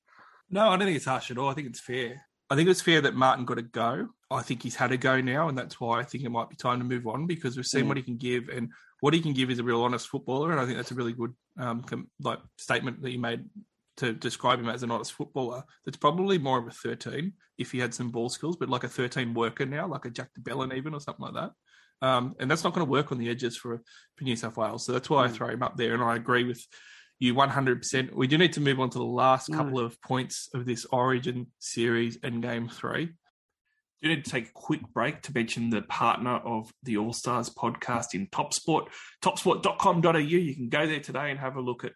No, 0.49 0.68
I 0.68 0.78
don't 0.78 0.86
think 0.86 0.97
it's 0.97 1.06
harsh 1.06 1.32
at 1.32 1.38
all. 1.38 1.49
I 1.49 1.54
think 1.54 1.68
it's 1.68 1.80
fair. 1.80 2.22
I 2.49 2.56
think 2.56 2.70
it's 2.70 2.82
fair 2.82 3.01
that 3.01 3.16
Martin 3.16 3.45
got 3.45 3.58
a 3.58 3.64
go. 3.64 4.10
I 4.30 4.41
think 4.41 4.62
he's 4.62 4.76
had 4.76 4.91
a 4.91 4.97
go 4.97 5.22
now, 5.22 5.47
and 5.49 5.58
that's 5.58 5.80
why 5.80 5.99
I 5.99 6.04
think 6.04 6.24
it 6.24 6.30
might 6.30 6.49
be 6.49 6.56
time 6.56 6.80
to 6.80 6.86
move 6.86 7.08
on 7.08 7.26
because 7.26 7.56
we've 7.56 7.66
seen 7.66 7.86
Mm. 7.86 7.88
what 7.88 7.97
he 7.97 8.04
can 8.04 8.18
give, 8.18 8.49
and 8.49 8.70
what 8.99 9.14
he 9.14 9.22
can 9.22 9.34
give 9.34 9.49
is 9.49 9.60
a 9.60 9.64
real 9.64 9.82
honest 9.82 10.08
footballer, 10.10 10.51
and 10.51 10.60
I 10.60 10.66
think 10.66 10.78
that's 10.78 10.91
a 10.91 10.95
really 10.95 11.14
good 11.14 11.34
um, 11.60 11.82
com- 11.84 12.10
like 12.20 12.39
statement 12.58 13.01
that 13.01 13.12
you 13.12 13.20
made 13.20 13.45
to 13.98 14.14
describe 14.14 14.60
him 14.60 14.70
as 14.70 14.84
an 14.84 14.91
honest 14.91 15.14
footballer. 15.14 15.64
That's 15.86 15.98
probably 15.98 16.38
more 16.38 16.58
of 16.60 16.68
a 16.68 16.72
thirteen 16.72 17.34
if 17.58 17.72
he 17.72 17.80
had 17.80 17.94
some 17.94 18.10
ball 18.12 18.30
skills, 18.30 18.56
but 18.58 18.70
like 18.70 18.84
a 18.84 18.89
thirteen 18.89 19.34
worker 19.34 19.66
now, 19.66 19.88
like 19.88 20.06
a 20.06 20.10
Jack 20.10 20.34
de 20.34 20.41
Belin 20.41 20.74
even 20.76 20.94
or 20.94 21.00
something 21.00 21.26
like 21.26 21.36
that. 21.36 21.52
Um, 22.08 22.36
and 22.39 22.50
that's 22.52 22.64
not 22.64 22.74
going 22.74 22.86
to 22.86 22.91
work 22.91 23.12
on 23.12 23.18
the 23.18 23.30
edges 23.30 23.56
for 23.58 23.82
for 24.18 24.24
New 24.24 24.36
South 24.36 24.58
Wales. 24.58 24.86
So 24.86 24.91
that's 24.91 25.10
why 25.10 25.26
I 25.26 25.28
Mm. 25.28 25.34
throw 25.34 25.50
him 25.50 25.64
up 25.64 25.78
there, 25.78 25.94
and 25.94 26.04
I 26.04 26.16
agree 26.16 26.44
with 26.44 26.66
you 27.20 27.34
100%. 27.36 28.14
We 28.16 28.28
do 28.28 28.38
need 28.38 28.54
to 28.54 28.60
move 28.62 28.80
on 28.80 28.89
to 28.89 28.98
the 28.98 29.06
last 29.06 29.48
No. 29.50 29.58
couple 29.58 29.80
of 29.80 30.02
points 30.02 30.50
of 30.54 30.66
this 30.66 30.86
Origin 30.91 31.48
series 31.60 32.18
and 32.24 32.41
game 32.41 32.68
three. 32.68 33.14
Do 34.02 34.10
need 34.10 34.26
to 34.26 34.32
take 34.32 34.50
a 34.50 34.52
quick 34.52 34.82
break 34.94 35.22
to 35.22 35.34
mention 35.34 35.70
the 35.70 35.84
partner 35.84 36.32
of 36.32 36.74
the 36.84 36.98
All 36.98 37.14
Stars 37.14 37.50
podcast 37.50 38.08
in 38.14 38.28
TopSport, 38.28 38.88
topsport.com.au. 39.22 40.18
You 40.18 40.54
can 40.56 40.68
go 40.70 40.86
there 40.86 41.00
today 41.00 41.32
and 41.32 41.39
have 41.39 41.56
a 41.56 41.62
look 41.62 41.86
at 41.86 41.94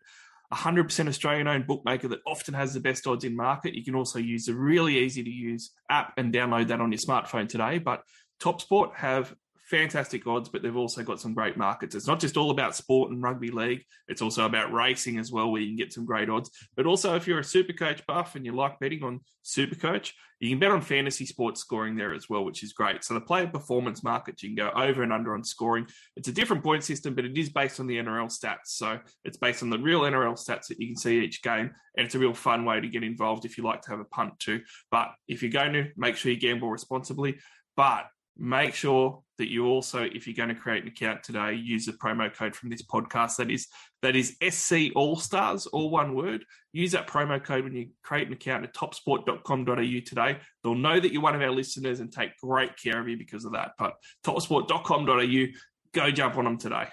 100% 0.53 1.07
Australian 1.07 1.47
owned 1.47 1.67
bookmaker 1.67 2.07
that 2.07 2.19
often 2.25 2.53
has 2.53 2.73
the 2.73 2.79
best 2.79 3.05
odds 3.05 3.25
in 3.25 3.35
market. 3.35 3.73
You 3.73 3.83
can 3.83 3.95
also 3.95 4.19
use 4.19 4.45
the 4.45 4.55
really 4.55 4.97
easy 4.99 5.23
to 5.23 5.29
use 5.29 5.71
app 5.89 6.13
and 6.17 6.33
download 6.33 6.67
that 6.67 6.79
on 6.79 6.91
your 6.91 6.99
smartphone 6.99 7.49
today. 7.49 7.79
But 7.79 8.03
TopSport 8.39 8.95
have 8.95 9.35
fantastic 9.69 10.25
odds, 10.25 10.49
but 10.49 10.61
they've 10.61 10.75
also 10.75 11.03
got 11.03 11.19
some 11.19 11.33
great 11.33 11.57
markets. 11.57 11.95
It's 11.95 12.07
not 12.07 12.19
just 12.19 12.37
all 12.37 12.51
about 12.51 12.75
sport 12.75 13.11
and 13.11 13.21
rugby 13.21 13.51
league, 13.51 13.83
it's 14.07 14.21
also 14.21 14.45
about 14.45 14.71
racing 14.71 15.17
as 15.17 15.31
well, 15.31 15.51
where 15.51 15.61
you 15.61 15.67
can 15.67 15.75
get 15.77 15.93
some 15.93 16.05
great 16.05 16.29
odds. 16.29 16.49
But 16.75 16.85
also, 16.85 17.15
if 17.15 17.27
you're 17.27 17.39
a 17.39 17.43
super 17.43 17.73
coach 17.73 18.05
buff 18.07 18.35
and 18.35 18.45
you 18.45 18.53
like 18.53 18.79
betting 18.79 19.03
on 19.03 19.19
super 19.43 19.75
coach, 19.75 20.13
you 20.39 20.49
can 20.49 20.59
bet 20.59 20.71
on 20.71 20.81
fantasy 20.81 21.25
sports 21.25 21.61
scoring 21.61 21.95
there 21.95 22.13
as 22.13 22.29
well, 22.29 22.45
which 22.45 22.63
is 22.63 22.73
great. 22.73 23.03
So 23.03 23.15
the 23.15 23.21
player 23.21 23.47
performance 23.47 24.03
market, 24.03 24.41
you 24.43 24.49
can 24.49 24.55
go 24.55 24.69
over 24.79 25.01
and 25.01 25.11
under 25.11 25.33
on 25.33 25.43
scoring. 25.43 25.87
It's 26.15 26.27
a 26.27 26.33
different 26.33 26.63
point 26.63 26.83
system, 26.83 27.15
but 27.15 27.25
it 27.25 27.37
is 27.37 27.49
based 27.49 27.79
on 27.79 27.87
the 27.87 27.97
NRL 27.97 28.27
stats. 28.27 28.67
So 28.67 28.99
it's 29.25 29.37
based 29.37 29.63
on 29.63 29.71
the 29.71 29.79
real 29.79 30.01
NRL 30.01 30.33
stats 30.33 30.67
that 30.67 30.79
you 30.79 30.87
can 30.87 30.95
see 30.95 31.23
each 31.23 31.41
game. 31.41 31.71
And 31.97 32.05
it's 32.05 32.13
a 32.13 32.19
real 32.19 32.35
fun 32.35 32.65
way 32.65 32.79
to 32.79 32.87
get 32.87 33.03
involved 33.03 33.45
if 33.45 33.57
you 33.57 33.63
like 33.63 33.81
to 33.83 33.89
have 33.89 33.99
a 33.99 34.05
punt 34.05 34.37
too. 34.39 34.61
But 34.91 35.09
if 35.27 35.41
you're 35.41 35.51
going 35.51 35.73
to, 35.73 35.89
make 35.97 36.15
sure 36.15 36.31
you 36.31 36.39
gamble 36.39 36.69
responsibly. 36.69 37.39
But 37.75 38.05
make 38.37 38.73
sure 38.73 39.21
that 39.37 39.51
you 39.51 39.67
also, 39.67 40.03
if 40.03 40.25
you're 40.25 40.35
going 40.35 40.53
to 40.53 40.59
create 40.59 40.81
an 40.81 40.89
account 40.89 41.23
today, 41.23 41.53
use 41.53 41.85
the 41.85 41.91
promo 41.93 42.33
code 42.33 42.55
from 42.55 42.69
this 42.69 42.81
podcast. 42.81 43.37
That 43.37 43.51
is 43.51 43.67
that 44.01 44.15
is 44.15 44.35
SC 44.49 44.95
All 44.95 45.15
Stars, 45.15 45.67
all 45.67 45.89
one 45.89 46.15
word. 46.15 46.43
Use 46.73 46.91
that 46.91 47.07
promo 47.07 47.43
code 47.43 47.63
when 47.63 47.75
you 47.75 47.89
create 48.03 48.27
an 48.27 48.33
account 48.33 48.63
at 48.63 48.73
topsport.com.au 48.73 49.99
today. 50.05 50.37
They'll 50.63 50.75
know 50.75 50.99
that 50.99 51.11
you're 51.11 51.21
one 51.21 51.35
of 51.35 51.41
our 51.41 51.51
listeners 51.51 51.99
and 51.99 52.11
take 52.11 52.37
great 52.37 52.77
care 52.77 52.99
of 52.99 53.07
you 53.07 53.17
because 53.17 53.45
of 53.45 53.53
that. 53.53 53.71
But 53.77 53.93
topsport.com.au, 54.25 55.45
go 55.93 56.11
jump 56.11 56.37
on 56.37 56.45
them 56.45 56.57
today. 56.57 56.87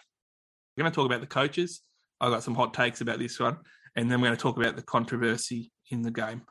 We're 0.76 0.82
going 0.82 0.92
to 0.92 0.94
talk 0.94 1.06
about 1.06 1.20
the 1.20 1.26
coaches. 1.26 1.82
I've 2.20 2.32
got 2.32 2.42
some 2.42 2.54
hot 2.54 2.74
takes 2.74 3.00
about 3.00 3.18
this 3.18 3.38
one. 3.38 3.58
And 3.96 4.10
then 4.10 4.20
we're 4.20 4.28
going 4.28 4.36
to 4.36 4.42
talk 4.42 4.56
about 4.56 4.76
the 4.76 4.82
controversy 4.82 5.70
in 5.90 6.02
the 6.02 6.10
game. 6.10 6.42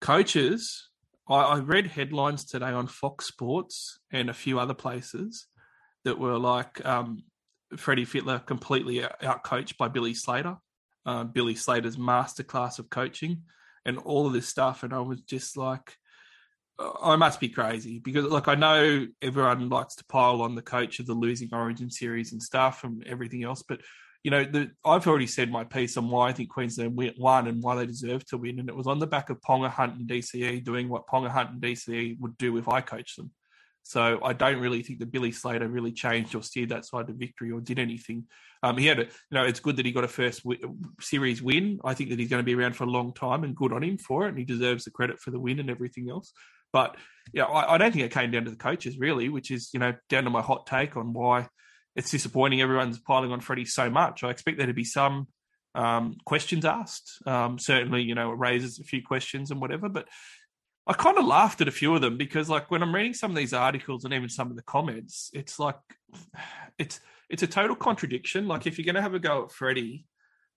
Coaches, 0.00 0.87
I, 1.28 1.34
I 1.34 1.58
read 1.60 1.86
headlines 1.86 2.44
today 2.44 2.70
on 2.70 2.86
Fox 2.86 3.26
Sports 3.26 3.98
and 4.10 4.30
a 4.30 4.34
few 4.34 4.58
other 4.58 4.74
places 4.74 5.46
that 6.04 6.18
were 6.18 6.38
like 6.38 6.84
um, 6.86 7.24
Freddie 7.76 8.06
Fittler 8.06 8.44
completely 8.44 9.00
outcoached 9.22 9.76
by 9.76 9.88
Billy 9.88 10.14
Slater, 10.14 10.56
uh, 11.04 11.24
Billy 11.24 11.54
Slater's 11.54 11.96
masterclass 11.96 12.78
of 12.78 12.88
coaching, 12.90 13.42
and 13.84 13.98
all 13.98 14.26
of 14.26 14.32
this 14.32 14.48
stuff. 14.48 14.82
And 14.82 14.94
I 14.94 15.00
was 15.00 15.20
just 15.22 15.56
like, 15.56 15.96
I 16.78 17.16
must 17.16 17.40
be 17.40 17.48
crazy 17.48 17.98
because, 17.98 18.24
like, 18.26 18.46
I 18.46 18.54
know 18.54 19.06
everyone 19.20 19.68
likes 19.68 19.96
to 19.96 20.04
pile 20.04 20.42
on 20.42 20.54
the 20.54 20.62
coach 20.62 21.00
of 21.00 21.06
the 21.06 21.14
losing 21.14 21.48
Origin 21.52 21.90
series 21.90 22.32
and 22.32 22.40
stuff 22.40 22.84
and 22.84 23.04
everything 23.04 23.42
else, 23.42 23.64
but 23.68 23.80
you 24.24 24.30
know, 24.30 24.44
the, 24.44 24.70
I've 24.84 25.06
already 25.06 25.26
said 25.26 25.50
my 25.50 25.64
piece 25.64 25.96
on 25.96 26.10
why 26.10 26.28
I 26.28 26.32
think 26.32 26.50
Queensland 26.50 26.98
won 27.18 27.46
and 27.46 27.62
why 27.62 27.76
they 27.76 27.86
deserve 27.86 28.26
to 28.26 28.38
win, 28.38 28.58
and 28.58 28.68
it 28.68 28.76
was 28.76 28.86
on 28.86 28.98
the 28.98 29.06
back 29.06 29.30
of 29.30 29.40
Ponga 29.40 29.70
Hunt 29.70 29.96
and 29.96 30.08
DCE 30.08 30.64
doing 30.64 30.88
what 30.88 31.06
Ponga 31.06 31.30
Hunt 31.30 31.50
and 31.50 31.62
DCE 31.62 32.18
would 32.20 32.36
do 32.36 32.56
if 32.56 32.68
I 32.68 32.80
coached 32.80 33.16
them. 33.16 33.30
So 33.84 34.20
I 34.22 34.34
don't 34.34 34.60
really 34.60 34.82
think 34.82 34.98
that 34.98 35.12
Billy 35.12 35.32
Slater 35.32 35.66
really 35.66 35.92
changed 35.92 36.34
or 36.34 36.42
steered 36.42 36.68
that 36.70 36.84
side 36.84 37.06
to 37.06 37.14
victory 37.14 37.52
or 37.52 37.60
did 37.60 37.78
anything. 37.78 38.24
Um, 38.62 38.76
he 38.76 38.84
had 38.84 38.98
a, 38.98 39.04
you 39.04 39.10
know, 39.30 39.44
it's 39.44 39.60
good 39.60 39.76
that 39.76 39.86
he 39.86 39.92
got 39.92 40.04
a 40.04 40.08
first 40.08 40.42
w- 40.42 40.76
series 41.00 41.40
win. 41.40 41.78
I 41.82 41.94
think 41.94 42.10
that 42.10 42.18
he's 42.18 42.28
going 42.28 42.42
to 42.42 42.44
be 42.44 42.54
around 42.54 42.76
for 42.76 42.84
a 42.84 42.90
long 42.90 43.14
time, 43.14 43.44
and 43.44 43.56
good 43.56 43.72
on 43.72 43.82
him 43.82 43.96
for 43.96 44.26
it. 44.26 44.30
And 44.30 44.38
he 44.38 44.44
deserves 44.44 44.84
the 44.84 44.90
credit 44.90 45.20
for 45.20 45.30
the 45.30 45.40
win 45.40 45.58
and 45.58 45.70
everything 45.70 46.10
else. 46.10 46.32
But 46.70 46.96
yeah, 47.32 47.44
I, 47.44 47.74
I 47.74 47.78
don't 47.78 47.92
think 47.92 48.04
it 48.04 48.12
came 48.12 48.30
down 48.30 48.44
to 48.44 48.50
the 48.50 48.56
coaches 48.56 48.98
really, 48.98 49.28
which 49.28 49.50
is 49.50 49.70
you 49.72 49.80
know 49.80 49.94
down 50.10 50.24
to 50.24 50.30
my 50.30 50.42
hot 50.42 50.66
take 50.66 50.96
on 50.96 51.14
why 51.14 51.48
it's 51.98 52.12
disappointing 52.12 52.62
everyone's 52.62 53.00
piling 53.00 53.32
on 53.32 53.40
Freddie 53.40 53.64
so 53.64 53.90
much. 53.90 54.22
I 54.22 54.30
expect 54.30 54.56
there 54.56 54.68
to 54.68 54.72
be 54.72 54.84
some 54.84 55.26
um, 55.74 56.16
questions 56.24 56.64
asked. 56.64 57.20
Um, 57.26 57.58
certainly, 57.58 58.02
you 58.02 58.14
know, 58.14 58.30
it 58.30 58.38
raises 58.38 58.78
a 58.78 58.84
few 58.84 59.02
questions 59.02 59.50
and 59.50 59.60
whatever. 59.60 59.88
But 59.88 60.06
I 60.86 60.92
kind 60.92 61.18
of 61.18 61.24
laughed 61.24 61.60
at 61.60 61.66
a 61.66 61.72
few 61.72 61.92
of 61.96 62.00
them 62.00 62.16
because, 62.16 62.48
like, 62.48 62.70
when 62.70 62.84
I'm 62.84 62.94
reading 62.94 63.14
some 63.14 63.32
of 63.32 63.36
these 63.36 63.52
articles 63.52 64.04
and 64.04 64.14
even 64.14 64.28
some 64.28 64.48
of 64.48 64.54
the 64.54 64.62
comments, 64.62 65.30
it's 65.34 65.58
like 65.58 65.74
it's 66.78 67.00
it's 67.28 67.42
a 67.42 67.48
total 67.48 67.74
contradiction. 67.74 68.46
Like, 68.46 68.68
if 68.68 68.78
you're 68.78 68.86
going 68.86 68.94
to 68.94 69.02
have 69.02 69.14
a 69.14 69.18
go 69.18 69.42
at 69.42 69.50
Freddie 69.50 70.06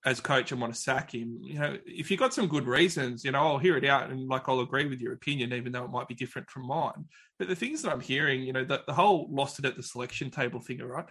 as 0.05 0.19
coach 0.19 0.51
and 0.51 0.59
want 0.59 0.73
to 0.73 0.79
sack 0.79 1.13
him, 1.13 1.37
you 1.41 1.59
know, 1.59 1.77
if 1.85 2.09
you've 2.09 2.19
got 2.19 2.33
some 2.33 2.47
good 2.47 2.65
reasons, 2.65 3.23
you 3.23 3.31
know, 3.31 3.39
I'll 3.39 3.57
hear 3.59 3.77
it 3.77 3.85
out 3.85 4.09
and 4.09 4.27
like 4.27 4.49
I'll 4.49 4.61
agree 4.61 4.87
with 4.87 4.99
your 4.99 5.13
opinion, 5.13 5.53
even 5.53 5.71
though 5.71 5.85
it 5.85 5.91
might 5.91 6.07
be 6.07 6.15
different 6.15 6.49
from 6.49 6.67
mine. 6.67 7.05
But 7.37 7.47
the 7.47 7.55
things 7.55 7.81
that 7.81 7.91
I'm 7.91 8.01
hearing, 8.01 8.41
you 8.41 8.53
know, 8.53 8.65
the, 8.65 8.81
the 8.87 8.93
whole 8.93 9.27
lost 9.31 9.59
it 9.59 9.65
at 9.65 9.77
the 9.77 9.83
selection 9.83 10.31
table 10.31 10.59
thing, 10.59 10.79
right? 10.79 11.05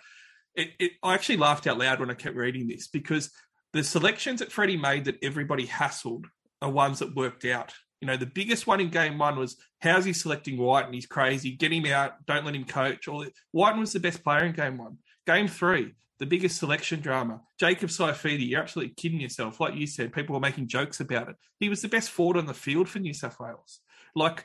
It, 0.56 0.70
it, 0.80 0.92
I 1.02 1.14
actually 1.14 1.36
laughed 1.36 1.68
out 1.68 1.78
loud 1.78 2.00
when 2.00 2.10
I 2.10 2.14
kept 2.14 2.36
reading 2.36 2.66
this 2.66 2.88
because 2.88 3.30
the 3.72 3.84
selections 3.84 4.40
that 4.40 4.50
Freddie 4.50 4.76
made 4.76 5.04
that 5.04 5.18
everybody 5.22 5.66
hassled 5.66 6.24
are 6.60 6.70
ones 6.70 6.98
that 6.98 7.14
worked 7.14 7.44
out. 7.44 7.72
You 8.00 8.06
know, 8.06 8.16
the 8.16 8.26
biggest 8.26 8.66
one 8.66 8.80
in 8.80 8.88
game 8.88 9.18
one 9.18 9.38
was 9.38 9.56
how's 9.80 10.04
he 10.04 10.12
selecting 10.12 10.56
White 10.56 10.86
and 10.86 10.94
he's 10.94 11.06
crazy. 11.06 11.52
Get 11.52 11.72
him 11.72 11.86
out. 11.86 12.14
Don't 12.26 12.44
let 12.44 12.56
him 12.56 12.64
coach. 12.64 13.06
All 13.06 13.24
White 13.52 13.76
was 13.76 13.92
the 13.92 14.00
best 14.00 14.24
player 14.24 14.44
in 14.44 14.52
game 14.52 14.78
one. 14.78 14.98
Game 15.26 15.46
three, 15.46 15.94
the 16.20 16.26
biggest 16.26 16.58
selection 16.58 17.00
drama. 17.00 17.40
Jacob 17.58 17.88
Saifiti, 17.88 18.46
you're 18.46 18.60
absolutely 18.60 18.94
kidding 18.94 19.20
yourself. 19.20 19.58
Like 19.58 19.74
you 19.74 19.86
said, 19.86 20.12
people 20.12 20.34
were 20.34 20.40
making 20.40 20.68
jokes 20.68 21.00
about 21.00 21.30
it. 21.30 21.36
He 21.58 21.70
was 21.70 21.80
the 21.80 21.88
best 21.88 22.10
forward 22.10 22.36
on 22.36 22.46
the 22.46 22.54
field 22.54 22.88
for 22.88 22.98
New 22.98 23.14
South 23.14 23.40
Wales. 23.40 23.80
Like, 24.14 24.44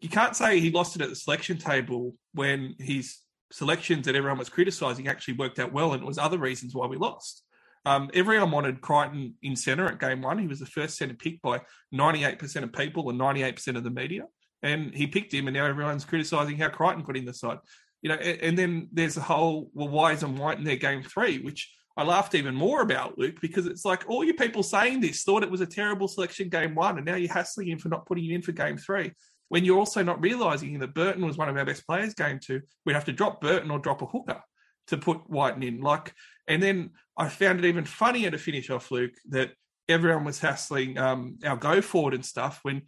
you 0.00 0.08
can't 0.08 0.36
say 0.36 0.60
he 0.60 0.70
lost 0.70 0.94
it 0.94 1.02
at 1.02 1.08
the 1.08 1.16
selection 1.16 1.58
table 1.58 2.14
when 2.32 2.76
his 2.78 3.18
selections 3.50 4.06
that 4.06 4.14
everyone 4.14 4.38
was 4.38 4.48
criticising 4.48 5.08
actually 5.08 5.34
worked 5.34 5.58
out 5.58 5.72
well, 5.72 5.92
and 5.92 6.02
it 6.02 6.06
was 6.06 6.16
other 6.16 6.38
reasons 6.38 6.74
why 6.74 6.86
we 6.86 6.96
lost. 6.96 7.42
Um, 7.84 8.10
everyone 8.14 8.52
wanted 8.52 8.80
Crichton 8.80 9.34
in 9.42 9.56
centre 9.56 9.86
at 9.86 9.98
game 9.98 10.22
one. 10.22 10.38
He 10.38 10.46
was 10.46 10.60
the 10.60 10.66
first 10.66 10.96
centre 10.96 11.14
picked 11.14 11.42
by 11.42 11.60
98% 11.92 12.62
of 12.62 12.72
people 12.72 13.10
and 13.10 13.20
98% 13.20 13.76
of 13.76 13.84
the 13.84 13.90
media. 13.90 14.24
And 14.62 14.94
he 14.94 15.06
picked 15.06 15.34
him, 15.34 15.48
and 15.48 15.56
now 15.56 15.66
everyone's 15.66 16.04
criticising 16.04 16.58
how 16.58 16.68
Crichton 16.68 17.04
got 17.04 17.16
in 17.16 17.24
the 17.24 17.34
side. 17.34 17.58
You 18.06 18.12
know, 18.12 18.18
and, 18.18 18.40
and 18.40 18.56
then 18.56 18.88
there's 18.92 19.16
the 19.16 19.20
whole, 19.20 19.68
well, 19.74 19.88
why 19.88 20.12
isn't 20.12 20.36
White 20.36 20.58
in 20.58 20.64
their 20.64 20.76
game 20.76 21.02
three, 21.02 21.40
which 21.40 21.74
I 21.96 22.04
laughed 22.04 22.36
even 22.36 22.54
more 22.54 22.80
about, 22.80 23.18
Luke, 23.18 23.40
because 23.40 23.66
it's 23.66 23.84
like 23.84 24.08
all 24.08 24.22
you 24.22 24.32
people 24.32 24.62
saying 24.62 25.00
this 25.00 25.24
thought 25.24 25.42
it 25.42 25.50
was 25.50 25.60
a 25.60 25.66
terrible 25.66 26.06
selection 26.06 26.48
game 26.48 26.76
one, 26.76 26.98
and 26.98 27.04
now 27.04 27.16
you're 27.16 27.32
hassling 27.32 27.66
him 27.66 27.80
for 27.80 27.88
not 27.88 28.06
putting 28.06 28.24
him 28.24 28.36
in 28.36 28.42
for 28.42 28.52
game 28.52 28.76
three. 28.76 29.10
When 29.48 29.64
you're 29.64 29.80
also 29.80 30.04
not 30.04 30.22
realising 30.22 30.78
that 30.78 30.94
Burton 30.94 31.26
was 31.26 31.36
one 31.36 31.48
of 31.48 31.56
our 31.56 31.64
best 31.64 31.84
players 31.84 32.14
game 32.14 32.38
two, 32.40 32.60
we'd 32.84 32.92
have 32.92 33.06
to 33.06 33.12
drop 33.12 33.40
Burton 33.40 33.72
or 33.72 33.80
drop 33.80 34.02
a 34.02 34.06
hooker 34.06 34.40
to 34.86 34.96
put 34.96 35.28
Whiten 35.28 35.64
in. 35.64 35.80
Like, 35.80 36.14
and 36.46 36.62
then 36.62 36.90
I 37.16 37.28
found 37.28 37.58
it 37.58 37.64
even 37.64 37.84
funnier 37.84 38.30
to 38.30 38.38
finish 38.38 38.70
off, 38.70 38.92
Luke, 38.92 39.14
that 39.30 39.50
everyone 39.88 40.22
was 40.22 40.38
hassling 40.38 40.96
um, 40.96 41.38
our 41.44 41.56
go 41.56 41.80
forward 41.80 42.14
and 42.14 42.24
stuff 42.24 42.60
when 42.62 42.82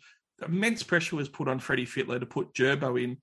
immense 0.46 0.84
pressure 0.84 1.16
was 1.16 1.28
put 1.28 1.48
on 1.48 1.58
Freddie 1.58 1.86
Fittler 1.86 2.20
to 2.20 2.26
put 2.26 2.54
Gerbo 2.54 3.02
in 3.02 3.16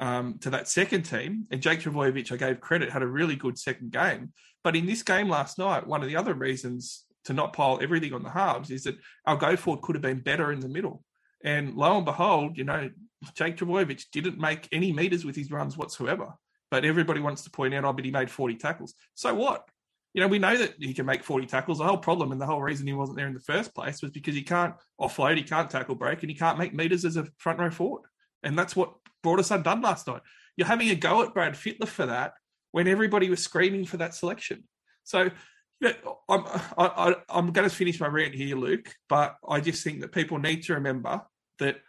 um, 0.00 0.38
to 0.40 0.50
that 0.50 0.68
second 0.68 1.02
team. 1.02 1.46
And 1.50 1.62
Jake 1.62 1.80
Trbojevic, 1.80 2.32
I 2.32 2.36
gave 2.36 2.60
credit, 2.60 2.90
had 2.90 3.02
a 3.02 3.06
really 3.06 3.36
good 3.36 3.58
second 3.58 3.92
game. 3.92 4.32
But 4.64 4.76
in 4.76 4.86
this 4.86 5.02
game 5.02 5.28
last 5.28 5.58
night, 5.58 5.86
one 5.86 6.02
of 6.02 6.08
the 6.08 6.16
other 6.16 6.34
reasons 6.34 7.04
to 7.24 7.32
not 7.32 7.52
pile 7.52 7.78
everything 7.80 8.12
on 8.12 8.22
the 8.22 8.30
halves 8.30 8.70
is 8.70 8.84
that 8.84 8.96
our 9.26 9.36
go 9.36 9.56
forward 9.56 9.82
could 9.82 9.94
have 9.94 10.02
been 10.02 10.20
better 10.20 10.52
in 10.52 10.60
the 10.60 10.68
middle. 10.68 11.04
And 11.44 11.74
lo 11.74 11.96
and 11.96 12.04
behold, 12.04 12.56
you 12.56 12.64
know, 12.64 12.90
Jake 13.34 13.56
Trbojevic 13.56 14.06
didn't 14.12 14.38
make 14.38 14.68
any 14.72 14.92
meters 14.92 15.24
with 15.24 15.36
his 15.36 15.50
runs 15.50 15.76
whatsoever. 15.76 16.34
But 16.70 16.84
everybody 16.84 17.20
wants 17.20 17.42
to 17.44 17.50
point 17.50 17.74
out, 17.74 17.84
oh, 17.84 17.92
but 17.92 18.04
he 18.04 18.10
made 18.10 18.30
40 18.30 18.56
tackles. 18.56 18.94
So 19.14 19.34
what? 19.34 19.68
You 20.14 20.20
know, 20.20 20.28
we 20.28 20.38
know 20.38 20.56
that 20.56 20.74
he 20.78 20.94
can 20.94 21.06
make 21.06 21.24
40 21.24 21.46
tackles. 21.46 21.78
The 21.78 21.84
whole 21.84 21.98
problem 21.98 22.32
and 22.32 22.40
the 22.40 22.46
whole 22.46 22.60
reason 22.60 22.86
he 22.86 22.92
wasn't 22.92 23.18
there 23.18 23.26
in 23.26 23.34
the 23.34 23.40
first 23.40 23.74
place 23.74 24.02
was 24.02 24.10
because 24.10 24.34
he 24.34 24.42
can't 24.42 24.74
offload, 25.00 25.36
he 25.36 25.42
can't 25.42 25.70
tackle 25.70 25.94
break, 25.94 26.22
and 26.22 26.30
he 26.30 26.36
can't 26.36 26.58
make 26.58 26.74
meters 26.74 27.04
as 27.04 27.16
a 27.16 27.26
front 27.38 27.58
row 27.58 27.70
forward. 27.70 28.02
And 28.42 28.58
that's 28.58 28.76
what 28.76 28.94
brought 29.22 29.40
us 29.40 29.50
undone 29.50 29.80
last 29.80 30.06
night. 30.06 30.22
You're 30.56 30.66
having 30.66 30.90
a 30.90 30.94
go 30.94 31.22
at 31.22 31.34
Brad 31.34 31.54
Fittler 31.54 31.88
for 31.88 32.06
that 32.06 32.34
when 32.72 32.88
everybody 32.88 33.30
was 33.30 33.42
screaming 33.42 33.84
for 33.84 33.98
that 33.98 34.14
selection. 34.14 34.64
So 35.04 35.30
I'm, 36.28 36.44
I, 36.78 37.16
I'm 37.28 37.52
going 37.52 37.68
to 37.68 37.74
finish 37.74 38.00
my 38.00 38.06
rant 38.06 38.34
here, 38.34 38.56
Luke, 38.56 38.94
but 39.08 39.36
I 39.48 39.60
just 39.60 39.82
think 39.82 40.00
that 40.00 40.12
people 40.12 40.38
need 40.38 40.62
to 40.64 40.74
remember 40.74 41.22
that– 41.58 41.76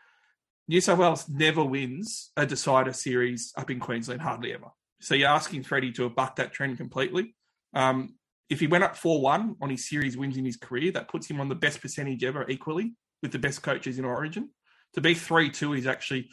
New 0.68 0.80
South 0.80 1.00
Wales 1.00 1.28
never 1.28 1.64
wins 1.64 2.32
a 2.38 2.46
decider 2.46 2.94
series 2.94 3.52
up 3.58 3.70
in 3.70 3.80
Queensland, 3.80 4.22
hardly 4.22 4.54
ever. 4.54 4.68
So 5.02 5.16
you're 5.16 5.30
asking 5.30 5.64
Freddie 5.64 5.92
to 5.94 6.10
bucked 6.10 6.38
that 6.38 6.54
trend 6.54 6.78
completely. 6.78 7.36
Um, 7.74 8.16
if 8.50 8.60
he 8.60 8.68
went 8.68 8.84
up 8.84 8.96
4 8.96 9.22
1 9.22 9.58
on 9.62 9.70
his 9.70 9.90
series 9.90 10.16
wins 10.16 10.38
in 10.38 10.46
his 10.46 10.58
career, 10.58 10.92
that 10.92 11.10
puts 11.10 11.28
him 11.28 11.42
on 11.42 11.50
the 11.50 11.56
best 11.56 11.82
percentage 11.82 12.24
ever 12.24 12.50
equally 12.50 12.94
with 13.22 13.32
the 13.32 13.40
best 13.40 13.62
coaches 13.62 14.00
in 14.00 14.06
Origin. 14.06 14.50
To 14.94 15.02
be 15.02 15.14
3 15.14 15.50
2 15.50 15.74
is 15.74 15.88
actually 15.88 16.30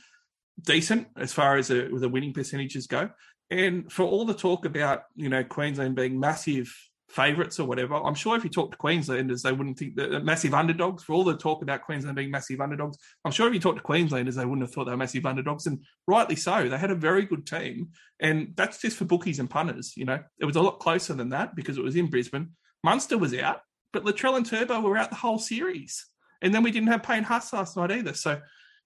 decent 0.64 1.08
as 1.16 1.32
far 1.32 1.56
as 1.56 1.68
the, 1.68 1.90
the 1.92 2.08
winning 2.08 2.32
percentages 2.32 2.86
go. 2.86 3.10
And 3.50 3.90
for 3.90 4.04
all 4.04 4.24
the 4.24 4.34
talk 4.34 4.64
about, 4.64 5.02
you 5.16 5.28
know, 5.28 5.42
Queensland 5.42 5.96
being 5.96 6.20
massive 6.20 6.72
favourites 7.10 7.58
or 7.58 7.66
whatever. 7.66 7.94
I'm 7.94 8.14
sure 8.14 8.36
if 8.36 8.44
you 8.44 8.50
talk 8.50 8.70
to 8.70 8.76
Queenslanders, 8.76 9.42
they 9.42 9.52
wouldn't 9.52 9.78
think 9.78 9.96
that 9.96 10.24
massive 10.24 10.54
underdogs. 10.54 11.02
For 11.02 11.12
all 11.12 11.24
the 11.24 11.36
talk 11.36 11.62
about 11.62 11.82
Queensland 11.82 12.16
being 12.16 12.30
massive 12.30 12.60
underdogs, 12.60 12.96
I'm 13.24 13.32
sure 13.32 13.48
if 13.48 13.54
you 13.54 13.60
talk 13.60 13.76
to 13.76 13.82
Queenslanders, 13.82 14.36
they 14.36 14.44
wouldn't 14.44 14.66
have 14.66 14.72
thought 14.72 14.84
they 14.84 14.92
were 14.92 14.96
massive 14.96 15.26
underdogs, 15.26 15.66
and 15.66 15.84
rightly 16.06 16.36
so. 16.36 16.68
They 16.68 16.78
had 16.78 16.90
a 16.90 16.96
very 16.96 17.26
good 17.26 17.46
team, 17.46 17.88
and 18.20 18.52
that's 18.56 18.80
just 18.80 18.96
for 18.96 19.04
bookies 19.04 19.40
and 19.40 19.50
punters. 19.50 19.96
You 19.96 20.04
know, 20.04 20.20
it 20.38 20.44
was 20.44 20.56
a 20.56 20.62
lot 20.62 20.78
closer 20.78 21.14
than 21.14 21.30
that 21.30 21.56
because 21.56 21.76
it 21.76 21.84
was 21.84 21.96
in 21.96 22.08
Brisbane. 22.08 22.50
Munster 22.84 23.18
was 23.18 23.34
out, 23.34 23.60
but 23.92 24.04
Latrell 24.04 24.36
and 24.36 24.46
Turbo 24.46 24.80
were 24.80 24.96
out 24.96 25.10
the 25.10 25.16
whole 25.16 25.38
series, 25.38 26.06
and 26.40 26.54
then 26.54 26.62
we 26.62 26.70
didn't 26.70 26.88
have 26.88 27.02
Payne 27.02 27.24
Haas 27.24 27.52
last 27.52 27.76
night 27.76 27.90
either. 27.90 28.14
So, 28.14 28.40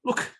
look, 0.04 0.30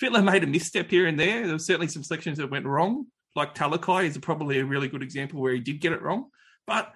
Fittler 0.00 0.24
made 0.24 0.44
a 0.44 0.46
misstep 0.46 0.90
here 0.90 1.06
and 1.06 1.18
there. 1.18 1.42
There 1.42 1.54
were 1.54 1.58
certainly 1.58 1.88
some 1.88 2.02
selections 2.02 2.38
that 2.38 2.50
went 2.50 2.66
wrong. 2.66 3.06
Like 3.34 3.54
Talakai 3.54 4.04
is 4.04 4.18
probably 4.18 4.60
a 4.60 4.64
really 4.64 4.88
good 4.88 5.02
example 5.02 5.40
where 5.40 5.52
he 5.52 5.60
did 5.60 5.80
get 5.80 5.92
it 5.92 6.02
wrong. 6.02 6.26
But 6.66 6.94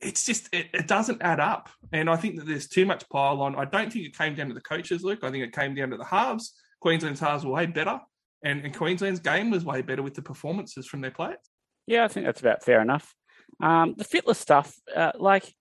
it's 0.00 0.24
just 0.24 0.48
it, 0.52 0.66
it, 0.74 0.86
doesn't 0.86 1.22
add 1.22 1.40
up. 1.40 1.68
And 1.92 2.10
I 2.10 2.16
think 2.16 2.36
that 2.36 2.46
there's 2.46 2.68
too 2.68 2.84
much 2.84 3.08
pile 3.08 3.40
on. 3.40 3.56
I 3.56 3.64
don't 3.64 3.92
think 3.92 4.04
it 4.04 4.16
came 4.16 4.34
down 4.34 4.48
to 4.48 4.54
the 4.54 4.60
coaches, 4.60 5.02
Luke. 5.02 5.20
I 5.22 5.30
think 5.30 5.44
it 5.44 5.54
came 5.54 5.74
down 5.74 5.90
to 5.90 5.96
the 5.96 6.04
halves. 6.04 6.54
Queensland's 6.80 7.20
halves 7.20 7.44
were 7.44 7.52
way 7.52 7.66
better. 7.66 8.00
And, 8.44 8.64
and 8.64 8.76
Queensland's 8.76 9.20
game 9.20 9.50
was 9.50 9.64
way 9.64 9.82
better 9.82 10.02
with 10.02 10.14
the 10.14 10.22
performances 10.22 10.86
from 10.86 11.00
their 11.00 11.12
players. 11.12 11.38
Yeah, 11.86 12.04
I 12.04 12.08
think 12.08 12.26
that's 12.26 12.40
about 12.40 12.64
fair 12.64 12.80
enough. 12.80 13.14
Um, 13.60 13.94
the 13.96 14.04
Fittler 14.04 14.34
stuff, 14.34 14.74
uh, 14.94 15.12
like 15.18 15.52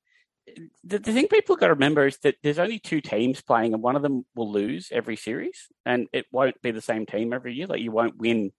the, 0.83 0.99
the 0.99 1.13
thing 1.13 1.27
people 1.27 1.55
got 1.55 1.67
to 1.67 1.73
remember 1.73 2.05
is 2.05 2.17
that 2.19 2.35
there's 2.43 2.59
only 2.59 2.79
two 2.79 3.01
teams 3.01 3.41
playing, 3.41 3.73
and 3.73 3.81
one 3.81 3.95
of 3.95 4.01
them 4.01 4.25
will 4.35 4.51
lose 4.51 4.89
every 4.91 5.15
series, 5.15 5.67
and 5.85 6.07
it 6.13 6.25
won't 6.31 6.61
be 6.61 6.71
the 6.71 6.81
same 6.81 7.05
team 7.05 7.33
every 7.33 7.53
year. 7.53 7.67
Like 7.67 7.81
you 7.81 7.91
won't 7.91 8.17
win 8.17 8.51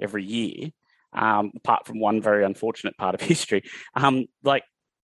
every 0.00 0.24
year 0.24 0.70
um, 1.12 1.52
apart 1.56 1.86
from 1.86 2.00
one 2.00 2.22
very 2.22 2.44
unfortunate 2.44 2.96
part 2.96 3.14
of 3.14 3.20
history. 3.32 3.62
Um, 3.94 4.26
like 4.42 4.64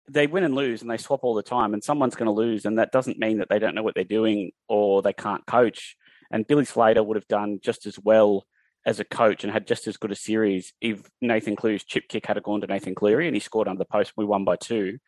they 0.08 0.26
win 0.26 0.44
and 0.44 0.54
lose 0.54 0.82
and 0.82 0.90
they 0.90 0.96
swap 0.96 1.20
all 1.22 1.34
the 1.34 1.42
time, 1.42 1.74
and 1.74 1.82
someone's 1.82 2.16
going 2.16 2.26
to 2.26 2.32
lose, 2.32 2.64
and 2.64 2.78
that 2.78 2.92
doesn't 2.92 3.18
mean 3.18 3.38
that 3.38 3.48
they 3.48 3.58
don't 3.58 3.74
know 3.74 3.82
what 3.82 3.94
they're 3.94 4.04
doing 4.04 4.52
or 4.68 5.02
they 5.02 5.12
can't 5.12 5.46
coach. 5.46 5.96
And 6.30 6.46
Billy 6.46 6.64
Slater 6.64 7.02
would 7.02 7.16
have 7.16 7.28
done 7.28 7.60
just 7.62 7.86
as 7.86 7.98
well 7.98 8.46
as 8.86 9.00
a 9.00 9.04
coach 9.04 9.44
and 9.44 9.52
had 9.52 9.66
just 9.66 9.86
as 9.86 9.96
good 9.96 10.12
a 10.12 10.16
series 10.16 10.74
if 10.80 11.02
Nathan 11.20 11.56
Cleary's 11.56 11.84
chip 11.84 12.04
kick 12.08 12.26
had 12.26 12.42
gone 12.42 12.60
to 12.60 12.66
Nathan 12.66 12.94
Cleary 12.94 13.26
and 13.26 13.34
he 13.34 13.40
scored 13.40 13.68
under 13.68 13.78
the 13.78 13.84
post. 13.86 14.12
We 14.16 14.24
won 14.24 14.44
by 14.44 14.56
two. 14.56 14.98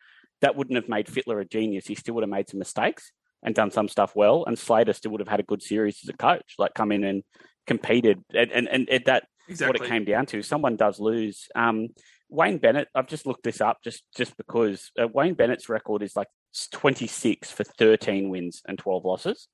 That 0.41 0.55
wouldn't 0.55 0.75
have 0.75 0.89
made 0.89 1.07
Fittler 1.07 1.41
a 1.41 1.45
genius. 1.45 1.87
He 1.87 1.95
still 1.95 2.15
would 2.15 2.23
have 2.23 2.29
made 2.29 2.49
some 2.49 2.59
mistakes 2.59 3.11
and 3.43 3.55
done 3.55 3.71
some 3.71 3.87
stuff 3.87 4.15
well. 4.15 4.45
And 4.45 4.57
Slater 4.57 4.93
still 4.93 5.11
would 5.11 5.21
have 5.21 5.27
had 5.27 5.39
a 5.39 5.43
good 5.43 5.61
series 5.61 5.99
as 6.03 6.09
a 6.09 6.17
coach, 6.17 6.55
like 6.57 6.73
come 6.73 6.91
in 6.91 7.03
and 7.03 7.23
competed. 7.65 8.23
And 8.33 8.51
and, 8.51 8.67
and, 8.67 8.89
and 8.89 9.05
that 9.05 9.27
exactly. 9.47 9.79
what 9.79 9.87
it 9.87 9.91
came 9.91 10.05
down 10.05 10.25
to. 10.27 10.41
Someone 10.41 10.75
does 10.75 10.99
lose. 10.99 11.47
Um, 11.55 11.89
Wayne 12.29 12.57
Bennett, 12.57 12.89
I've 12.93 13.07
just 13.07 13.25
looked 13.25 13.43
this 13.43 13.61
up 13.61 13.77
just 13.83 14.03
just 14.15 14.35
because 14.37 14.91
uh, 15.01 15.07
Wayne 15.07 15.33
Bennett's 15.33 15.69
record 15.69 16.03
is 16.03 16.15
like 16.15 16.27
26 16.71 17.51
for 17.51 17.63
13 17.63 18.29
wins 18.29 18.61
and 18.67 18.77
12 18.77 19.05
losses. 19.05 19.47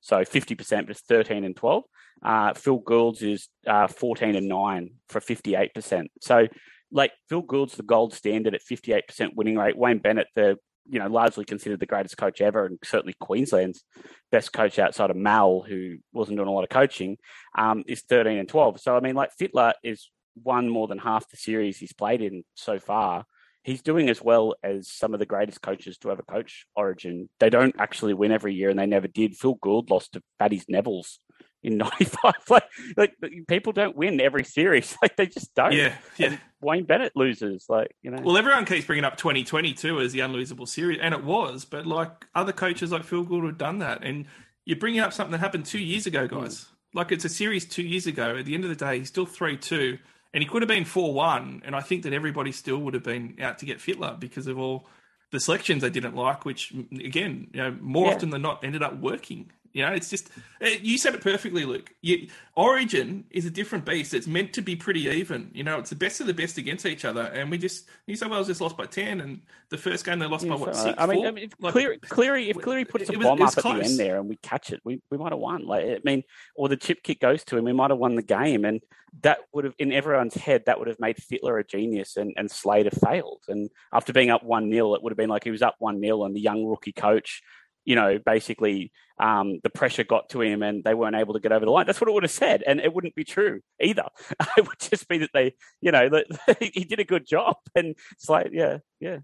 So 0.00 0.18
50%, 0.18 0.56
but 0.82 0.90
it's 0.90 1.00
13 1.00 1.44
and 1.44 1.56
12. 1.56 1.84
Uh, 2.22 2.54
Phil 2.54 2.78
Gould's 2.78 3.22
is 3.22 3.48
uh, 3.66 3.86
14 3.86 4.36
and 4.36 4.48
9 4.48 4.90
for 5.08 5.20
58%. 5.20 6.06
So, 6.20 6.46
like, 6.92 7.12
Phil 7.28 7.42
Gould's 7.42 7.76
the 7.76 7.82
gold 7.82 8.14
standard 8.14 8.54
at 8.54 8.62
58% 8.62 9.34
winning 9.34 9.56
rate. 9.56 9.76
Wayne 9.76 9.98
Bennett, 9.98 10.28
the 10.34 10.58
you 10.88 10.98
know, 10.98 11.06
largely 11.06 11.44
considered 11.44 11.78
the 11.78 11.86
greatest 11.86 12.16
coach 12.16 12.40
ever, 12.40 12.66
and 12.66 12.78
certainly 12.82 13.14
Queensland's 13.20 13.84
best 14.32 14.52
coach 14.52 14.78
outside 14.78 15.10
of 15.10 15.16
Mal, 15.16 15.60
who 15.60 15.96
wasn't 16.12 16.36
doing 16.36 16.48
a 16.48 16.52
lot 16.52 16.64
of 16.64 16.68
coaching, 16.68 17.16
um, 17.56 17.84
is 17.86 18.02
13 18.02 18.38
and 18.38 18.48
12. 18.48 18.80
So, 18.80 18.96
I 18.96 19.00
mean, 19.00 19.14
like, 19.14 19.30
Fittler 19.40 19.74
is 19.84 20.10
won 20.42 20.68
more 20.68 20.88
than 20.88 20.98
half 20.98 21.28
the 21.30 21.36
series 21.36 21.78
he's 21.78 21.92
played 21.92 22.22
in 22.22 22.44
so 22.54 22.78
far. 22.78 23.24
He's 23.62 23.82
doing 23.82 24.08
as 24.08 24.22
well 24.22 24.54
as 24.64 24.90
some 24.90 25.12
of 25.12 25.20
the 25.20 25.26
greatest 25.26 25.60
coaches 25.60 25.98
to 25.98 26.10
ever 26.10 26.22
coach 26.22 26.66
Origin. 26.74 27.28
They 27.38 27.50
don't 27.50 27.76
actually 27.78 28.14
win 28.14 28.32
every 28.32 28.54
year, 28.54 28.70
and 28.70 28.78
they 28.78 28.86
never 28.86 29.06
did. 29.06 29.36
Phil 29.36 29.54
Gould 29.54 29.90
lost 29.90 30.14
to 30.14 30.22
Paddy's 30.38 30.64
Neville's 30.68 31.20
in 31.62 31.76
'95. 31.78 32.34
Like, 32.48 32.64
like 32.96 33.14
people 33.48 33.72
don't 33.72 33.96
win 33.96 34.20
every 34.20 34.44
series. 34.44 34.96
Like 35.02 35.16
they 35.16 35.26
just 35.26 35.54
don't. 35.54 35.72
Yeah, 35.72 35.94
yeah. 36.16 36.26
And 36.28 36.40
Wayne 36.60 36.84
Bennett 36.84 37.16
loses. 37.16 37.66
Like 37.68 37.94
you 38.02 38.10
know. 38.10 38.20
Well, 38.22 38.36
everyone 38.36 38.64
keeps 38.66 38.86
bringing 38.86 39.04
up 39.04 39.16
2022 39.16 40.00
as 40.00 40.12
the 40.12 40.20
unlosable 40.20 40.68
series, 40.68 40.98
and 41.00 41.14
it 41.14 41.24
was. 41.24 41.64
But 41.64 41.86
like 41.86 42.10
other 42.34 42.52
coaches 42.52 42.92
like 42.92 43.04
Phil 43.04 43.24
Gould 43.24 43.44
have 43.44 43.58
done 43.58 43.78
that, 43.78 44.04
and 44.04 44.26
you're 44.64 44.78
bringing 44.78 45.00
up 45.00 45.12
something 45.12 45.32
that 45.32 45.38
happened 45.38 45.66
two 45.66 45.78
years 45.78 46.06
ago, 46.06 46.26
hmm. 46.26 46.40
guys. 46.40 46.66
Like 46.92 47.12
it's 47.12 47.24
a 47.24 47.28
series 47.28 47.66
two 47.66 47.82
years 47.82 48.06
ago. 48.06 48.36
At 48.36 48.46
the 48.46 48.54
end 48.54 48.64
of 48.64 48.70
the 48.70 48.76
day, 48.76 48.98
he's 48.98 49.08
still 49.08 49.26
three 49.26 49.56
two, 49.56 49.98
and 50.34 50.42
he 50.42 50.48
could 50.48 50.62
have 50.62 50.68
been 50.68 50.84
four 50.84 51.14
one, 51.14 51.62
and 51.64 51.74
I 51.74 51.80
think 51.80 52.02
that 52.02 52.12
everybody 52.12 52.52
still 52.52 52.78
would 52.78 52.94
have 52.94 53.04
been 53.04 53.36
out 53.40 53.58
to 53.58 53.66
get 53.66 53.78
Fittler 53.78 54.18
because 54.18 54.46
of 54.46 54.58
all 54.58 54.86
the 55.30 55.40
selections 55.40 55.82
they 55.82 55.90
didn't 55.90 56.16
like, 56.16 56.44
which 56.44 56.72
again, 56.92 57.48
you 57.52 57.60
know, 57.62 57.76
more 57.80 58.08
Yeah. 58.08 58.14
often 58.14 58.30
than 58.30 58.42
not 58.42 58.64
ended 58.64 58.82
up 58.82 58.98
working. 58.98 59.50
You 59.72 59.86
know, 59.86 59.92
it's 59.92 60.10
just 60.10 60.30
eh, 60.60 60.78
you 60.82 60.98
said 60.98 61.14
it 61.14 61.20
perfectly, 61.20 61.64
Luke. 61.64 61.94
You, 62.00 62.28
Origin 62.56 63.24
is 63.30 63.46
a 63.46 63.50
different 63.50 63.84
beast. 63.84 64.14
It's 64.14 64.26
meant 64.26 64.52
to 64.54 64.62
be 64.62 64.74
pretty 64.76 65.02
even. 65.02 65.50
You 65.54 65.62
know, 65.64 65.78
it's 65.78 65.90
the 65.90 65.96
best 65.96 66.20
of 66.20 66.26
the 66.26 66.34
best 66.34 66.58
against 66.58 66.86
each 66.86 67.04
other, 67.04 67.22
and 67.22 67.50
we 67.50 67.58
just 67.58 67.88
New 68.08 68.16
South 68.16 68.30
Wales 68.30 68.48
just 68.48 68.60
lost 68.60 68.76
by 68.76 68.86
ten, 68.86 69.20
and 69.20 69.40
the 69.68 69.78
first 69.78 70.04
game 70.04 70.18
they 70.18 70.26
lost 70.26 70.46
by 70.48 70.56
what 70.56 70.74
So, 70.74 70.84
six? 70.84 70.94
I 70.98 71.06
mean? 71.06 71.26
I 71.26 71.30
mean 71.30 71.44
if 71.44 71.52
Like, 71.60 71.72
Cleary, 71.72 71.98
Cleary, 71.98 72.50
if 72.50 72.58
Cleary 72.58 72.84
puts 72.84 73.08
a 73.08 73.12
was- 73.16 73.26
bomb 73.26 73.42
up 73.42 73.56
at 73.56 73.62
the 73.62 73.70
end 73.70 73.98
there 73.98 74.18
and 74.18 74.28
we 74.28 74.36
catch 74.36 74.72
it, 74.72 74.80
we, 74.84 75.00
we 75.10 75.16
might 75.18 75.32
have 75.32 75.38
won. 75.38 75.64
Like, 75.66 75.84
I 75.84 75.98
mean, 76.04 76.24
or 76.56 76.68
the 76.68 76.76
chip 76.76 77.02
kick 77.02 77.20
goes 77.20 77.44
to 77.44 77.56
him, 77.56 77.64
we 77.64 77.72
might 77.72 77.90
have 77.90 77.98
won 77.98 78.16
the 78.16 78.22
game, 78.22 78.64
and 78.64 78.80
that 79.22 79.38
would 79.52 79.64
have, 79.64 79.74
in 79.78 79.92
everyone's 79.92 80.34
head, 80.34 80.64
that 80.66 80.78
would 80.78 80.88
have 80.88 81.00
made 81.00 81.16
Fittler 81.16 81.58
a 81.60 81.64
genius, 81.64 82.16
and 82.16 82.32
and 82.36 82.50
Slater 82.50 82.90
failed. 82.90 83.42
And 83.48 83.70
after 83.92 84.12
being 84.12 84.30
up 84.30 84.42
one 84.42 84.70
0 84.70 84.94
it 84.94 85.02
would 85.02 85.12
have 85.12 85.16
been 85.16 85.30
like 85.30 85.44
he 85.44 85.50
was 85.50 85.62
up 85.62 85.76
one 85.78 86.00
0 86.00 86.24
and 86.24 86.34
the 86.34 86.40
young 86.40 86.64
rookie 86.64 86.92
coach. 86.92 87.42
You 87.84 87.96
know, 87.96 88.18
basically, 88.18 88.92
um, 89.18 89.60
the 89.62 89.70
pressure 89.70 90.04
got 90.04 90.30
to 90.30 90.40
him, 90.40 90.62
and 90.62 90.84
they 90.84 90.94
weren't 90.94 91.16
able 91.16 91.34
to 91.34 91.40
get 91.40 91.52
over 91.52 91.64
the 91.64 91.70
line. 91.70 91.86
That's 91.86 92.00
what 92.00 92.08
it 92.08 92.12
would 92.12 92.22
have 92.22 92.30
said, 92.30 92.62
and 92.66 92.80
it 92.80 92.92
wouldn't 92.92 93.14
be 93.14 93.24
true 93.24 93.60
either. 93.80 94.04
It 94.56 94.66
would 94.66 94.78
just 94.78 95.08
be 95.08 95.18
that 95.18 95.30
they, 95.32 95.54
you 95.80 95.92
know, 95.92 96.08
that 96.08 96.56
he 96.74 96.84
did 96.84 97.00
a 97.00 97.04
good 97.04 97.26
job, 97.26 97.56
and 97.74 97.94
it's 98.12 98.28
like, 98.28 98.48
yeah, 98.52 98.78
yeah. 98.98 99.18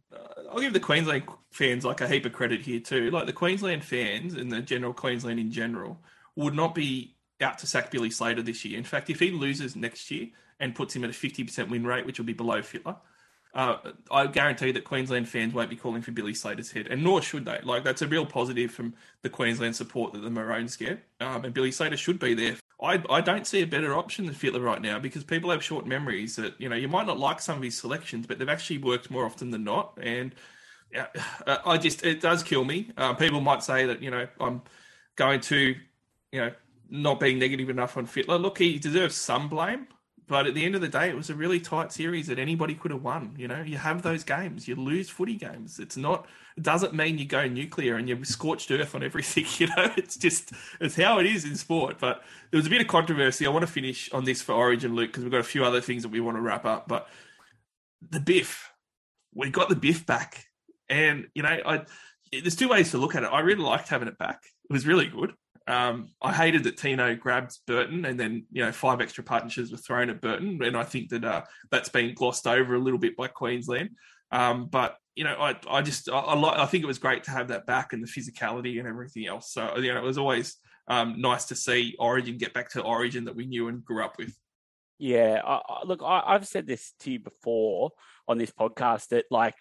I'll 0.50 0.60
give 0.60 0.72
the 0.72 0.80
Queensland 0.80 1.24
fans 1.50 1.84
like 1.84 2.00
a 2.00 2.08
heap 2.08 2.24
of 2.24 2.32
credit 2.32 2.62
here 2.62 2.80
too. 2.80 3.10
Like 3.10 3.26
the 3.26 3.32
Queensland 3.32 3.84
fans 3.84 4.34
and 4.34 4.50
the 4.50 4.62
general 4.62 4.92
Queensland 4.92 5.40
in 5.40 5.50
general 5.50 6.00
would 6.36 6.54
not 6.54 6.74
be 6.74 7.16
out 7.40 7.58
to 7.58 7.66
sack 7.66 7.90
Billy 7.90 8.10
Slater 8.10 8.42
this 8.42 8.64
year. 8.64 8.78
In 8.78 8.84
fact, 8.84 9.10
if 9.10 9.20
he 9.20 9.30
loses 9.30 9.76
next 9.76 10.10
year 10.10 10.28
and 10.60 10.74
puts 10.74 10.94
him 10.94 11.04
at 11.04 11.10
a 11.10 11.14
fifty 11.14 11.44
percent 11.44 11.70
win 11.70 11.86
rate, 11.86 12.06
which 12.06 12.18
will 12.18 12.26
be 12.26 12.32
below 12.32 12.60
Fittler, 12.60 12.96
uh, 13.56 13.78
I 14.10 14.26
guarantee 14.26 14.70
that 14.72 14.84
Queensland 14.84 15.30
fans 15.30 15.54
won't 15.54 15.70
be 15.70 15.76
calling 15.76 16.02
for 16.02 16.10
Billy 16.12 16.34
Slater's 16.34 16.70
head, 16.70 16.88
and 16.90 17.02
nor 17.02 17.22
should 17.22 17.46
they. 17.46 17.58
Like 17.62 17.84
that's 17.84 18.02
a 18.02 18.06
real 18.06 18.26
positive 18.26 18.70
from 18.70 18.92
the 19.22 19.30
Queensland 19.30 19.74
support 19.74 20.12
that 20.12 20.18
the 20.18 20.28
Maroons 20.28 20.76
get, 20.76 21.02
um, 21.20 21.42
and 21.42 21.54
Billy 21.54 21.72
Slater 21.72 21.96
should 21.96 22.18
be 22.18 22.34
there. 22.34 22.56
I, 22.82 23.02
I 23.08 23.22
don't 23.22 23.46
see 23.46 23.62
a 23.62 23.66
better 23.66 23.96
option 23.96 24.26
than 24.26 24.34
Fittler 24.34 24.62
right 24.62 24.82
now 24.82 24.98
because 24.98 25.24
people 25.24 25.50
have 25.50 25.64
short 25.64 25.86
memories. 25.86 26.36
That 26.36 26.60
you 26.60 26.68
know 26.68 26.76
you 26.76 26.86
might 26.86 27.06
not 27.06 27.18
like 27.18 27.40
some 27.40 27.56
of 27.56 27.62
his 27.62 27.78
selections, 27.78 28.26
but 28.26 28.38
they've 28.38 28.46
actually 28.46 28.76
worked 28.78 29.10
more 29.10 29.24
often 29.24 29.50
than 29.50 29.64
not, 29.64 29.98
and 30.02 30.34
uh, 30.94 31.56
I 31.64 31.78
just 31.78 32.04
it 32.04 32.20
does 32.20 32.42
kill 32.42 32.64
me. 32.64 32.90
Uh, 32.94 33.14
people 33.14 33.40
might 33.40 33.62
say 33.62 33.86
that 33.86 34.02
you 34.02 34.10
know 34.10 34.28
I'm 34.38 34.60
going 35.16 35.40
to 35.40 35.74
you 36.30 36.40
know 36.40 36.52
not 36.90 37.20
being 37.20 37.38
negative 37.38 37.70
enough 37.70 37.96
on 37.96 38.06
Fittler. 38.06 38.38
Look, 38.38 38.58
he 38.58 38.78
deserves 38.78 39.14
some 39.14 39.48
blame, 39.48 39.88
but 40.28 40.46
at 40.46 40.54
the 40.54 40.64
end 40.64 40.74
of 40.74 40.80
the 40.80 40.88
day, 40.88 41.08
it 41.08 41.16
was 41.16 41.30
a 41.30 41.34
really 41.34 41.60
tight 41.60 41.92
series 41.92 42.26
that 42.26 42.38
anybody 42.38 42.74
could 42.74 42.90
have 42.90 43.02
won. 43.02 43.34
You 43.38 43.46
know, 43.46 43.62
you 43.62 43.76
have 43.76 44.02
those 44.02 44.24
games, 44.24 44.66
you 44.66 44.74
lose 44.74 45.08
footy 45.08 45.36
games. 45.36 45.78
It's 45.78 45.96
not. 45.96 46.26
It 46.56 46.64
doesn't 46.64 46.94
mean 46.94 47.18
you 47.18 47.26
go 47.26 47.46
nuclear 47.46 47.96
and 47.96 48.08
you 48.08 48.24
scorched 48.24 48.70
earth 48.70 48.94
on 48.94 49.04
everything. 49.04 49.46
You 49.58 49.68
know, 49.68 49.92
it's 49.96 50.16
just 50.16 50.52
it's 50.80 50.96
how 50.96 51.18
it 51.20 51.26
is 51.26 51.44
in 51.44 51.54
sport. 51.54 51.98
But 52.00 52.22
there 52.50 52.58
was 52.58 52.66
a 52.66 52.70
bit 52.70 52.80
of 52.80 52.88
controversy. 52.88 53.46
I 53.46 53.50
want 53.50 53.64
to 53.64 53.70
finish 53.70 54.10
on 54.12 54.24
this 54.24 54.42
for 54.42 54.52
Origin, 54.52 54.96
Luke, 54.96 55.10
because 55.10 55.22
we've 55.22 55.32
got 55.32 55.40
a 55.40 55.44
few 55.44 55.64
other 55.64 55.80
things 55.80 56.02
that 56.02 56.10
we 56.10 56.20
want 56.20 56.36
to 56.36 56.40
wrap 56.40 56.64
up. 56.64 56.88
But 56.88 57.08
the 58.10 58.20
Biff, 58.20 58.72
we 59.32 59.50
got 59.50 59.68
the 59.68 59.76
Biff 59.76 60.04
back, 60.06 60.46
and 60.88 61.28
you 61.34 61.42
know, 61.42 61.58
I 61.64 61.84
there's 62.32 62.56
two 62.56 62.68
ways 62.68 62.90
to 62.90 62.98
look 62.98 63.14
at 63.14 63.22
it. 63.22 63.26
I 63.26 63.40
really 63.40 63.62
liked 63.62 63.88
having 63.88 64.08
it 64.08 64.18
back. 64.18 64.42
It 64.68 64.72
was 64.72 64.86
really 64.86 65.06
good. 65.06 65.34
Um, 65.68 66.10
I 66.22 66.32
hated 66.32 66.64
that 66.64 66.76
Tino 66.76 67.14
grabbed 67.16 67.58
Burton, 67.66 68.04
and 68.04 68.18
then 68.18 68.46
you 68.52 68.64
know 68.64 68.72
five 68.72 69.00
extra 69.00 69.24
punches 69.24 69.72
were 69.72 69.78
thrown 69.78 70.10
at 70.10 70.20
Burton, 70.20 70.62
and 70.62 70.76
I 70.76 70.84
think 70.84 71.10
that 71.10 71.24
uh, 71.24 71.42
that's 71.70 71.88
been 71.88 72.14
glossed 72.14 72.46
over 72.46 72.74
a 72.74 72.80
little 72.80 72.98
bit 72.98 73.16
by 73.16 73.28
Queensland. 73.28 73.90
Um, 74.30 74.66
but 74.66 74.96
you 75.16 75.24
know, 75.24 75.34
I 75.38 75.56
I 75.68 75.82
just 75.82 76.08
I, 76.08 76.18
I, 76.18 76.62
I 76.62 76.66
think 76.66 76.84
it 76.84 76.88
was 76.88 76.98
great 76.98 77.24
to 77.24 77.30
have 77.32 77.48
that 77.48 77.66
back 77.66 77.92
and 77.92 78.02
the 78.02 78.06
physicality 78.06 78.78
and 78.78 78.86
everything 78.86 79.26
else. 79.26 79.52
So 79.52 79.76
you 79.78 79.92
know, 79.92 79.98
it 79.98 80.04
was 80.04 80.18
always 80.18 80.56
um, 80.88 81.20
nice 81.20 81.46
to 81.46 81.56
see 81.56 81.96
Origin 81.98 82.38
get 82.38 82.54
back 82.54 82.70
to 82.70 82.82
Origin 82.82 83.24
that 83.24 83.34
we 83.34 83.46
knew 83.46 83.68
and 83.68 83.84
grew 83.84 84.04
up 84.04 84.18
with. 84.18 84.36
Yeah, 84.98 85.40
I, 85.44 85.60
I, 85.68 85.84
look, 85.84 86.02
I, 86.02 86.22
I've 86.26 86.46
said 86.46 86.66
this 86.66 86.92
to 87.00 87.12
you 87.12 87.18
before 87.18 87.90
on 88.28 88.38
this 88.38 88.50
podcast 88.50 89.08
that 89.08 89.24
like 89.30 89.54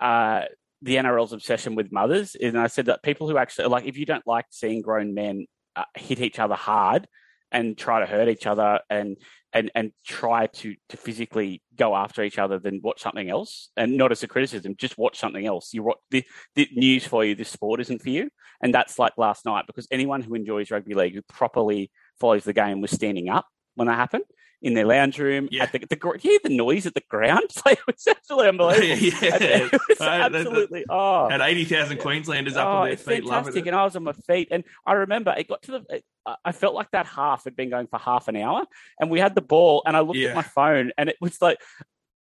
uh, 0.00 0.42
the 0.84 0.96
NRL's 0.96 1.32
obsession 1.32 1.74
with 1.74 1.90
mothers, 1.90 2.36
and 2.40 2.58
I 2.58 2.66
said 2.66 2.86
that 2.86 3.02
people 3.02 3.28
who 3.28 3.38
actually 3.38 3.68
like, 3.68 3.86
if 3.86 3.96
you 3.96 4.04
don't 4.04 4.26
like 4.26 4.44
seeing 4.50 4.82
grown 4.82 5.14
men 5.14 5.46
uh, 5.74 5.84
hit 5.96 6.20
each 6.20 6.38
other 6.38 6.54
hard 6.54 7.08
and 7.50 7.76
try 7.76 8.00
to 8.00 8.06
hurt 8.06 8.28
each 8.28 8.46
other 8.46 8.80
and 8.90 9.16
and 9.54 9.70
and 9.74 9.92
try 10.04 10.46
to 10.48 10.74
to 10.90 10.96
physically 10.98 11.62
go 11.74 11.96
after 11.96 12.22
each 12.22 12.38
other, 12.38 12.58
then 12.58 12.80
watch 12.82 13.00
something 13.00 13.30
else, 13.30 13.70
and 13.78 13.96
not 13.96 14.12
as 14.12 14.22
a 14.22 14.28
criticism, 14.28 14.74
just 14.76 14.98
watch 14.98 15.18
something 15.18 15.46
else. 15.46 15.72
You 15.72 15.84
watch 15.84 15.98
the, 16.10 16.22
the 16.54 16.68
news 16.74 17.06
for 17.06 17.24
you. 17.24 17.34
This 17.34 17.48
sport 17.48 17.80
isn't 17.80 18.02
for 18.02 18.10
you, 18.10 18.28
and 18.60 18.74
that's 18.74 18.98
like 18.98 19.14
last 19.16 19.46
night 19.46 19.64
because 19.66 19.88
anyone 19.90 20.20
who 20.20 20.34
enjoys 20.34 20.70
rugby 20.70 20.94
league 20.94 21.14
who 21.14 21.22
properly 21.22 21.90
follows 22.20 22.44
the 22.44 22.52
game 22.52 22.82
was 22.82 22.90
standing 22.90 23.30
up 23.30 23.46
when 23.74 23.88
that 23.88 23.96
happened 23.96 24.24
in 24.62 24.74
their 24.74 24.86
lounge 24.86 25.18
room. 25.18 25.48
Yeah. 25.50 25.64
At 25.64 25.72
the, 25.72 25.78
the, 25.80 25.98
you 26.02 26.30
hear 26.30 26.38
the 26.42 26.56
noise 26.56 26.86
at 26.86 26.94
the 26.94 27.02
ground? 27.08 27.50
Like, 27.66 27.78
it 27.78 27.86
was 27.86 28.06
absolutely 28.08 28.48
unbelievable. 28.48 28.86
Yeah. 29.22 29.36
it 29.42 29.72
was 29.72 30.00
Uh, 30.00 30.28
the- 30.28 30.32
the- 30.32 30.38
absolutely, 30.38 30.84
oh. 30.88 31.28
Had 31.28 31.40
eighty 31.40 31.64
thousand 31.64 31.98
Queenslanders 31.98 32.56
up 32.56 32.66
Oh, 32.66 32.70
on 32.70 32.84
their 32.84 32.92
it's 32.94 33.02
feet, 33.02 33.24
fantastic. 33.24 33.64
it. 33.64 33.68
And 33.68 33.76
I 33.76 33.84
was 33.84 33.96
on 33.96 34.04
my 34.04 34.12
feet. 34.12 34.48
And 34.50 34.64
I 34.86 34.92
remember 34.94 35.34
it 35.36 35.48
got 35.48 35.62
to 35.62 35.72
the, 35.72 36.02
I- 36.26 36.36
I 36.44 36.52
felt 36.52 36.74
like 36.74 36.90
that 36.92 37.06
half 37.06 37.44
had 37.44 37.54
been 37.56 37.68
going 37.70 37.86
for 37.86 37.98
half 37.98 38.28
an 38.28 38.36
hour. 38.36 38.64
And 38.98 39.10
we 39.10 39.20
had 39.20 39.34
the 39.34 39.42
ball, 39.42 39.82
and 39.86 39.96
I 39.96 40.00
looked 40.00 40.18
Yeah. 40.18 40.30
at 40.30 40.36
my 40.36 40.42
phone, 40.42 40.92
and 40.96 41.08
it 41.10 41.16
was 41.20 41.40
like, 41.42 41.58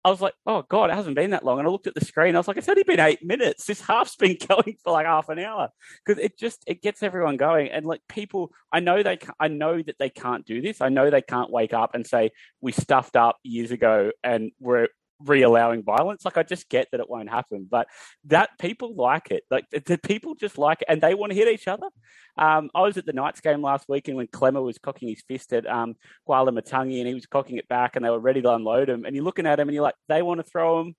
I 0.03 0.09
was 0.09 0.21
like, 0.21 0.33
oh 0.47 0.63
God, 0.67 0.89
it 0.89 0.95
hasn't 0.95 1.15
been 1.15 1.31
that 1.31 1.45
long. 1.45 1.59
And 1.59 1.67
I 1.67 1.71
looked 1.71 1.87
at 1.87 1.93
the 1.93 2.03
screen. 2.03 2.35
I 2.35 2.39
was 2.39 2.47
like, 2.47 2.57
it's 2.57 2.69
only 2.69 2.83
been 2.83 2.99
eight 2.99 3.23
minutes. 3.23 3.65
This 3.65 3.81
half's 3.81 4.15
been 4.15 4.37
going 4.47 4.77
for 4.83 4.91
like 4.91 5.05
half 5.05 5.29
an 5.29 5.39
hour 5.39 5.69
because 6.05 6.21
it 6.21 6.37
just 6.39 6.63
it 6.65 6.81
gets 6.81 7.03
everyone 7.03 7.37
going. 7.37 7.69
And 7.69 7.85
like 7.85 8.01
people, 8.09 8.51
I 8.71 8.79
know 8.79 9.03
they, 9.03 9.19
I 9.39 9.47
know 9.47 9.81
that 9.81 9.97
they 9.99 10.09
can't 10.09 10.45
do 10.45 10.61
this. 10.61 10.81
I 10.81 10.89
know 10.89 11.09
they 11.09 11.21
can't 11.21 11.51
wake 11.51 11.73
up 11.73 11.93
and 11.93 12.05
say 12.05 12.31
we 12.61 12.71
stuffed 12.71 13.15
up 13.15 13.37
years 13.43 13.71
ago 13.71 14.11
and 14.23 14.51
we're 14.59 14.87
re-allowing 15.25 15.83
violence. 15.83 16.25
Like 16.25 16.37
I 16.37 16.43
just 16.43 16.69
get 16.69 16.87
that 16.91 16.99
it 16.99 17.09
won't 17.09 17.29
happen, 17.29 17.67
but 17.69 17.87
that 18.25 18.51
people 18.59 18.95
like 18.95 19.31
it. 19.31 19.43
Like 19.49 19.65
the, 19.69 19.97
people 19.97 20.35
just 20.35 20.57
like 20.57 20.81
it, 20.81 20.87
and 20.89 21.01
they 21.01 21.13
want 21.13 21.31
to 21.31 21.35
hit 21.35 21.47
each 21.47 21.67
other. 21.67 21.87
Um, 22.37 22.69
I 22.73 22.81
was 22.81 22.97
at 22.97 23.05
the 23.05 23.13
Knights 23.13 23.41
game 23.41 23.61
last 23.61 23.87
week, 23.87 24.07
and 24.07 24.17
when 24.17 24.27
Klemmer 24.27 24.63
was 24.63 24.77
cocking 24.77 25.09
his 25.09 25.23
fist 25.27 25.53
at 25.53 25.67
um, 25.67 25.95
Koloamatangi, 26.27 26.99
and 26.99 27.07
he 27.07 27.13
was 27.13 27.25
cocking 27.25 27.57
it 27.57 27.67
back, 27.67 27.95
and 27.95 28.05
they 28.05 28.09
were 28.09 28.19
ready 28.19 28.41
to 28.41 28.53
unload 28.53 28.89
him, 28.89 29.05
and 29.05 29.15
you're 29.15 29.25
looking 29.25 29.45
at 29.45 29.59
him, 29.59 29.67
and 29.67 29.73
you're 29.75 29.83
like, 29.83 29.95
they 30.07 30.21
want 30.21 30.39
to 30.39 30.49
throw 30.49 30.81
him. 30.81 30.95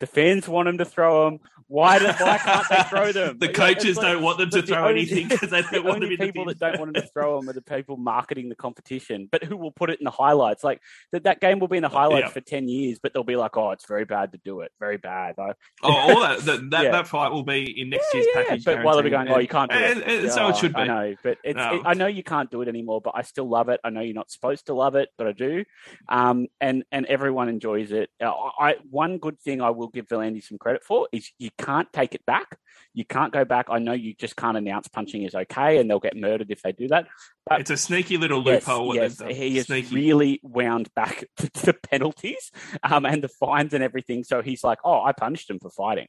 The 0.00 0.06
fans 0.06 0.48
want 0.48 0.68
him 0.68 0.78
to 0.78 0.84
throw 0.84 1.24
them. 1.30 1.40
Why, 1.66 1.98
do, 1.98 2.04
why 2.04 2.36
can't 2.38 2.68
they 2.68 2.82
throw 2.90 3.10
them? 3.12 3.38
the 3.38 3.48
coaches 3.48 3.96
like- 3.96 4.06
don't 4.06 4.22
want 4.22 4.36
them 4.38 4.50
to 4.50 4.60
the 4.60 4.66
throw 4.66 4.86
only- 4.88 5.00
anything 5.00 5.28
because 5.28 5.48
they 5.48 5.62
don't 5.62 5.84
want 5.84 6.00
them 6.00 6.10
the 6.10 6.18
people 6.18 6.44
that 6.44 6.58
don't 6.58 6.78
want 6.78 6.92
them 6.92 7.02
to 7.02 7.08
throw 7.08 7.40
them 7.40 7.48
are 7.48 7.54
the 7.54 7.62
people 7.62 7.96
marketing 7.96 8.50
the 8.50 8.54
competition, 8.54 9.28
but 9.32 9.42
who 9.42 9.56
will 9.56 9.70
put 9.70 9.88
it 9.88 9.98
in 9.98 10.04
the 10.04 10.10
highlights. 10.10 10.62
Like 10.62 10.80
that, 11.12 11.24
that 11.24 11.40
game 11.40 11.60
will 11.60 11.68
be 11.68 11.78
in 11.78 11.82
the 11.82 11.88
highlights 11.88 12.26
Yeah. 12.26 12.32
for 12.32 12.40
ten 12.42 12.68
years, 12.68 12.98
but 13.02 13.14
they'll 13.14 13.24
be 13.24 13.36
like, 13.36 13.56
"Oh, 13.56 13.70
it's 13.70 13.86
very 13.86 14.04
bad 14.04 14.32
to 14.32 14.38
do 14.44 14.60
it, 14.60 14.72
very 14.78 14.98
bad." 14.98 15.36
I, 15.38 15.52
Oh, 15.82 15.90
all 15.92 16.20
that 16.20 16.40
that, 16.40 16.70
that, 16.70 16.82
Yeah. 16.84 16.90
that 16.92 17.06
fight 17.08 17.32
will 17.32 17.42
be 17.44 17.80
in 17.80 17.88
next 17.88 18.08
yeah, 18.12 18.20
year's 18.20 18.34
package. 18.34 18.64
but 18.66 18.84
while 18.84 18.94
they'll 18.96 19.02
be 19.04 19.10
going, 19.10 19.28
"Oh, 19.28 19.38
you 19.38 19.48
can't 19.48 19.70
do 19.70 19.76
And- 19.78 20.00
it," 20.02 20.24
and 20.24 20.32
so 20.32 20.48
it 20.48 20.56
should 20.58 20.76
I 20.76 20.84
know, 20.86 21.14
but 21.22 21.38
it's, 21.42 21.56
No. 21.56 21.76
it, 21.76 21.82
I 21.86 21.94
know 21.94 22.06
you 22.08 22.22
can't 22.22 22.50
do 22.50 22.60
it 22.60 22.68
anymore, 22.68 23.00
but 23.00 23.14
I 23.16 23.22
still 23.22 23.48
love 23.48 23.70
it. 23.70 23.80
I 23.82 23.88
know 23.88 24.02
you're 24.02 24.12
not 24.14 24.30
supposed 24.30 24.66
to 24.66 24.74
love 24.74 24.96
it, 24.96 25.08
but 25.16 25.26
I 25.28 25.32
do, 25.32 25.64
um, 26.10 26.48
and 26.60 26.84
and 26.92 27.06
everyone 27.06 27.48
enjoys 27.48 27.90
it. 27.90 28.10
Uh, 28.22 28.32
I 28.58 28.74
one 28.90 29.16
good 29.16 29.40
thing 29.40 29.62
I 29.62 29.70
will 29.70 29.83
give 29.88 30.06
V'landys 30.06 30.44
some 30.44 30.58
credit 30.58 30.84
for 30.84 31.08
is 31.12 31.30
you 31.38 31.50
can't 31.58 31.92
take 31.92 32.14
it 32.14 32.24
back. 32.26 32.58
You 32.92 33.04
can't 33.04 33.32
go 33.32 33.44
back. 33.44 33.66
I 33.70 33.78
know 33.78 33.92
you 33.92 34.14
just 34.14 34.36
can't 34.36 34.56
announce 34.56 34.88
punching 34.88 35.22
is 35.22 35.34
okay, 35.34 35.78
and 35.78 35.88
they'll 35.90 35.98
get 36.00 36.16
murdered 36.16 36.50
if 36.50 36.62
they 36.62 36.72
do 36.72 36.88
that. 36.88 37.06
But 37.46 37.60
It's 37.60 37.70
a 37.70 37.76
sneaky 37.76 38.16
little 38.16 38.42
loophole. 38.42 38.86
what 38.88 38.96
yes, 38.96 39.20
he 39.20 39.56
has 39.56 39.66
Sneaky. 39.66 39.94
really 39.94 40.40
wound 40.42 40.88
back 40.94 41.24
to 41.38 41.66
the 41.66 41.74
penalties 41.74 42.50
um, 42.82 43.04
and 43.06 43.22
the 43.22 43.28
fines 43.28 43.74
and 43.74 43.82
everything. 43.84 44.24
So 44.24 44.42
he's 44.42 44.62
like, 44.64 44.78
"Oh, 44.84 45.02
I 45.02 45.12
punished 45.12 45.50
him 45.50 45.58
for 45.58 45.70
fighting," 45.70 46.06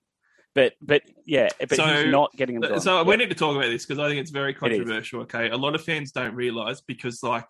but 0.53 0.73
but 0.81 1.01
yeah, 1.25 1.49
but 1.59 1.71
So- 1.75 1.85
he's 1.85 2.11
not 2.11 2.31
getting 2.35 2.55
him. 2.55 2.61
Gone. 2.61 2.79
So 2.81 2.97
Yeah. 2.97 3.03
we 3.03 3.15
need 3.17 3.29
to 3.29 3.35
talk 3.35 3.55
about 3.55 3.69
this 3.69 3.85
because 3.85 3.99
I 3.99 4.07
think 4.07 4.19
it's 4.21 4.31
very 4.31 4.53
controversial. 4.53 5.21
Okay, 5.21 5.49
a 5.49 5.57
lot 5.57 5.75
of 5.75 5.83
fans 5.83 6.11
don't 6.11 6.35
realize 6.35 6.81
because 6.81 7.21
like. 7.23 7.47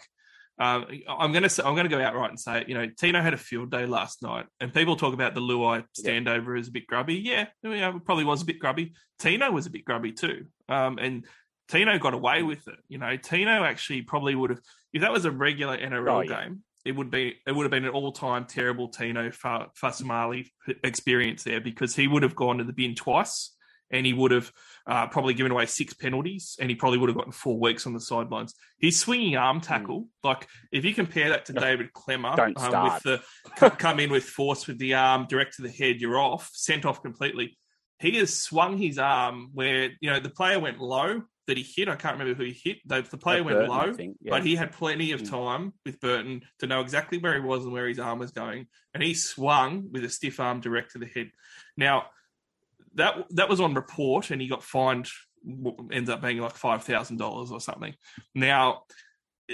Um, 0.58 0.86
I'm 1.08 1.34
gonna 1.34 1.50
say, 1.50 1.64
I'm 1.64 1.76
gonna 1.76 1.90
go 1.90 2.02
outright 2.02 2.30
and 2.30 2.40
say 2.40 2.62
it. 2.62 2.70
You 2.70 2.76
know, 2.76 2.88
Tino 2.88 3.22
had 3.22 3.34
a 3.34 3.38
field 3.38 3.72
day 3.72 3.86
last 3.86 4.22
night, 4.22 4.46
and 4.60 4.74
people 4.74 4.96
talk 4.96 5.14
about 5.14 5.36
the 5.36 5.42
Luai 5.42 5.84
standover 6.00 6.58
as 6.58 6.70
a 6.70 6.72
bit 6.72 6.88
grubby. 6.88 7.16
Yeah, 7.16 7.48
it 7.64 8.06
probably 8.06 8.24
was 8.24 8.42
a 8.42 8.46
bit 8.46 8.60
grubby. 8.60 8.94
Tino 9.20 9.52
was 9.52 9.66
a 9.66 9.70
bit 9.70 9.84
grubby 9.84 10.14
too. 10.14 10.46
Um, 10.70 10.98
and 10.98 11.26
Tino 11.68 11.98
got 12.00 12.14
away 12.14 12.42
with 12.44 12.68
it. 12.68 12.78
You 12.88 13.00
know, 13.00 13.18
Tino 13.18 13.64
actually 13.64 14.04
probably 14.04 14.34
would 14.36 14.52
have 14.52 14.60
if 14.94 15.02
that 15.02 15.12
was 15.12 15.26
a 15.26 15.32
regular 15.32 15.78
NRL 15.78 16.10
Oh, 16.10 16.22
yeah. 16.22 16.44
game. 16.46 16.64
It 16.86 16.96
would 16.96 17.10
be 17.12 17.36
it 17.46 17.52
would 17.52 17.64
have 17.64 17.72
been 17.72 17.84
an 17.86 17.92
all 17.92 18.12
time 18.14 18.46
terrible 18.46 18.88
Tino 18.90 19.32
Fa- 19.32 19.68
Fasamali 19.82 20.48
experience 20.84 21.44
there 21.44 21.60
because 21.60 21.96
he 21.96 22.08
would 22.08 22.24
have 22.24 22.36
gone 22.36 22.60
to 22.60 22.64
the 22.64 22.74
bin 22.74 22.96
twice 22.96 23.56
and 23.92 24.06
he 24.06 24.14
would 24.14 24.32
have 24.32 24.52
uh, 24.88 25.08
probably 25.08 25.34
given 25.34 25.52
away 25.52 25.66
six 25.66 25.94
penalties 25.94 26.58
and 26.60 26.70
he 26.70 26.76
probably 26.76 27.00
would 27.00 27.10
have 27.10 27.18
gotten 27.18 27.32
four 27.32 27.60
weeks 27.60 27.88
on 27.88 27.94
the 27.94 28.00
sidelines. 28.00 28.54
His 28.80 29.00
swinging 29.00 29.36
arm 29.36 29.62
tackle, 29.62 30.08
like 30.24 30.48
if 30.72 30.86
you 30.86 30.94
compare 30.94 31.30
that 31.30 31.46
to 31.46 31.54
No. 31.54 31.62
David 31.62 31.92
Klemmer 31.94 32.38
um, 32.58 32.94
with 32.94 33.04
the 33.60 33.70
come 33.80 34.00
in 34.00 34.12
with 34.12 34.26
force 34.26 34.68
with 34.68 34.78
the 34.78 34.94
arm 34.94 35.26
direct 35.28 35.56
to 35.56 35.64
the 35.64 35.72
head, 35.72 36.02
you're 36.02 36.20
off, 36.20 36.50
sent 36.54 36.86
off 36.86 37.02
completely. 37.02 37.58
He 38.00 38.16
has 38.18 38.38
swung 38.38 38.78
his 38.78 39.00
arm 39.00 39.50
where 39.54 39.90
you 40.02 40.12
know 40.12 40.20
the 40.20 40.30
player 40.30 40.60
went 40.60 40.80
low 40.80 41.24
that 41.48 41.58
he 41.58 41.64
hit. 41.64 41.88
I 41.88 41.96
can't 41.96 42.18
remember 42.18 42.36
who 42.36 42.50
he 42.50 42.60
hit. 42.64 42.78
The, 42.86 43.02
the 43.04 43.18
player 43.18 43.44
went 43.44 43.58
Burton, 43.58 43.70
low, 43.70 43.94
think, 43.94 44.18
yeah. 44.22 44.32
but 44.32 44.44
he 44.44 44.56
had 44.56 44.72
plenty 44.72 45.12
of 45.12 45.22
Mm. 45.22 45.30
time 45.30 45.74
with 45.86 46.00
Burton 46.00 46.42
to 46.60 46.68
know 46.68 46.82
exactly 46.82 47.20
where 47.20 47.36
he 47.36 47.40
was 47.40 47.64
and 47.64 47.72
where 47.74 47.88
his 47.88 48.00
arm 48.00 48.20
was 48.20 48.32
going, 48.32 48.68
and 48.94 49.02
he 49.02 49.14
swung 49.14 49.90
with 49.92 50.04
a 50.04 50.10
stiff 50.10 50.40
arm 50.40 50.60
direct 50.60 50.92
to 50.92 51.00
the 51.00 51.06
head. 51.06 51.32
Now 51.78 52.06
that 52.96 53.26
that 53.32 53.50
was 53.50 53.60
on 53.60 53.74
report, 53.74 54.32
and 54.32 54.42
he 54.42 54.48
got 54.48 54.64
fined. 54.64 55.10
Ends 55.92 56.10
up 56.10 56.22
being 56.22 56.40
like 56.40 56.56
five 56.56 56.84
thousand 56.84 57.18
dollars 57.18 57.52
or 57.52 57.62
something. 57.62 57.94
Now 58.34 58.82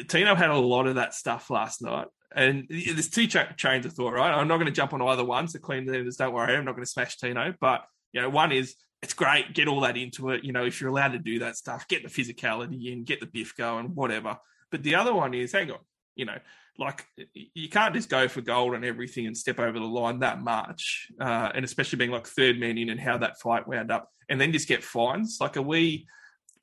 Tino 0.08 0.36
had 0.36 0.50
a 0.50 0.58
lot 0.58 0.88
of 0.88 0.96
that 0.96 1.14
stuff 1.14 1.50
last 1.50 1.82
night. 1.82 2.08
And 2.34 2.66
there's 2.70 3.10
two 3.10 3.28
cha- 3.28 3.52
trains 3.58 3.86
of 3.86 3.94
thought, 3.94 4.14
right? 4.14 4.34
I'm 4.34 4.48
not 4.48 4.56
going 4.56 4.68
to 4.68 4.72
jump 4.72 4.94
on 4.94 5.02
either 5.02 5.26
one. 5.26 5.48
So 5.48 5.60
Queenslanders, 5.60 6.16
don't 6.16 6.34
worry. 6.34 6.56
I'm 6.56 6.64
not 6.64 6.76
going 6.76 6.86
to 6.86 6.90
smash 6.90 7.18
Tino. 7.18 7.54
But, 7.60 7.84
you 8.14 8.22
know, 8.22 8.30
one 8.30 8.54
is 8.54 8.76
it's 9.02 9.14
great. 9.14 9.54
Get 9.54 9.68
all 9.68 9.82
that 9.82 9.98
into 9.98 10.30
it. 10.30 10.44
You 10.44 10.54
know, 10.54 10.66
if 10.66 10.80
you're 10.80 10.90
allowed 10.90 11.12
to 11.12 11.20
do 11.20 11.40
that 11.40 11.58
stuff, 11.58 11.88
get 11.88 12.04
the 12.04 12.10
physicality 12.10 12.92
in, 12.92 13.04
get 13.04 13.20
the 13.20 13.26
biff 13.26 13.56
going, 13.58 13.96
whatever. 13.96 14.38
But 14.70 14.84
the 14.84 14.96
other 14.96 15.14
one 15.14 15.34
is, 15.34 15.52
hang 15.52 15.72
on, 15.72 15.80
you 16.16 16.26
know, 16.26 16.38
like 16.78 17.06
you 17.34 17.70
can't 17.70 17.94
just 17.94 18.10
go 18.10 18.28
for 18.28 18.42
gold 18.42 18.74
and 18.74 18.86
everything 18.86 19.28
and 19.28 19.38
step 19.38 19.60
over 19.60 19.78
the 19.78 19.86
line 19.86 20.20
that 20.20 20.42
much. 20.42 21.10
Uh, 21.20 21.52
and 21.54 21.66
especially 21.66 21.98
being 21.98 22.12
like 22.12 22.28
third 22.28 22.60
man 22.60 22.78
in 22.78 22.90
and 22.90 23.00
how 23.00 23.18
that 23.18 23.40
fight 23.40 23.68
wound 23.68 23.92
up 23.92 24.10
and 24.30 24.40
then 24.40 24.52
just 24.52 24.68
get 24.68 24.84
fines. 24.84 25.38
Like, 25.42 25.58
are 25.58 25.62
we, 25.62 26.08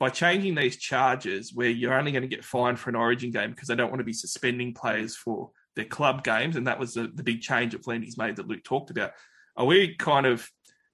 by 0.00 0.08
changing 0.08 0.54
these 0.54 0.76
charges 0.76 1.52
where 1.52 1.68
you're 1.68 1.94
only 1.94 2.12
going 2.12 2.22
to 2.22 2.28
get 2.28 2.44
fined 2.44 2.78
for 2.78 2.88
an 2.90 2.96
origin 2.96 3.30
game 3.30 3.50
because 3.50 3.68
they 3.68 3.74
don't 3.76 3.90
want 3.90 4.00
to 4.00 4.04
be 4.04 4.12
suspending 4.12 4.72
players 4.72 5.14
for 5.14 5.50
their 5.76 5.84
club 5.84 6.24
games, 6.24 6.56
and 6.56 6.66
that 6.66 6.78
was 6.78 6.94
the, 6.94 7.10
the 7.14 7.22
big 7.22 7.40
change 7.40 7.72
that 7.72 7.84
V'landys 7.84 8.18
made 8.18 8.36
that 8.36 8.48
Luke 8.48 8.64
talked 8.64 8.90
about. 8.90 9.12
Are 9.56 9.66
we 9.66 9.94
kind 9.96 10.26
of 10.26 10.48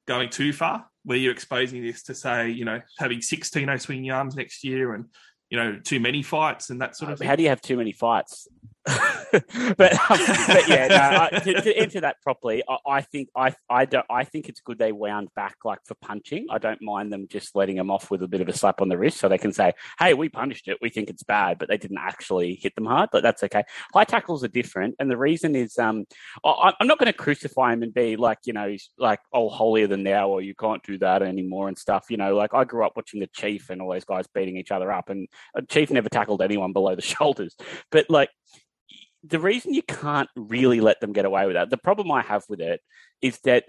going 0.07 0.31
too 0.31 0.53
far 0.53 0.87
where 1.05 1.17
you're 1.17 1.33
exposing 1.33 1.83
this 1.83 2.03
to 2.05 2.15
say, 2.15 2.51
you 2.51 2.65
know, 2.65 2.81
having 2.99 3.21
16 3.21 3.67
no 3.67 3.77
swinging 3.77 4.11
arms 4.11 4.35
next 4.35 4.65
year 4.65 4.95
and, 4.95 5.07
you 5.49 5.59
know, 5.59 5.79
too 5.83 6.01
many 6.01 6.23
fights 6.23 6.71
and 6.71 6.81
that 6.81 6.97
sort 6.97 7.13
of 7.13 7.19
thing? 7.19 7.29
How 7.29 7.37
do 7.37 7.43
you 7.43 7.51
have 7.51 7.63
too 7.63 7.77
many 7.77 7.93
fights? 7.93 8.49
but, 9.79 9.93
um, 10.11 10.19
but 10.47 10.69
yeah, 10.69 10.87
no, 10.89 11.29
I, 11.33 11.39
to, 11.39 11.61
to 11.63 11.79
answer 11.79 12.03
that 12.03 12.21
properly, 12.23 12.63
I, 12.69 12.77
I 12.87 13.01
think 13.01 13.31
I 13.35 13.55
I 13.69 13.87
don't 13.87 14.05
I 14.11 14.25
think 14.25 14.51
it's 14.51 14.61
good 14.61 14.79
they 14.79 14.93
wound 14.93 15.29
back 15.35 15.57
like 15.65 15.79
for 15.87 15.95
punching. 15.95 16.47
I 16.51 16.59
don't 16.59 16.83
mind 16.83 17.11
them 17.11 17.27
just 17.31 17.57
letting 17.57 17.77
them 17.77 17.91
off 17.91 18.11
with 18.11 18.23
a 18.23 18.29
bit 18.29 18.43
of 18.43 18.49
a 18.49 18.53
slap 18.53 18.83
on 18.83 18.91
the 18.91 18.99
wrist, 18.99 19.19
so 19.19 19.29
they 19.29 19.39
can 19.39 19.53
say, 19.53 19.73
"Hey, 19.99 20.13
we 20.13 20.29
punished 20.29 20.69
it. 20.69 20.79
We 20.83 20.91
think 20.91 21.09
it's 21.09 21.23
bad," 21.23 21.59
but 21.59 21.69
they 21.69 21.79
didn't 21.79 21.99
actually 21.99 22.57
hit 22.61 22.75
them 22.75 22.85
hard. 22.85 23.09
But 23.11 23.23
that's 23.23 23.43
okay. 23.45 23.63
High 23.95 24.05
tackles 24.05 24.45
are 24.45 24.49
different, 24.49 24.97
and 24.99 25.11
the 25.11 25.17
reason 25.17 25.57
is, 25.57 25.79
um, 25.79 26.05
I, 26.45 26.75
I'm 26.79 26.87
not 26.87 26.99
going 26.99 27.11
to 27.11 27.17
crucify 27.17 27.73
him 27.73 27.83
and 27.83 27.95
be 27.95 28.17
like, 28.17 28.39
you 28.45 28.53
know, 28.53 28.77
like, 28.99 29.21
oh, 29.33 29.49
holier 29.49 29.87
than 29.87 30.05
thou, 30.05 30.29
or 30.29 30.43
you 30.43 30.55
can't 30.55 30.83
do 30.83 30.99
that 30.99 31.23
anymore 31.23 31.69
and 31.69 31.79
stuff. 31.79 32.07
You 32.11 32.19
know, 32.19 32.37
like 32.37 32.53
I 32.53 32.65
grew 32.65 32.85
up 32.85 32.97
watching 32.97 33.21
the 33.21 33.29
Chief 33.29 33.71
and 33.71 33.81
all 33.81 33.91
those 33.91 34.05
guys 34.05 34.27
beating 34.35 34.59
each 34.59 34.71
other 34.71 34.93
up, 34.93 35.09
and 35.09 35.27
Chief 35.71 35.91
never 35.91 36.11
tackled 36.11 36.43
anyone 36.43 36.75
below 36.75 36.95
the 36.95 37.03
shoulders. 37.15 37.57
But 37.91 38.11
like 38.11 38.29
the 39.27 39.39
reason 39.39 39.75
you 39.75 39.83
can't 39.83 40.29
really 40.37 40.81
let 40.81 41.01
them 41.01 41.13
get 41.13 41.25
away 41.25 41.47
with 41.47 41.55
that, 41.55 41.71
the 41.71 41.77
problem 41.77 42.11
I 42.13 42.23
have 42.23 42.45
with 42.49 42.61
it 42.61 42.81
is 43.23 43.39
that 43.45 43.65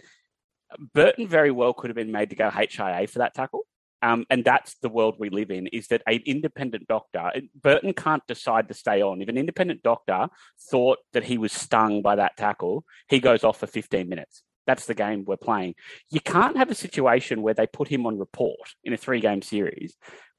Burton 0.94 1.28
very 1.28 1.52
well 1.52 1.74
could 1.74 1.90
have 1.90 1.96
been 1.96 2.12
made 2.12 2.32
to 2.32 2.36
go 2.36 2.50
HIA 2.50 3.08
for 3.08 3.20
that 3.20 3.34
tackle. 3.34 3.62
Um, 4.02 4.26
and 4.30 4.44
that's 4.44 4.76
the 4.82 4.90
world 4.90 5.16
we 5.18 5.30
live 5.30 5.50
in 5.50 5.68
is 5.68 5.88
that 5.88 6.04
an 6.06 6.22
independent 6.26 6.88
doctor, 6.88 7.32
Burton 7.60 7.94
can't 7.94 8.22
decide 8.28 8.68
to 8.68 8.74
stay 8.74 9.02
on. 9.02 9.22
If 9.22 9.30
an 9.30 9.38
independent 9.38 9.82
doctor 9.82 10.28
thought 10.70 11.00
that 11.14 11.24
he 11.24 11.38
was 11.38 11.52
stung 11.54 12.02
by 12.02 12.18
that 12.18 12.38
tackle, 12.38 12.84
he 13.08 13.20
goes 13.20 13.44
off 13.44 13.60
for 13.60 13.68
15 13.68 14.08
minutes. 14.08 14.44
That's 14.68 14.86
the 14.86 14.94
game 14.94 15.26
we're 15.26 15.38
playing. 15.38 15.76
You 16.10 16.20
can't 16.20 16.58
have 16.58 16.70
a 16.70 16.76
situation 16.76 17.42
where 17.42 17.54
they 17.54 17.68
put 17.68 17.88
him 17.88 18.06
on 18.06 18.20
report 18.20 18.76
in 18.84 18.94
a 18.94 18.98
three 18.98 19.22
game 19.22 19.42
series, 19.42 19.96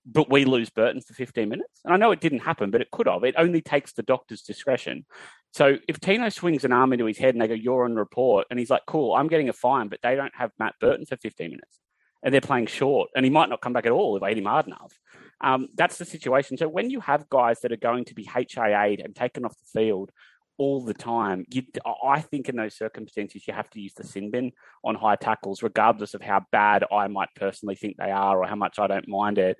but 0.07 0.31
we 0.31 0.45
lose 0.45 0.71
Burton 0.71 1.01
for 1.01 1.15
15 1.15 1.49
minutes. 1.49 1.81
And 1.85 1.93
I 1.93 1.97
know 1.97 2.13
it 2.13 2.21
didn't 2.21 2.39
happen, 2.41 2.71
but 2.71 2.81
it 2.81 2.91
could 2.93 3.09
have. 3.09 3.25
It 3.25 3.35
only 3.37 3.61
takes 3.61 3.93
the 3.93 4.05
doctor's 4.05 4.43
discretion. 4.43 5.05
So 5.53 5.79
if 5.89 5.99
Tino 5.99 6.29
swings 6.29 6.65
an 6.65 6.73
arm 6.73 6.93
into 6.93 7.07
his 7.07 7.19
head 7.19 7.35
and 7.35 7.43
they 7.43 7.49
go, 7.49 7.55
You're 7.55 7.85
on 7.85 7.97
report, 7.97 8.47
and 8.49 8.59
he's 8.59 8.71
like, 8.71 8.83
Cool, 8.87 9.15
I'm 9.15 9.27
getting 9.27 9.49
a 9.49 9.53
fine, 9.53 9.89
but 9.89 10.01
they 10.03 10.15
don't 10.15 10.35
have 10.37 10.53
Matt 10.59 10.75
Burton 10.81 11.07
for 11.07 11.17
15 11.17 11.51
minutes. 11.51 11.81
And 12.23 12.33
they're 12.33 12.41
playing 12.41 12.67
short, 12.67 13.11
and 13.15 13.25
he 13.25 13.31
might 13.31 13.49
not 13.49 13.61
come 13.61 13.73
back 13.73 13.87
at 13.87 13.93
all 13.93 14.17
if 14.17 14.23
I 14.23 14.31
hit 14.31 14.39
him 14.39 14.45
hard 14.45 14.67
enough. 14.67 14.99
Um, 15.41 15.69
that's 15.75 15.99
the 15.99 16.05
situation. 16.05 16.57
So 16.57 16.69
when 16.69 16.89
you 16.89 17.01
have 17.01 17.29
guys 17.29 17.61
that 17.61 17.73
are 17.73 17.77
going 17.77 18.05
to 18.07 18.15
be 18.15 18.25
HIA'd 18.25 19.01
and 19.01 19.15
taken 19.15 19.45
off 19.45 19.55
the 19.59 19.81
field 19.81 20.11
all 20.57 20.83
the 20.83 20.95
time, 20.95 21.45
you, 21.53 21.63
I 22.03 22.21
think 22.21 22.49
in 22.49 22.57
those 22.57 22.77
circumstances 22.77 23.47
you 23.47 23.53
have 23.53 23.69
to 23.71 23.81
use 23.81 23.95
the 23.95 24.05
sin 24.05 24.31
bin 24.31 24.53
on 24.83 24.95
high 24.95 25.17
tackles, 25.17 25.63
regardless 25.63 26.15
of 26.15 26.23
how 26.23 26.45
bad 26.53 26.85
I 26.91 27.09
might 27.09 27.29
personally 27.37 27.77
think 27.77 27.97
they 27.97 28.11
are 28.11 28.43
or 28.43 28.47
how 28.47 28.57
much 28.57 28.79
I 28.79 28.87
don't 28.87 29.09
mind 29.09 29.39
it. 29.39 29.59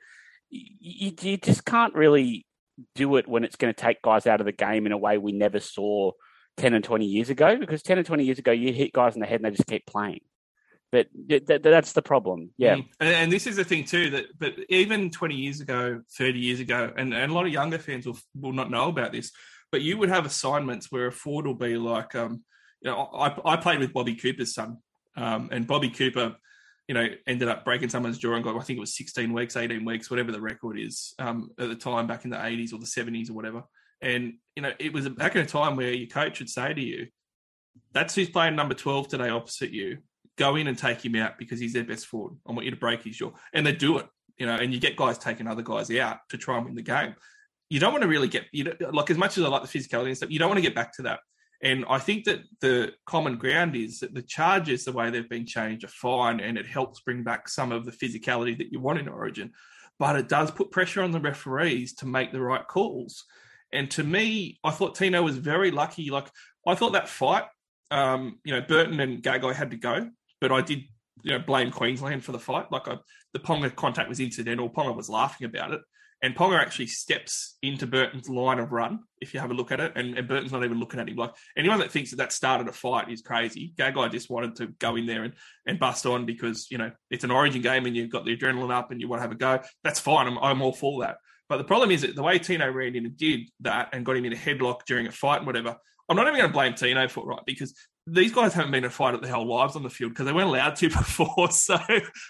You, 0.51 1.13
you 1.21 1.37
just 1.37 1.65
can't 1.65 1.95
really 1.95 2.47
do 2.95 3.17
it 3.17 3.29
when 3.29 3.45
it's 3.45 3.57
going 3.57 3.73
to 3.73 3.81
take 3.81 4.03
guys 4.03 4.27
out 4.27 4.41
of 4.41 4.47
the 4.47 4.53
game 4.53 4.87
in 4.87 4.93
a 4.93 4.99
way 4.99 5.19
we 5.19 5.33
never 5.33 5.61
saw 5.61 6.13
10 6.59 6.75
and 6.75 6.85
20 6.85 7.07
years 7.07 7.31
ago 7.31 7.57
because 7.57 7.83
10 7.83 7.99
and 7.99 8.07
20 8.07 8.25
years 8.25 8.39
ago 8.39 8.53
you 8.53 8.73
hit 8.73 8.93
guys 8.93 9.15
in 9.15 9.21
the 9.21 9.27
head 9.27 9.41
and 9.41 9.45
they 9.45 9.51
just 9.51 9.67
keep 9.67 9.87
playing 9.87 10.21
but 10.93 11.07
th- 11.29 11.47
th- 11.47 11.63
that's 11.63 11.93
the 11.95 12.03
problem 12.03 12.51
yeah 12.59 12.77
Mm. 12.77 12.89
And, 13.01 13.09
and 13.09 13.33
this 13.33 13.47
is 13.47 13.57
the 13.57 13.65
thing 13.65 13.85
too 13.85 14.11
that, 14.11 14.27
but 14.39 14.55
even 14.69 15.11
20 15.11 15.35
years 15.35 15.61
ago, 15.61 16.03
30 16.19 16.39
years 16.39 16.61
ago, 16.61 16.93
and, 16.97 17.13
and 17.15 17.31
a 17.31 17.35
lot 17.35 17.47
of 17.47 17.53
younger 17.53 17.79
fans 17.79 18.07
will 18.07 18.19
will 18.35 18.53
not 18.53 18.71
know 18.71 18.89
about 18.89 19.13
this. 19.13 19.33
But 19.73 19.83
you 19.83 19.99
would 19.99 20.09
have 20.09 20.25
assignments 20.25 20.93
where 20.93 21.09
a 21.09 21.13
forward 21.13 21.47
will 21.47 21.55
be 21.55 21.77
like, 21.77 22.15
um, 22.15 22.45
you 22.81 22.91
know, 22.91 23.11
I, 23.13 23.37
I 23.45 23.57
played 23.57 23.81
with 23.81 23.93
Bobby 23.93 24.15
Cooper's 24.15 24.55
son, 24.55 24.79
um, 25.17 25.49
and 25.51 25.67
Bobby 25.67 25.91
Cooper, 25.91 26.37
you 26.89 26.95
know, 26.95 27.07
ended 27.27 27.49
up 27.49 27.65
breaking 27.65 27.89
someone's 27.89 28.19
jaw 28.19 28.35
and 28.35 28.45
got, 28.45 28.57
I 28.57 28.61
think 28.61 28.77
it 28.77 28.81
was 28.81 28.97
16 28.97 29.33
weeks, 29.33 29.57
18 29.57 29.85
weeks, 29.85 30.11
whatever 30.11 30.33
the 30.33 30.41
record 30.41 30.79
is 30.79 31.15
um, 31.19 31.51
at 31.59 31.69
the 31.69 31.75
time 31.75 32.07
back 32.07 32.25
in 32.25 32.31
the 32.31 32.37
80s 32.37 32.73
or 32.73 32.79
the 32.79 32.87
70s 32.87 33.31
or 33.31 33.35
whatever. 33.35 33.65
And 34.01 34.35
you 34.55 34.63
know, 34.63 34.73
it 34.79 34.93
was 34.93 35.09
back 35.09 35.35
in 35.37 35.43
a 35.43 35.47
time 35.47 35.77
where 35.77 35.93
your 35.93 36.09
coach 36.09 36.39
would 36.39 36.51
say 36.51 36.75
to 36.75 36.81
you, 36.81 37.07
"That's 37.93 38.15
who's 38.15 38.29
playing 38.29 38.55
number 38.55 38.75
12 38.75 39.09
today 39.09 39.31
opposite 39.31 39.71
you." 39.71 39.99
go 40.37 40.57
in 40.57 40.67
and 40.67 40.79
take 40.79 41.05
him 41.05 41.17
out 41.17 41.39
because 41.39 41.59
he's 41.59 41.73
their 41.73 41.85
best 41.85 42.07
forward. 42.07 42.35
I 42.47 42.53
want 42.53 42.65
you 42.65 42.71
to 42.71 42.77
break 42.77 43.03
his 43.03 43.17
jaw. 43.17 43.33
And 43.53 43.67
they 43.67 43.73
do 43.73 43.99
it, 43.99 44.07
you 44.39 44.47
know, 44.47 44.55
and 44.55 44.73
you 44.73 44.79
get 44.79 44.97
guys 44.97 45.19
taking 45.19 45.47
other 45.47 45.63
guys 45.63 45.91
out 45.91 46.19
to 46.31 46.39
try 46.39 46.57
and 46.57 46.67
win 46.67 46.75
the 46.75 46.83
game. 46.83 47.15
You 47.69 47.81
don't 47.81 47.93
want 47.93 48.03
to 48.03 48.09
really 48.09 48.29
get, 48.29 48.45
you 48.53 48.65
know, 48.65 48.73
like 48.93 49.11
as 49.11 49.19
much 49.19 49.39
as 49.39 49.45
I 49.45 49.49
like 49.49 49.63
the 49.63 49.79
physicality 49.79 50.09
and 50.09 50.17
stuff, 50.17 50.31
you 50.31 50.39
don't 50.39 50.49
want 50.49 50.59
to 50.59 50.63
get 50.63 50.75
back 50.75 50.95
to 50.97 51.03
that. 51.03 51.21
And 51.63 51.85
I 51.89 51.99
think 51.99 52.25
that 52.25 52.41
the 52.61 52.93
common 53.07 53.39
ground 53.39 53.77
is 53.77 54.01
that 54.01 54.15
the 54.15 54.23
charges, 54.23 54.85
the 54.85 54.93
way 54.93 55.11
they've 55.11 55.29
been 55.29 55.47
changed, 55.47 55.85
are 55.85 55.89
fine 55.89 56.41
and 56.41 56.59
it 56.59 56.67
helps 56.67 57.01
bring 57.01 57.23
back 57.23 57.49
some 57.49 57.73
of 57.73 57.85
the 57.85 57.93
physicality 57.93 58.57
that 58.59 58.73
you 58.73 58.81
want 58.81 58.99
in 58.99 59.09
Origin. 59.09 59.53
But 59.99 60.17
it 60.17 60.29
does 60.29 60.51
put 60.51 60.71
pressure 60.71 61.03
on 61.03 61.13
the 61.13 61.21
referees 61.21 61.95
to 61.95 62.07
make 62.07 62.33
the 62.33 62.43
right 62.43 62.67
calls. 62.67 63.25
And 63.73 63.91
to 63.93 64.05
me, 64.05 64.59
I 64.63 64.71
thought 64.71 64.95
Tino 64.95 65.23
was 65.23 65.39
very 65.39 65.71
lucky. 65.71 66.11
Like, 66.11 66.31
I 66.67 66.75
thought 66.75 66.93
that 66.93 67.09
fight, 67.09 67.45
um, 67.91 68.39
you 68.45 68.53
know, 68.53 68.61
Burton 68.61 69.01
and 69.01 69.23
Gagai 69.23 69.55
had 69.55 69.71
to 69.71 69.77
go 69.77 70.11
but 70.41 70.53
I 70.53 70.61
did, 70.61 70.85
you 71.23 71.33
know, 71.33 71.39
blame 71.39 71.71
Queensland 71.71 72.25
for 72.25 72.33
the 72.33 72.39
fight. 72.39 72.71
Like 72.71 72.89
I, 72.89 72.97
the 73.33 73.39
Ponga 73.39 73.75
contact 73.75 74.09
was 74.09 74.21
incidental. 74.21 74.71
Ponga 74.71 74.95
was 74.95 75.09
laughing 75.09 75.47
about 75.47 75.73
it, 75.73 75.81
and 76.23 76.35
Ponga 76.35 76.59
actually 76.59 76.87
steps 76.87 77.57
into 77.63 77.87
Burton's 77.87 78.29
line 78.29 78.59
of 78.59 78.73
run. 78.73 79.01
If 79.21 79.35
you 79.35 79.41
have 79.41 79.51
a 79.51 79.55
look 79.55 79.71
at 79.71 79.81
it, 79.81 79.93
and, 79.97 80.17
and 80.17 80.27
Burton's 80.27 80.53
not 80.53 80.65
even 80.65 80.81
looking 80.81 80.99
at 80.99 81.09
him. 81.09 81.17
Like 81.17 81.35
anyone 81.57 81.79
that 81.81 81.93
thinks 81.93 82.11
that 82.11 82.17
that 82.17 82.33
started 82.33 82.69
a 82.69 82.73
fight 82.73 83.11
is 83.11 83.21
crazy. 83.21 83.75
Gagai 83.77 84.11
just 84.11 84.31
wanted 84.31 84.57
to 84.57 84.69
go 84.79 84.97
in 84.97 85.07
there 85.07 85.25
and, 85.25 85.35
and 85.67 85.79
bust 85.79 86.07
on 86.07 86.25
because 86.25 86.71
you 86.71 86.79
know 86.79 86.91
it's 87.11 87.25
an 87.25 87.31
Origin 87.31 87.63
game 87.63 87.87
and 87.87 87.95
you've 87.95 88.11
got 88.11 88.25
the 88.25 88.37
adrenaline 88.37 88.73
up 88.73 88.91
and 88.91 89.01
you 89.01 89.09
want 89.09 89.21
to 89.21 89.23
have 89.23 89.33
a 89.33 89.37
go. 89.37 89.61
That's 89.85 90.01
fine. 90.01 90.27
I'm, 90.27 90.39
I'm 90.39 90.63
all 90.63 90.73
for 90.73 91.03
that. 91.03 91.17
But 91.49 91.59
the 91.59 91.65
problem 91.65 91.91
is 91.91 92.03
that 92.03 92.17
the 92.17 92.23
way 92.23 92.39
Tino 92.39 92.69
ran 92.71 92.97
in 92.97 93.07
and 93.07 93.17
did 93.17 93.41
that 93.61 93.91
and 93.93 94.05
got 94.05 94.17
him 94.17 94.25
in 94.25 94.33
a 94.33 94.37
headlock 94.37 94.81
during 94.87 95.07
a 95.07 95.13
fight 95.13 95.39
and 95.39 95.47
whatever, 95.47 95.77
I'm 96.09 96.17
not 96.17 96.27
even 96.27 96.41
going 96.41 96.51
to 96.51 96.53
blame 96.53 96.75
Tino 96.75 97.07
for 97.09 97.21
it, 97.21 97.27
right? 97.27 97.43
Because 97.47 97.75
these 98.09 98.33
guys 98.33 98.55
haven't 98.55 98.71
been 98.71 98.85
a 98.85 98.91
fight 98.91 99.15
at 99.15 99.23
their 99.23 99.33
whole 99.33 99.47
lives 99.47 99.75
on 99.75 99.83
the 99.83 99.91
field 99.91 100.13
because 100.13 100.27
they 100.27 100.33
weren't 100.33 100.49
allowed 100.49 100.77
to 100.77 100.89
before. 100.91 101.51
So 101.51 101.77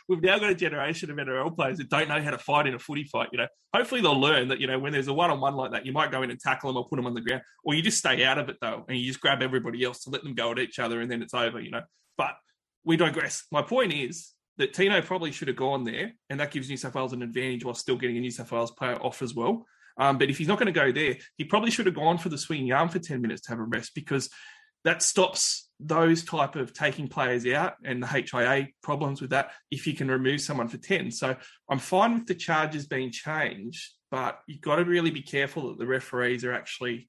we've 0.09 0.23
now 0.23 0.39
got 0.39 0.51
a 0.51 0.55
generation 0.55 1.11
of 1.11 1.17
NRL 1.17 1.55
players 1.55 1.79
that 1.79 1.91
don't 1.91 2.09
know 2.09 2.23
how 2.23 2.31
to 2.31 2.39
fight 2.39 2.67
in 2.67 2.75
a 2.75 2.79
footy 2.79 3.05
fight. 3.05 3.29
You 3.33 3.39
know, 3.39 3.49
hopefully 3.75 4.01
they'll 4.01 4.19
learn 4.19 4.49
that 4.49 4.61
you 4.61 4.67
know 4.67 4.79
when 4.79 4.93
there's 4.93 5.09
a 5.09 5.15
one-on-one 5.15 5.55
like 5.55 5.73
that, 5.73 5.85
you 5.85 5.93
might 5.93 6.11
go 6.11 6.23
in 6.23 6.31
and 6.31 6.41
tackle 6.41 6.71
them 6.71 6.79
or 6.79 6.89
put 6.89 6.97
them 6.97 7.07
on 7.07 7.15
the 7.15 7.21
ground, 7.21 7.43
or 7.65 7.75
you 7.75 7.83
just 7.83 7.99
stay 7.99 8.25
out 8.25 8.39
of 8.39 8.49
it 8.49 8.57
though, 8.61 8.85
and 8.89 8.97
you 8.99 9.07
just 9.07 9.21
grab 9.21 9.43
everybody 9.43 9.85
else 9.85 10.05
to 10.05 10.11
let 10.11 10.23
them 10.23 10.35
go 10.35 10.51
at 10.53 10.59
each 10.59 10.79
other, 10.79 11.01
and 11.01 11.11
then 11.11 11.23
it's 11.23 11.35
over. 11.35 11.61
You 11.61 11.73
know, 11.73 11.83
but 12.17 12.37
we 12.85 12.97
digress. 12.97 13.45
My 13.53 13.63
point 13.63 13.93
is, 13.93 14.33
that 14.59 14.73
Tino 14.73 15.01
probably 15.03 15.33
should 15.33 15.49
have 15.49 15.57
gone 15.57 15.85
there, 15.85 16.13
and 16.31 16.41
that 16.41 16.51
gives 16.51 16.69
New 16.69 16.77
South 16.77 16.95
Wales 16.95 17.13
an 17.13 17.23
advantage 17.23 17.65
while 17.65 17.75
still 17.75 17.97
getting 17.97 18.17
a 18.17 18.21
New 18.21 18.31
South 18.31 18.51
Wales 18.51 18.71
player 18.71 18.97
off 19.03 19.23
as 19.23 19.35
well. 19.35 19.67
Um, 19.99 20.19
but 20.19 20.29
if 20.29 20.39
he's 20.39 20.49
not 20.49 20.59
going 20.59 20.73
to 20.73 20.73
go 20.73 20.93
there, 20.93 21.17
he 21.37 21.45
probably 21.45 21.71
should 21.71 21.87
have 21.87 21.95
gone 21.95 22.19
for 22.19 22.29
the 22.29 22.39
swinging 22.39 22.73
arm 22.73 22.89
for 22.89 22.99
10 22.99 23.21
minutes 23.21 23.43
to 23.43 23.51
have 23.51 23.59
a 23.59 23.65
rest 23.65 23.93
because 23.95 24.29
that 24.85 25.03
stops 25.03 25.69
those 25.79 26.25
type 26.25 26.57
of 26.57 26.73
taking 26.73 27.09
players 27.09 27.47
out 27.47 27.75
and 27.85 28.03
the 28.03 28.07
HIA 28.07 28.69
problems 28.83 29.21
with 29.21 29.31
that 29.31 29.51
if 29.71 29.87
you 29.87 29.93
can 29.93 30.11
remove 30.11 30.41
someone 30.41 30.69
for 30.69 30.79
10. 30.79 31.11
So 31.11 31.37
I'm 31.69 31.79
fine 31.79 32.15
with 32.15 32.27
the 32.27 32.35
charges 32.35 32.87
being 32.87 33.11
changed, 33.11 33.91
but 34.11 34.41
you've 34.47 34.61
got 34.61 34.77
to 34.77 34.85
really 34.85 35.11
be 35.11 35.23
careful 35.23 35.69
that 35.69 35.79
the 35.79 35.87
referees 35.87 36.45
are 36.45 36.53
actually 36.53 37.09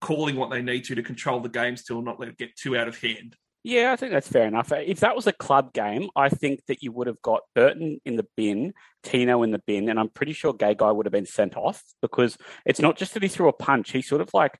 calling 0.00 0.36
what 0.36 0.50
they 0.50 0.62
need 0.62 0.84
to 0.84 0.94
to 0.94 1.02
control 1.02 1.40
the 1.40 1.48
game 1.48 1.76
still, 1.76 2.00
not 2.00 2.18
let 2.18 2.30
it 2.30 2.38
get 2.38 2.56
too 2.56 2.76
out 2.76 2.88
of 2.88 2.98
hand. 2.98 3.36
Yeah, 3.62 3.92
I 3.92 3.96
think 3.96 4.12
that's 4.12 4.28
fair 4.28 4.46
enough. 4.46 4.72
If 4.72 5.00
that 5.00 5.14
was 5.14 5.26
a 5.26 5.34
club 5.34 5.74
game, 5.74 6.08
I 6.16 6.30
think 6.30 6.64
that 6.66 6.82
you 6.82 6.92
would 6.92 7.06
have 7.06 7.20
got 7.20 7.42
Burton 7.54 8.00
in 8.06 8.16
the 8.16 8.26
bin, 8.34 8.72
Tino 9.02 9.42
in 9.42 9.50
the 9.50 9.60
bin, 9.66 9.90
and 9.90 10.00
I'm 10.00 10.08
pretty 10.08 10.32
sure 10.32 10.54
Gagai 10.54 10.94
would 10.94 11.04
have 11.04 11.12
been 11.12 11.26
sent 11.26 11.58
off 11.58 11.84
because 12.00 12.38
it's 12.64 12.80
not 12.80 12.96
just 12.96 13.12
that 13.12 13.22
he 13.22 13.28
threw 13.28 13.48
a 13.48 13.52
punch. 13.52 13.92
He 13.92 14.00
sort 14.00 14.22
of 14.22 14.30
like 14.32 14.58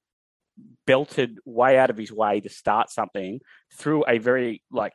belted 0.90 1.38
way 1.44 1.78
out 1.78 1.88
of 1.88 1.96
his 1.96 2.10
way 2.10 2.40
to 2.40 2.48
start 2.48 2.90
something, 2.90 3.40
threw 3.72 4.04
a 4.08 4.18
very 4.18 4.60
like 4.72 4.92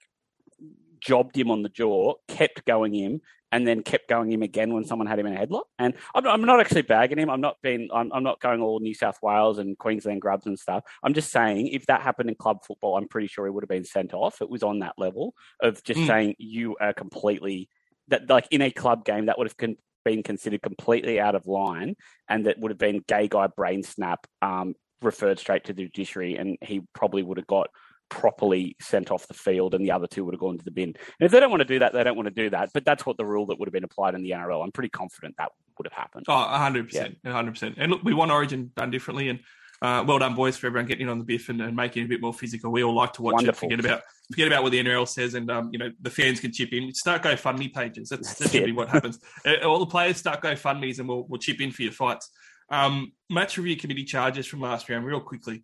jobbed 1.00 1.38
him 1.38 1.50
on 1.50 1.64
the 1.64 1.70
jaw, 1.70 2.16
kept 2.28 2.66
going 2.66 2.94
him, 2.94 3.22
and 3.54 3.66
then 3.66 3.82
kept 3.82 4.10
going 4.10 4.30
him 4.30 4.42
again 4.42 4.74
when 4.74 4.84
someone 4.84 5.08
had 5.08 5.20
him 5.20 5.26
in 5.26 5.38
a 5.38 5.40
headlock. 5.40 5.64
And 5.80 5.94
I'm, 6.14 6.28
I'm 6.28 6.42
not 6.42 6.60
actually 6.60 6.82
bagging 6.82 7.18
him. 7.18 7.30
I'm 7.30 7.40
not 7.40 7.56
being. 7.64 7.88
I'm, 7.94 8.12
I'm, 8.12 8.24
not 8.24 8.42
going 8.42 8.62
all 8.62 8.82
New 8.82 8.94
South 8.94 9.18
Wales 9.22 9.58
and 9.58 9.78
Queensland 9.78 10.22
grubs 10.22 10.48
and 10.48 10.60
stuff. 10.60 10.84
I'm 11.02 11.14
just 11.14 11.32
saying 11.32 11.68
if 11.68 11.86
that 11.86 12.02
happened 12.02 12.28
in 12.28 12.36
club 12.36 12.66
football, 12.68 12.98
I'm 12.98 13.08
pretty 13.08 13.28
sure 13.28 13.46
he 13.46 13.52
would 13.52 13.64
have 13.64 13.70
been 13.70 13.86
sent 13.86 14.14
off. 14.14 14.42
It 14.42 14.50
was 14.50 14.64
on 14.64 14.80
that 14.80 14.96
level 14.98 15.34
of 15.62 15.82
just 15.86 16.02
mm. 16.02 16.08
saying 16.08 16.36
you 16.40 16.76
are 16.82 16.94
completely 16.94 17.70
that 18.10 18.30
like 18.30 18.50
in 18.52 18.62
a 18.62 18.70
club 18.70 19.06
game 19.06 19.28
that 19.28 19.38
would 19.38 19.48
have 19.48 19.56
con- 19.56 19.78
been 20.04 20.24
considered 20.24 20.62
completely 20.62 21.22
out 21.22 21.36
of 21.36 21.48
line, 21.48 21.96
and 22.28 22.48
that 22.48 22.60
would 22.60 22.72
have 22.72 22.78
been 22.78 23.00
Gagai 23.04 23.56
brain 23.56 23.82
snap. 23.82 24.28
Um, 24.42 24.76
referred 25.06 25.40
straight 25.40 25.66
to 25.66 25.74
the 25.74 25.84
judiciary 25.84 26.36
and 26.38 26.58
he 26.62 26.82
probably 26.94 27.24
would 27.24 27.38
have 27.38 27.48
got 27.48 27.70
properly 28.10 28.76
sent 28.80 29.12
off 29.12 29.28
the 29.28 29.34
field 29.34 29.74
and 29.74 29.84
the 29.84 29.92
other 29.92 30.08
two 30.08 30.24
would 30.24 30.34
have 30.34 30.40
gone 30.40 30.58
to 30.58 30.66
the 30.66 30.72
bin. 30.72 30.90
And 30.90 31.26
if 31.26 31.32
they 31.32 31.40
don't 31.40 31.50
want 31.50 31.62
to 31.62 31.66
do 31.66 31.80
that, 31.80 31.94
they 31.94 32.04
don't 32.04 32.16
want 32.16 32.28
to 32.28 32.34
do 32.34 32.50
that. 32.52 32.70
But 32.74 32.86
that's 32.86 33.06
what 33.06 33.18
the 33.18 33.26
rule 33.26 33.48
that 33.48 33.60
would 33.60 33.68
have 33.68 33.74
been 33.74 33.84
applied 33.84 34.16
in 34.16 34.22
the 34.22 34.32
NRL. 34.32 34.64
I'm 34.64 34.72
pretty 34.72 34.90
confident 34.90 35.36
that 35.38 35.52
would 35.78 35.88
have 35.88 35.94
happened. 35.94 36.26
Oh, 36.28 36.34
100%. 36.34 36.94
Yeah. 36.94 37.08
100%. 37.26 37.76
And 37.78 37.92
look, 37.92 38.04
we 38.04 38.14
want 38.14 38.32
Origin 38.32 38.72
done 38.76 38.92
differently. 38.92 39.30
And 39.30 39.40
uh, 39.82 40.04
well 40.08 40.20
done, 40.20 40.36
boys, 40.36 40.58
for 40.58 40.68
everyone 40.68 40.88
getting 40.88 41.04
in 41.04 41.10
on 41.10 41.20
the 41.20 41.26
biff 41.26 41.50
and, 41.50 41.62
and, 41.62 41.76
making 41.76 42.04
it 42.04 42.06
a 42.06 42.10
bit 42.10 42.22
more 42.22 42.34
physical. 42.34 42.72
We 42.72 42.84
all 42.84 42.96
like 42.96 43.14
to 43.14 43.22
watch 43.22 43.34
Wonderful. 43.34 43.68
it. 43.68 43.72
Forget 43.72 43.86
about 43.86 44.02
forget 44.32 44.48
about 44.48 44.64
what 44.64 44.72
the 44.72 44.82
NRL 44.82 45.08
says, 45.08 45.34
and 45.34 45.52
um, 45.52 45.70
you 45.72 45.80
know 45.80 45.92
the 46.02 46.10
fans 46.10 46.40
can 46.40 46.52
chip 46.54 46.72
in. 46.72 46.94
Start 46.94 47.24
GoFundMe 47.24 47.74
pages. 47.74 48.10
That's, 48.10 48.30
That's 48.30 48.40
that 48.40 48.52
should 48.52 48.66
be 48.66 48.72
what 48.72 48.90
happens. 48.90 49.20
Uh, 49.46 49.68
all 49.68 49.78
the 49.78 49.86
players 49.86 50.18
start 50.18 50.42
GoFundmes, 50.42 50.98
and 50.98 51.08
we'll, 51.08 51.26
we'll 51.28 51.40
chip 51.40 51.62
in 51.62 51.72
for 51.72 51.84
your 51.84 51.92
fights. 51.92 52.32
Um, 52.70 53.14
match 53.30 53.58
review 53.58 53.78
committee 53.78 54.06
charges 54.06 54.48
from 54.48 54.62
last 54.62 54.90
round, 54.90 55.06
real 55.06 55.22
quickly. 55.22 55.64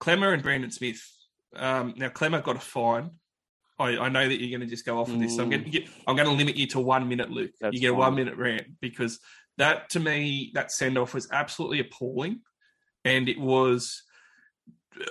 Klemmer 0.00 0.34
and 0.34 0.42
Brandon 0.42 0.70
Smith 0.70 1.00
um, 1.58 1.94
now, 1.96 2.08
Klemmer 2.08 2.42
got 2.42 2.56
a 2.56 2.60
fine. 2.60 3.10
I, 3.78 3.98
I, 3.98 4.08
know 4.08 4.26
that 4.26 4.40
you're 4.40 4.56
going 4.56 4.66
to 4.66 4.72
just 4.72 4.86
go 4.86 4.98
off 4.98 5.10
of 5.10 5.20
this. 5.20 5.36
So 5.36 5.42
I'm 5.42 5.50
going 5.50 5.64
to 5.64 5.70
get, 5.70 5.88
I'm 6.06 6.16
going 6.16 6.28
to 6.28 6.34
limit 6.34 6.56
you 6.56 6.66
to 6.68 6.80
one 6.80 7.08
minute, 7.08 7.30
Luke. 7.30 7.52
That's 7.60 7.74
you 7.74 7.80
get 7.80 7.90
fine. 7.90 7.96
a 7.96 7.98
one 7.98 8.14
minute 8.14 8.36
rant 8.36 8.66
because 8.80 9.20
that 9.58 9.90
to 9.90 10.00
me, 10.00 10.50
that 10.54 10.72
send 10.72 10.96
off 10.96 11.14
was 11.14 11.28
absolutely 11.30 11.80
appalling, 11.80 12.40
and 13.04 13.28
it 13.28 13.38
was. 13.38 14.02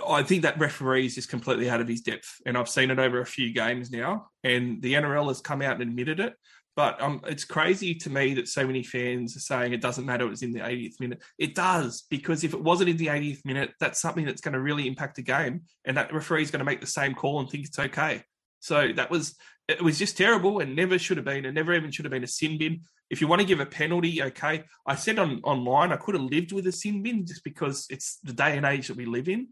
I 0.07 0.23
think 0.23 0.41
that 0.41 0.57
referee 0.57 1.05
is 1.05 1.13
just 1.13 1.29
completely 1.29 1.69
out 1.69 1.79
of 1.79 1.87
his 1.87 2.01
depth, 2.01 2.41
and 2.47 2.57
I've 2.57 2.69
seen 2.69 2.89
it 2.89 2.97
over 2.97 3.21
a 3.21 3.25
few 3.25 3.53
games 3.53 3.91
now. 3.91 4.29
And 4.43 4.81
the 4.81 4.93
NRL 4.93 5.27
has 5.27 5.41
come 5.41 5.61
out 5.61 5.79
and 5.79 5.83
admitted 5.83 6.19
it. 6.19 6.33
But 6.75 7.01
um, 7.01 7.21
it's 7.25 7.45
crazy 7.45 7.95
to 7.95 8.09
me 8.09 8.33
that 8.33 8.49
so 8.49 8.67
many 8.67 8.83
fans 8.83 9.37
are 9.37 9.41
saying 9.41 9.71
it 9.71 9.81
doesn't 9.81 10.05
matter. 10.05 10.25
It 10.25 10.29
was 10.29 10.43
in 10.43 10.51
the 10.51 10.59
80th 10.59 10.99
minute. 10.99 11.21
It 11.37 11.55
does 11.55 12.03
because 12.09 12.43
if 12.43 12.53
it 12.53 12.61
wasn't 12.61 12.89
in 12.89 12.97
the 12.97 13.07
80th 13.07 13.45
minute, 13.45 13.71
that's 13.79 14.01
something 14.01 14.25
that's 14.25 14.41
going 14.41 14.53
to 14.53 14.59
really 14.59 14.87
impact 14.87 15.15
the 15.15 15.21
game, 15.21 15.61
and 15.85 15.95
that 15.95 16.13
referee 16.13 16.43
is 16.43 16.51
going 16.51 16.59
to 16.59 16.65
make 16.65 16.81
the 16.81 16.87
same 16.87 17.15
call 17.15 17.39
and 17.39 17.49
think 17.49 17.65
it's 17.65 17.79
okay. 17.79 18.23
So 18.59 18.91
that 18.95 19.09
was 19.09 19.35
it 19.67 19.81
was 19.81 19.97
just 19.97 20.17
terrible 20.17 20.59
and 20.59 20.75
never 20.75 20.99
should 20.99 21.17
have 21.17 21.25
been, 21.25 21.45
and 21.45 21.55
never 21.55 21.73
even 21.73 21.91
should 21.91 22.05
have 22.05 22.11
been 22.11 22.23
a 22.23 22.27
sin 22.27 22.57
bin. 22.57 22.81
If 23.09 23.21
you 23.21 23.27
want 23.27 23.39
to 23.41 23.47
give 23.47 23.59
a 23.59 23.65
penalty, 23.65 24.21
okay. 24.21 24.63
I 24.85 24.95
said 24.95 25.17
on 25.17 25.39
online 25.43 25.93
I 25.93 25.97
could 25.97 26.15
have 26.15 26.23
lived 26.23 26.51
with 26.51 26.67
a 26.67 26.71
sin 26.73 27.01
bin 27.01 27.25
just 27.25 27.43
because 27.43 27.85
it's 27.89 28.19
the 28.23 28.33
day 28.33 28.57
and 28.57 28.65
age 28.65 28.87
that 28.89 28.97
we 28.97 29.05
live 29.05 29.29
in. 29.29 29.47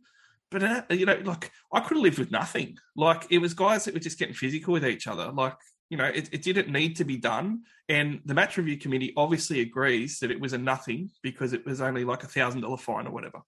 But 0.51 0.63
uh, 0.63 0.81
you 0.89 1.05
know, 1.05 1.19
like 1.23 1.51
I 1.71 1.79
could 1.79 1.97
have 1.97 2.03
lived 2.03 2.19
with 2.19 2.31
nothing. 2.31 2.77
Like 2.97 3.25
it 3.29 3.37
was 3.39 3.53
guys 3.53 3.85
that 3.85 3.93
were 3.93 3.99
just 3.99 4.19
getting 4.19 4.35
physical 4.35 4.73
with 4.73 4.85
each 4.85 5.07
other. 5.07 5.31
Like 5.31 5.55
you 5.89 5.97
know, 5.97 6.05
it, 6.05 6.30
it 6.31 6.41
didn't 6.41 6.69
need 6.69 6.95
to 6.97 7.05
be 7.05 7.18
done. 7.18 7.61
And 7.89 8.22
the 8.26 8.34
match 8.34 8.57
review 8.57 8.77
committee 8.77 9.14
obviously 9.15 9.61
agrees 9.61 10.19
that 10.19 10.31
it 10.31 10.39
was 10.39 10.53
a 10.53 10.57
nothing 10.57 11.11
because 11.22 11.53
it 11.53 11.65
was 11.65 11.81
only 11.81 12.03
like 12.03 12.23
a 12.23 12.27
thousand 12.27 12.61
dollar 12.61 12.77
fine 12.77 13.07
or 13.07 13.11
whatever. 13.11 13.41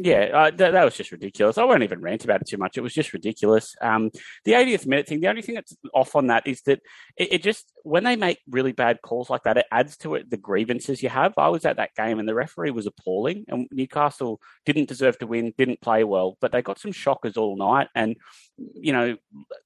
Yeah, 0.00 0.30
uh, 0.32 0.50
that, 0.50 0.70
that 0.72 0.84
was 0.84 0.94
just 0.94 1.10
ridiculous. 1.10 1.58
I 1.58 1.64
won't 1.64 1.82
even 1.82 2.00
rant 2.00 2.22
about 2.22 2.40
it 2.40 2.46
too 2.46 2.56
much. 2.56 2.78
It 2.78 2.82
was 2.82 2.94
just 2.94 3.12
ridiculous. 3.12 3.74
Um, 3.80 4.10
the 4.44 4.52
80th 4.52 4.86
minute 4.86 5.08
thing, 5.08 5.20
the 5.20 5.26
only 5.26 5.42
thing 5.42 5.56
that's 5.56 5.76
off 5.92 6.14
on 6.14 6.28
that 6.28 6.46
is 6.46 6.62
that 6.62 6.80
it, 7.16 7.32
it, 7.32 7.42
just, 7.42 7.72
when 7.82 8.04
they 8.04 8.14
make 8.14 8.38
really 8.48 8.70
bad 8.70 9.02
calls 9.02 9.28
like 9.28 9.42
that, 9.42 9.56
it 9.56 9.66
adds 9.72 9.96
to 9.98 10.14
it 10.14 10.30
the 10.30 10.36
grievances 10.36 11.02
you 11.02 11.08
have. 11.08 11.34
I 11.36 11.48
was 11.48 11.64
at 11.64 11.78
that 11.78 11.96
game 11.96 12.20
and 12.20 12.28
the 12.28 12.34
referee 12.34 12.70
was 12.70 12.86
appalling, 12.86 13.44
and 13.48 13.66
Newcastle 13.72 14.40
didn't 14.64 14.88
deserve 14.88 15.18
to 15.18 15.26
win, 15.26 15.52
didn't 15.58 15.80
play 15.80 16.04
well, 16.04 16.36
but 16.40 16.52
they 16.52 16.62
got 16.62 16.78
some 16.78 16.92
shockers 16.92 17.36
all 17.36 17.56
night. 17.56 17.88
And, 17.96 18.14
you 18.56 18.92
know, 18.92 19.16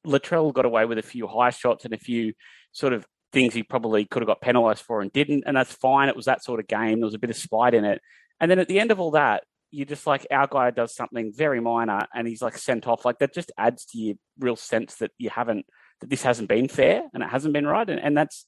Latrell 0.07 0.55
got 0.55 0.65
away 0.65 0.87
with 0.87 0.97
a 0.97 1.03
few 1.03 1.27
high 1.27 1.51
shots 1.51 1.85
and 1.85 1.93
a 1.93 1.99
few 1.99 2.33
sort 2.73 2.95
of 2.95 3.07
things 3.35 3.53
he 3.53 3.63
probably 3.63 4.07
could 4.07 4.23
have 4.23 4.29
got 4.29 4.41
penalised 4.41 4.83
for 4.83 5.03
and 5.03 5.13
didn't. 5.13 5.45
And 5.47 5.55
that's 5.55 5.75
fine. 5.75 6.09
It 6.09 6.17
was 6.17 6.25
that 6.25 6.43
sort 6.43 6.59
of 6.59 6.69
game. 6.69 7.01
There 7.01 7.07
was 7.07 7.15
a 7.15 7.19
bit 7.19 7.31
of 7.31 7.37
spite 7.37 7.75
in 7.75 7.85
it. 7.85 8.01
And 8.41 8.51
then 8.51 8.59
at 8.59 8.69
the 8.69 8.81
end 8.81 8.91
of 8.91 8.99
all 8.99 9.13
that, 9.13 9.45
you 9.73 9.85
just 9.85 10.07
like 10.07 10.27
our 10.31 10.47
guy 10.47 10.71
does 10.71 10.95
something 10.95 11.33
very 11.35 11.61
minor 11.61 12.07
and 12.15 12.29
he's 12.29 12.43
like 12.43 12.57
sent 12.57 12.87
off. 12.87 13.05
Like 13.05 13.19
that 13.19 13.35
just 13.35 13.51
adds 13.59 13.87
to 13.87 13.99
your 13.99 14.17
real 14.39 14.55
sense 14.55 14.97
that 14.97 15.11
you 15.19 15.31
haven't 15.31 15.67
that 16.01 16.11
this 16.11 16.23
hasn't 16.23 16.49
been 16.49 16.69
fair 16.69 17.03
and 17.13 17.23
it 17.23 17.29
hasn't 17.29 17.55
been 17.55 17.67
right. 17.67 17.89
And, 17.89 17.99
and 17.99 18.17
that's 18.17 18.47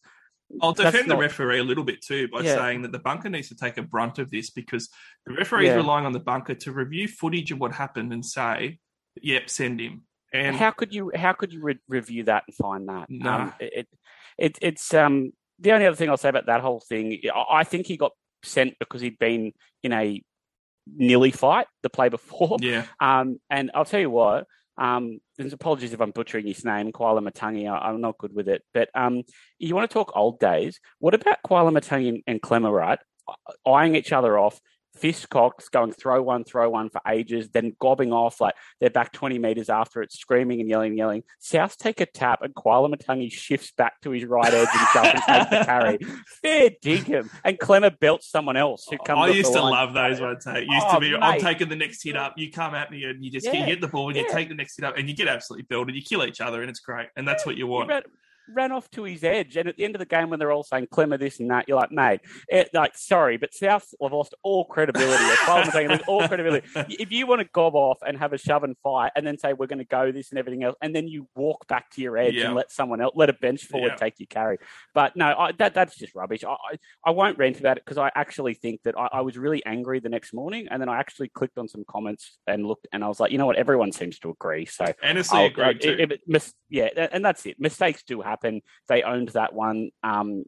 I'll 0.61 0.73
defend 0.73 1.09
not, 1.09 1.17
the 1.17 1.21
referee 1.21 1.59
a 1.59 1.65
little 1.65 1.83
bit 1.83 2.03
too 2.03 2.29
by 2.29 2.43
yeah. 2.43 2.55
saying 2.55 2.83
that 2.83 2.93
the 2.93 2.99
bunker 2.99 3.31
needs 3.31 3.49
to 3.49 3.57
take 3.57 3.79
a 3.79 3.83
brunt 3.83 4.19
of 4.19 4.31
this 4.31 4.51
because 4.51 4.91
the 5.27 5.35
referee 5.35 5.67
is 5.67 5.71
yeah. 5.71 5.77
relying 5.77 6.05
on 6.05 6.13
the 6.13 6.21
bunker 6.21 6.55
to 6.55 6.73
review 6.73 7.09
footage 7.09 7.51
of 7.51 7.59
what 7.59 7.73
happened 7.73 8.13
and 8.13 8.25
say, 8.25 8.79
"Yep, 9.23 9.49
send 9.49 9.81
him." 9.81 10.03
And 10.33 10.55
how 10.55 10.73
could 10.73 10.93
you 10.93 11.11
how 11.15 11.33
could 11.33 11.53
you 11.53 11.63
re- 11.63 11.81
review 11.89 12.25
that 12.25 12.45
and 12.47 12.57
find 12.57 12.89
that? 12.89 13.07
No. 13.09 13.33
Um, 13.33 13.55
it, 13.59 13.89
it, 14.37 14.59
it's 14.61 14.93
um 14.93 15.33
the 15.59 15.73
only 15.73 15.87
other 15.87 15.97
thing 15.97 16.11
I'll 16.11 16.19
say 16.19 16.29
about 16.29 16.47
that 16.47 16.61
whole 16.61 16.81
thing. 16.81 17.23
I 17.51 17.65
think 17.65 17.87
he 17.87 17.97
got 17.97 18.13
sent 18.43 18.79
because 18.79 19.01
he'd 19.01 19.19
been 19.19 19.53
in 19.83 19.93
a 19.93 20.23
nearly 20.87 21.31
fight 21.31 21.67
the 21.83 21.91
play 21.91 22.09
before. 22.09 22.57
Yeah. 22.61 22.85
Um, 23.01 23.39
and 23.51 23.71
I'll 23.75 23.85
tell 23.85 24.01
you 24.01 24.11
what, 24.11 24.47
um, 24.79 25.21
there's 25.37 25.53
apologies 25.53 25.93
if 25.93 26.01
I'm 26.01 26.11
butchering 26.11 26.47
his 26.47 26.65
name, 26.65 26.93
Koloamatangi. 26.93 27.71
I, 27.71 27.91
am 27.91 28.01
not 28.01 28.19
good 28.19 28.35
with 28.35 28.49
it. 28.49 28.63
But 28.73 28.89
um, 28.95 29.23
you 29.59 29.75
want 29.75 29.91
to 29.91 29.93
talk 29.93 30.13
old 30.15 30.39
days? 30.39 30.81
What 30.99 31.15
about 31.15 31.39
Koloamatangi 31.47 32.09
and, 32.09 32.23
and 32.27 32.43
Klemmer, 32.43 32.73
right? 32.73 32.99
Eyeing 33.67 33.95
each 33.95 34.13
other 34.13 34.39
off, 34.39 34.61
fist 34.97 35.29
cocks, 35.29 35.69
going 35.69 35.93
throw 35.93 36.23
one, 36.23 36.45
throw 36.45 36.71
one 36.71 36.89
for 36.89 37.01
ages, 37.09 37.51
then 37.51 37.75
gobbing 37.79 38.13
off 38.13 38.41
like 38.41 38.55
they're 38.81 38.91
back 38.91 39.13
20 39.13 39.39
metres 39.39 39.69
after 39.69 40.03
it, 40.03 40.13
screaming 40.13 40.61
and 40.61 40.69
yelling 40.69 40.91
and 40.91 40.99
yelling. 40.99 41.23
South 41.39 41.77
take 41.77 42.01
a 42.01 42.07
tap 42.07 42.43
and 42.43 42.55
Koloamatangi 42.55 43.31
shifts 43.33 43.73
back 43.73 44.01
to 44.03 44.11
his 44.11 44.25
right 44.25 44.53
edge 44.53 44.69
himself 44.69 45.07
and 45.07 45.23
takes 45.27 45.51
the 45.51 45.65
carry. 45.65 45.99
Fair 46.43 46.71
dinkum. 46.83 47.31
And 47.45 47.59
Klemmer 47.59 47.99
belts 47.99 48.29
someone 48.29 48.57
else 48.57 48.87
who 48.91 48.99
comes 48.99 49.21
I 49.21 49.29
used 49.29 49.53
to 49.53 49.63
love 49.63 49.95
those 49.95 50.21
ones. 50.21 50.45
Hey. 50.45 50.63
It 50.63 50.69
used 50.69 50.87
oh, 50.89 50.95
to 50.95 51.01
be, 51.01 51.11
mate. 51.13 51.19
I'm 51.23 51.41
taking 51.41 51.69
the 51.69 51.77
next 51.77 52.03
hit 52.03 52.17
up, 52.17 52.35
you 52.37 52.51
come 52.51 52.75
at 52.75 52.91
me 52.91 53.05
and 53.05 53.25
you 53.25 53.31
just 53.31 53.47
yeah. 53.47 53.67
get, 53.67 53.81
the 53.81 53.89
ball 53.89 54.09
and 54.09 54.17
yeah. 54.17 54.23
you 54.23 54.31
take 54.31 54.49
the 54.49 54.55
next 54.55 54.77
hit 54.77 54.85
up 54.85 54.97
and 54.97 55.09
you 55.09 55.17
get 55.17 55.29
absolutely 55.29 55.65
belted. 55.65 55.89
And 55.89 55.97
you 55.97 56.03
kill 56.03 56.25
each 56.25 56.41
other 56.41 56.61
and 56.61 56.71
it's 56.71 56.81
great. 56.81 57.09
And 57.17 57.27
that's 57.27 57.45
yeah. 57.45 57.51
what 57.51 57.57
you 57.57 57.67
want 57.67 57.91
ran 58.49 58.73
off 58.73 58.91
to 58.93 59.05
his 59.05 59.25
edge. 59.25 59.57
And 59.57 59.69
at 59.69 59.77
the 59.77 59.85
end 59.85 59.95
of 59.95 59.99
the 59.99 60.07
game, 60.07 60.31
when 60.31 60.39
they're 60.39 60.53
all 60.53 60.63
saying 60.63 60.89
Klemmer 60.93 61.19
this 61.19 61.41
and 61.41 61.51
that, 61.51 61.69
you're 61.69 61.79
like, 61.79 61.93
mate, 61.93 62.21
it, 62.49 62.71
like, 62.73 62.97
sorry, 62.97 63.37
but 63.37 63.55
South 63.55 63.87
have 64.03 64.13
lost 64.13 64.35
all 64.43 64.65
credibility. 64.65 65.25
all 66.07 66.27
credibility. 66.27 66.67
If 66.89 67.13
you 67.13 67.27
want 67.27 67.41
to 67.41 67.49
gob 67.53 67.75
off 67.75 67.99
and 68.07 68.19
have 68.19 68.33
a 68.33 68.39
shove 68.39 68.65
and 68.65 68.77
fight, 68.83 69.13
and 69.17 69.27
then 69.27 69.39
say 69.39 69.53
we're 69.53 69.67
going 69.67 69.79
to 69.79 69.85
go 69.85 70.13
this 70.13 70.31
and 70.31 70.39
everything 70.39 70.65
else, 70.65 70.77
and 70.83 70.95
then 70.95 71.09
you 71.09 71.29
walk 71.35 71.67
back 71.69 71.91
to 71.93 72.03
your 72.03 72.17
edge 72.17 72.35
yeah. 72.35 72.47
and 72.47 72.55
let 72.55 72.71
someone 72.71 73.01
else, 73.01 73.15
let 73.17 73.31
a 73.31 73.33
bench 73.33 73.65
forward 73.65 73.93
yeah. 73.93 73.97
take 73.97 74.19
your 74.19 74.27
carry. 74.27 74.59
But 74.95 75.17
no, 75.17 75.27
I, 75.27 75.53
that 75.53 75.75
that's 75.75 75.97
just 75.97 76.15
rubbish. 76.15 76.45
I 76.45 76.57
I, 77.05 77.11
won't 77.11 77.39
rant 77.39 77.61
about 77.61 77.77
it 77.77 77.85
because 77.85 77.99
I 77.99 78.11
actually 78.15 78.55
think 78.55 78.83
that 78.85 78.99
I, 78.99 79.09
I 79.13 79.21
was 79.21 79.39
really 79.39 79.65
angry 79.65 80.01
the 80.01 80.09
next 80.09 80.33
morning, 80.33 80.69
and 80.71 80.81
then 80.81 80.89
I 80.89 80.99
actually 80.99 81.29
clicked 81.29 81.59
on 81.59 81.69
some 81.69 81.85
comments 81.89 82.39
and 82.47 82.67
looked, 82.67 82.87
and 82.93 83.05
I 83.05 83.09
was 83.09 83.21
like, 83.21 83.33
you 83.33 83.39
know 83.39 83.47
what, 83.47 83.57
everyone 83.57 83.93
seems 83.93 84.19
to 84.21 84.31
agree. 84.31 84.67
So 84.67 84.87
honestly, 85.03 85.47
agree 85.47 85.79
too. 85.79 85.97
It, 85.99 86.21
it, 86.27 86.53
yeah, 86.71 86.89
and 87.13 87.25
that's 87.25 87.47
it. 87.47 87.61
Mistakes 87.61 88.03
do 88.03 88.21
happen. 88.21 88.34
They 88.43 89.03
owned 89.03 89.29
that 89.31 89.53
one. 89.53 89.91
Um, 90.03 90.45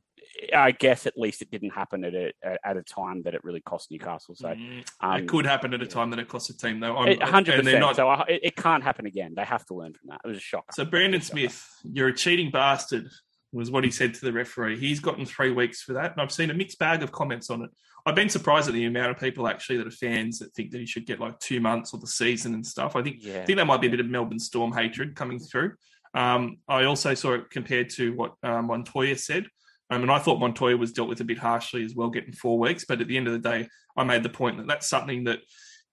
I 0.55 0.73
guess 0.73 1.07
at 1.07 1.17
least 1.17 1.41
it 1.41 1.51
didn't 1.51 1.71
happen 1.71 2.05
at 2.05 2.15
a 2.15 2.33
at 2.65 2.77
a 2.77 2.83
time 2.83 3.23
that 3.23 3.35
it 3.35 3.45
really 3.45 3.61
cost 3.61 3.91
Newcastle. 3.91 4.35
So 4.35 4.49
mm, 4.49 4.87
um, 5.01 5.21
it 5.21 5.29
could 5.29 5.47
happen 5.47 5.73
at 5.73 5.83
a 5.83 5.87
time 5.87 6.11
that 6.11 6.19
it 6.19 6.29
cost 6.29 6.51
a 6.51 6.57
team, 6.57 6.81
though. 6.81 6.95
Hundred 6.95 7.63
percent. 7.63 7.97
So 7.97 8.09
I, 8.09 8.25
it, 8.29 8.57
can't 8.57 8.83
happen 8.83 9.07
again. 9.07 9.35
They 9.37 9.45
have 9.45 9.65
to 9.67 9.75
learn 9.75 9.95
from 9.95 10.09
that. 10.09 10.21
It 10.25 10.29
was 10.29 10.39
a 10.39 10.41
shock. 10.41 10.73
So 10.73 10.85
Brandon 10.85 11.21
Smith, 11.21 11.65
you're 11.85 12.09
a 12.09 12.15
cheating 12.15 12.51
bastard 12.51 13.09
was 13.53 13.71
what 13.71 13.85
he 13.85 13.91
said 13.91 14.13
to 14.15 14.21
the 14.21 14.33
referee. 14.33 14.79
He's 14.79 15.01
gotten 15.01 15.25
three 15.25 15.51
weeks 15.51 15.83
for 15.83 15.95
that, 15.95 16.13
and 16.13 16.21
I've 16.21 16.33
seen 16.33 16.51
a 16.51 16.55
mixed 16.55 16.79
bag 16.79 17.03
of 17.03 17.13
comments 17.13 17.51
on 17.51 17.63
it. 17.63 17.71
I've 18.05 18.15
been 18.15 18.29
surprised 18.29 18.69
at 18.69 18.75
the 18.75 18.85
amount 18.85 19.11
of 19.11 19.19
people 19.19 19.49
actually 19.49 19.79
that 19.79 19.87
are 19.87 19.91
fans 19.91 20.39
that 20.39 20.53
think 20.55 20.71
that 20.71 20.79
he 20.79 20.87
should 20.87 21.07
get 21.07 21.19
like 21.19 21.41
two 21.41 21.61
months 21.61 21.93
or 21.93 21.99
the 21.99 22.07
season 22.07 22.55
and 22.55 22.65
stuff. 22.65 22.95
I 22.95 23.03
think 23.03 23.17
Yeah. 23.21 23.43
I 23.43 23.45
think 23.45 23.57
that 23.57 23.67
might 23.67 23.81
be 23.81 23.89
a 23.89 23.91
bit 23.91 24.01
of 24.01 24.07
Melbourne 24.07 24.39
Storm 24.39 24.73
hatred 24.73 25.17
coming 25.17 25.41
through. 25.41 25.73
Um, 26.17 26.59
I 26.67 26.85
also 26.85 27.15
saw 27.15 27.35
it 27.35 27.51
compared 27.51 27.91
to 27.91 28.15
what 28.15 28.33
uh, 28.43 28.63
Montoya 28.63 29.17
said. 29.17 29.47
Um, 29.91 30.03
and 30.03 30.11
I 30.11 30.19
thought 30.19 30.41
Montoya 30.41 30.77
was 30.77 30.93
dealt 30.93 31.09
with 31.09 31.21
a 31.21 31.25
bit 31.25 31.39
harshly 31.39 31.85
as 31.85 31.95
well, 31.95 32.11
getting 32.11 32.33
four 32.33 32.59
weeks. 32.59 32.85
But 32.89 33.01
at 33.01 33.07
the 33.07 33.17
end 33.17 33.29
of 33.29 33.35
the 33.35 33.49
day, 33.49 33.69
I 33.97 34.03
made 34.03 34.23
the 34.23 34.31
point 34.31 34.57
that 34.57 34.67
that's 34.67 34.89
something 34.89 35.25
that 35.25 35.41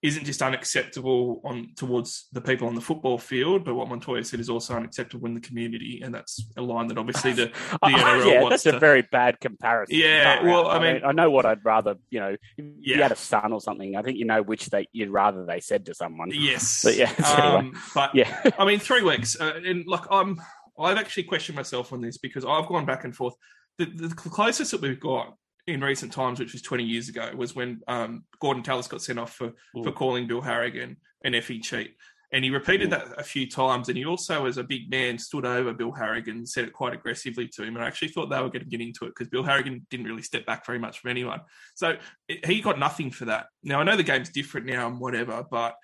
isn't 0.04 0.26
just 0.26 0.42
unacceptable 0.42 1.42
on 1.46 1.70
towards 1.78 2.28
the 2.34 2.42
people 2.42 2.68
on 2.68 2.76
the 2.76 2.82
football 2.82 3.18
field, 3.18 3.64
but 3.64 3.74
what 3.74 3.88
Montoya 3.88 4.24
said 4.26 4.42
is 4.42 4.50
also 4.50 4.76
unacceptable 4.76 5.26
in 5.28 5.34
the 5.34 5.40
community, 5.40 6.02
and 6.04 6.14
that's 6.14 6.46
a 6.58 6.62
line 6.62 6.88
that 6.88 6.98
obviously 6.98 7.32
the, 7.32 7.46
the 7.72 7.88
NRL 7.88 8.26
yeah, 8.34 8.50
that's 8.50 8.64
to. 8.64 8.76
a 8.76 8.80
very 8.80 9.02
bad 9.02 9.40
comparison. 9.40 9.96
Yeah, 9.96 10.44
well, 10.44 10.70
out. 10.70 10.82
I 10.82 10.94
mean- 10.94 11.04
I 11.06 11.14
know 11.14 11.32
what 11.32 11.46
I'd 11.46 11.64
rather, 11.64 11.96
you 12.10 12.20
know, 12.20 12.36
if 12.58 12.66
you 12.82 13.02
had 13.02 13.14
a 13.14 13.16
son 13.16 13.54
or 13.54 13.62
something. 13.62 13.96
I 13.96 14.02
think 14.02 14.18
you 14.18 14.26
know 14.26 14.42
which 14.44 14.70
they 14.70 14.88
you'd 14.92 15.10
rather 15.10 15.46
they 15.46 15.62
said 15.62 15.86
to 15.86 15.94
someone. 15.94 16.32
Yes, 16.34 16.82
But 16.84 16.98
yeah, 16.98 17.14
anyway. 17.18 17.58
um, 17.60 17.82
but 17.96 18.14
Yeah, 18.14 18.44
I 18.60 18.66
mean, 18.66 18.80
three 18.80 19.04
weeks, 19.04 19.40
uh, 19.40 19.54
and 19.66 19.86
like 19.88 20.04
I'm, 20.12 20.42
I've 20.78 20.98
actually 20.98 21.24
questioned 21.24 21.56
myself 21.56 21.94
on 21.94 22.02
this 22.02 22.18
because 22.18 22.44
I've 22.44 22.68
gone 22.68 22.86
back 22.86 23.06
and 23.06 23.16
forth. 23.16 23.36
The, 23.78 23.86
the 23.86 24.14
closest 24.14 24.72
that 24.72 24.82
we've 24.82 25.00
got 25.00 25.34
in 25.68 25.82
recent 25.82 26.12
times, 26.12 26.40
which 26.40 26.54
was 26.54 26.62
20 26.62 26.84
years 26.84 27.10
ago, 27.10 27.32
was 27.36 27.56
when 27.56 27.82
um, 27.88 28.26
Gordon 28.40 28.64
Tallis 28.64 28.88
got 28.88 29.02
sent 29.02 29.20
off 29.20 29.34
for 29.34 29.54
for 29.84 29.92
calling 29.92 30.28
Bill 30.28 30.42
Harrigan 30.42 30.98
an 31.24 31.40
FE 31.42 31.60
cheat, 31.60 31.96
and 32.34 32.44
he 32.44 32.50
repeated 32.50 32.90
Mm. 32.90 32.92
that 32.92 33.20
a 33.20 33.24
few 33.24 33.50
times. 33.50 33.88
And 33.90 33.98
he 33.98 34.06
also, 34.06 34.46
as 34.46 34.58
a 34.58 34.64
big 34.64 34.90
man, 34.90 35.18
stood 35.18 35.46
over 35.46 35.72
Bill 35.74 35.92
Harrigan 35.92 36.38
and 36.38 36.50
said 36.50 36.66
it 36.66 36.74
quite 36.74 36.94
aggressively 36.94 37.48
to 37.50 37.64
him. 37.64 37.76
And 37.76 37.84
I 37.86 37.88
actually 37.88 38.10
thought 38.10 38.30
they 38.30 38.42
were 38.42 38.50
going 38.50 38.64
to 38.64 38.70
get 38.70 38.82
into 38.82 39.06
it 39.06 39.10
because 39.10 39.30
Bill 39.30 39.44
Harrigan 39.44 39.86
didn't 39.90 40.08
really 40.08 40.22
step 40.24 40.46
back 40.46 40.66
very 40.66 40.80
much 40.80 41.00
from 41.00 41.12
anyone. 41.12 41.42
So 41.76 41.96
it, 42.28 42.46
he 42.46 42.60
got 42.62 42.80
nothing 42.80 43.12
for 43.12 43.26
that. 43.26 43.46
Now 43.64 43.80
I 43.80 43.84
know 43.84 43.96
the 43.96 44.04
game's 44.04 44.30
different 44.30 44.66
now 44.68 44.88
and 44.88 45.00
whatever, 45.00 45.46
but 45.50 45.76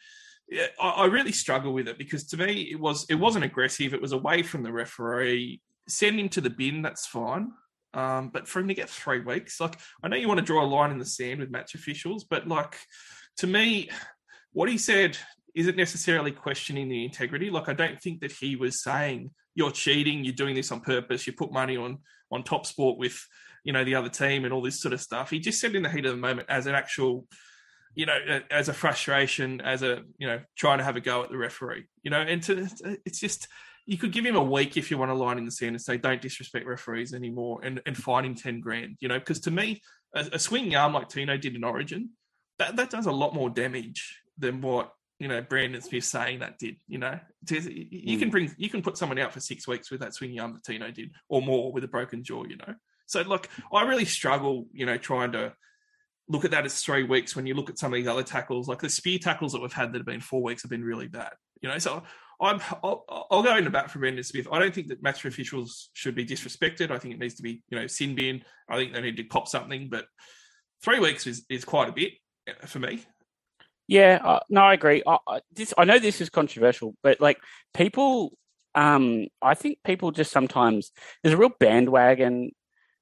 I, 0.82 0.90
I 0.90 1.06
really 1.06 1.32
struggle 1.32 1.72
with 1.72 1.88
it 1.88 1.98
because 2.00 2.26
to 2.28 2.38
me 2.38 2.64
it 2.72 2.80
was 2.80 3.06
it 3.10 3.16
wasn't 3.16 3.46
aggressive. 3.46 3.94
It 3.94 4.02
was 4.02 4.12
away 4.12 4.42
from 4.44 4.64
the 4.64 4.74
referee. 4.74 5.62
Send 5.88 6.20
him 6.20 6.30
to 6.30 6.42
the 6.42 6.50
bin. 6.50 6.82
That's 6.82 7.06
fine. 7.06 7.52
Um, 7.94 8.30
but 8.30 8.48
for 8.48 8.60
him 8.60 8.68
to 8.68 8.74
get 8.74 8.90
three 8.90 9.22
weeks, 9.22 9.60
like 9.60 9.80
I 10.04 10.08
know 10.08 10.18
you 10.18 10.28
want 10.28 10.40
to 10.40 10.46
draw 10.46 10.64
a 10.64 10.68
line 10.68 10.92
in 10.92 11.00
the 11.00 11.06
sand 11.06 11.40
with 11.40 11.50
match 11.50 11.76
officials, 11.76 12.24
but 12.24 12.48
like 12.48 12.78
to 13.38 13.48
me, 13.48 13.90
what 14.54 14.70
he 14.70 14.78
said 14.78 15.18
isn't 15.56 15.78
necessarily 15.78 16.32
questioning 16.32 16.88
the 16.88 17.04
integrity. 17.04 17.50
Like 17.50 17.70
I 17.70 17.74
don't 17.74 18.00
think 18.00 18.22
that 18.22 18.32
he 18.32 18.56
was 18.56 18.84
saying 18.84 19.32
you're 19.56 19.72
cheating, 19.72 20.24
you're 20.24 20.34
doing 20.34 20.56
this 20.56 20.72
on 20.72 20.82
purpose, 20.82 21.26
you 21.26 21.34
put 21.34 21.52
money 21.52 21.78
on 21.78 22.00
on 22.32 22.44
top 22.44 22.66
sport 22.66 23.00
with 23.00 23.26
you 23.64 23.74
know 23.74 23.84
the 23.84 23.96
other 23.96 24.10
team 24.10 24.46
and 24.46 24.54
all 24.54 24.62
this 24.62 24.82
sort 24.82 24.94
of 24.94 25.02
stuff. 25.02 25.30
He 25.30 25.40
just 25.40 25.60
said 25.60 25.76
in 25.76 25.84
the 25.84 25.90
heat 25.90 26.06
of 26.06 26.12
the 26.12 26.18
moment 26.18 26.50
as 26.50 26.68
an 26.68 26.76
actual 26.76 27.28
you 27.96 28.06
know, 28.06 28.18
as 28.52 28.70
a 28.70 28.74
frustration, 28.74 29.62
as 29.62 29.82
a 29.82 30.04
you 30.18 30.28
know, 30.28 30.40
trying 30.56 30.78
to 30.78 30.84
have 30.84 30.96
a 30.96 31.02
go 31.02 31.24
at 31.24 31.30
the 31.30 31.38
referee, 31.38 31.86
you 32.04 32.12
know, 32.12 32.22
and 32.22 32.44
to 32.44 32.68
it's 33.06 33.20
just 33.20 33.48
you 33.90 33.98
could 33.98 34.12
give 34.12 34.24
him 34.24 34.36
a 34.36 34.44
week 34.44 34.78
if 34.78 34.92
you 34.92 35.00
want 35.00 35.10
to 35.10 35.16
line 35.16 35.40
in 35.40 35.46
the 35.46 35.52
sand 35.52 35.72
and 35.72 35.82
say 35.82 35.98
don't 35.98 36.22
disrespect 36.22 36.68
referees 36.68 37.12
anymore 37.12 37.60
and, 37.64 37.82
and 37.88 37.98
fine 37.98 38.24
him 38.24 38.36
ten 38.36 38.60
grand, 38.60 38.96
you 39.00 39.08
know, 39.08 39.18
because 39.18 39.40
to 39.40 39.52
me, 39.52 39.82
a, 40.14 40.30
a 40.34 40.40
swinging 40.40 40.76
arm 40.76 40.94
like 40.94 41.10
Tino 41.10 41.38
did 41.38 41.56
in 41.56 41.64
Origin, 41.64 42.12
that 42.60 42.76
that 42.76 42.92
does 42.92 43.08
a 43.08 43.12
lot 43.12 43.34
more 43.34 43.50
damage 43.50 44.22
than 44.38 44.62
what 44.62 44.92
you 45.18 45.28
know 45.28 45.42
Brandon 45.42 45.82
Smith 45.82 46.04
saying 46.04 46.40
that 46.40 46.60
did. 46.60 46.76
You 46.88 47.00
know, 47.00 47.20
you 47.50 48.20
can 48.20 48.28
hmm. 48.28 48.30
bring 48.30 48.56
you 48.60 48.70
can 48.70 48.84
put 48.84 48.96
someone 48.96 49.18
out 49.18 49.34
for 49.34 49.40
six 49.40 49.68
weeks 49.68 49.90
with 49.90 50.02
that 50.02 50.14
swinging 50.14 50.40
arm 50.40 50.54
that 50.54 50.64
Tino 50.64 50.92
did, 50.92 51.10
or 51.28 51.42
more 51.42 51.72
with 51.72 51.84
a 51.84 51.88
broken 51.88 52.24
jaw. 52.24 52.44
You 52.44 52.58
know, 52.58 52.76
so 53.08 53.24
look, 53.24 53.50
I 53.74 53.88
really 53.88 54.06
struggle, 54.06 54.68
you 54.72 54.86
know, 54.86 54.98
trying 54.98 55.32
to 55.32 55.54
look 56.28 56.46
at 56.46 56.52
that 56.52 56.64
as 56.64 56.84
three 56.84 57.06
weeks 57.06 57.36
when 57.36 57.48
you 57.48 57.56
look 57.56 57.72
at 57.72 57.80
some 57.80 57.92
of 57.92 57.98
these 57.98 58.08
other 58.08 58.22
tackles, 58.22 58.68
like 58.68 58.82
the 58.82 58.90
spear 58.90 59.18
tackles 59.18 59.54
that 59.54 59.62
we've 59.64 59.74
had 59.74 59.92
that 59.94 59.98
have 59.98 60.06
been 60.06 60.22
four 60.22 60.44
weeks 60.44 60.62
have 60.62 60.70
been 60.70 60.84
really 60.84 61.08
bad. 61.08 61.32
You 61.60 61.70
know, 61.70 61.80
so 61.80 62.04
I'm 62.42 62.62
I'll, 62.84 63.28
I'll 63.30 63.44
go 63.44 63.58
into 63.58 63.70
bat 63.70 63.92
for 63.92 64.00
Brandon 64.00 64.24
Smith. 64.24 64.48
I 64.52 64.60
don't 64.60 64.74
think 64.74 64.88
that 64.88 65.04
match 65.04 65.26
officials 65.26 65.90
should 65.94 66.16
be 66.16 66.26
disrespected. 66.26 66.92
I 66.92 66.98
think 66.98 67.14
it 67.14 67.20
needs 67.20 67.36
to 67.36 67.44
be 67.44 67.64
you 67.70 67.80
know 67.80 67.88
sin 67.88 68.16
bin. 68.16 68.44
I 68.70 68.78
think 68.78 68.94
they 68.94 69.02
need 69.02 69.18
to 69.18 69.24
cop 69.24 69.48
something, 69.48 69.90
but 69.90 70.06
three 70.84 71.00
weeks 71.00 71.28
is 71.28 71.46
is 71.50 71.66
quite 71.66 71.90
a 71.90 71.94
bit 71.94 72.14
uh, 72.48 72.66
for 72.66 72.80
me. 72.80 73.04
Yeah, 73.88 74.20
uh, 74.24 74.40
no, 74.50 74.62
I 74.62 74.74
agree. 74.74 75.02
I, 75.06 75.18
I, 75.28 75.42
this, 75.52 75.74
I 75.76 75.84
know 75.84 75.98
this 75.98 76.22
is 76.22 76.30
controversial, 76.30 76.94
but 77.02 77.20
like 77.20 77.40
people, 77.74 78.34
um, 78.76 79.26
I 79.42 79.56
think 79.56 79.80
people 79.84 80.12
just 80.12 80.32
sometimes 80.32 80.92
there's 81.24 81.34
a 81.34 81.38
real 81.38 81.52
bandwagon 81.60 82.52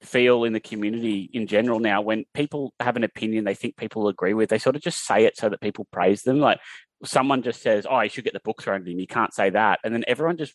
feel 0.01 0.45
in 0.45 0.53
the 0.53 0.61
community 0.61 1.29
in 1.33 1.45
general 1.45 1.81
now. 1.81 2.01
When 2.01 2.23
people 2.33 2.73
have 2.79 2.95
an 2.95 3.03
opinion, 3.03 3.43
they 3.43 3.53
think 3.53 3.75
people 3.75 4.07
agree 4.07 4.33
with, 4.33 4.49
they 4.49 4.59
sort 4.59 4.77
of 4.77 4.81
just 4.81 5.05
say 5.05 5.25
it 5.25 5.37
so 5.37 5.49
that 5.49 5.59
people 5.59 5.87
praise 5.91 6.21
them. 6.21 6.39
Like 6.39 6.59
someone 7.03 7.41
just 7.43 7.61
says, 7.61 7.85
"Oh, 7.89 7.99
you 8.01 8.09
should 8.09 8.23
get 8.23 8.33
the 8.33 8.39
book 8.39 8.61
thrown 8.61 8.81
at 8.81 8.87
him." 8.87 8.99
You 8.99 9.07
can't 9.07 9.33
say 9.33 9.49
that, 9.51 9.79
and 9.83 9.93
then 9.93 10.03
everyone 10.07 10.37
just 10.37 10.53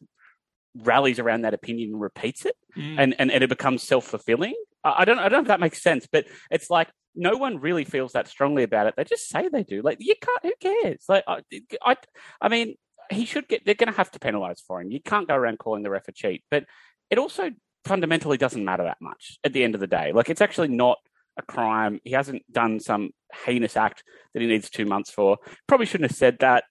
rallies 0.74 1.18
around 1.18 1.42
that 1.42 1.54
opinion 1.54 1.90
and 1.92 2.00
repeats 2.00 2.46
it 2.46 2.56
Mm. 2.76 2.96
and, 2.98 3.14
and, 3.18 3.30
and 3.30 3.44
it 3.44 3.50
becomes 3.50 3.82
self 3.82 4.06
fulfilling. 4.06 4.54
I, 4.82 4.94
I 4.98 5.04
don't 5.04 5.18
I 5.18 5.28
don't 5.28 5.40
know 5.40 5.42
if 5.42 5.48
that 5.48 5.60
makes 5.60 5.82
sense, 5.82 6.08
but 6.10 6.24
it's 6.50 6.70
like 6.70 6.88
no 7.14 7.36
one 7.36 7.58
really 7.60 7.84
feels 7.84 8.12
that 8.12 8.28
strongly 8.28 8.62
about 8.62 8.86
it. 8.86 8.94
They 8.96 9.04
just 9.04 9.28
say 9.28 9.48
they 9.48 9.62
do. 9.62 9.82
Like 9.82 9.98
you 10.00 10.14
can't. 10.20 10.42
Who 10.42 10.52
cares? 10.82 11.04
Like 11.08 11.24
I, 11.28 11.42
I, 11.84 11.96
I 12.40 12.48
mean, 12.48 12.76
he 13.10 13.26
should 13.26 13.46
get. 13.48 13.66
They're 13.66 13.74
going 13.74 13.90
to 13.92 13.96
have 13.96 14.10
to 14.12 14.18
penalise 14.18 14.62
for 14.66 14.80
him. 14.80 14.90
You 14.90 15.00
can't 15.02 15.28
go 15.28 15.34
around 15.34 15.58
calling 15.58 15.82
the 15.82 15.90
ref 15.90 16.08
a 16.08 16.12
cheat. 16.12 16.42
But 16.50 16.64
it 17.10 17.18
also 17.18 17.50
fundamentally 17.84 18.38
doesn't 18.38 18.64
matter 18.64 18.84
that 18.84 18.96
much 19.02 19.38
at 19.44 19.52
the 19.52 19.62
end 19.62 19.74
of 19.74 19.80
the 19.82 19.86
day. 19.86 20.12
Like 20.12 20.30
it's 20.30 20.40
actually 20.40 20.68
not 20.68 20.96
a 21.36 21.42
crime. 21.42 22.00
He 22.04 22.12
hasn't 22.12 22.42
done 22.50 22.80
some 22.80 23.10
heinous 23.44 23.76
act 23.76 24.02
that 24.32 24.40
he 24.40 24.46
needs 24.46 24.70
two 24.70 24.86
months 24.86 25.10
for. 25.10 25.38
Probably 25.66 25.86
shouldn't 25.86 26.10
have 26.10 26.16
said 26.16 26.38
that. 26.40 26.64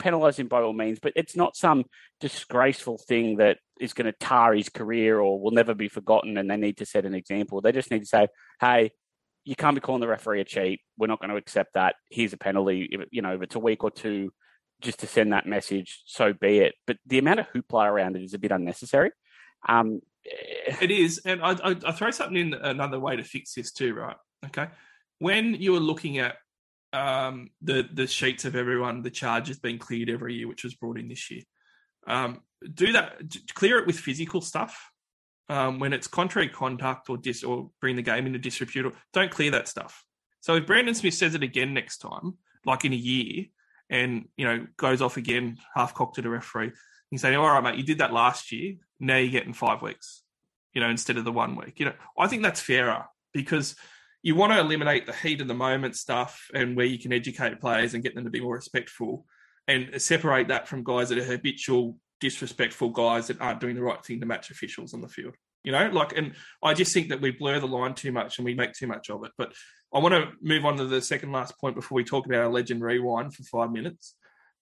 Penalise 0.00 0.38
him 0.38 0.48
by 0.48 0.60
all 0.60 0.72
means, 0.72 0.98
but 1.00 1.12
it's 1.14 1.36
not 1.36 1.56
some 1.56 1.84
disgraceful 2.20 2.98
thing 2.98 3.36
that 3.36 3.58
is 3.80 3.92
going 3.92 4.06
to 4.06 4.18
tar 4.18 4.52
his 4.52 4.68
career 4.68 5.20
or 5.20 5.40
will 5.40 5.52
never 5.52 5.72
be 5.74 5.88
forgotten. 5.88 6.36
And 6.36 6.50
they 6.50 6.56
need 6.56 6.78
to 6.78 6.86
set 6.86 7.04
an 7.04 7.14
example. 7.14 7.60
They 7.60 7.72
just 7.72 7.90
need 7.90 8.00
to 8.00 8.06
say, 8.06 8.26
"Hey, 8.60 8.90
you 9.44 9.54
can't 9.54 9.76
be 9.76 9.80
calling 9.80 10.00
the 10.00 10.08
referee 10.08 10.40
a 10.40 10.44
cheat. 10.44 10.80
We're 10.98 11.06
not 11.06 11.20
going 11.20 11.30
to 11.30 11.36
accept 11.36 11.74
that. 11.74 11.94
Here's 12.10 12.32
a 12.32 12.36
penalty. 12.36 12.88
If, 12.90 13.02
you 13.12 13.22
know, 13.22 13.34
if 13.34 13.42
it's 13.42 13.54
a 13.54 13.60
week 13.60 13.84
or 13.84 13.90
two, 13.90 14.32
just 14.80 14.98
to 15.00 15.06
send 15.06 15.32
that 15.32 15.46
message, 15.46 16.02
so 16.06 16.32
be 16.32 16.58
it." 16.58 16.74
But 16.86 16.98
the 17.06 17.18
amount 17.18 17.40
of 17.40 17.46
hoopla 17.50 17.88
around 17.88 18.16
it 18.16 18.24
is 18.24 18.34
a 18.34 18.38
bit 18.38 18.50
unnecessary. 18.50 19.12
Um, 19.68 20.00
It 20.24 20.90
is, 20.90 21.20
and 21.24 21.42
I, 21.42 21.52
I, 21.52 21.76
I 21.86 21.92
throw 21.92 22.10
something 22.10 22.36
in 22.36 22.54
another 22.54 22.98
way 22.98 23.16
to 23.16 23.22
fix 23.22 23.54
this 23.54 23.72
too, 23.72 23.94
right? 23.94 24.16
Okay, 24.46 24.68
when 25.18 25.54
you 25.54 25.74
are 25.76 25.80
looking 25.80 26.18
at 26.18 26.36
um, 26.92 27.50
the 27.60 27.86
the 27.92 28.06
sheets 28.06 28.44
of 28.44 28.56
everyone, 28.56 29.02
the 29.02 29.10
charge 29.10 29.48
has 29.48 29.58
been 29.58 29.78
cleared 29.78 30.08
every 30.08 30.34
year, 30.34 30.48
which 30.48 30.64
was 30.64 30.74
brought 30.74 30.98
in 30.98 31.08
this 31.08 31.30
year, 31.30 31.42
um, 32.06 32.40
do 32.72 32.92
that. 32.92 33.20
Clear 33.54 33.78
it 33.78 33.86
with 33.86 33.98
physical 33.98 34.40
stuff. 34.40 34.90
Um, 35.50 35.78
when 35.78 35.92
it's 35.92 36.06
contrary 36.06 36.48
conduct 36.48 37.10
or 37.10 37.18
dis 37.18 37.44
or 37.44 37.70
bring 37.80 37.96
the 37.96 38.02
game 38.02 38.26
into 38.26 38.38
disrepute, 38.38 38.86
or- 38.86 38.94
don't 39.12 39.30
clear 39.30 39.50
that 39.50 39.68
stuff. 39.68 40.02
So 40.40 40.54
if 40.54 40.66
Brandon 40.66 40.94
Smith 40.94 41.14
says 41.14 41.34
it 41.34 41.42
again 41.42 41.74
next 41.74 41.98
time, 41.98 42.38
like 42.64 42.86
in 42.86 42.94
a 42.94 42.96
year, 42.96 43.46
and 43.90 44.28
you 44.36 44.46
know 44.46 44.66
goes 44.78 45.02
off 45.02 45.18
again, 45.18 45.58
half 45.74 45.94
cocked 45.94 46.16
to 46.16 46.26
a 46.26 46.30
referee, 46.30 46.72
you 47.14 47.18
say, 47.18 47.34
"All 47.34 47.48
right, 47.48 47.62
mate, 47.62 47.76
you 47.76 47.84
did 47.84 47.98
that 47.98 48.12
last 48.12 48.52
year. 48.52 48.74
Now 49.00 49.16
you're 49.16 49.30
getting 49.30 49.54
five 49.54 49.82
weeks." 49.82 50.24
you 50.74 50.80
know, 50.80 50.90
instead 50.90 51.16
of 51.16 51.24
the 51.24 51.32
one 51.32 51.56
week. 51.56 51.78
You 51.78 51.86
know, 51.86 51.94
I 52.18 52.26
think 52.26 52.42
that's 52.42 52.60
fairer 52.60 53.04
because 53.32 53.76
you 54.22 54.34
want 54.34 54.52
to 54.52 54.60
eliminate 54.60 55.06
the 55.06 55.12
heat 55.12 55.40
of 55.40 55.48
the 55.48 55.54
moment 55.54 55.96
stuff 55.96 56.48
and 56.52 56.76
where 56.76 56.86
you 56.86 56.98
can 56.98 57.12
educate 57.12 57.60
players 57.60 57.94
and 57.94 58.02
get 58.02 58.14
them 58.14 58.24
to 58.24 58.30
be 58.30 58.40
more 58.40 58.56
respectful 58.56 59.24
and 59.68 60.00
separate 60.02 60.48
that 60.48 60.68
from 60.68 60.84
guys 60.84 61.08
that 61.08 61.18
are 61.18 61.24
habitual, 61.24 61.96
disrespectful 62.20 62.90
guys 62.90 63.28
that 63.28 63.40
aren't 63.40 63.60
doing 63.60 63.76
the 63.76 63.82
right 63.82 64.04
thing 64.04 64.20
to 64.20 64.26
match 64.26 64.50
officials 64.50 64.92
on 64.92 65.00
the 65.00 65.08
field. 65.08 65.34
You 65.62 65.72
know, 65.72 65.88
like, 65.90 66.16
and 66.16 66.34
I 66.62 66.74
just 66.74 66.92
think 66.92 67.08
that 67.08 67.22
we 67.22 67.30
blur 67.30 67.60
the 67.60 67.66
line 67.66 67.94
too 67.94 68.12
much 68.12 68.38
and 68.38 68.44
we 68.44 68.54
make 68.54 68.72
too 68.72 68.86
much 68.86 69.08
of 69.08 69.24
it. 69.24 69.30
But 69.38 69.54
I 69.94 69.98
want 69.98 70.14
to 70.14 70.32
move 70.42 70.64
on 70.64 70.76
to 70.76 70.86
the 70.86 71.00
second 71.00 71.32
last 71.32 71.58
point 71.58 71.76
before 71.76 71.96
we 71.96 72.04
talk 72.04 72.26
about 72.26 72.40
our 72.40 72.52
legend 72.52 72.82
rewind 72.82 73.34
for 73.34 73.44
five 73.44 73.70
minutes. 73.70 74.14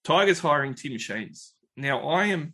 Tigers 0.05 0.39
hiring 0.39 0.75
Tim 0.75 0.97
Sheens. 0.97 1.53
Now, 1.75 2.09
I 2.09 2.25
am 2.25 2.53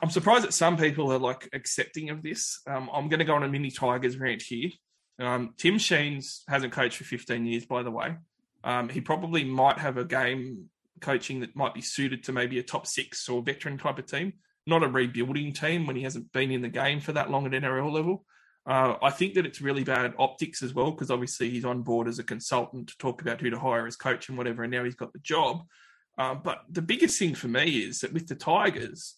I'm 0.00 0.10
surprised 0.10 0.44
that 0.44 0.54
some 0.54 0.76
people 0.76 1.12
are 1.12 1.18
like 1.18 1.48
accepting 1.52 2.10
of 2.10 2.22
this. 2.22 2.60
Um, 2.66 2.90
I'm 2.92 3.08
going 3.08 3.18
to 3.18 3.24
go 3.24 3.34
on 3.34 3.42
a 3.42 3.48
mini 3.48 3.70
Tigers 3.70 4.16
rant 4.16 4.42
here. 4.42 4.70
Um, 5.18 5.54
Tim 5.58 5.78
Sheens 5.78 6.42
hasn't 6.48 6.72
coached 6.72 6.96
for 6.96 7.04
15 7.04 7.46
years, 7.46 7.66
by 7.66 7.82
the 7.82 7.90
way. 7.90 8.16
Um, 8.64 8.88
he 8.88 9.00
probably 9.00 9.44
might 9.44 9.78
have 9.78 9.96
a 9.96 10.04
game 10.04 10.68
coaching 11.00 11.40
that 11.40 11.56
might 11.56 11.74
be 11.74 11.80
suited 11.80 12.24
to 12.24 12.32
maybe 12.32 12.58
a 12.58 12.62
top 12.62 12.86
six 12.86 13.28
or 13.28 13.42
veteran 13.42 13.76
type 13.76 13.98
of 13.98 14.06
team, 14.06 14.34
not 14.66 14.84
a 14.84 14.88
rebuilding 14.88 15.52
team 15.52 15.86
when 15.86 15.96
he 15.96 16.02
hasn't 16.02 16.32
been 16.32 16.50
in 16.50 16.62
the 16.62 16.68
game 16.68 17.00
for 17.00 17.12
that 17.12 17.30
long 17.30 17.46
at 17.46 17.52
NRL 17.52 17.92
level. 17.92 18.24
Uh, 18.64 18.94
I 19.02 19.10
think 19.10 19.34
that 19.34 19.44
it's 19.44 19.60
really 19.60 19.82
bad 19.82 20.14
optics 20.18 20.62
as 20.62 20.72
well 20.72 20.92
because 20.92 21.10
obviously 21.10 21.50
he's 21.50 21.64
on 21.64 21.82
board 21.82 22.06
as 22.06 22.20
a 22.20 22.24
consultant 22.24 22.88
to 22.88 22.98
talk 22.98 23.20
about 23.20 23.40
who 23.40 23.50
to 23.50 23.58
hire 23.58 23.88
as 23.88 23.96
coach 23.96 24.28
and 24.28 24.38
whatever, 24.38 24.62
and 24.62 24.70
now 24.70 24.84
he's 24.84 24.94
got 24.94 25.12
the 25.12 25.18
job. 25.18 25.64
Um, 26.18 26.40
but 26.44 26.62
the 26.70 26.82
biggest 26.82 27.18
thing 27.18 27.34
for 27.34 27.48
me 27.48 27.78
is 27.78 28.00
that 28.00 28.12
with 28.12 28.28
the 28.28 28.34
Tigers, 28.34 29.16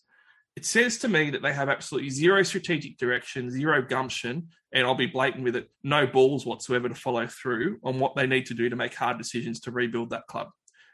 it 0.56 0.64
says 0.64 0.98
to 0.98 1.08
me 1.08 1.30
that 1.30 1.42
they 1.42 1.52
have 1.52 1.68
absolutely 1.68 2.10
zero 2.10 2.42
strategic 2.44 2.96
direction, 2.96 3.50
zero 3.50 3.82
gumption, 3.82 4.48
and 4.72 4.86
I'll 4.86 4.94
be 4.94 5.06
blatant 5.06 5.42
with 5.42 5.56
it, 5.56 5.68
no 5.82 6.06
balls 6.06 6.46
whatsoever 6.46 6.88
to 6.88 6.94
follow 6.94 7.26
through 7.26 7.78
on 7.82 7.98
what 7.98 8.14
they 8.14 8.26
need 8.26 8.46
to 8.46 8.54
do 8.54 8.68
to 8.68 8.76
make 8.76 8.94
hard 8.94 9.18
decisions 9.18 9.60
to 9.60 9.72
rebuild 9.72 10.10
that 10.10 10.26
club. 10.28 10.48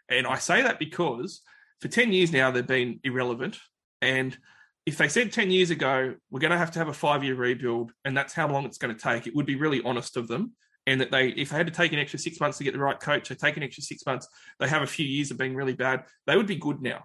And 0.09 0.27
I 0.27 0.37
say 0.37 0.63
that 0.63 0.79
because 0.79 1.43
for 1.81 1.89
10 1.89 2.13
years 2.13 2.33
now, 2.33 2.51
they've 2.51 2.67
been 2.67 3.01
irrelevant. 3.05 3.59
And 4.01 4.37
if 4.87 4.97
they 4.97 5.09
said 5.09 5.33
10 5.33 5.51
years 5.51 5.71
ago, 5.71 6.15
we're 6.31 6.41
going 6.41 6.53
to 6.53 6.59
have 6.59 6.73
to 6.73 6.79
have 6.79 6.89
a 6.89 6.95
five 6.95 7.23
year 7.23 7.35
rebuild, 7.35 7.93
and 8.05 8.17
that's 8.17 8.33
how 8.33 8.49
long 8.49 8.65
it's 8.65 8.79
going 8.79 8.95
to 8.95 9.01
take, 9.01 9.27
it 9.27 9.35
would 9.35 9.47
be 9.47 9.57
really 9.57 9.83
honest 9.85 10.17
of 10.17 10.27
them. 10.27 10.55
And 10.87 11.01
that 11.01 11.11
they, 11.11 11.29
if 11.29 11.51
they 11.51 11.57
had 11.57 11.67
to 11.67 11.73
take 11.73 11.93
an 11.93 11.99
extra 11.99 12.19
six 12.19 12.41
months 12.41 12.59
to 12.59 12.65
get 12.65 12.73
the 12.73 12.81
right 12.81 12.99
coach, 12.99 13.29
they 13.29 13.35
take 13.35 13.57
an 13.57 13.63
extra 13.63 13.83
six 13.83 14.05
months, 14.07 14.27
they 14.59 14.69
have 14.69 14.83
a 14.83 14.87
few 14.87 15.07
years 15.07 15.31
of 15.31 15.39
being 15.39 15.55
really 15.55 15.75
bad, 15.75 16.05
they 16.27 16.37
would 16.37 16.47
be 16.47 16.57
good 16.57 16.81
now. 16.81 17.05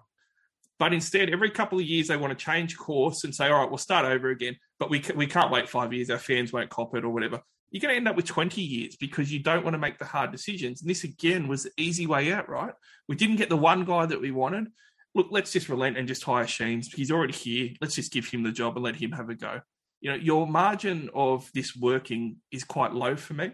But 0.78 0.94
instead, 0.94 1.30
every 1.30 1.52
couple 1.52 1.80
of 1.80 1.86
years, 1.86 2.08
they 2.08 2.18
want 2.18 2.38
to 2.38 2.44
change 2.44 2.78
course 2.78 3.24
and 3.24 3.34
say, 3.34 3.50
all 3.50 3.60
right, 3.60 3.70
we'll 3.70 3.78
start 3.78 4.06
over 4.06 4.30
again. 4.30 4.58
But 4.78 4.90
we, 4.90 5.04
we 5.16 5.28
can't 5.28 5.52
wait 5.52 5.70
five 5.70 5.94
years. 5.94 6.10
Our 6.10 6.18
fans 6.18 6.52
won't 6.52 6.70
cop 6.70 6.96
it 6.96 7.06
or 7.06 7.10
whatever. 7.10 7.42
You're 7.72 7.82
going 7.82 7.94
to 7.94 7.98
end 7.98 8.08
up 8.08 8.16
with 8.16 8.26
20 8.26 8.62
years 8.62 8.96
because 8.96 9.32
you 9.32 9.40
don't 9.40 9.64
want 9.64 9.74
to 9.74 9.80
make 9.80 10.00
the 10.00 10.06
hard 10.06 10.32
decisions. 10.32 10.82
And 10.82 10.90
this, 10.90 11.04
again, 11.04 11.48
was 11.48 11.64
the 11.64 11.72
easy 11.78 12.08
way 12.08 12.32
out, 12.32 12.50
right? 12.50 12.74
We 13.08 13.16
didn't 13.16 13.38
get 13.38 13.50
the 13.50 13.58
one 13.58 13.86
guy 13.86 14.06
that 14.06 14.22
we 14.22 14.32
wanted. 14.32 14.68
Look, 15.14 15.28
let's 15.32 15.52
just 15.52 15.70
relent 15.70 15.98
and 15.98 16.08
just 16.08 16.24
hire 16.24 16.46
Sheens. 16.46 16.94
He's 16.94 17.12
already 17.12 17.34
here. 17.34 17.70
Let's 17.80 17.96
just 17.96 18.12
give 18.12 18.28
him 18.28 18.44
the 18.44 18.52
job 18.52 18.76
and 18.76 18.84
let 18.84 18.98
him 18.98 19.14
have 19.14 19.30
a 19.30 19.36
go. 19.36 19.62
You 20.02 20.12
know, 20.12 20.18
your 20.18 20.46
margin 20.46 21.10
of 21.14 21.50
this 21.54 21.76
working 21.76 22.38
is 22.52 22.66
quite 22.66 22.94
low 22.94 23.16
for 23.16 23.34
me. 23.34 23.52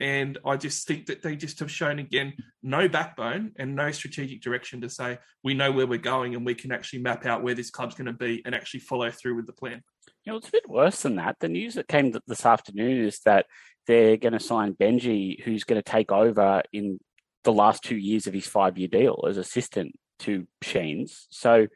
And 0.00 0.38
I 0.44 0.56
just 0.56 0.88
think 0.88 1.06
that 1.06 1.22
they 1.22 1.36
just 1.36 1.60
have 1.60 1.70
shown 1.70 1.98
again 1.98 2.34
no 2.62 2.88
backbone 2.88 3.52
and 3.58 3.76
no 3.76 3.92
strategic 3.92 4.42
direction 4.42 4.80
to 4.80 4.90
say 4.90 5.18
we 5.44 5.54
know 5.54 5.70
where 5.70 5.86
we're 5.86 5.98
going 5.98 6.34
and 6.34 6.44
we 6.44 6.54
can 6.54 6.72
actually 6.72 7.00
map 7.00 7.26
out 7.26 7.42
where 7.42 7.54
this 7.54 7.70
club's 7.70 7.94
going 7.94 8.06
to 8.06 8.12
be 8.12 8.42
and 8.44 8.54
actually 8.54 8.80
follow 8.80 9.10
through 9.10 9.36
with 9.36 9.46
the 9.46 9.52
plan. 9.52 9.82
You 10.24 10.32
know, 10.32 10.38
it's 10.38 10.48
a 10.48 10.52
bit 10.52 10.68
worse 10.68 11.02
than 11.02 11.16
that. 11.16 11.36
The 11.38 11.48
news 11.48 11.74
that 11.74 11.86
came 11.86 12.12
this 12.26 12.44
afternoon 12.44 13.04
is 13.04 13.20
that 13.20 13.46
they're 13.86 14.16
going 14.16 14.32
to 14.32 14.40
sign 14.40 14.74
Benji, 14.74 15.42
who's 15.42 15.64
going 15.64 15.80
to 15.80 15.90
take 15.90 16.10
over 16.10 16.62
in 16.72 16.98
the 17.44 17.52
last 17.52 17.84
two 17.84 17.96
years 17.96 18.26
of 18.26 18.34
his 18.34 18.46
five 18.46 18.76
year 18.78 18.88
deal 18.88 19.24
as 19.28 19.36
assistant 19.36 19.94
to 20.20 20.46
Sheens. 20.62 21.26
So 21.30 21.68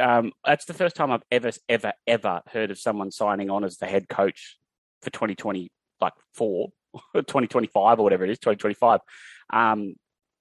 um, 0.00 0.32
that's 0.44 0.64
the 0.64 0.74
first 0.74 0.96
time 0.96 1.12
I've 1.12 1.22
ever, 1.30 1.52
ever, 1.68 1.92
ever 2.06 2.40
heard 2.48 2.70
of 2.70 2.78
someone 2.78 3.12
signing 3.12 3.50
on 3.50 3.62
as 3.62 3.76
the 3.76 3.86
head 3.86 4.08
coach 4.08 4.58
for 5.02 5.10
2020, 5.10 5.70
like 6.00 6.14
four 6.34 6.70
2025 7.14 7.98
or 7.98 8.02
whatever 8.02 8.24
it 8.24 8.30
is, 8.30 8.38
2025, 8.38 9.00
um, 9.52 9.94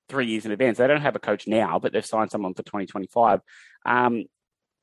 three 0.09 0.27
years 0.27 0.45
in 0.45 0.51
advance. 0.51 0.77
They 0.77 0.87
don't 0.87 1.01
have 1.01 1.15
a 1.15 1.19
coach 1.19 1.47
now, 1.47 1.79
but 1.79 1.93
they've 1.93 2.05
signed 2.05 2.31
someone 2.31 2.53
for 2.53 2.63
2025. 2.63 3.41
Um, 3.85 4.25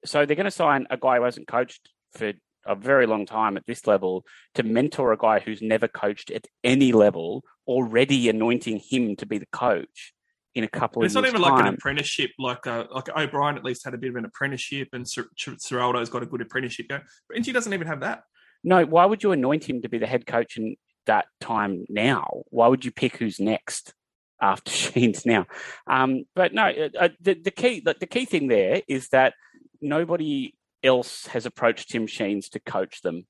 so 0.05 0.25
they're 0.25 0.37
going 0.37 0.45
to 0.45 0.51
sign 0.51 0.87
a 0.91 0.97
guy 0.97 1.17
who 1.17 1.25
hasn't 1.25 1.47
coached 1.47 1.89
for 2.13 2.33
a 2.67 2.75
very 2.75 3.07
long 3.07 3.27
time 3.27 3.57
at 3.57 3.67
this 3.67 3.87
level 3.87 4.25
to 4.55 4.63
mentor 4.63 5.13
a 5.13 5.17
guy 5.17 5.41
who's 5.41 5.63
never 5.63 5.89
coached 5.89 6.31
at 6.31 6.47
any 6.63 6.93
level, 6.93 7.45
already 7.67 8.29
anointing 8.29 8.81
him 8.89 9.17
to 9.17 9.27
be 9.27 9.39
the 9.39 9.47
coach 9.47 10.13
in 10.55 10.65
a 10.65 10.69
couple 10.69 11.03
it's 11.03 11.15
of 11.15 11.25
It's 11.25 11.33
not 11.33 11.41
even 11.41 11.43
time. 11.43 11.59
like 11.59 11.67
an 11.69 11.75
apprenticeship, 11.75 12.31
like 12.39 12.67
uh, 12.67 12.85
like 12.91 13.09
O'Brien 13.17 13.57
at 13.57 13.65
least 13.65 13.85
had 13.85 13.95
a 13.95 13.99
bit 13.99 14.11
of 14.11 14.17
an 14.17 14.25
apprenticeship, 14.25 14.89
and 14.93 15.07
Ciraldo's 15.07 16.11
got 16.11 16.23
a 16.23 16.27
good 16.27 16.41
apprenticeship 16.41 16.89
going. 16.89 17.03
But 17.29 17.39
Inti 17.39 17.53
doesn't 17.53 17.73
even 17.73 17.87
have 17.87 18.01
that. 18.01 18.23
No, 18.63 18.85
why 18.85 19.07
would 19.07 19.23
you 19.23 19.33
anoint 19.33 19.69
him 19.69 19.81
to 19.83 19.89
be 19.89 19.99
the 19.99 20.07
head 20.07 20.27
coach 20.27 20.57
and 20.57 20.77
that 21.07 21.27
time 21.41 21.85
now. 21.89 22.43
Why 22.51 22.69
would 22.69 22.85
you 22.85 22.91
pick 22.91 23.17
who's 23.17 23.41
next 23.41 23.95
after 24.41 24.71
Sheens 24.73 25.25
now? 25.27 25.47
Um, 25.87 26.25
but 26.35 26.55
no, 26.55 26.65
uh, 26.65 27.09
the, 27.21 27.35
the 27.35 27.51
key 27.51 27.81
the, 27.81 27.97
the 27.99 28.07
key 28.07 28.25
thing 28.25 28.49
there 28.49 28.83
is 28.89 29.09
that 29.09 29.35
nobody 29.81 30.55
else 30.83 31.27
has 31.27 31.47
approached 31.47 31.91
Tim 31.91 32.07
Sheens 32.07 32.49
to 32.51 32.61
coach 32.61 33.03
them. 33.03 33.27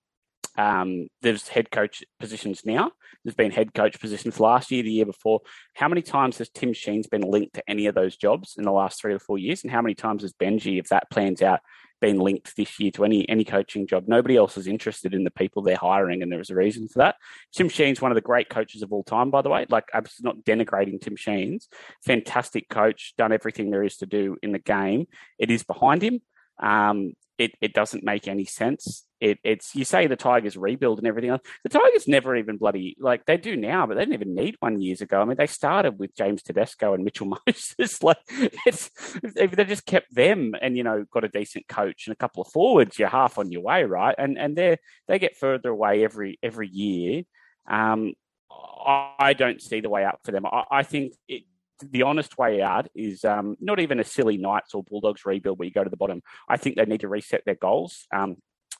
Um, 0.57 1.09
there's 1.23 1.49
head 1.49 1.71
coach 1.71 2.03
positions 2.19 2.63
now. 2.65 2.93
There's 3.25 3.35
been 3.35 3.51
head 3.51 3.75
coach 3.75 4.01
positions 4.01 4.41
last 4.41 4.71
year, 4.71 4.83
the 4.83 4.91
year 4.91 5.07
before. 5.07 5.41
How 5.75 5.89
many 5.89 6.03
times 6.03 6.39
has 6.39 6.49
Tim 6.49 6.73
Sheens 6.73 7.07
been 7.07 7.23
linked 7.23 7.55
to 7.55 7.71
any 7.71 7.87
of 7.87 7.95
those 7.95 8.17
jobs 8.17 8.55
in 8.57 8.65
the 8.65 8.73
last 8.73 9.01
three 9.01 9.15
or 9.15 9.19
four 9.19 9.39
years? 9.39 9.63
And 9.63 9.71
how 9.71 9.83
many 9.83 9.95
times 9.95 10.23
has 10.23 10.33
Benji, 10.33 10.79
if 10.79 10.89
that 10.89 11.11
plans 11.11 11.43
out, 11.43 11.61
been 12.01 12.19
linked 12.19 12.57
this 12.57 12.81
year 12.81 12.91
to 12.93 13.05
any 13.05 13.29
any 13.29 13.45
coaching 13.45 13.87
job. 13.87 14.05
Nobody 14.09 14.37
else 14.37 14.57
is 14.57 14.67
interested 14.67 15.15
in 15.15 15.25
the 15.25 15.31
people 15.31 15.63
they're 15.63 15.77
hiring, 15.77 16.23
and 16.23 16.33
there 16.33 16.41
is 16.41 16.51
a 16.51 16.55
reason 16.55 16.89
for 16.89 16.99
that. 17.01 17.17
Tim 17.53 17.69
Sheen's 17.69 18.01
one 18.01 18.11
of 18.11 18.17
the 18.17 18.21
great 18.21 18.49
coaches 18.49 18.83
of 18.83 18.93
all 18.93 19.05
time, 19.05 19.31
by 19.31 19.43
the 19.43 19.51
way. 19.51 19.67
Like 19.69 19.89
I'm 19.95 20.07
not 20.23 20.45
denigrating 20.45 21.01
Tim 21.01 21.17
Sheen's 21.17 21.69
fantastic 22.05 22.69
coach, 22.69 23.15
done 23.17 23.33
everything 23.33 23.71
there 23.71 23.85
is 23.85 23.99
to 23.99 24.07
do 24.07 24.37
in 24.43 24.53
the 24.53 24.59
game. 24.59 25.07
It 25.39 25.51
is 25.51 25.63
behind 25.63 26.03
him. 26.03 26.21
Um, 26.61 27.15
it, 27.39 27.53
it 27.63 27.73
doesn't 27.73 28.05
make 28.05 28.29
any 28.29 28.45
sense. 28.45 29.07
It, 29.19 29.39
it's 29.45 29.75
you 29.75 29.85
say 29.85 30.07
the 30.07 30.17
Tigers 30.17 30.59
rebuild 30.59 30.99
and 30.99 31.07
everything 31.07 31.31
else. 31.31 31.41
The 31.63 31.71
Tigers 31.71 32.07
never 32.07 32.37
even 32.37 32.59
bloody 32.59 32.97
like 33.01 33.25
they 33.25 33.39
do 33.39 33.57
now, 33.57 33.87
but 33.87 33.95
they 33.95 34.03
didn't 34.03 34.15
even 34.15 34.35
need 34.35 34.57
one 34.61 34.81
years 34.81 35.01
ago. 35.01 35.21
I 35.21 35.25
mean, 35.25 35.37
they 35.39 35.47
started 35.47 35.99
with 35.99 36.15
James 36.15 36.43
Tedesco 36.43 36.93
and 36.93 37.03
Mitchell 37.03 37.35
Moses. 37.47 38.03
like 38.03 38.19
it's 38.67 38.91
if 39.23 39.53
they 39.53 39.65
just 39.65 39.87
kept 39.87 40.15
them 40.15 40.55
and 40.61 40.77
you 40.77 40.85
know 40.85 41.05
got 41.11 41.25
a 41.25 41.29
decent 41.29 41.67
coach 41.67 42.07
and 42.07 42.13
a 42.13 42.17
couple 42.17 42.43
of 42.43 42.53
forwards, 42.53 42.99
you're 42.99 43.09
half 43.09 43.39
on 43.39 43.51
your 43.51 43.63
way, 43.63 43.85
right? 43.85 44.15
And 44.19 44.39
and 44.39 44.55
they 44.57 44.77
they 45.09 45.19
get 45.19 45.37
further 45.37 45.71
away 45.71 46.05
every 46.05 46.39
every 46.43 46.69
year. 46.69 47.23
Um, 47.67 48.15
I 48.51 49.35
don't 49.37 49.61
see 49.61 49.81
the 49.81 49.91
way 49.91 50.05
out 50.05 50.21
for 50.25 50.33
them. 50.33 50.47
I, 50.47 50.65
I 50.71 50.83
think 50.83 51.15
it, 51.29 51.45
the 51.81 52.03
honest 52.03 52.39
way 52.39 52.63
out 52.63 52.89
is 52.95 53.25
um, 53.25 53.57
not 53.61 53.81
even 53.81 54.01
a 54.01 54.05
silly 54.05 54.37
Knights 54.37 54.75
or 54.75 54.83
Bulldogs 54.83 55.25
rebuild 55.25 55.59
where 55.59 55.67
you 55.67 55.73
go 55.73 55.85
to 55.85 55.91
the 55.91 55.97
bottom. 55.97 56.23
I 56.49 56.57
think 56.57 56.77
they 56.77 56.85
need 56.85 57.01
to 57.01 57.09
reset 57.09 57.43
their 57.45 57.55
goals, 57.55 58.07
um, 58.15 58.37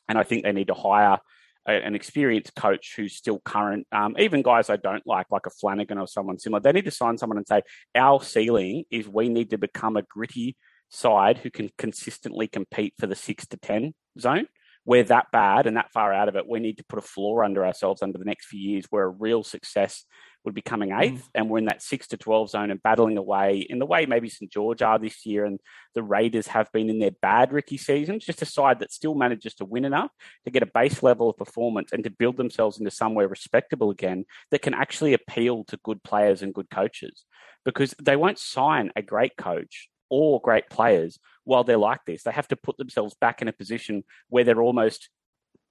and 0.09 0.19
I 0.19 0.23
think 0.23 0.45
they 0.45 0.53
need 0.53 0.69
to 0.69 0.75
hire 0.75 1.19
a, 1.67 1.73
an 1.73 1.95
experienced 1.95 2.55
coach 2.55 2.95
who's 2.97 3.17
still 3.17 3.41
current. 3.45 3.87
Um, 3.93 4.17
even 4.19 4.43
guys 4.43 4.71
I 4.71 4.77
don't 4.77 5.07
like, 5.07 5.27
like 5.31 5.47
a 5.47 5.51
Flanagan 5.51 5.99
or 5.99 6.07
someone 6.07 6.39
similar, 6.39 6.61
they 6.61 6.73
need 6.73 6.85
to 6.87 6.91
sign 6.91 7.19
someone 7.19 7.39
and 7.39 7.47
say, 7.47 7.63
our 7.95 8.23
ceiling 8.23 8.85
is 8.91 9.09
we 9.09 9.29
need 9.29 9.51
to 9.51 9.59
become 9.59 9.97
a 9.97 10.03
gritty 10.03 10.57
side 10.89 11.39
who 11.39 11.51
can 11.51 11.71
consistently 11.79 12.49
compete 12.49 12.95
for 12.99 13.07
the 13.07 13.15
six 13.15 13.47
to 13.47 13.57
ten 13.57 13.95
zone 14.19 14.47
we're 14.85 15.05
that 15.05 15.31
bad 15.31 15.67
and 15.67 15.77
that 15.77 15.93
far 15.93 16.13
out 16.13 16.29
of 16.29 16.37
it, 16.37 16.49
we 16.49 16.59
need 16.59 16.79
to 16.79 16.85
put 16.85 16.99
a 16.99 17.03
floor 17.03 17.45
under 17.45 17.67
ourselves 17.67 18.03
under 18.03 18.19
the 18.19 18.25
next 18.25 18.47
few 18.47 18.61
years 18.61 18.87
We're 18.91 19.05
a 19.05 19.09
real 19.09 19.43
success 19.43 20.05
would 20.45 20.55
be 20.55 20.63
coming 20.63 20.93
eighth. 20.93 21.25
Mm. 21.25 21.31
And 21.35 21.51
we're 21.51 21.59
in 21.59 21.65
that 21.67 21.83
six 21.83 22.09
to 22.09 22.17
12 22.17 22.51
zone 22.51 22.71
and 22.71 22.83
battling 22.83 23.19
away 23.19 23.67
in 23.69 23.79
the 23.79 23.87
way 23.87 24.07
maybe 24.07 24.29
St. 24.29 24.51
George 24.51 24.83
are 24.83 24.99
this 24.99 25.27
year 25.27 25.45
and 25.45 25.61
the 25.95 26.03
Raiders 26.03 26.49
have 26.49 26.71
been 26.73 26.89
in 26.89 26.99
their 26.99 27.11
bad 27.11 27.53
Ricky 27.53 27.77
seasons, 27.77 28.25
just 28.25 28.43
a 28.43 28.47
side 28.47 28.81
that 28.81 28.93
still 28.93 29.15
manages 29.15 29.55
to 29.55 29.65
win 29.65 29.85
enough 29.85 30.11
to 30.45 30.51
get 30.51 30.63
a 30.63 30.71
base 30.73 31.03
level 31.03 31.31
of 31.31 31.37
performance 31.37 31.93
and 31.93 32.05
to 32.05 32.11
build 32.11 32.37
themselves 32.37 32.79
into 32.79 32.91
somewhere 32.91 33.29
respectable 33.29 33.91
again 33.91 34.25
that 34.51 34.63
can 34.63 34.75
actually 34.75 35.15
appeal 35.15 35.65
to 35.65 35.79
good 35.85 36.03
players 36.03 36.43
and 36.43 36.55
good 36.55 36.71
coaches 36.71 37.25
because 37.65 37.95
they 38.03 38.17
won't 38.17 38.39
sign 38.39 38.91
a 38.97 39.03
great 39.03 39.37
coach 39.37 39.89
or 40.09 40.41
great 40.41 40.69
players 40.71 41.19
while 41.45 41.65
they're 41.65 41.77
like 41.77 42.05
this. 42.07 42.23
They 42.23 42.33
have 42.33 42.49
to 42.49 42.57
put 42.57 42.77
themselves 42.79 43.15
back 43.21 43.43
in 43.43 43.49
a 43.49 43.53
position 43.53 44.05
where 44.29 44.45
they're 44.45 44.63
almost 44.63 45.09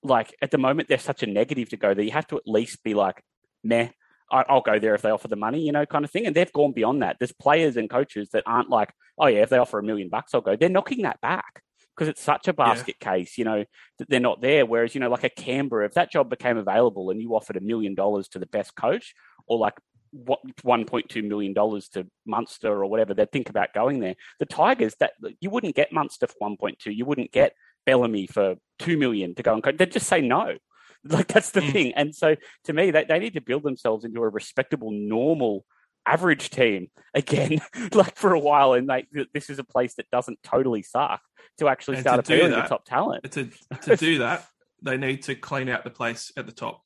like 0.01 0.33
at 0.41 0.51
the 0.51 0.57
moment 0.57 0.87
they're 0.87 0.97
such 0.97 1.23
a 1.23 1.27
negative 1.27 1.69
to 1.69 1.77
go 1.77 1.93
that 1.93 2.03
You 2.03 2.11
have 2.11 2.27
to 2.27 2.37
at 2.37 2.47
least 2.47 2.83
be 2.83 2.93
like, 2.93 3.21
meh, 3.63 3.89
I'll 4.31 4.61
go 4.61 4.79
there 4.79 4.95
if 4.95 5.01
they 5.01 5.09
offer 5.09 5.27
the 5.27 5.35
money, 5.35 5.61
you 5.61 5.71
know, 5.71 5.85
kind 5.85 6.05
of 6.05 6.11
thing. 6.11 6.25
And 6.25 6.35
they've 6.35 6.51
gone 6.51 6.71
beyond 6.71 7.01
that. 7.01 7.17
There's 7.19 7.31
players 7.31 7.77
and 7.77 7.89
coaches 7.89 8.29
that 8.33 8.43
aren't 8.45 8.69
like, 8.69 8.93
oh 9.17 9.27
yeah, 9.27 9.41
if 9.41 9.49
they 9.49 9.57
offer 9.57 9.79
a 9.79 9.83
million 9.83 10.09
bucks, 10.09 10.33
I'll 10.33 10.41
go. 10.41 10.55
They're 10.55 10.69
knocking 10.69 11.03
that 11.03 11.19
back 11.21 11.63
because 11.95 12.07
it's 12.07 12.21
such 12.21 12.47
a 12.47 12.53
basket 12.53 12.95
yeah. 13.01 13.11
case, 13.13 13.37
you 13.37 13.43
know, 13.43 13.65
that 13.97 14.09
they're 14.09 14.19
not 14.19 14.41
there. 14.41 14.65
Whereas, 14.65 14.95
you 14.95 15.01
know, 15.01 15.09
like 15.09 15.25
a 15.25 15.29
Canberra, 15.29 15.85
if 15.85 15.93
that 15.95 16.11
job 16.11 16.29
became 16.29 16.57
available 16.57 17.09
and 17.09 17.21
you 17.21 17.35
offered 17.35 17.57
a 17.57 17.61
million 17.61 17.95
dollars 17.95 18.29
to 18.29 18.39
the 18.39 18.45
best 18.45 18.75
coach, 18.75 19.13
or 19.47 19.57
like 19.57 19.75
what 20.11 20.39
1.2 20.63 21.27
million 21.27 21.53
dollars 21.53 21.89
to 21.89 22.07
Munster 22.25 22.71
or 22.71 22.85
whatever, 22.85 23.13
they'd 23.13 23.31
think 23.31 23.49
about 23.49 23.73
going 23.73 23.99
there. 23.99 24.15
The 24.39 24.45
Tigers, 24.45 24.95
that 24.99 25.13
you 25.41 25.49
wouldn't 25.49 25.75
get 25.75 25.91
Munster 25.91 26.27
for 26.27 26.49
1.2, 26.49 26.95
you 26.95 27.05
wouldn't 27.05 27.31
get 27.31 27.53
Bellamy 27.85 28.27
for 28.27 28.55
two 28.77 28.97
million 28.97 29.35
to 29.35 29.43
go 29.43 29.53
and 29.53 29.63
coach. 29.63 29.77
They'd 29.77 29.91
just 29.91 30.07
say 30.07 30.21
no. 30.21 30.57
Like 31.09 31.27
that's 31.27 31.51
the 31.51 31.61
mm. 31.61 31.71
thing. 31.71 31.93
And 31.95 32.13
so 32.13 32.35
to 32.65 32.73
me, 32.73 32.91
they, 32.91 33.05
they 33.05 33.19
need 33.19 33.35
to 33.35 33.41
build 33.41 33.63
themselves 33.63 34.03
into 34.03 34.21
a 34.21 34.27
respectable, 34.27 34.91
normal, 34.91 35.65
average 36.05 36.49
team 36.49 36.89
again, 37.13 37.61
like 37.93 38.17
for 38.17 38.33
a 38.33 38.39
while. 38.39 38.73
And 38.73 38.85
like 38.85 39.07
this 39.33 39.49
is 39.49 39.59
a 39.59 39.63
place 39.63 39.95
that 39.95 40.09
doesn't 40.11 40.39
totally 40.43 40.81
suck 40.81 41.21
to 41.59 41.69
actually 41.69 41.97
and 41.97 42.03
start 42.03 42.25
to 42.25 42.33
appealing 42.33 42.61
to 42.61 42.67
top 42.67 42.83
talent. 42.83 43.31
To, 43.31 43.49
to 43.83 43.95
do 43.95 44.17
that, 44.19 44.45
they 44.81 44.97
need 44.97 45.23
to 45.23 45.35
clean 45.35 45.69
out 45.69 45.85
the 45.85 45.89
place 45.89 46.33
at 46.35 46.45
the 46.45 46.51
top 46.51 46.81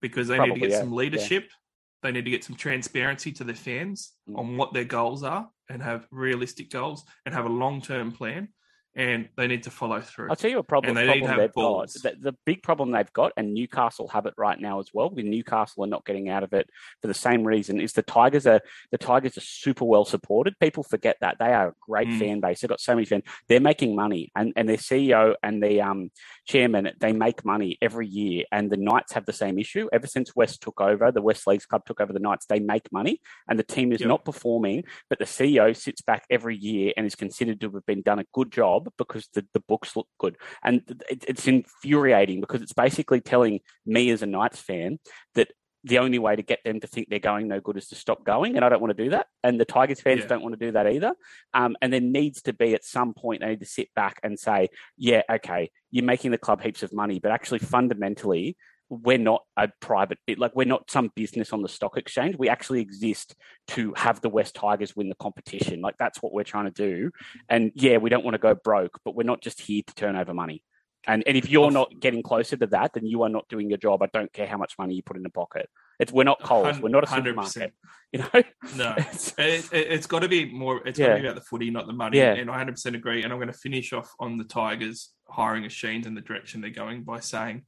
because 0.00 0.28
they 0.28 0.36
Probably, 0.36 0.54
need 0.54 0.60
to 0.60 0.66
get 0.68 0.74
yeah. 0.74 0.80
some 0.80 0.92
leadership. 0.92 1.44
Yeah 1.44 1.54
they 2.02 2.12
need 2.12 2.24
to 2.24 2.30
get 2.30 2.44
some 2.44 2.56
transparency 2.56 3.32
to 3.32 3.44
their 3.44 3.54
fans 3.54 4.12
mm. 4.28 4.38
on 4.38 4.56
what 4.56 4.72
their 4.72 4.84
goals 4.84 5.22
are 5.22 5.48
and 5.68 5.82
have 5.82 6.06
realistic 6.10 6.70
goals 6.70 7.04
and 7.26 7.34
have 7.34 7.44
a 7.44 7.48
long 7.50 7.80
term 7.80 8.12
plan. 8.12 8.48
And 8.98 9.28
they 9.36 9.46
need 9.46 9.62
to 9.62 9.70
follow 9.70 10.00
through. 10.00 10.28
I'll 10.28 10.34
tell 10.36 10.50
you 10.50 10.58
a 10.58 10.62
problem, 10.64 10.90
And 10.90 10.96
they 10.98 11.06
need 11.14 11.20
to 11.20 11.26
problem 11.26 11.40
have 11.40 11.52
balls. 11.54 11.96
got. 12.02 12.14
The, 12.20 12.30
the 12.32 12.36
big 12.44 12.64
problem 12.64 12.90
they've 12.90 13.12
got, 13.12 13.32
and 13.36 13.54
Newcastle 13.54 14.08
have 14.08 14.26
it 14.26 14.34
right 14.36 14.60
now 14.60 14.80
as 14.80 14.88
well. 14.92 15.08
With 15.08 15.24
Newcastle 15.24 15.84
are 15.84 15.86
not 15.86 16.04
getting 16.04 16.28
out 16.28 16.42
of 16.42 16.52
it 16.52 16.68
for 17.00 17.06
the 17.06 17.14
same 17.14 17.44
reason. 17.44 17.80
Is 17.80 17.92
the 17.92 18.02
Tigers 18.02 18.44
are 18.46 18.60
the 18.90 18.98
Tigers 18.98 19.38
are 19.38 19.42
super 19.42 19.84
well 19.84 20.04
supported. 20.04 20.58
People 20.58 20.82
forget 20.82 21.16
that 21.20 21.36
they 21.38 21.52
are 21.54 21.68
a 21.68 21.74
great 21.80 22.08
Mm. 22.08 22.18
fan 22.18 22.40
base. 22.40 22.60
They've 22.60 22.68
got 22.68 22.80
so 22.80 22.94
many 22.96 23.06
fans. 23.06 23.22
They're 23.48 23.60
making 23.60 23.94
money, 23.94 24.32
and 24.34 24.52
and 24.56 24.68
their 24.68 24.76
CEO 24.78 25.36
and 25.44 25.62
the 25.62 25.80
um 25.80 26.10
chairman 26.44 26.90
they 26.98 27.12
make 27.12 27.44
money 27.44 27.78
every 27.80 28.08
year. 28.08 28.44
And 28.50 28.68
the 28.68 28.76
Knights 28.76 29.12
have 29.12 29.26
the 29.26 29.32
same 29.32 29.60
issue. 29.60 29.88
Ever 29.92 30.08
since 30.08 30.34
West 30.34 30.60
took 30.60 30.80
over, 30.80 31.12
the 31.12 31.22
West 31.22 31.46
Leagues 31.46 31.66
Club 31.66 31.84
took 31.86 32.00
over 32.00 32.12
the 32.12 32.18
Knights. 32.18 32.46
They 32.46 32.58
make 32.58 32.90
money, 32.90 33.20
and 33.48 33.58
the 33.58 33.62
team 33.62 33.92
is 33.92 34.00
Yep. 34.00 34.08
not 34.08 34.24
performing. 34.24 34.82
But 35.08 35.20
the 35.20 35.24
CEO 35.26 35.72
sits 35.72 36.00
back 36.02 36.24
every 36.30 36.56
year 36.56 36.92
and 36.96 37.06
is 37.06 37.14
considered 37.14 37.60
to 37.60 37.70
have 37.70 37.86
been 37.86 38.02
done 38.02 38.18
a 38.18 38.24
good 38.34 38.50
job 38.50 38.87
because 38.96 39.28
the, 39.34 39.46
the 39.54 39.60
books 39.60 39.96
look 39.96 40.08
good. 40.18 40.36
And 40.62 40.82
it, 41.08 41.24
it's 41.28 41.46
infuriating 41.46 42.40
because 42.40 42.62
it's 42.62 42.72
basically 42.72 43.20
telling 43.20 43.60
me 43.84 44.10
as 44.10 44.22
a 44.22 44.26
Knights 44.26 44.60
fan 44.60 44.98
that 45.34 45.48
the 45.84 45.98
only 45.98 46.18
way 46.18 46.34
to 46.34 46.42
get 46.42 46.58
them 46.64 46.80
to 46.80 46.86
think 46.86 47.08
they're 47.08 47.18
going 47.20 47.46
no 47.48 47.60
good 47.60 47.76
is 47.76 47.88
to 47.88 47.94
stop 47.94 48.24
going. 48.24 48.56
And 48.56 48.64
I 48.64 48.68
don't 48.68 48.80
want 48.80 48.96
to 48.96 49.04
do 49.04 49.10
that. 49.10 49.26
And 49.44 49.60
the 49.60 49.64
Tigers 49.64 50.00
fans 50.00 50.22
Yeah. 50.22 50.26
don't 50.26 50.42
want 50.42 50.58
to 50.58 50.66
do 50.66 50.72
that 50.72 50.88
either. 50.88 51.14
Um, 51.54 51.76
and 51.80 51.92
there 51.92 52.00
needs 52.00 52.42
to 52.42 52.52
be 52.52 52.74
at 52.74 52.84
some 52.84 53.14
point, 53.14 53.40
they 53.40 53.48
need 53.48 53.60
to 53.60 53.66
sit 53.66 53.88
back 53.94 54.18
and 54.22 54.38
say, 54.38 54.68
yeah, 54.96 55.22
okay, 55.30 55.70
you're 55.90 56.04
making 56.04 56.32
the 56.32 56.38
club 56.38 56.62
heaps 56.62 56.82
of 56.82 56.92
money, 56.92 57.20
but 57.20 57.30
actually 57.30 57.60
fundamentally, 57.60 58.56
we're 58.90 59.18
not 59.18 59.42
a 59.56 59.68
private 59.80 60.18
bit 60.26 60.38
like 60.38 60.54
we're 60.54 60.64
not 60.66 60.90
some 60.90 61.10
business 61.14 61.52
on 61.52 61.62
the 61.62 61.68
stock 61.68 61.96
exchange 61.96 62.36
we 62.38 62.48
actually 62.48 62.80
exist 62.80 63.34
to 63.66 63.92
have 63.96 64.20
the 64.20 64.28
west 64.28 64.54
tigers 64.54 64.96
win 64.96 65.08
the 65.08 65.14
competition 65.16 65.80
like 65.80 65.96
that's 65.98 66.22
what 66.22 66.32
we're 66.32 66.42
trying 66.44 66.64
to 66.64 66.70
do 66.70 67.10
and 67.48 67.70
yeah 67.74 67.98
we 67.98 68.08
don't 68.10 68.24
want 68.24 68.34
to 68.34 68.38
go 68.38 68.54
broke 68.54 68.98
but 69.04 69.14
we're 69.14 69.22
not 69.24 69.42
just 69.42 69.60
here 69.60 69.82
to 69.86 69.94
turn 69.94 70.16
over 70.16 70.32
money 70.32 70.62
and 71.06 71.22
and 71.26 71.36
if 71.36 71.48
you're 71.48 71.70
not 71.70 71.92
getting 72.00 72.22
closer 72.22 72.56
to 72.56 72.66
that 72.66 72.92
then 72.94 73.04
you 73.06 73.22
are 73.22 73.28
not 73.28 73.46
doing 73.48 73.68
your 73.68 73.78
job 73.78 74.02
i 74.02 74.06
don't 74.12 74.32
care 74.32 74.46
how 74.46 74.56
much 74.56 74.74
money 74.78 74.94
you 74.94 75.02
put 75.02 75.16
in 75.16 75.22
the 75.22 75.30
pocket 75.30 75.68
it's 76.00 76.12
we're 76.12 76.24
not 76.24 76.40
coles 76.42 76.78
we're 76.80 76.88
not 76.88 77.04
a 77.04 77.06
100%. 77.06 77.14
supermarket 77.16 77.72
you 78.12 78.18
know 78.20 78.42
No, 78.76 78.94
It's- 78.98 79.34
it, 79.38 79.68
it's 79.72 80.06
got 80.06 80.20
to 80.20 80.28
be 80.28 80.46
more. 80.50 80.86
It's 80.86 80.98
got 80.98 81.08
to 81.08 81.14
be 81.20 81.26
about 81.26 81.34
the 81.34 81.40
footy, 81.42 81.70
not 81.70 81.86
the 81.86 81.92
money. 81.92 82.18
Yeah. 82.18 82.34
And 82.34 82.48
I 82.48 82.52
100 82.52 82.72
percent 82.72 82.96
agree. 82.96 83.22
And 83.22 83.32
I'm 83.32 83.38
going 83.38 83.52
to 83.52 83.58
finish 83.58 83.92
off 83.92 84.10
on 84.20 84.36
the 84.38 84.44
Tigers 84.44 85.10
hiring 85.28 85.64
a 85.64 85.68
Sheens 85.68 86.06
and 86.06 86.16
the 86.16 86.20
direction 86.20 86.60
they're 86.60 86.70
going 86.70 87.02
by 87.02 87.20
saying 87.20 87.64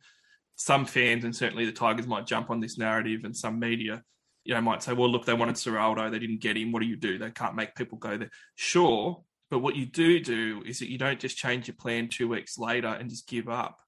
some 0.61 0.85
fans 0.85 1.24
and 1.24 1.35
certainly 1.35 1.65
the 1.65 1.73
Tigers 1.73 2.07
might 2.07 2.27
jump 2.27 2.51
on 2.51 2.61
this 2.61 2.77
narrative, 2.77 3.24
and 3.24 3.35
some 3.35 3.59
media, 3.59 4.03
you 4.45 4.53
know, 4.53 4.61
might 4.61 4.82
say, 4.82 4.93
"Well, 4.93 5.09
look, 5.09 5.24
they 5.24 5.32
wanted 5.32 5.55
Ciraldo, 5.55 6.11
they 6.11 6.19
didn't 6.19 6.43
get 6.43 6.59
him. 6.59 6.70
What 6.70 6.82
do 6.82 6.87
you 6.87 6.97
do? 6.97 7.16
They 7.16 7.31
can't 7.31 7.55
make 7.55 7.74
people 7.74 7.97
go 7.97 8.19
there." 8.19 8.28
Sure, 8.57 9.24
but 9.51 9.61
what 9.61 9.74
you 9.74 9.87
do 9.87 10.20
do 10.20 10.62
is 10.66 10.81
that 10.81 10.91
you 10.91 10.99
don't 10.99 11.19
just 11.19 11.39
change 11.39 11.66
your 11.66 11.77
plan 11.77 12.09
two 12.09 12.28
weeks 12.28 12.59
later 12.59 12.89
and 12.89 13.09
just 13.09 13.27
give 13.27 13.49
up. 13.49 13.78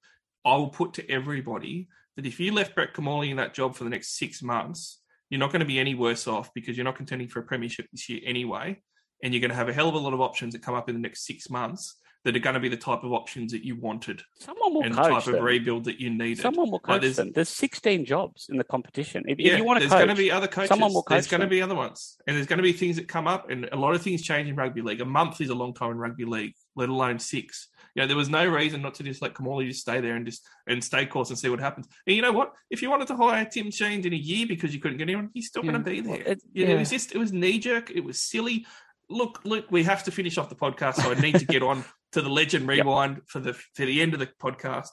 I 0.47 0.57
will 0.57 0.71
put 0.71 0.95
to 0.95 1.11
everybody 1.11 1.89
that 2.17 2.25
if 2.25 2.41
you 2.41 2.55
left 2.55 2.75
Brett 2.75 2.95
Kimmorley 2.95 3.31
in 3.31 3.37
that 3.37 3.53
job 3.53 3.77
for 3.77 3.85
the 3.85 3.91
next 3.91 4.17
six 4.17 4.43
months, 4.43 5.03
you're 5.29 5.41
not 5.41 5.53
going 5.53 5.61
to 5.61 5.67
be 5.67 5.79
any 5.79 5.95
worse 5.95 6.27
off 6.27 6.55
because 6.55 6.79
you're 6.79 6.85
not 6.85 6.97
contending 6.97 7.29
for 7.29 7.41
a 7.41 7.45
premiership 7.45 7.87
this 7.93 8.09
year 8.09 8.21
anyway. 8.25 8.81
And 9.23 9.35
you're 9.35 9.43
going 9.43 9.51
to 9.51 9.57
have 9.57 9.69
a 9.69 9.75
hell 9.75 9.91
of 9.91 9.95
a 9.95 9.99
lot 9.99 10.15
of 10.15 10.23
options 10.23 10.55
that 10.55 10.63
come 10.63 10.75
up 10.75 10.89
in 10.89 10.95
the 10.95 11.03
next 11.03 11.27
six 11.27 11.51
months 11.51 11.97
that 12.25 12.37
are 12.37 12.41
going 12.41 12.55
to 12.55 12.61
be 12.61 12.69
the 12.69 12.77
type 12.77 13.03
of 13.03 13.13
options 13.13 13.53
that 13.53 13.65
you 13.65 13.75
wanted 13.77 14.23
someone 14.39 14.75
will 14.75 14.83
and 14.85 14.95
the 14.95 15.03
coach 15.03 15.25
type 15.25 15.35
of 15.35 15.43
rebuild 15.43 15.85
that 15.85 16.01
you 16.01 16.09
needed. 16.11 16.39
someone 16.41 16.67
will 16.71 16.75
Like, 16.75 16.83
coach 16.83 17.01
there's- 17.03 17.17
them 17.17 17.33
there's 17.33 17.49
16 17.49 18.05
jobs 18.05 18.47
in 18.49 18.57
the 18.59 18.65
competition 18.65 19.25
if, 19.27 19.39
if 19.39 19.47
yeah, 19.47 19.57
you 19.57 19.65
want 19.65 19.79
to 19.79 19.89
there's 19.89 19.93
coach 19.93 20.07
going 20.07 20.17
to 20.17 20.23
be 20.23 20.31
other 20.31 20.47
coaches. 20.47 20.69
someone 20.69 20.93
will 20.93 21.03
coach 21.03 21.15
there's 21.17 21.27
coach 21.27 21.31
going 21.39 21.41
to 21.41 21.47
be 21.49 21.61
other 21.63 21.75
ones, 21.75 22.17
and 22.27 22.37
there's 22.37 22.47
going 22.47 22.59
to 22.59 22.63
be 22.63 22.73
things 22.73 22.97
that 22.97 23.09
come 23.09 23.27
up, 23.27 23.51
and 23.51 23.69
a 23.73 23.77
lot 23.77 23.95
of 23.95 24.03
things 24.03 24.23
change 24.23 24.49
in 24.49 24.57
rugby 24.57 24.83
league. 24.83 25.01
A 25.01 25.05
month 25.05 25.41
is 25.41 25.51
a 25.51 25.55
long 25.55 25.75
time 25.75 25.91
in 25.91 25.97
rugby 25.99 26.25
league, 26.25 26.55
let 26.77 26.89
alone 26.89 27.19
six. 27.19 27.69
You 27.95 28.03
know, 28.03 28.07
there 28.07 28.17
was 28.17 28.31
no 28.31 28.47
reason 28.47 28.81
not 28.83 28.95
to 28.95 29.03
just 29.03 29.21
let 29.21 29.35
Kamali 29.35 29.67
just 29.69 29.81
stay 29.81 30.01
there 30.01 30.15
and 30.17 30.25
just 30.25 30.47
and 30.67 30.83
stay 30.83 31.05
course 31.07 31.29
and 31.31 31.39
see 31.39 31.49
what 31.51 31.61
happens. 31.61 31.87
And 32.07 32.17
you 32.17 32.23
know 32.23 32.33
what? 32.33 32.53
If 32.71 32.81
you 32.83 32.89
wanted 32.89 33.09
to 33.09 33.17
hire 33.17 33.45
Tim 33.45 33.71
Sheens 33.71 34.07
in 34.07 34.13
a 34.13 34.17
year 34.17 34.47
because 34.47 34.73
you 34.73 34.81
couldn't 34.81 34.97
get 34.99 35.05
anyone, 35.05 35.29
he's 35.35 35.49
still 35.49 35.65
Yeah. 35.65 35.73
going 35.73 35.85
to 35.85 35.91
be 35.91 36.01
Well, 36.01 36.17
there. 36.19 36.29
it- 36.29 36.43
You 36.55 36.67
know, 36.69 36.75
it 36.77 36.79
was 36.79 36.91
just 36.91 37.15
it 37.15 37.19
was 37.19 37.33
knee 37.33 37.59
jerk. 37.59 37.91
It 37.91 38.03
was 38.05 38.23
silly. 38.23 38.65
Look, 39.13 39.41
look, 39.45 39.71
we 39.71 39.85
have 39.85 40.05
to 40.05 40.11
finish 40.11 40.39
off 40.39 40.49
the 40.49 40.55
podcast, 40.55 40.97
so 40.97 41.11
I 41.11 41.21
need 41.21 41.39
to 41.39 41.45
get 41.45 41.63
on 41.63 41.85
to 42.13 42.23
the 42.23 42.29
Legend 42.29 42.67
Rewind 42.69 43.21
for 43.27 43.41
the 43.41 43.53
for 43.53 43.85
the 43.85 44.01
end 44.01 44.15
of 44.15 44.21
the 44.21 44.29
podcast. 44.41 44.89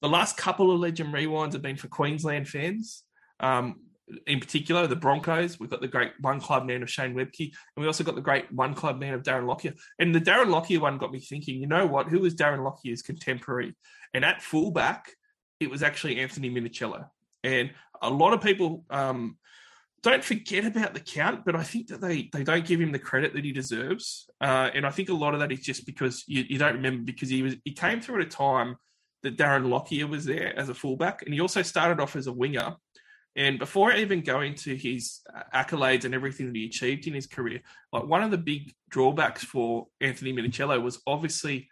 The 0.00 0.08
last 0.08 0.36
couple 0.36 0.72
of 0.72 0.80
Legend 0.80 1.12
Rewinds 1.12 1.52
have 1.52 1.62
been 1.62 1.76
for 1.76 1.88
Queensland 1.88 2.48
fans. 2.48 3.04
Um, 3.40 3.80
in 4.26 4.40
particular, 4.40 4.86
the 4.86 4.96
Broncos. 4.96 5.60
We've 5.60 5.68
got 5.68 5.80
the 5.80 5.88
great 5.88 6.12
one 6.20 6.40
club 6.40 6.66
man 6.66 6.82
of 6.82 6.90
Shane 6.90 7.14
Webcke, 7.14 7.40
and 7.40 7.82
we 7.82 7.86
also 7.86 8.04
got 8.04 8.14
the 8.14 8.20
great 8.20 8.50
one 8.52 8.74
club 8.74 8.98
man 8.98 9.14
of 9.14 9.22
Darren 9.22 9.46
Lockyer. 9.46 9.74
And 9.98 10.14
the 10.14 10.20
Darren 10.20 10.48
Lockyer 10.48 10.80
one 10.80 10.98
got 10.98 11.12
me 11.12 11.20
thinking, 11.20 11.60
you 11.60 11.66
know 11.66 11.86
what? 11.86 12.08
Who 12.08 12.20
was 12.20 12.34
Darren 12.34 12.64
Lockyer's 12.64 13.02
contemporary? 13.02 13.74
And 14.14 14.24
at 14.24 14.40
fullback, 14.40 15.12
it 15.60 15.70
was 15.70 15.82
actually 15.82 16.20
Anthony 16.20 16.50
Minichiello. 16.50 17.06
And 17.44 17.70
a 18.00 18.10
lot 18.10 18.32
of 18.32 18.40
people 18.40 18.84
um, 18.90 19.36
don't 20.02 20.22
forget 20.22 20.64
about 20.64 20.94
the 20.94 21.00
count, 21.00 21.44
but 21.44 21.56
I 21.56 21.62
think 21.62 21.88
that 21.88 22.00
they, 22.00 22.30
they 22.32 22.44
don't 22.44 22.66
give 22.66 22.80
him 22.80 22.92
the 22.92 22.98
credit 22.98 23.34
that 23.34 23.44
he 23.44 23.52
deserves. 23.52 24.28
Uh, 24.40 24.70
and 24.74 24.86
I 24.86 24.90
think 24.90 25.08
a 25.08 25.14
lot 25.14 25.34
of 25.34 25.40
that 25.40 25.50
is 25.50 25.60
just 25.60 25.86
because 25.86 26.24
you, 26.26 26.44
you 26.48 26.58
don't 26.58 26.74
remember 26.74 27.02
because 27.02 27.28
he 27.28 27.42
was 27.42 27.56
he 27.64 27.72
came 27.72 28.00
through 28.00 28.20
at 28.20 28.26
a 28.26 28.30
time 28.30 28.76
that 29.22 29.36
Darren 29.36 29.68
Lockyer 29.68 30.06
was 30.06 30.24
there 30.24 30.56
as 30.56 30.68
a 30.68 30.74
fullback, 30.74 31.22
and 31.22 31.34
he 31.34 31.40
also 31.40 31.62
started 31.62 32.00
off 32.00 32.16
as 32.16 32.26
a 32.26 32.32
winger. 32.32 32.76
And 33.34 33.58
before 33.58 33.92
even 33.92 34.22
going 34.22 34.54
to 34.56 34.76
his 34.76 35.20
uh, 35.34 35.42
accolades 35.54 36.04
and 36.04 36.14
everything 36.14 36.46
that 36.46 36.56
he 36.56 36.66
achieved 36.66 37.06
in 37.06 37.14
his 37.14 37.26
career, 37.26 37.60
like 37.92 38.06
one 38.06 38.22
of 38.22 38.30
the 38.30 38.38
big 38.38 38.72
drawbacks 38.90 39.44
for 39.44 39.86
Anthony 40.00 40.32
Minichiello 40.32 40.82
was 40.82 41.00
obviously 41.06 41.68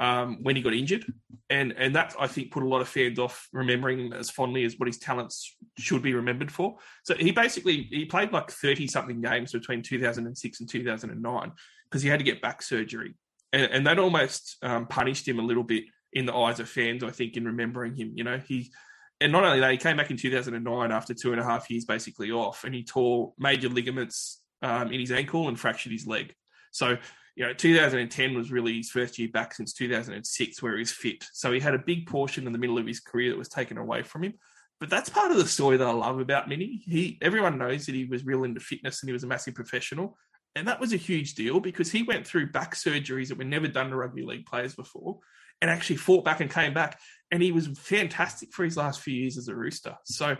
um, 0.00 0.38
when 0.42 0.56
he 0.56 0.62
got 0.62 0.72
injured, 0.72 1.04
and 1.50 1.72
and 1.76 1.94
that 1.94 2.14
I 2.18 2.26
think 2.26 2.50
put 2.50 2.62
a 2.62 2.68
lot 2.68 2.80
of 2.80 2.88
fans 2.88 3.18
off 3.18 3.46
remembering 3.52 4.00
him 4.00 4.12
as 4.14 4.30
fondly 4.30 4.64
as 4.64 4.74
what 4.78 4.86
his 4.86 4.98
talents 4.98 5.56
should 5.78 6.02
be 6.02 6.14
remembered 6.14 6.50
for. 6.50 6.76
So 7.04 7.14
he 7.14 7.30
basically 7.30 7.86
he 7.90 8.06
played 8.06 8.32
like 8.32 8.50
thirty 8.50 8.86
something 8.86 9.20
games 9.20 9.52
between 9.52 9.82
2006 9.82 10.60
and 10.60 10.68
2009 10.68 11.52
because 11.84 12.02
he 12.02 12.08
had 12.08 12.18
to 12.18 12.24
get 12.24 12.40
back 12.40 12.62
surgery, 12.62 13.14
and, 13.52 13.70
and 13.70 13.86
that 13.86 13.98
almost 13.98 14.56
um, 14.62 14.86
punished 14.86 15.28
him 15.28 15.38
a 15.38 15.42
little 15.42 15.64
bit 15.64 15.84
in 16.14 16.24
the 16.24 16.34
eyes 16.34 16.60
of 16.60 16.68
fans. 16.68 17.04
I 17.04 17.10
think 17.10 17.36
in 17.36 17.44
remembering 17.44 17.94
him, 17.94 18.12
you 18.16 18.24
know, 18.24 18.38
he 18.38 18.72
and 19.20 19.32
not 19.32 19.44
only 19.44 19.60
that, 19.60 19.70
he 19.70 19.76
came 19.76 19.98
back 19.98 20.10
in 20.10 20.16
2009 20.16 20.90
after 20.90 21.12
two 21.12 21.32
and 21.32 21.40
a 21.40 21.44
half 21.44 21.68
years 21.70 21.84
basically 21.84 22.30
off, 22.30 22.64
and 22.64 22.74
he 22.74 22.82
tore 22.82 23.34
major 23.38 23.68
ligaments 23.68 24.40
um, 24.62 24.92
in 24.92 24.98
his 24.98 25.12
ankle 25.12 25.48
and 25.48 25.60
fractured 25.60 25.92
his 25.92 26.06
leg. 26.06 26.34
So, 26.72 26.96
you 27.36 27.46
know, 27.46 27.52
2010 27.52 28.34
was 28.34 28.50
really 28.50 28.76
his 28.78 28.90
first 28.90 29.18
year 29.18 29.28
back 29.32 29.54
since 29.54 29.72
2006, 29.72 30.62
where 30.62 30.74
he 30.74 30.80
was 30.80 30.92
fit. 30.92 31.24
So 31.32 31.52
he 31.52 31.60
had 31.60 31.74
a 31.74 31.78
big 31.78 32.06
portion 32.06 32.46
in 32.46 32.52
the 32.52 32.58
middle 32.58 32.78
of 32.78 32.86
his 32.86 33.00
career 33.00 33.30
that 33.30 33.38
was 33.38 33.48
taken 33.48 33.78
away 33.78 34.02
from 34.02 34.24
him. 34.24 34.34
But 34.80 34.90
that's 34.90 35.10
part 35.10 35.30
of 35.30 35.36
the 35.36 35.46
story 35.46 35.76
that 35.76 35.86
I 35.86 35.92
love 35.92 36.20
about 36.20 36.48
Mini. 36.48 36.82
He, 36.84 37.18
everyone 37.20 37.58
knows 37.58 37.86
that 37.86 37.94
he 37.94 38.06
was 38.06 38.24
real 38.24 38.44
into 38.44 38.60
fitness 38.60 39.02
and 39.02 39.08
he 39.08 39.12
was 39.12 39.24
a 39.24 39.28
massive 39.28 39.54
professional. 39.54 40.16
And 40.56 40.66
that 40.66 40.80
was 40.80 40.92
a 40.92 40.96
huge 40.96 41.34
deal 41.34 41.60
because 41.60 41.92
he 41.92 42.02
went 42.02 42.26
through 42.26 42.50
back 42.50 42.74
surgeries 42.74 43.28
that 43.28 43.38
were 43.38 43.44
never 43.44 43.68
done 43.68 43.90
to 43.90 43.96
rugby 43.96 44.22
league 44.22 44.46
players 44.46 44.74
before 44.74 45.18
and 45.60 45.70
actually 45.70 45.96
fought 45.96 46.24
back 46.24 46.40
and 46.40 46.50
came 46.50 46.74
back. 46.74 46.98
And 47.30 47.42
he 47.42 47.52
was 47.52 47.68
fantastic 47.68 48.52
for 48.52 48.64
his 48.64 48.76
last 48.76 49.00
few 49.00 49.14
years 49.14 49.36
as 49.36 49.48
a 49.48 49.54
rooster. 49.54 49.96
So 50.04 50.36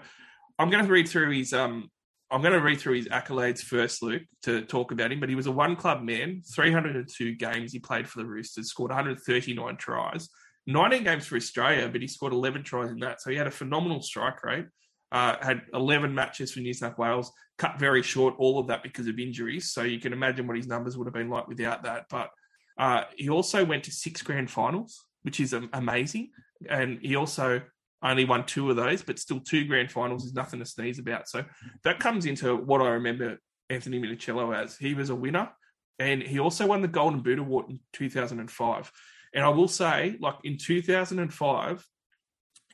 I'm 0.59 0.71
going 0.71 0.85
to 0.85 0.93
read 0.93 1.09
through 1.09 1.31
his 1.31 1.53
um 1.53 1.91
I'm 2.31 2.43
going 2.43 2.53
to 2.53 2.61
read 2.61 2.79
through 2.79 2.95
his 2.95 3.09
accolades 3.09 3.61
first, 3.61 4.03
Luke, 4.03 4.23
to 4.43 4.63
talk 4.63 4.93
about 4.93 5.11
him. 5.11 5.19
But 5.19 5.29
he 5.29 5.35
was 5.35 5.47
a 5.47 5.53
one 5.53 5.75
club 5.75 6.03
man, 6.03 6.43
302 6.55 7.35
games 7.35 7.73
he 7.73 7.81
played 7.81 8.09
for 8.09 8.19
the 8.19 8.27
Roosters, 8.27 8.69
scored 8.69 8.91
139 8.91 9.77
tries, 9.77 10.29
19 10.67 11.05
games 11.05 11.27
for 11.27 11.37
Australia, 11.37 11.89
but 11.89 12.01
he 12.01 12.07
scored 12.07 12.33
11 12.33 12.63
tries 12.63 12.91
in 12.91 13.01
that. 13.01 13.21
So 13.21 13.31
he 13.31 13.37
had 13.37 13.47
a 13.47 13.53
phenomenal 13.53 14.01
strike 14.03 14.43
rate. 14.45 14.67
Uh, 15.13 15.35
had 15.43 15.63
11 15.75 16.15
matches 16.15 16.53
for 16.53 16.61
New 16.61 16.73
South 16.73 16.97
Wales, 16.97 17.33
cut 17.59 17.81
very 17.81 18.01
short, 18.01 18.37
all 18.39 18.61
of 18.61 18.69
that 18.69 18.81
because 18.85 19.09
of 19.09 19.19
injuries. 19.19 19.73
So 19.73 19.83
you 19.83 19.99
can 19.99 20.13
imagine 20.13 20.47
what 20.47 20.57
his 20.57 20.69
numbers 20.69 20.97
would 20.97 21.09
have 21.09 21.15
been 21.15 21.29
like 21.29 21.49
without 21.49 21.83
that. 21.83 22.05
But 22.09 22.31
uh, 22.79 23.05
he 23.17 23.29
also 23.29 23.65
went 23.65 23.83
to 23.85 23.91
six 23.91 24.23
grand 24.23 24.53
finals, 24.53 25.05
which 25.23 25.41
is 25.41 25.53
amazing. 25.73 26.31
And 26.69 27.01
he 27.03 27.17
also 27.17 27.61
only 28.03 28.25
won 28.25 28.47
two 28.47 28.71
of 28.71 28.77
those, 28.77 29.03
but 29.03 29.19
still 29.19 29.41
two 29.41 29.67
grand 29.67 29.91
finals 29.91 30.25
is 30.25 30.33
nothing 30.33 30.61
to 30.61 30.67
sneeze 30.67 30.99
about. 30.99 31.29
So 31.29 31.45
that 31.85 32.01
comes 32.01 32.27
into 32.27 32.57
what 32.57 32.81
I 32.81 32.91
remember 32.91 33.39
Anthony 33.69 34.01
Minichiello 34.01 34.57
as. 34.57 34.77
He 34.77 34.95
was 34.95 35.11
a 35.11 35.15
winner, 35.15 35.51
and 35.99 36.23
he 36.23 36.39
also 36.39 36.67
won 36.67 36.83
the 36.83 36.89
Golden 36.89 37.21
Boot 37.21 37.39
Award 37.39 37.67
in 37.69 37.81
2005. 37.93 38.93
And 39.35 39.45
I 39.45 39.49
will 39.49 39.69
say, 39.69 40.17
like 40.21 40.37
in 40.45 40.57
2005, 40.57 41.87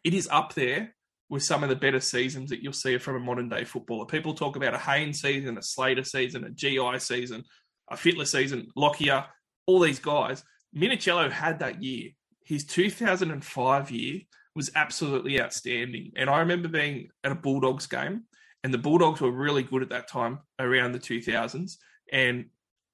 it 0.05 0.15
is 0.15 0.29
up 0.31 0.55
there 0.55 0.95
with 1.29 1.43
some 1.43 1.63
of 1.65 1.69
the 1.69 1.77
better 1.77 2.01
seasons 2.01 2.51
that 2.51 2.63
you'll 2.63 2.73
see 2.73 2.99
from 2.99 3.17
a 3.17 3.21
modern 3.21 3.49
day 3.49 3.65
footballer. 3.65 4.07
People 4.07 4.35
talk 4.35 4.55
about 4.57 4.75
a 4.75 4.79
Haynes 4.79 5.21
season, 5.21 5.59
a 5.59 5.63
Slater 5.63 6.05
season, 6.05 6.45
a 6.45 6.51
GI 6.51 7.01
season, 7.01 7.43
a 7.91 7.97
Fittler 7.97 8.27
season, 8.27 8.69
Lockyer, 8.77 9.25
all 9.67 9.81
these 9.81 9.99
guys. 9.99 10.45
Minichiello 10.75 11.31
had 11.31 11.59
that 11.59 11.83
year. 11.83 12.11
His 12.45 12.65
2005 12.65 13.91
year 13.91 14.21
was 14.57 14.71
absolutely 14.75 15.41
outstanding. 15.41 16.13
And 16.17 16.31
I 16.31 16.41
remember 16.41 16.67
being 16.67 17.11
at 17.23 17.31
a 17.31 17.37
Bulldogs 17.37 17.87
game, 17.87 18.25
and 18.65 18.73
the 18.75 18.79
Bulldogs 18.79 19.21
were 19.21 19.31
really 19.31 19.63
good 19.63 19.83
at 19.83 19.91
that 19.91 20.09
time 20.09 20.41
around 20.59 20.93
the 20.93 20.99
2000s. 20.99 21.77
And 22.11 22.47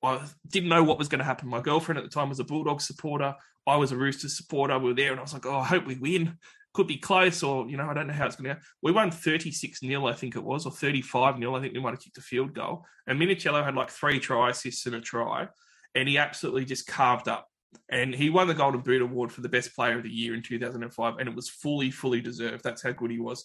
I 0.02 0.26
didn't 0.48 0.68
know 0.68 0.82
what 0.82 0.98
was 0.98 1.08
going 1.08 1.20
to 1.20 1.24
happen. 1.24 1.48
My 1.48 1.60
girlfriend 1.60 1.98
at 1.98 2.04
the 2.04 2.10
time 2.10 2.28
was 2.28 2.40
a 2.40 2.44
Bulldog 2.44 2.80
supporter. 2.80 3.34
I 3.66 3.76
was 3.76 3.92
a 3.92 3.96
Roosters 3.96 4.36
supporter. 4.36 4.76
We 4.78 4.88
were 4.88 4.94
there, 4.94 5.12
and 5.12 5.20
I 5.20 5.22
was 5.22 5.32
like, 5.32 5.46
"Oh, 5.46 5.60
I 5.60 5.64
hope 5.64 5.86
we 5.86 5.94
win. 5.94 6.36
Could 6.74 6.88
be 6.88 6.96
close, 6.96 7.44
or 7.44 7.68
you 7.68 7.76
know, 7.76 7.88
I 7.88 7.94
don't 7.94 8.08
know 8.08 8.12
how 8.12 8.26
it's 8.26 8.34
going 8.34 8.48
to 8.48 8.54
go." 8.56 8.60
We 8.82 8.90
won 8.90 9.12
thirty-six 9.12 9.78
0 9.78 10.06
I 10.06 10.12
think 10.14 10.34
it 10.34 10.42
was, 10.42 10.66
or 10.66 10.72
thirty-five 10.72 11.38
0 11.38 11.54
I 11.54 11.60
think 11.60 11.74
we 11.74 11.80
might 11.80 11.90
have 11.90 12.00
kicked 12.00 12.18
a 12.18 12.22
field 12.22 12.54
goal. 12.54 12.84
And 13.06 13.20
Minichiello 13.20 13.64
had 13.64 13.76
like 13.76 13.90
three 13.90 14.18
try 14.18 14.50
assists 14.50 14.86
and 14.86 14.96
a 14.96 15.00
try, 15.00 15.46
and 15.94 16.08
he 16.08 16.18
absolutely 16.18 16.64
just 16.64 16.88
carved 16.88 17.28
up. 17.28 17.48
And 17.88 18.14
he 18.14 18.30
won 18.30 18.48
the 18.48 18.54
Golden 18.54 18.80
Boot 18.80 19.02
Award 19.02 19.32
for 19.32 19.42
the 19.42 19.48
best 19.48 19.74
player 19.74 19.96
of 19.96 20.02
the 20.02 20.10
year 20.10 20.34
in 20.34 20.42
2005, 20.42 21.18
and 21.18 21.28
it 21.28 21.34
was 21.34 21.48
fully, 21.48 21.90
fully 21.90 22.20
deserved. 22.20 22.64
That's 22.64 22.82
how 22.82 22.92
good 22.92 23.10
he 23.10 23.18
was. 23.18 23.44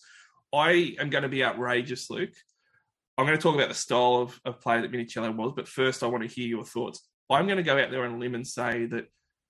I 0.54 0.96
am 1.00 1.10
going 1.10 1.24
to 1.24 1.30
be 1.30 1.44
outrageous, 1.44 2.10
Luke. 2.10 2.34
I'm 3.18 3.26
going 3.26 3.38
to 3.38 3.42
talk 3.42 3.56
about 3.56 3.70
the 3.70 3.76
style 3.76 4.18
of, 4.18 4.40
of 4.46 4.62
play 4.62 4.80
that 4.80 4.92
Minichiello 4.92 5.36
was, 5.36 5.54
but 5.56 5.68
first 5.68 6.04
I 6.04 6.08
want 6.08 6.24
to 6.24 6.34
hear 6.34 6.48
your 6.48 6.64
thoughts. 6.64 7.08
I'm 7.30 7.46
going 7.46 7.58
to 7.58 7.64
go 7.64 7.78
out 7.78 7.92
there 7.92 8.06
on 8.06 8.14
a 8.14 8.18
limb 8.18 8.36
and 8.36 8.48
say 8.48 8.86
that, 8.86 9.06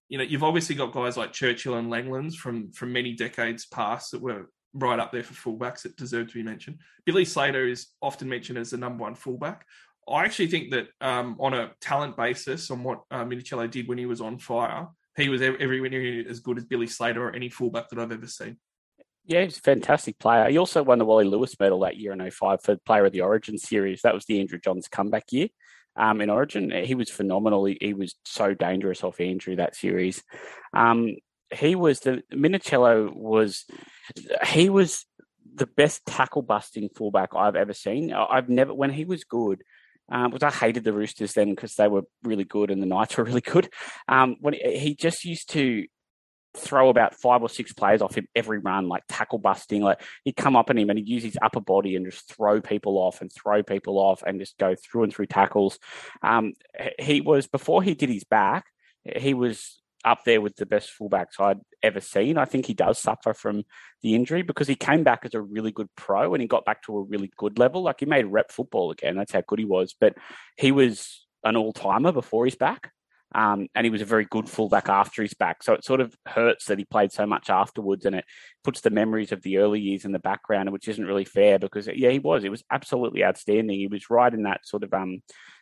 you 0.10 0.18
know, 0.18 0.24
you've 0.24 0.44
obviously 0.44 0.76
got 0.76 0.94
guys 0.94 1.18
like 1.18 1.34
Churchill 1.34 1.76
and 1.76 1.92
Langlands 1.92 2.36
from 2.36 2.72
from 2.72 2.94
many 2.94 3.14
decades 3.14 3.66
past 3.66 4.12
that 4.12 4.22
were 4.22 4.50
right 4.74 5.00
up 5.00 5.12
there 5.12 5.24
for 5.24 5.34
fullbacks 5.34 5.82
that 5.82 5.98
deserve 5.98 6.28
to 6.28 6.34
be 6.34 6.44
mentioned. 6.44 6.80
Billy 7.06 7.26
Slater 7.26 7.68
is 7.68 7.88
often 8.02 8.30
mentioned 8.30 8.58
as 8.58 8.72
the 8.72 8.78
number 8.78 9.04
one 9.04 9.16
fullback. 9.16 9.66
I 10.10 10.24
actually 10.26 10.48
think 10.48 10.72
that 10.72 10.88
um, 11.02 11.36
on 11.40 11.54
a 11.54 11.72
talent 11.82 12.16
basis, 12.16 12.72
on 12.72 12.84
what 12.84 13.04
uh, 13.12 13.24
Minichiello 13.24 13.70
did 13.70 13.88
when 13.88 13.98
he 13.98 14.06
was 14.06 14.22
on 14.22 14.40
fire, 14.40 14.88
he 15.18 15.30
was 15.30 15.42
everywhere 15.42 15.90
near 15.90 16.30
as 16.30 16.40
good 16.40 16.58
as 16.58 16.66
Billy 16.66 16.88
Slater 16.88 17.28
or 17.28 17.36
any 17.36 17.50
fullback 17.50 17.90
that 17.90 18.00
I've 18.00 18.12
ever 18.12 18.28
seen. 18.28 18.58
Yeah, 19.26 19.44
he's 19.44 19.58
a 19.58 19.62
fantastic 19.62 20.20
player. 20.20 20.50
He 20.50 20.58
also 20.58 20.84
won 20.84 21.00
the 21.00 21.06
Wally 21.06 21.26
Lewis 21.26 21.60
medal 21.60 21.82
that 21.82 21.98
year 21.98 22.14
in 22.14 22.32
05 22.32 22.62
for 22.62 22.78
Player 22.78 23.06
of 23.06 23.12
the 23.12 23.22
Origin 23.22 23.58
series. 23.58 24.02
That 24.02 24.14
was 24.14 24.26
the 24.26 24.40
Andrew 24.40 24.60
Johns 24.64 24.88
comeback 24.88 25.26
year 25.32 25.50
um, 25.98 26.22
in 26.22 26.30
Origin. 26.30 26.72
He 26.72 26.96
was 26.96 27.10
phenomenal. 27.10 27.66
He, 27.66 27.78
he, 27.82 27.94
was 27.94 28.16
so 28.24 28.54
dangerous 28.54 29.04
off 29.04 29.20
Andrew 29.20 29.58
that 29.58 29.76
series. 29.76 30.24
Um, 30.74 31.18
he 31.54 31.76
was 31.76 32.02
the 32.02 32.24
Minichiello 32.32 33.14
was 33.14 33.66
he 34.48 34.70
was 34.70 35.06
the 35.56 35.68
best 35.68 36.06
tackle 36.06 36.42
busting 36.42 36.90
fullback 36.96 37.30
I've 37.36 37.56
ever 37.56 37.74
seen. 37.74 38.14
I've 38.14 38.50
never 38.50 38.74
when 38.74 38.92
he 38.92 39.06
was 39.06 39.24
good. 39.24 39.64
Um, 40.10 40.32
because 40.32 40.54
I 40.54 40.56
hated 40.56 40.84
the 40.84 40.94
Roosters 40.94 41.34
then 41.34 41.50
because 41.50 41.76
they 41.76 41.88
were 41.88 42.04
really 42.24 42.46
good 42.46 42.72
and 42.72 42.82
the 42.82 42.86
Knights 42.86 43.18
were 43.18 43.24
really 43.24 43.42
good. 43.42 43.70
Um, 44.08 44.38
when 44.40 44.54
he 44.54 44.96
just 44.96 45.26
used 45.26 45.50
to 45.52 45.86
throw 46.58 46.90
about 46.90 47.16
five 47.16 47.42
or 47.42 47.50
six 47.50 47.72
players 47.74 48.02
off 48.02 48.16
him 48.16 48.28
every 48.36 48.60
run, 48.60 48.88
like 48.88 49.04
tackle 49.08 49.38
busting. 49.38 49.82
Like 49.82 50.02
he'd 50.24 50.36
come 50.36 50.56
up 50.56 50.70
on 50.70 50.78
him 50.78 50.90
and 50.90 50.98
he'd 50.98 51.08
use 51.08 51.24
his 51.24 51.38
upper 51.42 51.60
body 51.60 51.96
and 51.96 52.06
just 52.06 52.34
throw 52.34 52.62
people 52.62 52.98
off 52.98 53.22
and 53.22 53.32
throw 53.32 53.64
people 53.64 53.98
off 53.98 54.24
and 54.26 54.40
just 54.40 54.58
go 54.58 54.76
through 54.76 55.04
and 55.04 55.14
through 55.14 55.28
tackles. 55.28 55.80
Um, 56.22 56.54
he 57.00 57.22
was 57.22 57.48
before 57.48 57.84
he 57.84 57.94
did 57.94 58.10
his 58.10 58.24
back, 58.24 58.66
he 59.16 59.34
was 59.34 59.82
up 60.06 60.24
there 60.26 60.42
with 60.42 60.56
the 60.56 60.66
best 60.66 60.92
fullbacks 60.98 61.40
I'd 61.40 61.60
ever 61.84 62.00
seen. 62.00 62.38
I 62.38 62.46
think 62.46 62.66
he 62.66 62.74
does 62.74 63.00
suffer 63.00 63.34
from 63.34 63.64
the 64.02 64.16
injury 64.16 64.42
because 64.42 64.68
he 64.68 64.76
came 64.76 65.04
back 65.04 65.22
as 65.24 65.34
a 65.34 65.42
really 65.42 65.72
good 65.72 65.90
pro 65.96 66.34
and 66.34 66.42
he 66.42 66.48
got 66.48 66.66
back 66.66 66.84
to 66.84 66.98
a 66.98 67.02
really 67.02 67.32
good 67.38 67.60
level. 67.60 67.84
Like 67.84 68.00
he 68.00 68.06
made 68.06 68.26
rep 68.26 68.52
football 68.52 68.92
again. 68.92 69.16
That's 69.16 69.34
how 69.34 69.42
good 69.46 69.60
he 69.60 69.66
was. 69.66 69.96
But 70.00 70.16
he 70.58 70.72
was 70.72 71.26
an 71.44 71.56
all 71.56 71.74
timer 71.74 72.12
before 72.12 72.46
his 72.46 72.56
back. 72.56 72.92
Um, 73.36 73.68
and 73.76 73.86
he 73.86 73.90
was 73.90 74.02
a 74.02 74.06
very 74.06 74.26
good 74.26 74.50
fullback 74.50 74.88
after 74.88 75.22
his 75.22 75.34
back. 75.34 75.62
So 75.62 75.74
it 75.74 75.84
sort 75.84 76.00
of 76.00 76.16
hurts 76.26 76.66
that 76.66 76.78
he 76.78 76.86
played 76.86 77.12
so 77.12 77.26
much 77.26 77.50
afterwards, 77.50 78.06
and 78.06 78.16
it 78.16 78.24
puts 78.64 78.80
the 78.80 78.90
memories 78.90 79.34
of 79.34 79.42
the 79.42 79.58
early 79.58 79.82
years 79.82 80.06
in 80.06 80.14
the 80.14 80.20
background, 80.20 80.72
which 80.72 80.88
isn't 80.88 81.06
really 81.06 81.26
fair 81.26 81.60
because 81.60 81.90
yeah, 81.94 82.10
he 82.10 82.20
was. 82.20 82.46
It 82.46 82.52
was 82.52 82.64
absolutely 82.72 83.26
outstanding. 83.26 83.78
He 83.78 83.88
was 83.88 84.10
right 84.10 84.34
in 84.34 84.44
that 84.44 84.66
sort 84.66 84.84
of 84.84 84.94
um, 84.94 85.22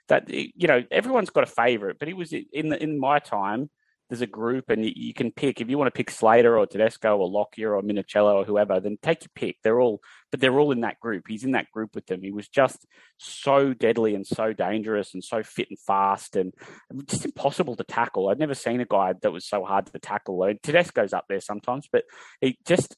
that 0.10 0.30
you 0.30 0.68
know 0.68 0.84
everyone's 0.91 1.32
got 1.32 1.44
a 1.44 1.48
favourite, 1.48 1.98
but 1.98 2.07
he 2.07 2.14
was 2.14 2.34
in 2.34 2.70
the, 2.70 2.82
in 2.82 2.99
my 2.99 3.18
time 3.18 3.72
there's 4.10 4.22
a 4.22 4.27
group 4.27 4.69
and 4.69 4.86
you, 4.86 4.91
you, 4.95 5.14
can 5.14 5.32
pick 5.32 5.60
if 5.60 5.69
you 5.69 5.77
want 5.77 5.88
to 5.88 5.98
pick 5.98 6.11
Slater 6.11 6.57
or 6.57 6.68
Tedesco 6.68 7.18
or 7.18 7.30
Lockyer 7.30 7.76
or 7.76 7.82
Minicello 7.82 8.36
or 8.36 8.45
whoever, 8.45 8.80
then 8.80 8.98
take 9.02 9.23
your 9.23 9.32
pick. 9.34 9.57
They're 9.64 9.80
all, 9.80 10.02
but 10.32 10.40
they're 10.40 10.57
all 10.60 10.72
in 10.72 10.82
that 10.82 10.99
group. 10.99 11.23
He's 11.27 11.44
in 11.44 11.52
that 11.52 11.72
group 11.72 11.95
with 11.95 12.06
them. 12.06 12.22
He 12.22 12.32
was 12.32 12.48
just 12.48 12.86
so 13.18 13.73
deadly 13.73 14.14
and 14.14 14.26
so 14.26 14.53
dangerous 14.53 15.14
and 15.14 15.23
so 15.23 15.41
fit 15.41 15.69
and 15.69 15.80
fast 15.80 16.36
and 16.36 16.53
just 17.07 17.26
impossible 17.26 17.76
to 17.77 17.84
tackle. 17.84 18.30
I'd 18.30 18.40
never 18.40 18.56
seen 18.56 18.80
a 18.80 18.86
guy 18.86 19.14
that 19.19 19.32
was 19.32 19.48
so 19.48 19.64
hard 19.65 19.88
to 19.88 19.99
tackle. 19.99 20.53
Tedesco's 20.61 21.14
up 21.14 21.26
there 21.27 21.41
sometimes, 21.41 21.88
but 21.91 22.03
he 22.41 22.57
just 22.65 22.95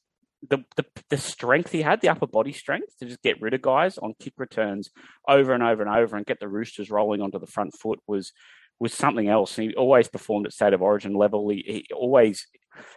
the, 0.48 0.58
the 0.76 0.84
the 1.10 1.16
strength 1.16 1.72
he 1.72 1.82
had, 1.82 2.00
the 2.00 2.08
upper 2.08 2.26
body 2.26 2.52
strength 2.52 2.96
to 2.98 3.06
just 3.06 3.22
get 3.22 3.40
rid 3.40 3.54
of 3.54 3.62
guys 3.62 3.98
on 3.98 4.14
kick 4.20 4.34
returns 4.36 4.90
over 5.26 5.52
and 5.52 5.62
over 5.62 5.82
and 5.82 5.90
over 5.90 6.16
and 6.16 6.26
get 6.26 6.38
the 6.38 6.48
Roosters 6.48 6.90
rolling 6.90 7.20
onto 7.20 7.38
the 7.40 7.46
front 7.46 7.74
foot 7.74 7.98
was 8.06 8.32
was 8.80 8.94
something 8.94 9.28
else. 9.28 9.56
He 9.56 9.74
always 9.74 10.08
performed 10.08 10.46
at 10.46 10.52
state 10.52 10.72
of 10.72 10.82
origin 10.82 11.14
level. 11.14 11.48
He, 11.48 11.64
he, 11.66 11.94
always 11.94 12.46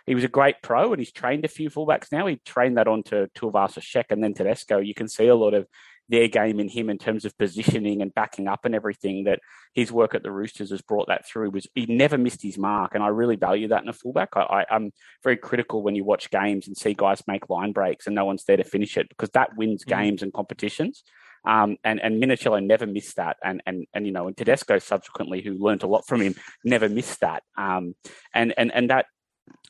he 0.05 0.15
was 0.15 0.23
a 0.23 0.29
great 0.29 0.55
pro, 0.61 0.91
and 0.91 0.99
he's 0.99 1.11
trained 1.11 1.45
a 1.45 1.47
few 1.47 1.69
fullbacks 1.69 2.11
now. 2.11 2.27
He 2.27 2.39
trained 2.45 2.77
that 2.77 2.87
onto 2.87 3.27
Tuivasa-Sheck 3.35 4.05
and 4.11 4.23
then 4.23 4.33
Tedesco. 4.33 4.79
You 4.79 4.93
can 4.93 5.07
see 5.07 5.27
a 5.27 5.35
lot 5.35 5.53
of 5.53 5.67
their 6.09 6.27
game 6.27 6.59
in 6.59 6.67
him 6.67 6.89
in 6.89 6.97
terms 6.97 7.23
of 7.23 7.37
positioning 7.37 8.01
and 8.01 8.13
backing 8.13 8.47
up 8.47 8.65
and 8.65 8.75
everything. 8.75 9.23
That 9.23 9.39
his 9.73 9.91
work 9.91 10.13
at 10.13 10.23
the 10.23 10.31
Roosters 10.31 10.69
has 10.71 10.81
brought 10.81 11.07
that 11.07 11.25
through. 11.25 11.51
Was 11.51 11.67
he 11.73 11.85
never 11.87 12.17
missed 12.17 12.43
his 12.43 12.57
mark, 12.57 12.93
and 12.93 13.03
I 13.03 13.07
really 13.07 13.37
value 13.37 13.69
that 13.69 13.83
in 13.83 13.89
a 13.89 13.93
fullback. 13.93 14.29
I, 14.35 14.65
am 14.69 14.91
very 15.23 15.37
critical 15.37 15.83
when 15.83 15.95
you 15.95 16.03
watch 16.03 16.29
games 16.29 16.67
and 16.67 16.77
see 16.77 16.93
guys 16.93 17.23
make 17.27 17.49
line 17.49 17.71
breaks 17.71 18.07
and 18.07 18.15
no 18.15 18.25
one's 18.25 18.43
there 18.43 18.57
to 18.57 18.63
finish 18.63 18.97
it 18.97 19.09
because 19.09 19.29
that 19.31 19.55
wins 19.57 19.83
mm-hmm. 19.83 19.99
games 19.99 20.21
and 20.21 20.33
competitions. 20.33 21.03
Um, 21.45 21.77
and 21.83 21.99
and 22.01 22.21
Minichiello 22.21 22.63
never 22.63 22.85
missed 22.85 23.15
that, 23.15 23.37
and 23.43 23.61
and 23.65 23.85
and 23.93 24.05
you 24.05 24.11
know, 24.11 24.27
and 24.27 24.37
Tedesco 24.37 24.77
subsequently, 24.79 25.41
who 25.41 25.53
learned 25.53 25.83
a 25.83 25.87
lot 25.87 26.05
from 26.07 26.21
him, 26.21 26.35
never 26.63 26.87
missed 26.87 27.21
that. 27.21 27.43
Um, 27.57 27.95
and 28.33 28.53
and 28.57 28.71
and 28.73 28.89
that 28.89 29.05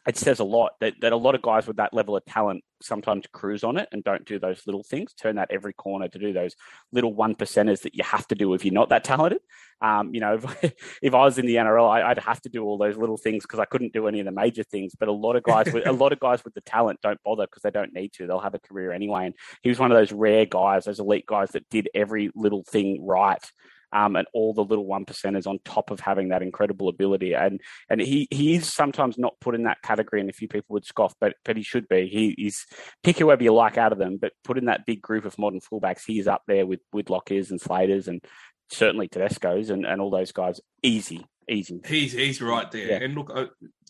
it 0.08 0.18
says 0.18 0.40
a 0.40 0.44
lot 0.44 0.72
that, 0.80 0.96
that 1.02 1.14
a 1.14 1.18
lot 1.18 1.36
of 1.36 1.42
guys 1.42 1.68
with 1.68 1.78
that 1.78 1.94
level 1.94 2.16
of 2.16 2.26
talent 2.26 2.64
sometimes 2.82 3.26
cruise 3.32 3.64
on 3.64 3.78
it 3.78 3.88
and 3.92 4.04
don't 4.04 4.26
do 4.26 4.40
those 4.40 4.62
little 4.66 4.84
things, 4.84 5.14
turn 5.14 5.36
that 5.36 5.52
every 5.52 5.74
corner 5.74 6.08
to 6.08 6.18
do 6.18 6.34
those 6.34 6.56
little 6.92 7.14
one 7.14 7.36
percenters 7.36 7.82
that 7.84 7.94
you 7.94 8.04
have 8.04 8.28
to 8.28 8.34
do 8.34 8.54
if 8.56 8.66
you're 8.66 8.74
not 8.74 8.90
that 8.90 9.04
talented. 9.04 9.40
Um, 9.80 10.12
you 10.14 10.20
know, 10.20 10.34
if, 10.64 10.98
if, 11.04 11.14
I 11.14 11.24
was 11.24 11.38
in 11.38 11.46
the 11.46 11.56
NRL, 11.56 11.88
I, 11.88 12.08
would 12.10 12.18
have 12.18 12.42
to 12.42 12.50
do 12.50 12.64
all 12.64 12.80
those 12.80 12.98
little 12.98 13.18
things 13.18 13.44
because 13.44 13.60
I 13.60 13.66
couldn't 13.66 13.94
do 13.94 14.08
any 14.08 14.20
of 14.20 14.26
the 14.26 14.32
major 14.32 14.64
things. 14.64 14.94
But 15.00 15.08
a 15.08 15.14
lot 15.14 15.36
of 15.36 15.44
guys 15.44 15.72
with 15.72 15.88
a 15.88 15.92
lot 15.92 16.14
of 16.14 16.20
guys 16.20 16.44
with 16.44 16.56
the 16.56 16.62
talent 16.62 17.00
don't 17.02 17.22
bother 17.24 17.46
because 17.46 17.62
they 17.62 17.72
don't 17.72 17.94
need 17.94 18.14
to. 18.14 18.26
They'll 18.26 18.40
have 18.40 18.56
a 18.56 18.60
career 18.60 18.92
anyway. 18.92 19.28
And 19.28 19.36
he 19.62 19.70
was 19.70 19.78
one 19.78 19.92
of 19.92 19.98
those 19.98 20.12
rare 20.12 20.46
guys, 20.46 20.86
those 20.86 21.00
elite 21.00 21.28
guys 21.28 21.52
that 21.52 21.70
did 21.70 21.90
every 21.94 22.32
little 22.34 22.64
thing 22.64 23.06
right 23.06 23.44
um, 23.94 24.16
and 24.16 24.28
all 24.34 24.54
the 24.54 24.64
little 24.64 24.86
one 24.86 25.06
percenters 25.06 25.48
on 25.48 25.60
top 25.66 25.92
of 25.92 26.00
having 26.00 26.30
that 26.30 26.42
incredible 26.42 26.88
ability. 26.88 27.34
And 27.34 27.62
and 27.90 28.02
he 28.02 28.28
he 28.32 28.56
is 28.56 28.72
sometimes 28.72 29.18
not 29.18 29.40
put 29.40 29.56
in 29.56 29.64
that 29.64 29.82
category, 29.82 30.22
and 30.22 30.30
a 30.30 30.34
few 30.34 30.48
people 30.48 30.74
would 30.74 30.86
scoff, 30.86 31.14
but 31.20 31.36
but 31.44 31.58
he 31.58 31.64
should 31.64 31.88
be. 31.88 32.08
He 32.08 32.30
is 32.46 32.66
pick 33.04 33.20
whoever 33.20 33.44
you 33.44 33.54
like 33.54 33.78
out 33.78 33.92
of 33.92 33.98
them, 33.98 34.18
but 34.18 34.34
put 34.44 34.58
in 34.58 34.66
that 34.66 34.86
big 34.86 35.02
group 35.02 35.26
of 35.26 35.38
modern 35.38 35.62
fullbacks, 35.62 36.04
he 36.06 36.20
is 36.20 36.28
up 36.28 36.44
there 36.48 36.66
with 36.66 36.82
with 36.94 37.10
Lockyers 37.10 37.52
and 37.52 37.60
Slaters 37.60 38.08
and 38.08 38.22
certainly 38.70 39.08
Tedesco's 39.08 39.70
and, 39.70 39.86
and 39.86 40.02
all 40.02 40.10
those 40.10 40.32
guys. 40.32 40.60
Easy, 40.82 41.26
easy. 41.50 41.82
He's 41.86 42.14
he's 42.14 42.42
right 42.42 42.70
there. 42.72 42.88
Yeah. 42.88 43.04
And 43.04 43.16
look, 43.16 43.32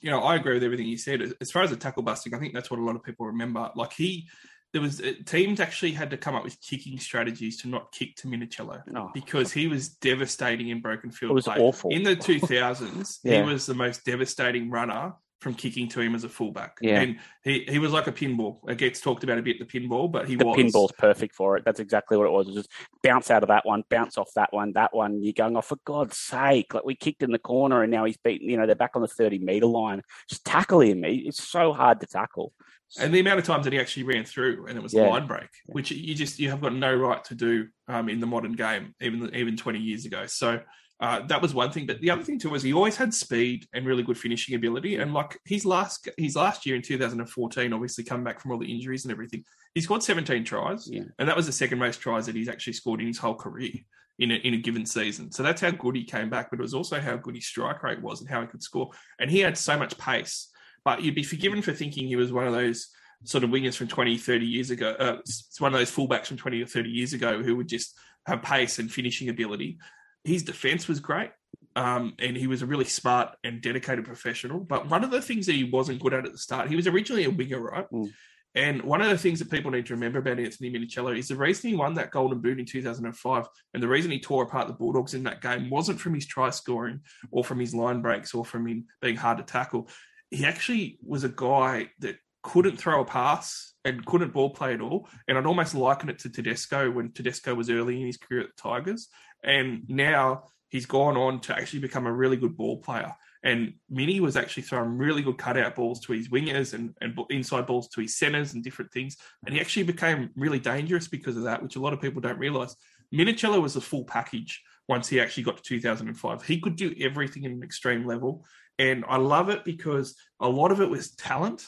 you 0.01 0.09
know, 0.09 0.21
I 0.21 0.35
agree 0.35 0.55
with 0.55 0.63
everything 0.63 0.87
you 0.87 0.97
said. 0.97 1.21
As 1.39 1.51
far 1.51 1.63
as 1.63 1.69
the 1.69 1.75
tackle 1.75 2.03
busting, 2.03 2.33
I 2.33 2.39
think 2.39 2.53
that's 2.53 2.71
what 2.71 2.79
a 2.79 2.83
lot 2.83 2.95
of 2.95 3.03
people 3.03 3.27
remember. 3.27 3.69
Like 3.75 3.93
he 3.93 4.27
there 4.73 4.81
was 4.81 5.01
uh, 5.01 5.13
teams 5.25 5.59
actually 5.59 5.91
had 5.91 6.09
to 6.11 6.17
come 6.17 6.35
up 6.35 6.43
with 6.43 6.59
kicking 6.61 6.97
strategies 6.99 7.61
to 7.61 7.67
not 7.67 7.91
kick 7.91 8.15
to 8.17 8.27
Minichiello 8.27 8.81
oh. 8.95 9.11
because 9.13 9.51
he 9.51 9.67
was 9.67 9.89
devastating 9.89 10.69
in 10.69 10.81
broken 10.81 11.11
field. 11.11 11.31
It 11.31 11.35
was 11.35 11.45
play. 11.45 11.57
awful 11.57 11.91
in 11.91 12.03
the 12.03 12.15
two 12.15 12.39
thousands. 12.39 13.19
yeah. 13.23 13.43
He 13.43 13.51
was 13.51 13.65
the 13.65 13.75
most 13.75 14.05
devastating 14.05 14.69
runner 14.69 15.13
from 15.41 15.55
kicking 15.55 15.87
to 15.89 15.99
him 15.99 16.13
as 16.13 16.23
a 16.23 16.29
fullback. 16.29 16.77
Yeah. 16.81 17.01
And 17.01 17.17
he, 17.43 17.65
he 17.67 17.79
was 17.79 17.91
like 17.91 18.05
a 18.05 18.11
pinball. 18.11 18.59
It 18.69 18.77
gets 18.77 19.01
talked 19.01 19.23
about 19.23 19.39
a 19.39 19.41
bit, 19.41 19.57
the 19.57 19.65
pinball, 19.65 20.09
but 20.11 20.27
he 20.27 20.35
the 20.35 20.45
was. 20.45 20.55
pinball's 20.55 20.91
perfect 20.99 21.33
for 21.33 21.57
it. 21.57 21.65
That's 21.65 21.79
exactly 21.79 22.15
what 22.15 22.27
it 22.27 22.31
was. 22.31 22.47
It 22.47 22.53
was 22.53 22.63
just 22.63 22.71
bounce 23.01 23.31
out 23.31 23.41
of 23.41 23.49
that 23.49 23.65
one, 23.65 23.83
bounce 23.89 24.19
off 24.19 24.29
that 24.35 24.53
one, 24.53 24.73
that 24.73 24.95
one. 24.95 25.23
You're 25.23 25.33
going, 25.33 25.57
oh, 25.57 25.61
for 25.61 25.79
God's 25.83 26.15
sake. 26.15 26.75
Like 26.75 26.85
we 26.85 26.95
kicked 26.95 27.23
in 27.23 27.31
the 27.31 27.39
corner 27.39 27.81
and 27.81 27.91
now 27.91 28.05
he's 28.05 28.17
beaten, 28.17 28.47
you 28.49 28.55
know, 28.55 28.67
they're 28.67 28.75
back 28.75 28.91
on 28.93 29.01
the 29.01 29.07
30 29.07 29.39
metre 29.39 29.65
line. 29.65 30.03
Just 30.29 30.45
tackle 30.45 30.81
him. 30.81 31.03
It's 31.03 31.43
so 31.43 31.73
hard 31.73 32.01
to 32.01 32.05
tackle. 32.05 32.53
And 32.99 33.13
the 33.13 33.19
amount 33.19 33.39
of 33.39 33.45
times 33.45 33.63
that 33.63 33.73
he 33.73 33.79
actually 33.79 34.03
ran 34.03 34.25
through 34.25 34.65
and 34.67 34.77
it 34.77 34.83
was 34.83 34.93
yeah. 34.93 35.07
line 35.07 35.27
break, 35.27 35.49
which 35.67 35.91
you 35.91 36.13
just 36.13 36.39
you 36.39 36.49
have 36.49 36.61
got 36.61 36.73
no 36.73 36.93
right 36.93 37.23
to 37.25 37.35
do 37.35 37.67
um, 37.87 38.09
in 38.09 38.19
the 38.19 38.27
modern 38.27 38.53
game, 38.53 38.95
even 39.01 39.33
even 39.33 39.55
20 39.55 39.79
years 39.79 40.05
ago. 40.05 40.25
So 40.25 40.59
uh, 40.99 41.25
that 41.27 41.41
was 41.41 41.53
one 41.53 41.71
thing. 41.71 41.85
But 41.85 41.99
the 42.01 42.11
other 42.11 42.23
thing 42.23 42.37
too 42.37 42.49
was 42.49 42.63
he 42.63 42.73
always 42.73 42.95
had 42.95 43.13
speed 43.13 43.65
and 43.73 43.85
really 43.85 44.03
good 44.03 44.17
finishing 44.17 44.55
ability. 44.55 44.97
And 44.97 45.13
like 45.13 45.39
his 45.45 45.65
last 45.65 46.09
his 46.17 46.35
last 46.35 46.65
year 46.65 46.75
in 46.75 46.81
2014, 46.81 47.73
obviously 47.73 48.03
come 48.03 48.23
back 48.23 48.39
from 48.39 48.51
all 48.51 48.59
the 48.59 48.71
injuries 48.71 49.05
and 49.05 49.11
everything, 49.11 49.43
he 49.73 49.81
scored 49.81 50.03
17 50.03 50.43
tries, 50.43 50.89
yeah. 50.89 51.03
and 51.17 51.27
that 51.27 51.35
was 51.35 51.45
the 51.45 51.51
second 51.51 51.79
most 51.79 52.01
tries 52.01 52.25
that 52.25 52.35
he's 52.35 52.49
actually 52.49 52.73
scored 52.73 53.01
in 53.01 53.07
his 53.07 53.17
whole 53.17 53.35
career 53.35 53.71
in 54.19 54.31
a, 54.31 54.35
in 54.35 54.53
a 54.53 54.57
given 54.57 54.85
season. 54.85 55.31
So 55.31 55.41
that's 55.41 55.61
how 55.61 55.71
good 55.71 55.95
he 55.95 56.03
came 56.03 56.29
back, 56.29 56.51
but 56.51 56.59
it 56.59 56.61
was 56.61 56.75
also 56.75 56.99
how 56.99 57.15
good 57.17 57.35
his 57.35 57.47
strike 57.47 57.81
rate 57.81 58.01
was 58.01 58.21
and 58.21 58.29
how 58.29 58.41
he 58.41 58.47
could 58.47 58.61
score. 58.61 58.91
And 59.19 59.31
he 59.31 59.39
had 59.39 59.57
so 59.57 59.77
much 59.77 59.97
pace 59.97 60.49
but 60.83 61.01
you'd 61.01 61.15
be 61.15 61.23
forgiven 61.23 61.61
for 61.61 61.73
thinking 61.73 62.07
he 62.07 62.15
was 62.15 62.31
one 62.31 62.47
of 62.47 62.53
those 62.53 62.89
sort 63.23 63.43
of 63.43 63.49
wingers 63.49 63.75
from 63.75 63.87
20, 63.87 64.17
30 64.17 64.45
years 64.45 64.71
ago. 64.71 64.95
Uh, 64.97 65.17
it's 65.19 65.59
one 65.59 65.73
of 65.73 65.79
those 65.79 65.91
fullbacks 65.91 66.27
from 66.27 66.37
20 66.37 66.61
or 66.61 66.65
30 66.65 66.89
years 66.89 67.13
ago 67.13 67.41
who 67.43 67.55
would 67.55 67.67
just 67.67 67.95
have 68.25 68.41
pace 68.41 68.79
and 68.79 68.91
finishing 68.91 69.29
ability. 69.29 69.77
His 70.23 70.43
defense 70.43 70.87
was 70.87 70.99
great. 70.99 71.31
Um, 71.75 72.15
and 72.19 72.35
he 72.35 72.47
was 72.47 72.61
a 72.61 72.65
really 72.65 72.85
smart 72.85 73.35
and 73.43 73.61
dedicated 73.61 74.03
professional. 74.03 74.59
But 74.59 74.89
one 74.89 75.03
of 75.03 75.11
the 75.11 75.21
things 75.21 75.45
that 75.45 75.53
he 75.53 75.63
wasn't 75.63 76.01
good 76.01 76.13
at 76.13 76.25
at 76.25 76.31
the 76.31 76.37
start, 76.37 76.67
he 76.67 76.75
was 76.75 76.87
originally 76.87 77.23
a 77.23 77.29
winger, 77.29 77.61
right? 77.61 77.89
Mm. 77.89 78.11
And 78.53 78.81
one 78.81 79.01
of 79.01 79.09
the 79.09 79.17
things 79.17 79.39
that 79.39 79.49
people 79.49 79.71
need 79.71 79.85
to 79.85 79.93
remember 79.93 80.19
about 80.19 80.39
Anthony 80.39 80.71
Minichiello 80.71 81.17
is 81.17 81.29
the 81.29 81.37
reason 81.37 81.69
he 81.69 81.75
won 81.75 81.93
that 81.93 82.11
Golden 82.11 82.39
Boot 82.39 82.59
in 82.59 82.65
2005 82.65 83.47
and 83.73 83.81
the 83.81 83.87
reason 83.87 84.11
he 84.11 84.19
tore 84.19 84.43
apart 84.43 84.67
the 84.67 84.73
Bulldogs 84.73 85.13
in 85.13 85.23
that 85.23 85.41
game 85.41 85.69
wasn't 85.69 86.01
from 86.01 86.13
his 86.13 86.25
try 86.25 86.49
scoring 86.49 86.99
or 87.31 87.45
from 87.45 87.59
his 87.59 87.73
line 87.73 88.01
breaks 88.01 88.33
or 88.33 88.43
from 88.43 88.67
him 88.67 88.87
being 89.01 89.15
hard 89.15 89.37
to 89.37 89.43
tackle. 89.43 89.87
He 90.31 90.45
actually 90.45 90.97
was 91.05 91.23
a 91.23 91.29
guy 91.29 91.91
that 91.99 92.15
couldn't 92.43 92.77
throw 92.77 93.01
a 93.01 93.05
pass 93.05 93.73
and 93.85 94.05
couldn't 94.05 94.33
ball 94.33 94.49
play 94.49 94.73
at 94.73 94.81
all. 94.81 95.07
And 95.27 95.37
I'd 95.37 95.45
almost 95.45 95.75
liken 95.75 96.09
it 96.09 96.19
to 96.19 96.29
Tedesco 96.29 96.89
when 96.89 97.11
Tedesco 97.11 97.53
was 97.53 97.69
early 97.69 97.99
in 97.99 98.07
his 98.07 98.17
career 98.17 98.41
at 98.41 98.47
the 98.55 98.61
Tigers. 98.61 99.07
And 99.43 99.83
now 99.87 100.45
he's 100.69 100.85
gone 100.85 101.17
on 101.17 101.41
to 101.41 101.55
actually 101.55 101.79
become 101.79 102.07
a 102.07 102.13
really 102.13 102.37
good 102.37 102.57
ball 102.57 102.77
player. 102.77 103.13
And 103.43 103.73
Mini 103.89 104.19
was 104.19 104.37
actually 104.37 104.63
throwing 104.63 104.97
really 104.97 105.23
good 105.23 105.37
cutout 105.37 105.75
balls 105.75 105.99
to 106.01 106.13
his 106.13 106.29
wingers 106.29 106.73
and, 106.73 106.95
and 107.01 107.17
inside 107.29 107.65
balls 107.65 107.89
to 107.89 108.01
his 108.01 108.17
centers 108.17 108.53
and 108.53 108.63
different 108.63 108.91
things. 108.91 109.17
And 109.45 109.55
he 109.55 109.61
actually 109.61 109.83
became 109.83 110.29
really 110.35 110.59
dangerous 110.59 111.07
because 111.07 111.37
of 111.37 111.43
that, 111.43 111.61
which 111.61 111.75
a 111.75 111.79
lot 111.79 111.93
of 111.93 112.01
people 112.01 112.21
don't 112.21 112.37
realize. 112.37 112.75
Minichiello 113.13 113.61
was 113.61 113.75
a 113.75 113.81
full 113.81 114.05
package 114.05 114.61
once 114.91 115.07
he 115.07 115.21
actually 115.21 115.43
got 115.43 115.55
to 115.55 115.63
2005. 115.63 116.43
He 116.43 116.59
could 116.59 116.75
do 116.75 116.93
everything 116.99 117.45
in 117.45 117.53
an 117.53 117.63
extreme 117.63 118.05
level. 118.05 118.43
And 118.77 119.05
I 119.07 119.15
love 119.15 119.47
it 119.47 119.63
because 119.63 120.17
a 120.41 120.49
lot 120.49 120.69
of 120.73 120.81
it 120.81 120.89
was 120.89 121.15
talent, 121.15 121.65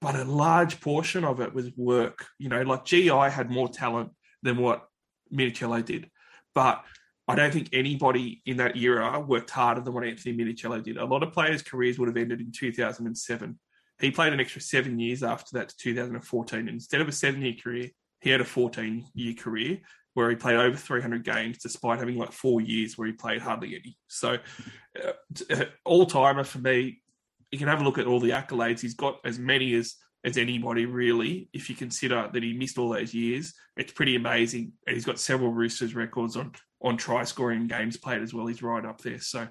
but 0.00 0.16
a 0.16 0.24
large 0.24 0.80
portion 0.80 1.24
of 1.26 1.42
it 1.42 1.52
was 1.52 1.70
work. 1.76 2.24
You 2.38 2.48
know, 2.48 2.62
like 2.62 2.86
GI 2.86 3.08
had 3.10 3.50
more 3.50 3.68
talent 3.68 4.12
than 4.42 4.56
what 4.56 4.86
Minichiello 5.30 5.84
did. 5.84 6.08
But 6.54 6.82
I 7.28 7.34
don't 7.34 7.52
think 7.52 7.68
anybody 7.74 8.40
in 8.46 8.56
that 8.56 8.78
era 8.78 9.20
worked 9.20 9.50
harder 9.50 9.82
than 9.82 9.92
what 9.92 10.04
Anthony 10.04 10.34
Minichiello 10.34 10.82
did. 10.82 10.96
A 10.96 11.04
lot 11.04 11.22
of 11.22 11.34
players' 11.34 11.60
careers 11.60 11.98
would 11.98 12.08
have 12.08 12.16
ended 12.16 12.40
in 12.40 12.50
2007. 12.50 13.58
He 14.00 14.10
played 14.10 14.32
an 14.32 14.40
extra 14.40 14.62
seven 14.62 14.98
years 14.98 15.22
after 15.22 15.58
that 15.58 15.68
to 15.68 15.76
2014. 15.76 16.60
And 16.60 16.68
instead 16.70 17.02
of 17.02 17.08
a 17.08 17.12
seven 17.12 17.42
year 17.42 17.56
career, 17.62 17.90
he 18.22 18.30
had 18.30 18.40
a 18.40 18.44
14 18.44 19.04
year 19.12 19.34
career 19.34 19.80
where 20.14 20.30
he 20.30 20.36
played 20.36 20.56
over 20.56 20.76
300 20.76 21.24
games 21.24 21.58
despite 21.58 21.98
having 21.98 22.16
like 22.16 22.32
four 22.32 22.60
years 22.60 22.96
where 22.96 23.06
he 23.06 23.12
played 23.12 23.42
hardly 23.42 23.74
any. 23.74 23.96
So, 24.08 24.38
uh, 25.02 25.64
all 25.84 26.06
timer 26.06 26.44
for 26.44 26.58
me, 26.58 27.02
you 27.50 27.58
can 27.58 27.68
have 27.68 27.80
a 27.80 27.84
look 27.84 27.98
at 27.98 28.06
all 28.06 28.20
the 28.20 28.30
accolades. 28.30 28.80
He's 28.80 28.94
got 28.94 29.18
as 29.24 29.38
many 29.38 29.74
as 29.74 29.94
as 30.24 30.38
anybody 30.38 30.86
really. 30.86 31.50
If 31.52 31.68
you 31.68 31.76
consider 31.76 32.30
that 32.32 32.42
he 32.42 32.54
missed 32.54 32.78
all 32.78 32.90
those 32.90 33.12
years, 33.12 33.52
it's 33.76 33.92
pretty 33.92 34.16
amazing. 34.16 34.72
And 34.86 34.94
he's 34.94 35.04
got 35.04 35.18
several 35.18 35.52
Roosters 35.52 35.94
records 35.94 36.36
on 36.36 36.52
on 36.82 36.96
try 36.96 37.24
scoring 37.24 37.66
games 37.66 37.96
played 37.96 38.22
as 38.22 38.32
well. 38.32 38.46
He's 38.46 38.62
right 38.62 38.84
up 38.84 39.00
there. 39.00 39.20
So. 39.20 39.48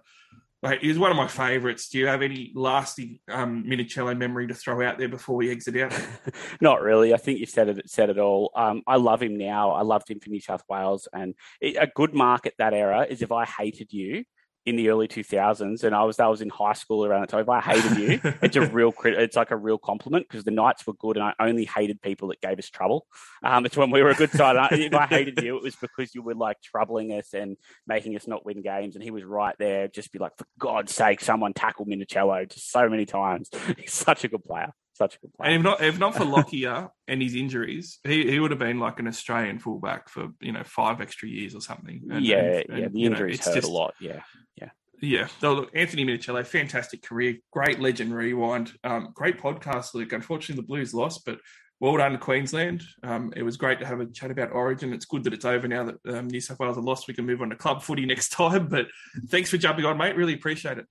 Was 0.64 0.98
one 0.98 1.12
of 1.12 1.18
my 1.18 1.28
favourites. 1.28 1.90
Do 1.90 1.98
you 1.98 2.08
have 2.08 2.22
any 2.22 2.54
lasting 2.56 3.20
um, 3.30 3.66
Minichiello 3.66 4.18
memory 4.18 4.48
to 4.48 4.54
throw 4.54 4.82
out 4.88 4.98
there 4.98 5.10
before 5.10 5.36
we 5.36 5.52
exit 5.52 5.76
out? 5.76 5.94
Not 6.62 6.82
really. 6.82 7.14
I 7.14 7.18
think 7.18 7.40
you 7.40 7.46
said 7.46 7.68
it 7.68 7.90
said 7.90 8.10
it 8.10 8.18
all. 8.18 8.50
Um, 8.56 8.82
I 8.88 8.96
love 8.96 9.22
him 9.22 9.38
now. 9.38 9.72
I 9.72 9.82
loved 9.82 10.10
him 10.10 10.22
for 10.22 10.30
New 10.30 10.40
South 10.40 10.64
Wales, 10.70 11.10
and 11.12 11.36
it, 11.60 11.76
a 11.78 11.92
good 11.94 12.14
mark 12.14 12.46
at 12.46 12.54
that 12.60 12.74
era 12.74 13.06
is 13.10 13.22
if 13.22 13.34
I 13.34 13.44
hated 13.44 13.92
you, 13.92 14.24
in 14.66 14.78
the 14.78 14.90
early 14.90 15.08
2000s 15.08 15.84
and 15.84 15.94
I 15.94 16.04
was 16.04 16.20
I 16.20 16.28
was 16.28 16.42
in 16.42 16.50
high 16.50 16.74
school 16.74 17.06
around 17.06 17.22
that 17.22 17.30
time. 17.30 17.42
If 17.42 17.50
I 17.50 17.60
hated 17.60 17.98
you, 17.98 18.20
it's 18.42 18.56
a 18.56 18.66
real 18.68 18.94
it's 19.04 19.36
like 19.36 19.52
a 19.52 19.58
real 19.58 19.78
compliment 19.78 20.28
because 20.28 20.46
the 20.46 20.52
Knights 20.52 20.88
were 20.88 20.94
good 20.94 21.18
and 21.18 21.26
I 21.26 21.34
only 21.40 21.66
hated 21.66 22.02
people 22.02 22.30
that 22.30 22.40
gave 22.40 22.60
us 22.60 22.70
trouble. 22.70 23.06
Um, 23.44 23.66
it's 23.66 23.76
when 23.76 23.92
we 23.92 24.02
were 24.02 24.10
a 24.10 24.16
good 24.16 24.32
side. 24.32 24.56
if 24.72 24.94
I 24.94 25.06
hated 25.06 25.42
you, 25.42 25.58
it 25.58 25.64
was 25.64 25.76
because 25.76 26.16
you 26.16 26.22
were 26.22 26.36
like 26.36 26.62
troubling 26.62 27.12
us 27.12 27.34
and 27.34 27.58
making 27.88 28.16
us 28.16 28.28
not 28.28 28.46
win 28.46 28.62
games. 28.62 28.96
And 28.96 29.04
he 29.04 29.12
was 29.12 29.24
right 29.24 29.56
there, 29.60 29.88
just 29.90 30.14
be 30.14 30.20
like, 30.20 30.38
for 30.38 30.46
God's 30.58 30.94
sake, 30.94 31.20
someone 31.20 31.54
tackle 31.54 31.86
Minichiello 31.86 32.50
just 32.50 32.72
so 32.72 32.88
many 32.88 33.06
times. 33.06 33.50
He's 33.78 33.94
such 33.94 34.24
a 34.24 34.30
good 34.30 34.44
player 34.44 34.72
such 34.94 35.16
a 35.16 35.20
good 35.20 35.34
player. 35.34 35.50
And 35.50 35.58
if 35.58 35.64
not, 35.64 35.82
if 35.82 36.00
not 36.00 36.16
for 36.16 36.26
Lockyer 36.26 36.90
and 37.08 37.22
his 37.22 37.36
injuries, 37.36 38.00
he, 38.04 38.30
he 38.30 38.40
would 38.40 38.52
have 38.52 38.60
been 38.60 38.80
like 38.80 39.00
an 39.00 39.08
Australian 39.08 39.60
fullback 39.60 40.10
for 40.10 40.30
you 40.40 40.52
know 40.52 40.64
five 40.64 41.02
extra 41.02 41.28
years 41.28 41.56
or 41.56 41.62
something. 41.62 42.04
And, 42.12 42.26
yeah, 42.26 42.62
and, 42.70 42.80
yeah, 42.80 42.88
the 42.90 43.04
injuries 43.04 43.40
know, 43.40 43.52
hurt 43.52 43.56
just, 43.56 43.68
a 43.68 43.72
lot. 43.72 43.94
Yeah, 44.00 44.22
yeah. 44.56 44.70
Yeah, 45.02 45.28
so 45.42 45.54
look, 45.54 45.72
Anthony 45.76 46.06
Minichiello, 46.06 46.46
fantastic 46.46 47.02
career, 47.02 47.36
great 47.52 47.80
legend 47.80 48.16
rewind, 48.16 48.72
um, 48.86 49.10
great 49.14 49.38
podcast, 49.38 49.94
Luke. 49.94 50.14
Unfortunately, 50.14 50.62
the 50.62 50.66
Blues 50.66 50.94
lost, 50.94 51.26
but 51.26 51.40
well 51.82 51.98
done, 51.98 52.18
Queensland. 52.18 52.84
Um, 53.04 53.34
it 53.36 53.44
was 53.44 53.58
great 53.58 53.80
to 53.80 53.86
have 53.86 54.00
a 54.00 54.06
chat 54.06 54.32
about 54.32 54.54
Origin. 54.54 54.94
It's 54.94 55.04
good 55.04 55.26
that 55.26 55.34
it's 55.34 55.44
over 55.44 55.68
now 55.68 55.84
that 55.84 56.16
um, 56.16 56.28
New 56.28 56.40
South 56.40 56.58
Wales 56.60 56.78
are 56.78 56.82
lost. 56.82 57.10
We 57.10 57.14
can 57.14 57.26
move 57.26 57.42
on 57.42 57.50
to 57.50 57.58
club 57.58 57.84
footy 57.84 58.06
next 58.06 58.30
time. 58.32 58.70
But 58.70 58.88
thanks 59.28 59.50
for 59.50 59.58
jumping 59.58 59.84
on, 59.84 59.98
mate. 59.98 60.16
Really 60.16 60.34
appreciate 60.34 60.78
it. 60.78 60.86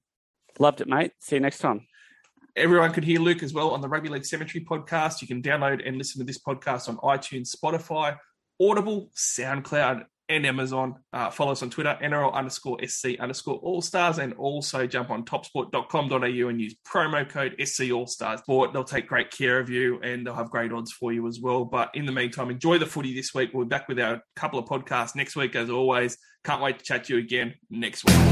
Loved 0.59 0.83
it, 0.83 0.89
mate. 0.89 1.13
See 1.21 1.37
you 1.37 1.41
next 1.41 1.59
time. 1.59 1.87
Everyone 2.55 2.93
could 2.93 3.05
hear 3.05 3.19
Luke 3.19 3.43
as 3.43 3.55
well 3.55 3.71
on 3.71 3.81
the 3.81 3.89
Rugby 3.89 4.11
League 4.11 4.27
Cemetery 4.27 4.63
podcast. 4.63 5.23
You 5.23 5.29
can 5.29 5.41
download 5.41 5.87
and 5.87 5.97
listen 5.97 6.19
to 6.19 6.25
this 6.25 6.39
podcast 6.39 6.87
on 6.87 6.99
iTunes, 6.99 7.55
Spotify, 7.57 8.19
Audible, 8.61 9.11
SoundCloud, 9.17 10.05
and 10.29 10.45
Amazon. 10.45 10.97
Uh, 11.15 11.31
follow 11.31 11.53
us 11.53 11.63
on 11.63 11.71
Twitter, 11.71 11.97
NRL 12.03 12.33
underscore 12.35 12.79
SC 12.87 13.19
underscore 13.19 13.57
All 13.57 13.81
Stars, 13.81 14.19
and 14.19 14.35
also 14.35 14.87
jump 14.87 15.11
on 15.11 15.25
topsport.com.au 15.25 16.49
and 16.49 16.61
use 16.61 16.75
promo 16.87 17.27
code 17.27 17.57
SC 17.65 17.91
All 17.91 18.07
Stars. 18.07 18.41
Sport, 18.41 18.75
they'll 18.75 18.85
take 18.85 19.07
great 19.07 19.31
care 19.31 19.59
of 19.59 19.71
you 19.71 19.99
and 20.03 20.27
they'll 20.27 20.35
have 20.35 20.51
great 20.51 20.73
odds 20.73 20.93
for 20.93 21.11
you 21.11 21.27
as 21.27 21.41
well. 21.41 21.65
But 21.65 21.91
in 21.95 22.05
the 22.05 22.13
meantime, 22.13 22.51
enjoy 22.51 22.77
the 22.77 22.87
footy 22.87 23.15
this 23.15 23.33
week. 23.35 23.51
We'll 23.55 23.65
be 23.65 23.71
back 23.71 23.89
with 23.89 23.99
our 23.99 24.21
couple 24.37 24.59
of 24.59 24.67
podcasts 24.67 25.17
next 25.17 25.37
week, 25.37 25.57
as 25.57 25.71
always. 25.71 26.19
Can't 26.45 26.61
wait 26.61 26.79
to 26.81 26.85
chat 26.85 27.05
to 27.05 27.15
you 27.15 27.19
again 27.19 27.55
next 27.71 28.05
week. 28.05 28.32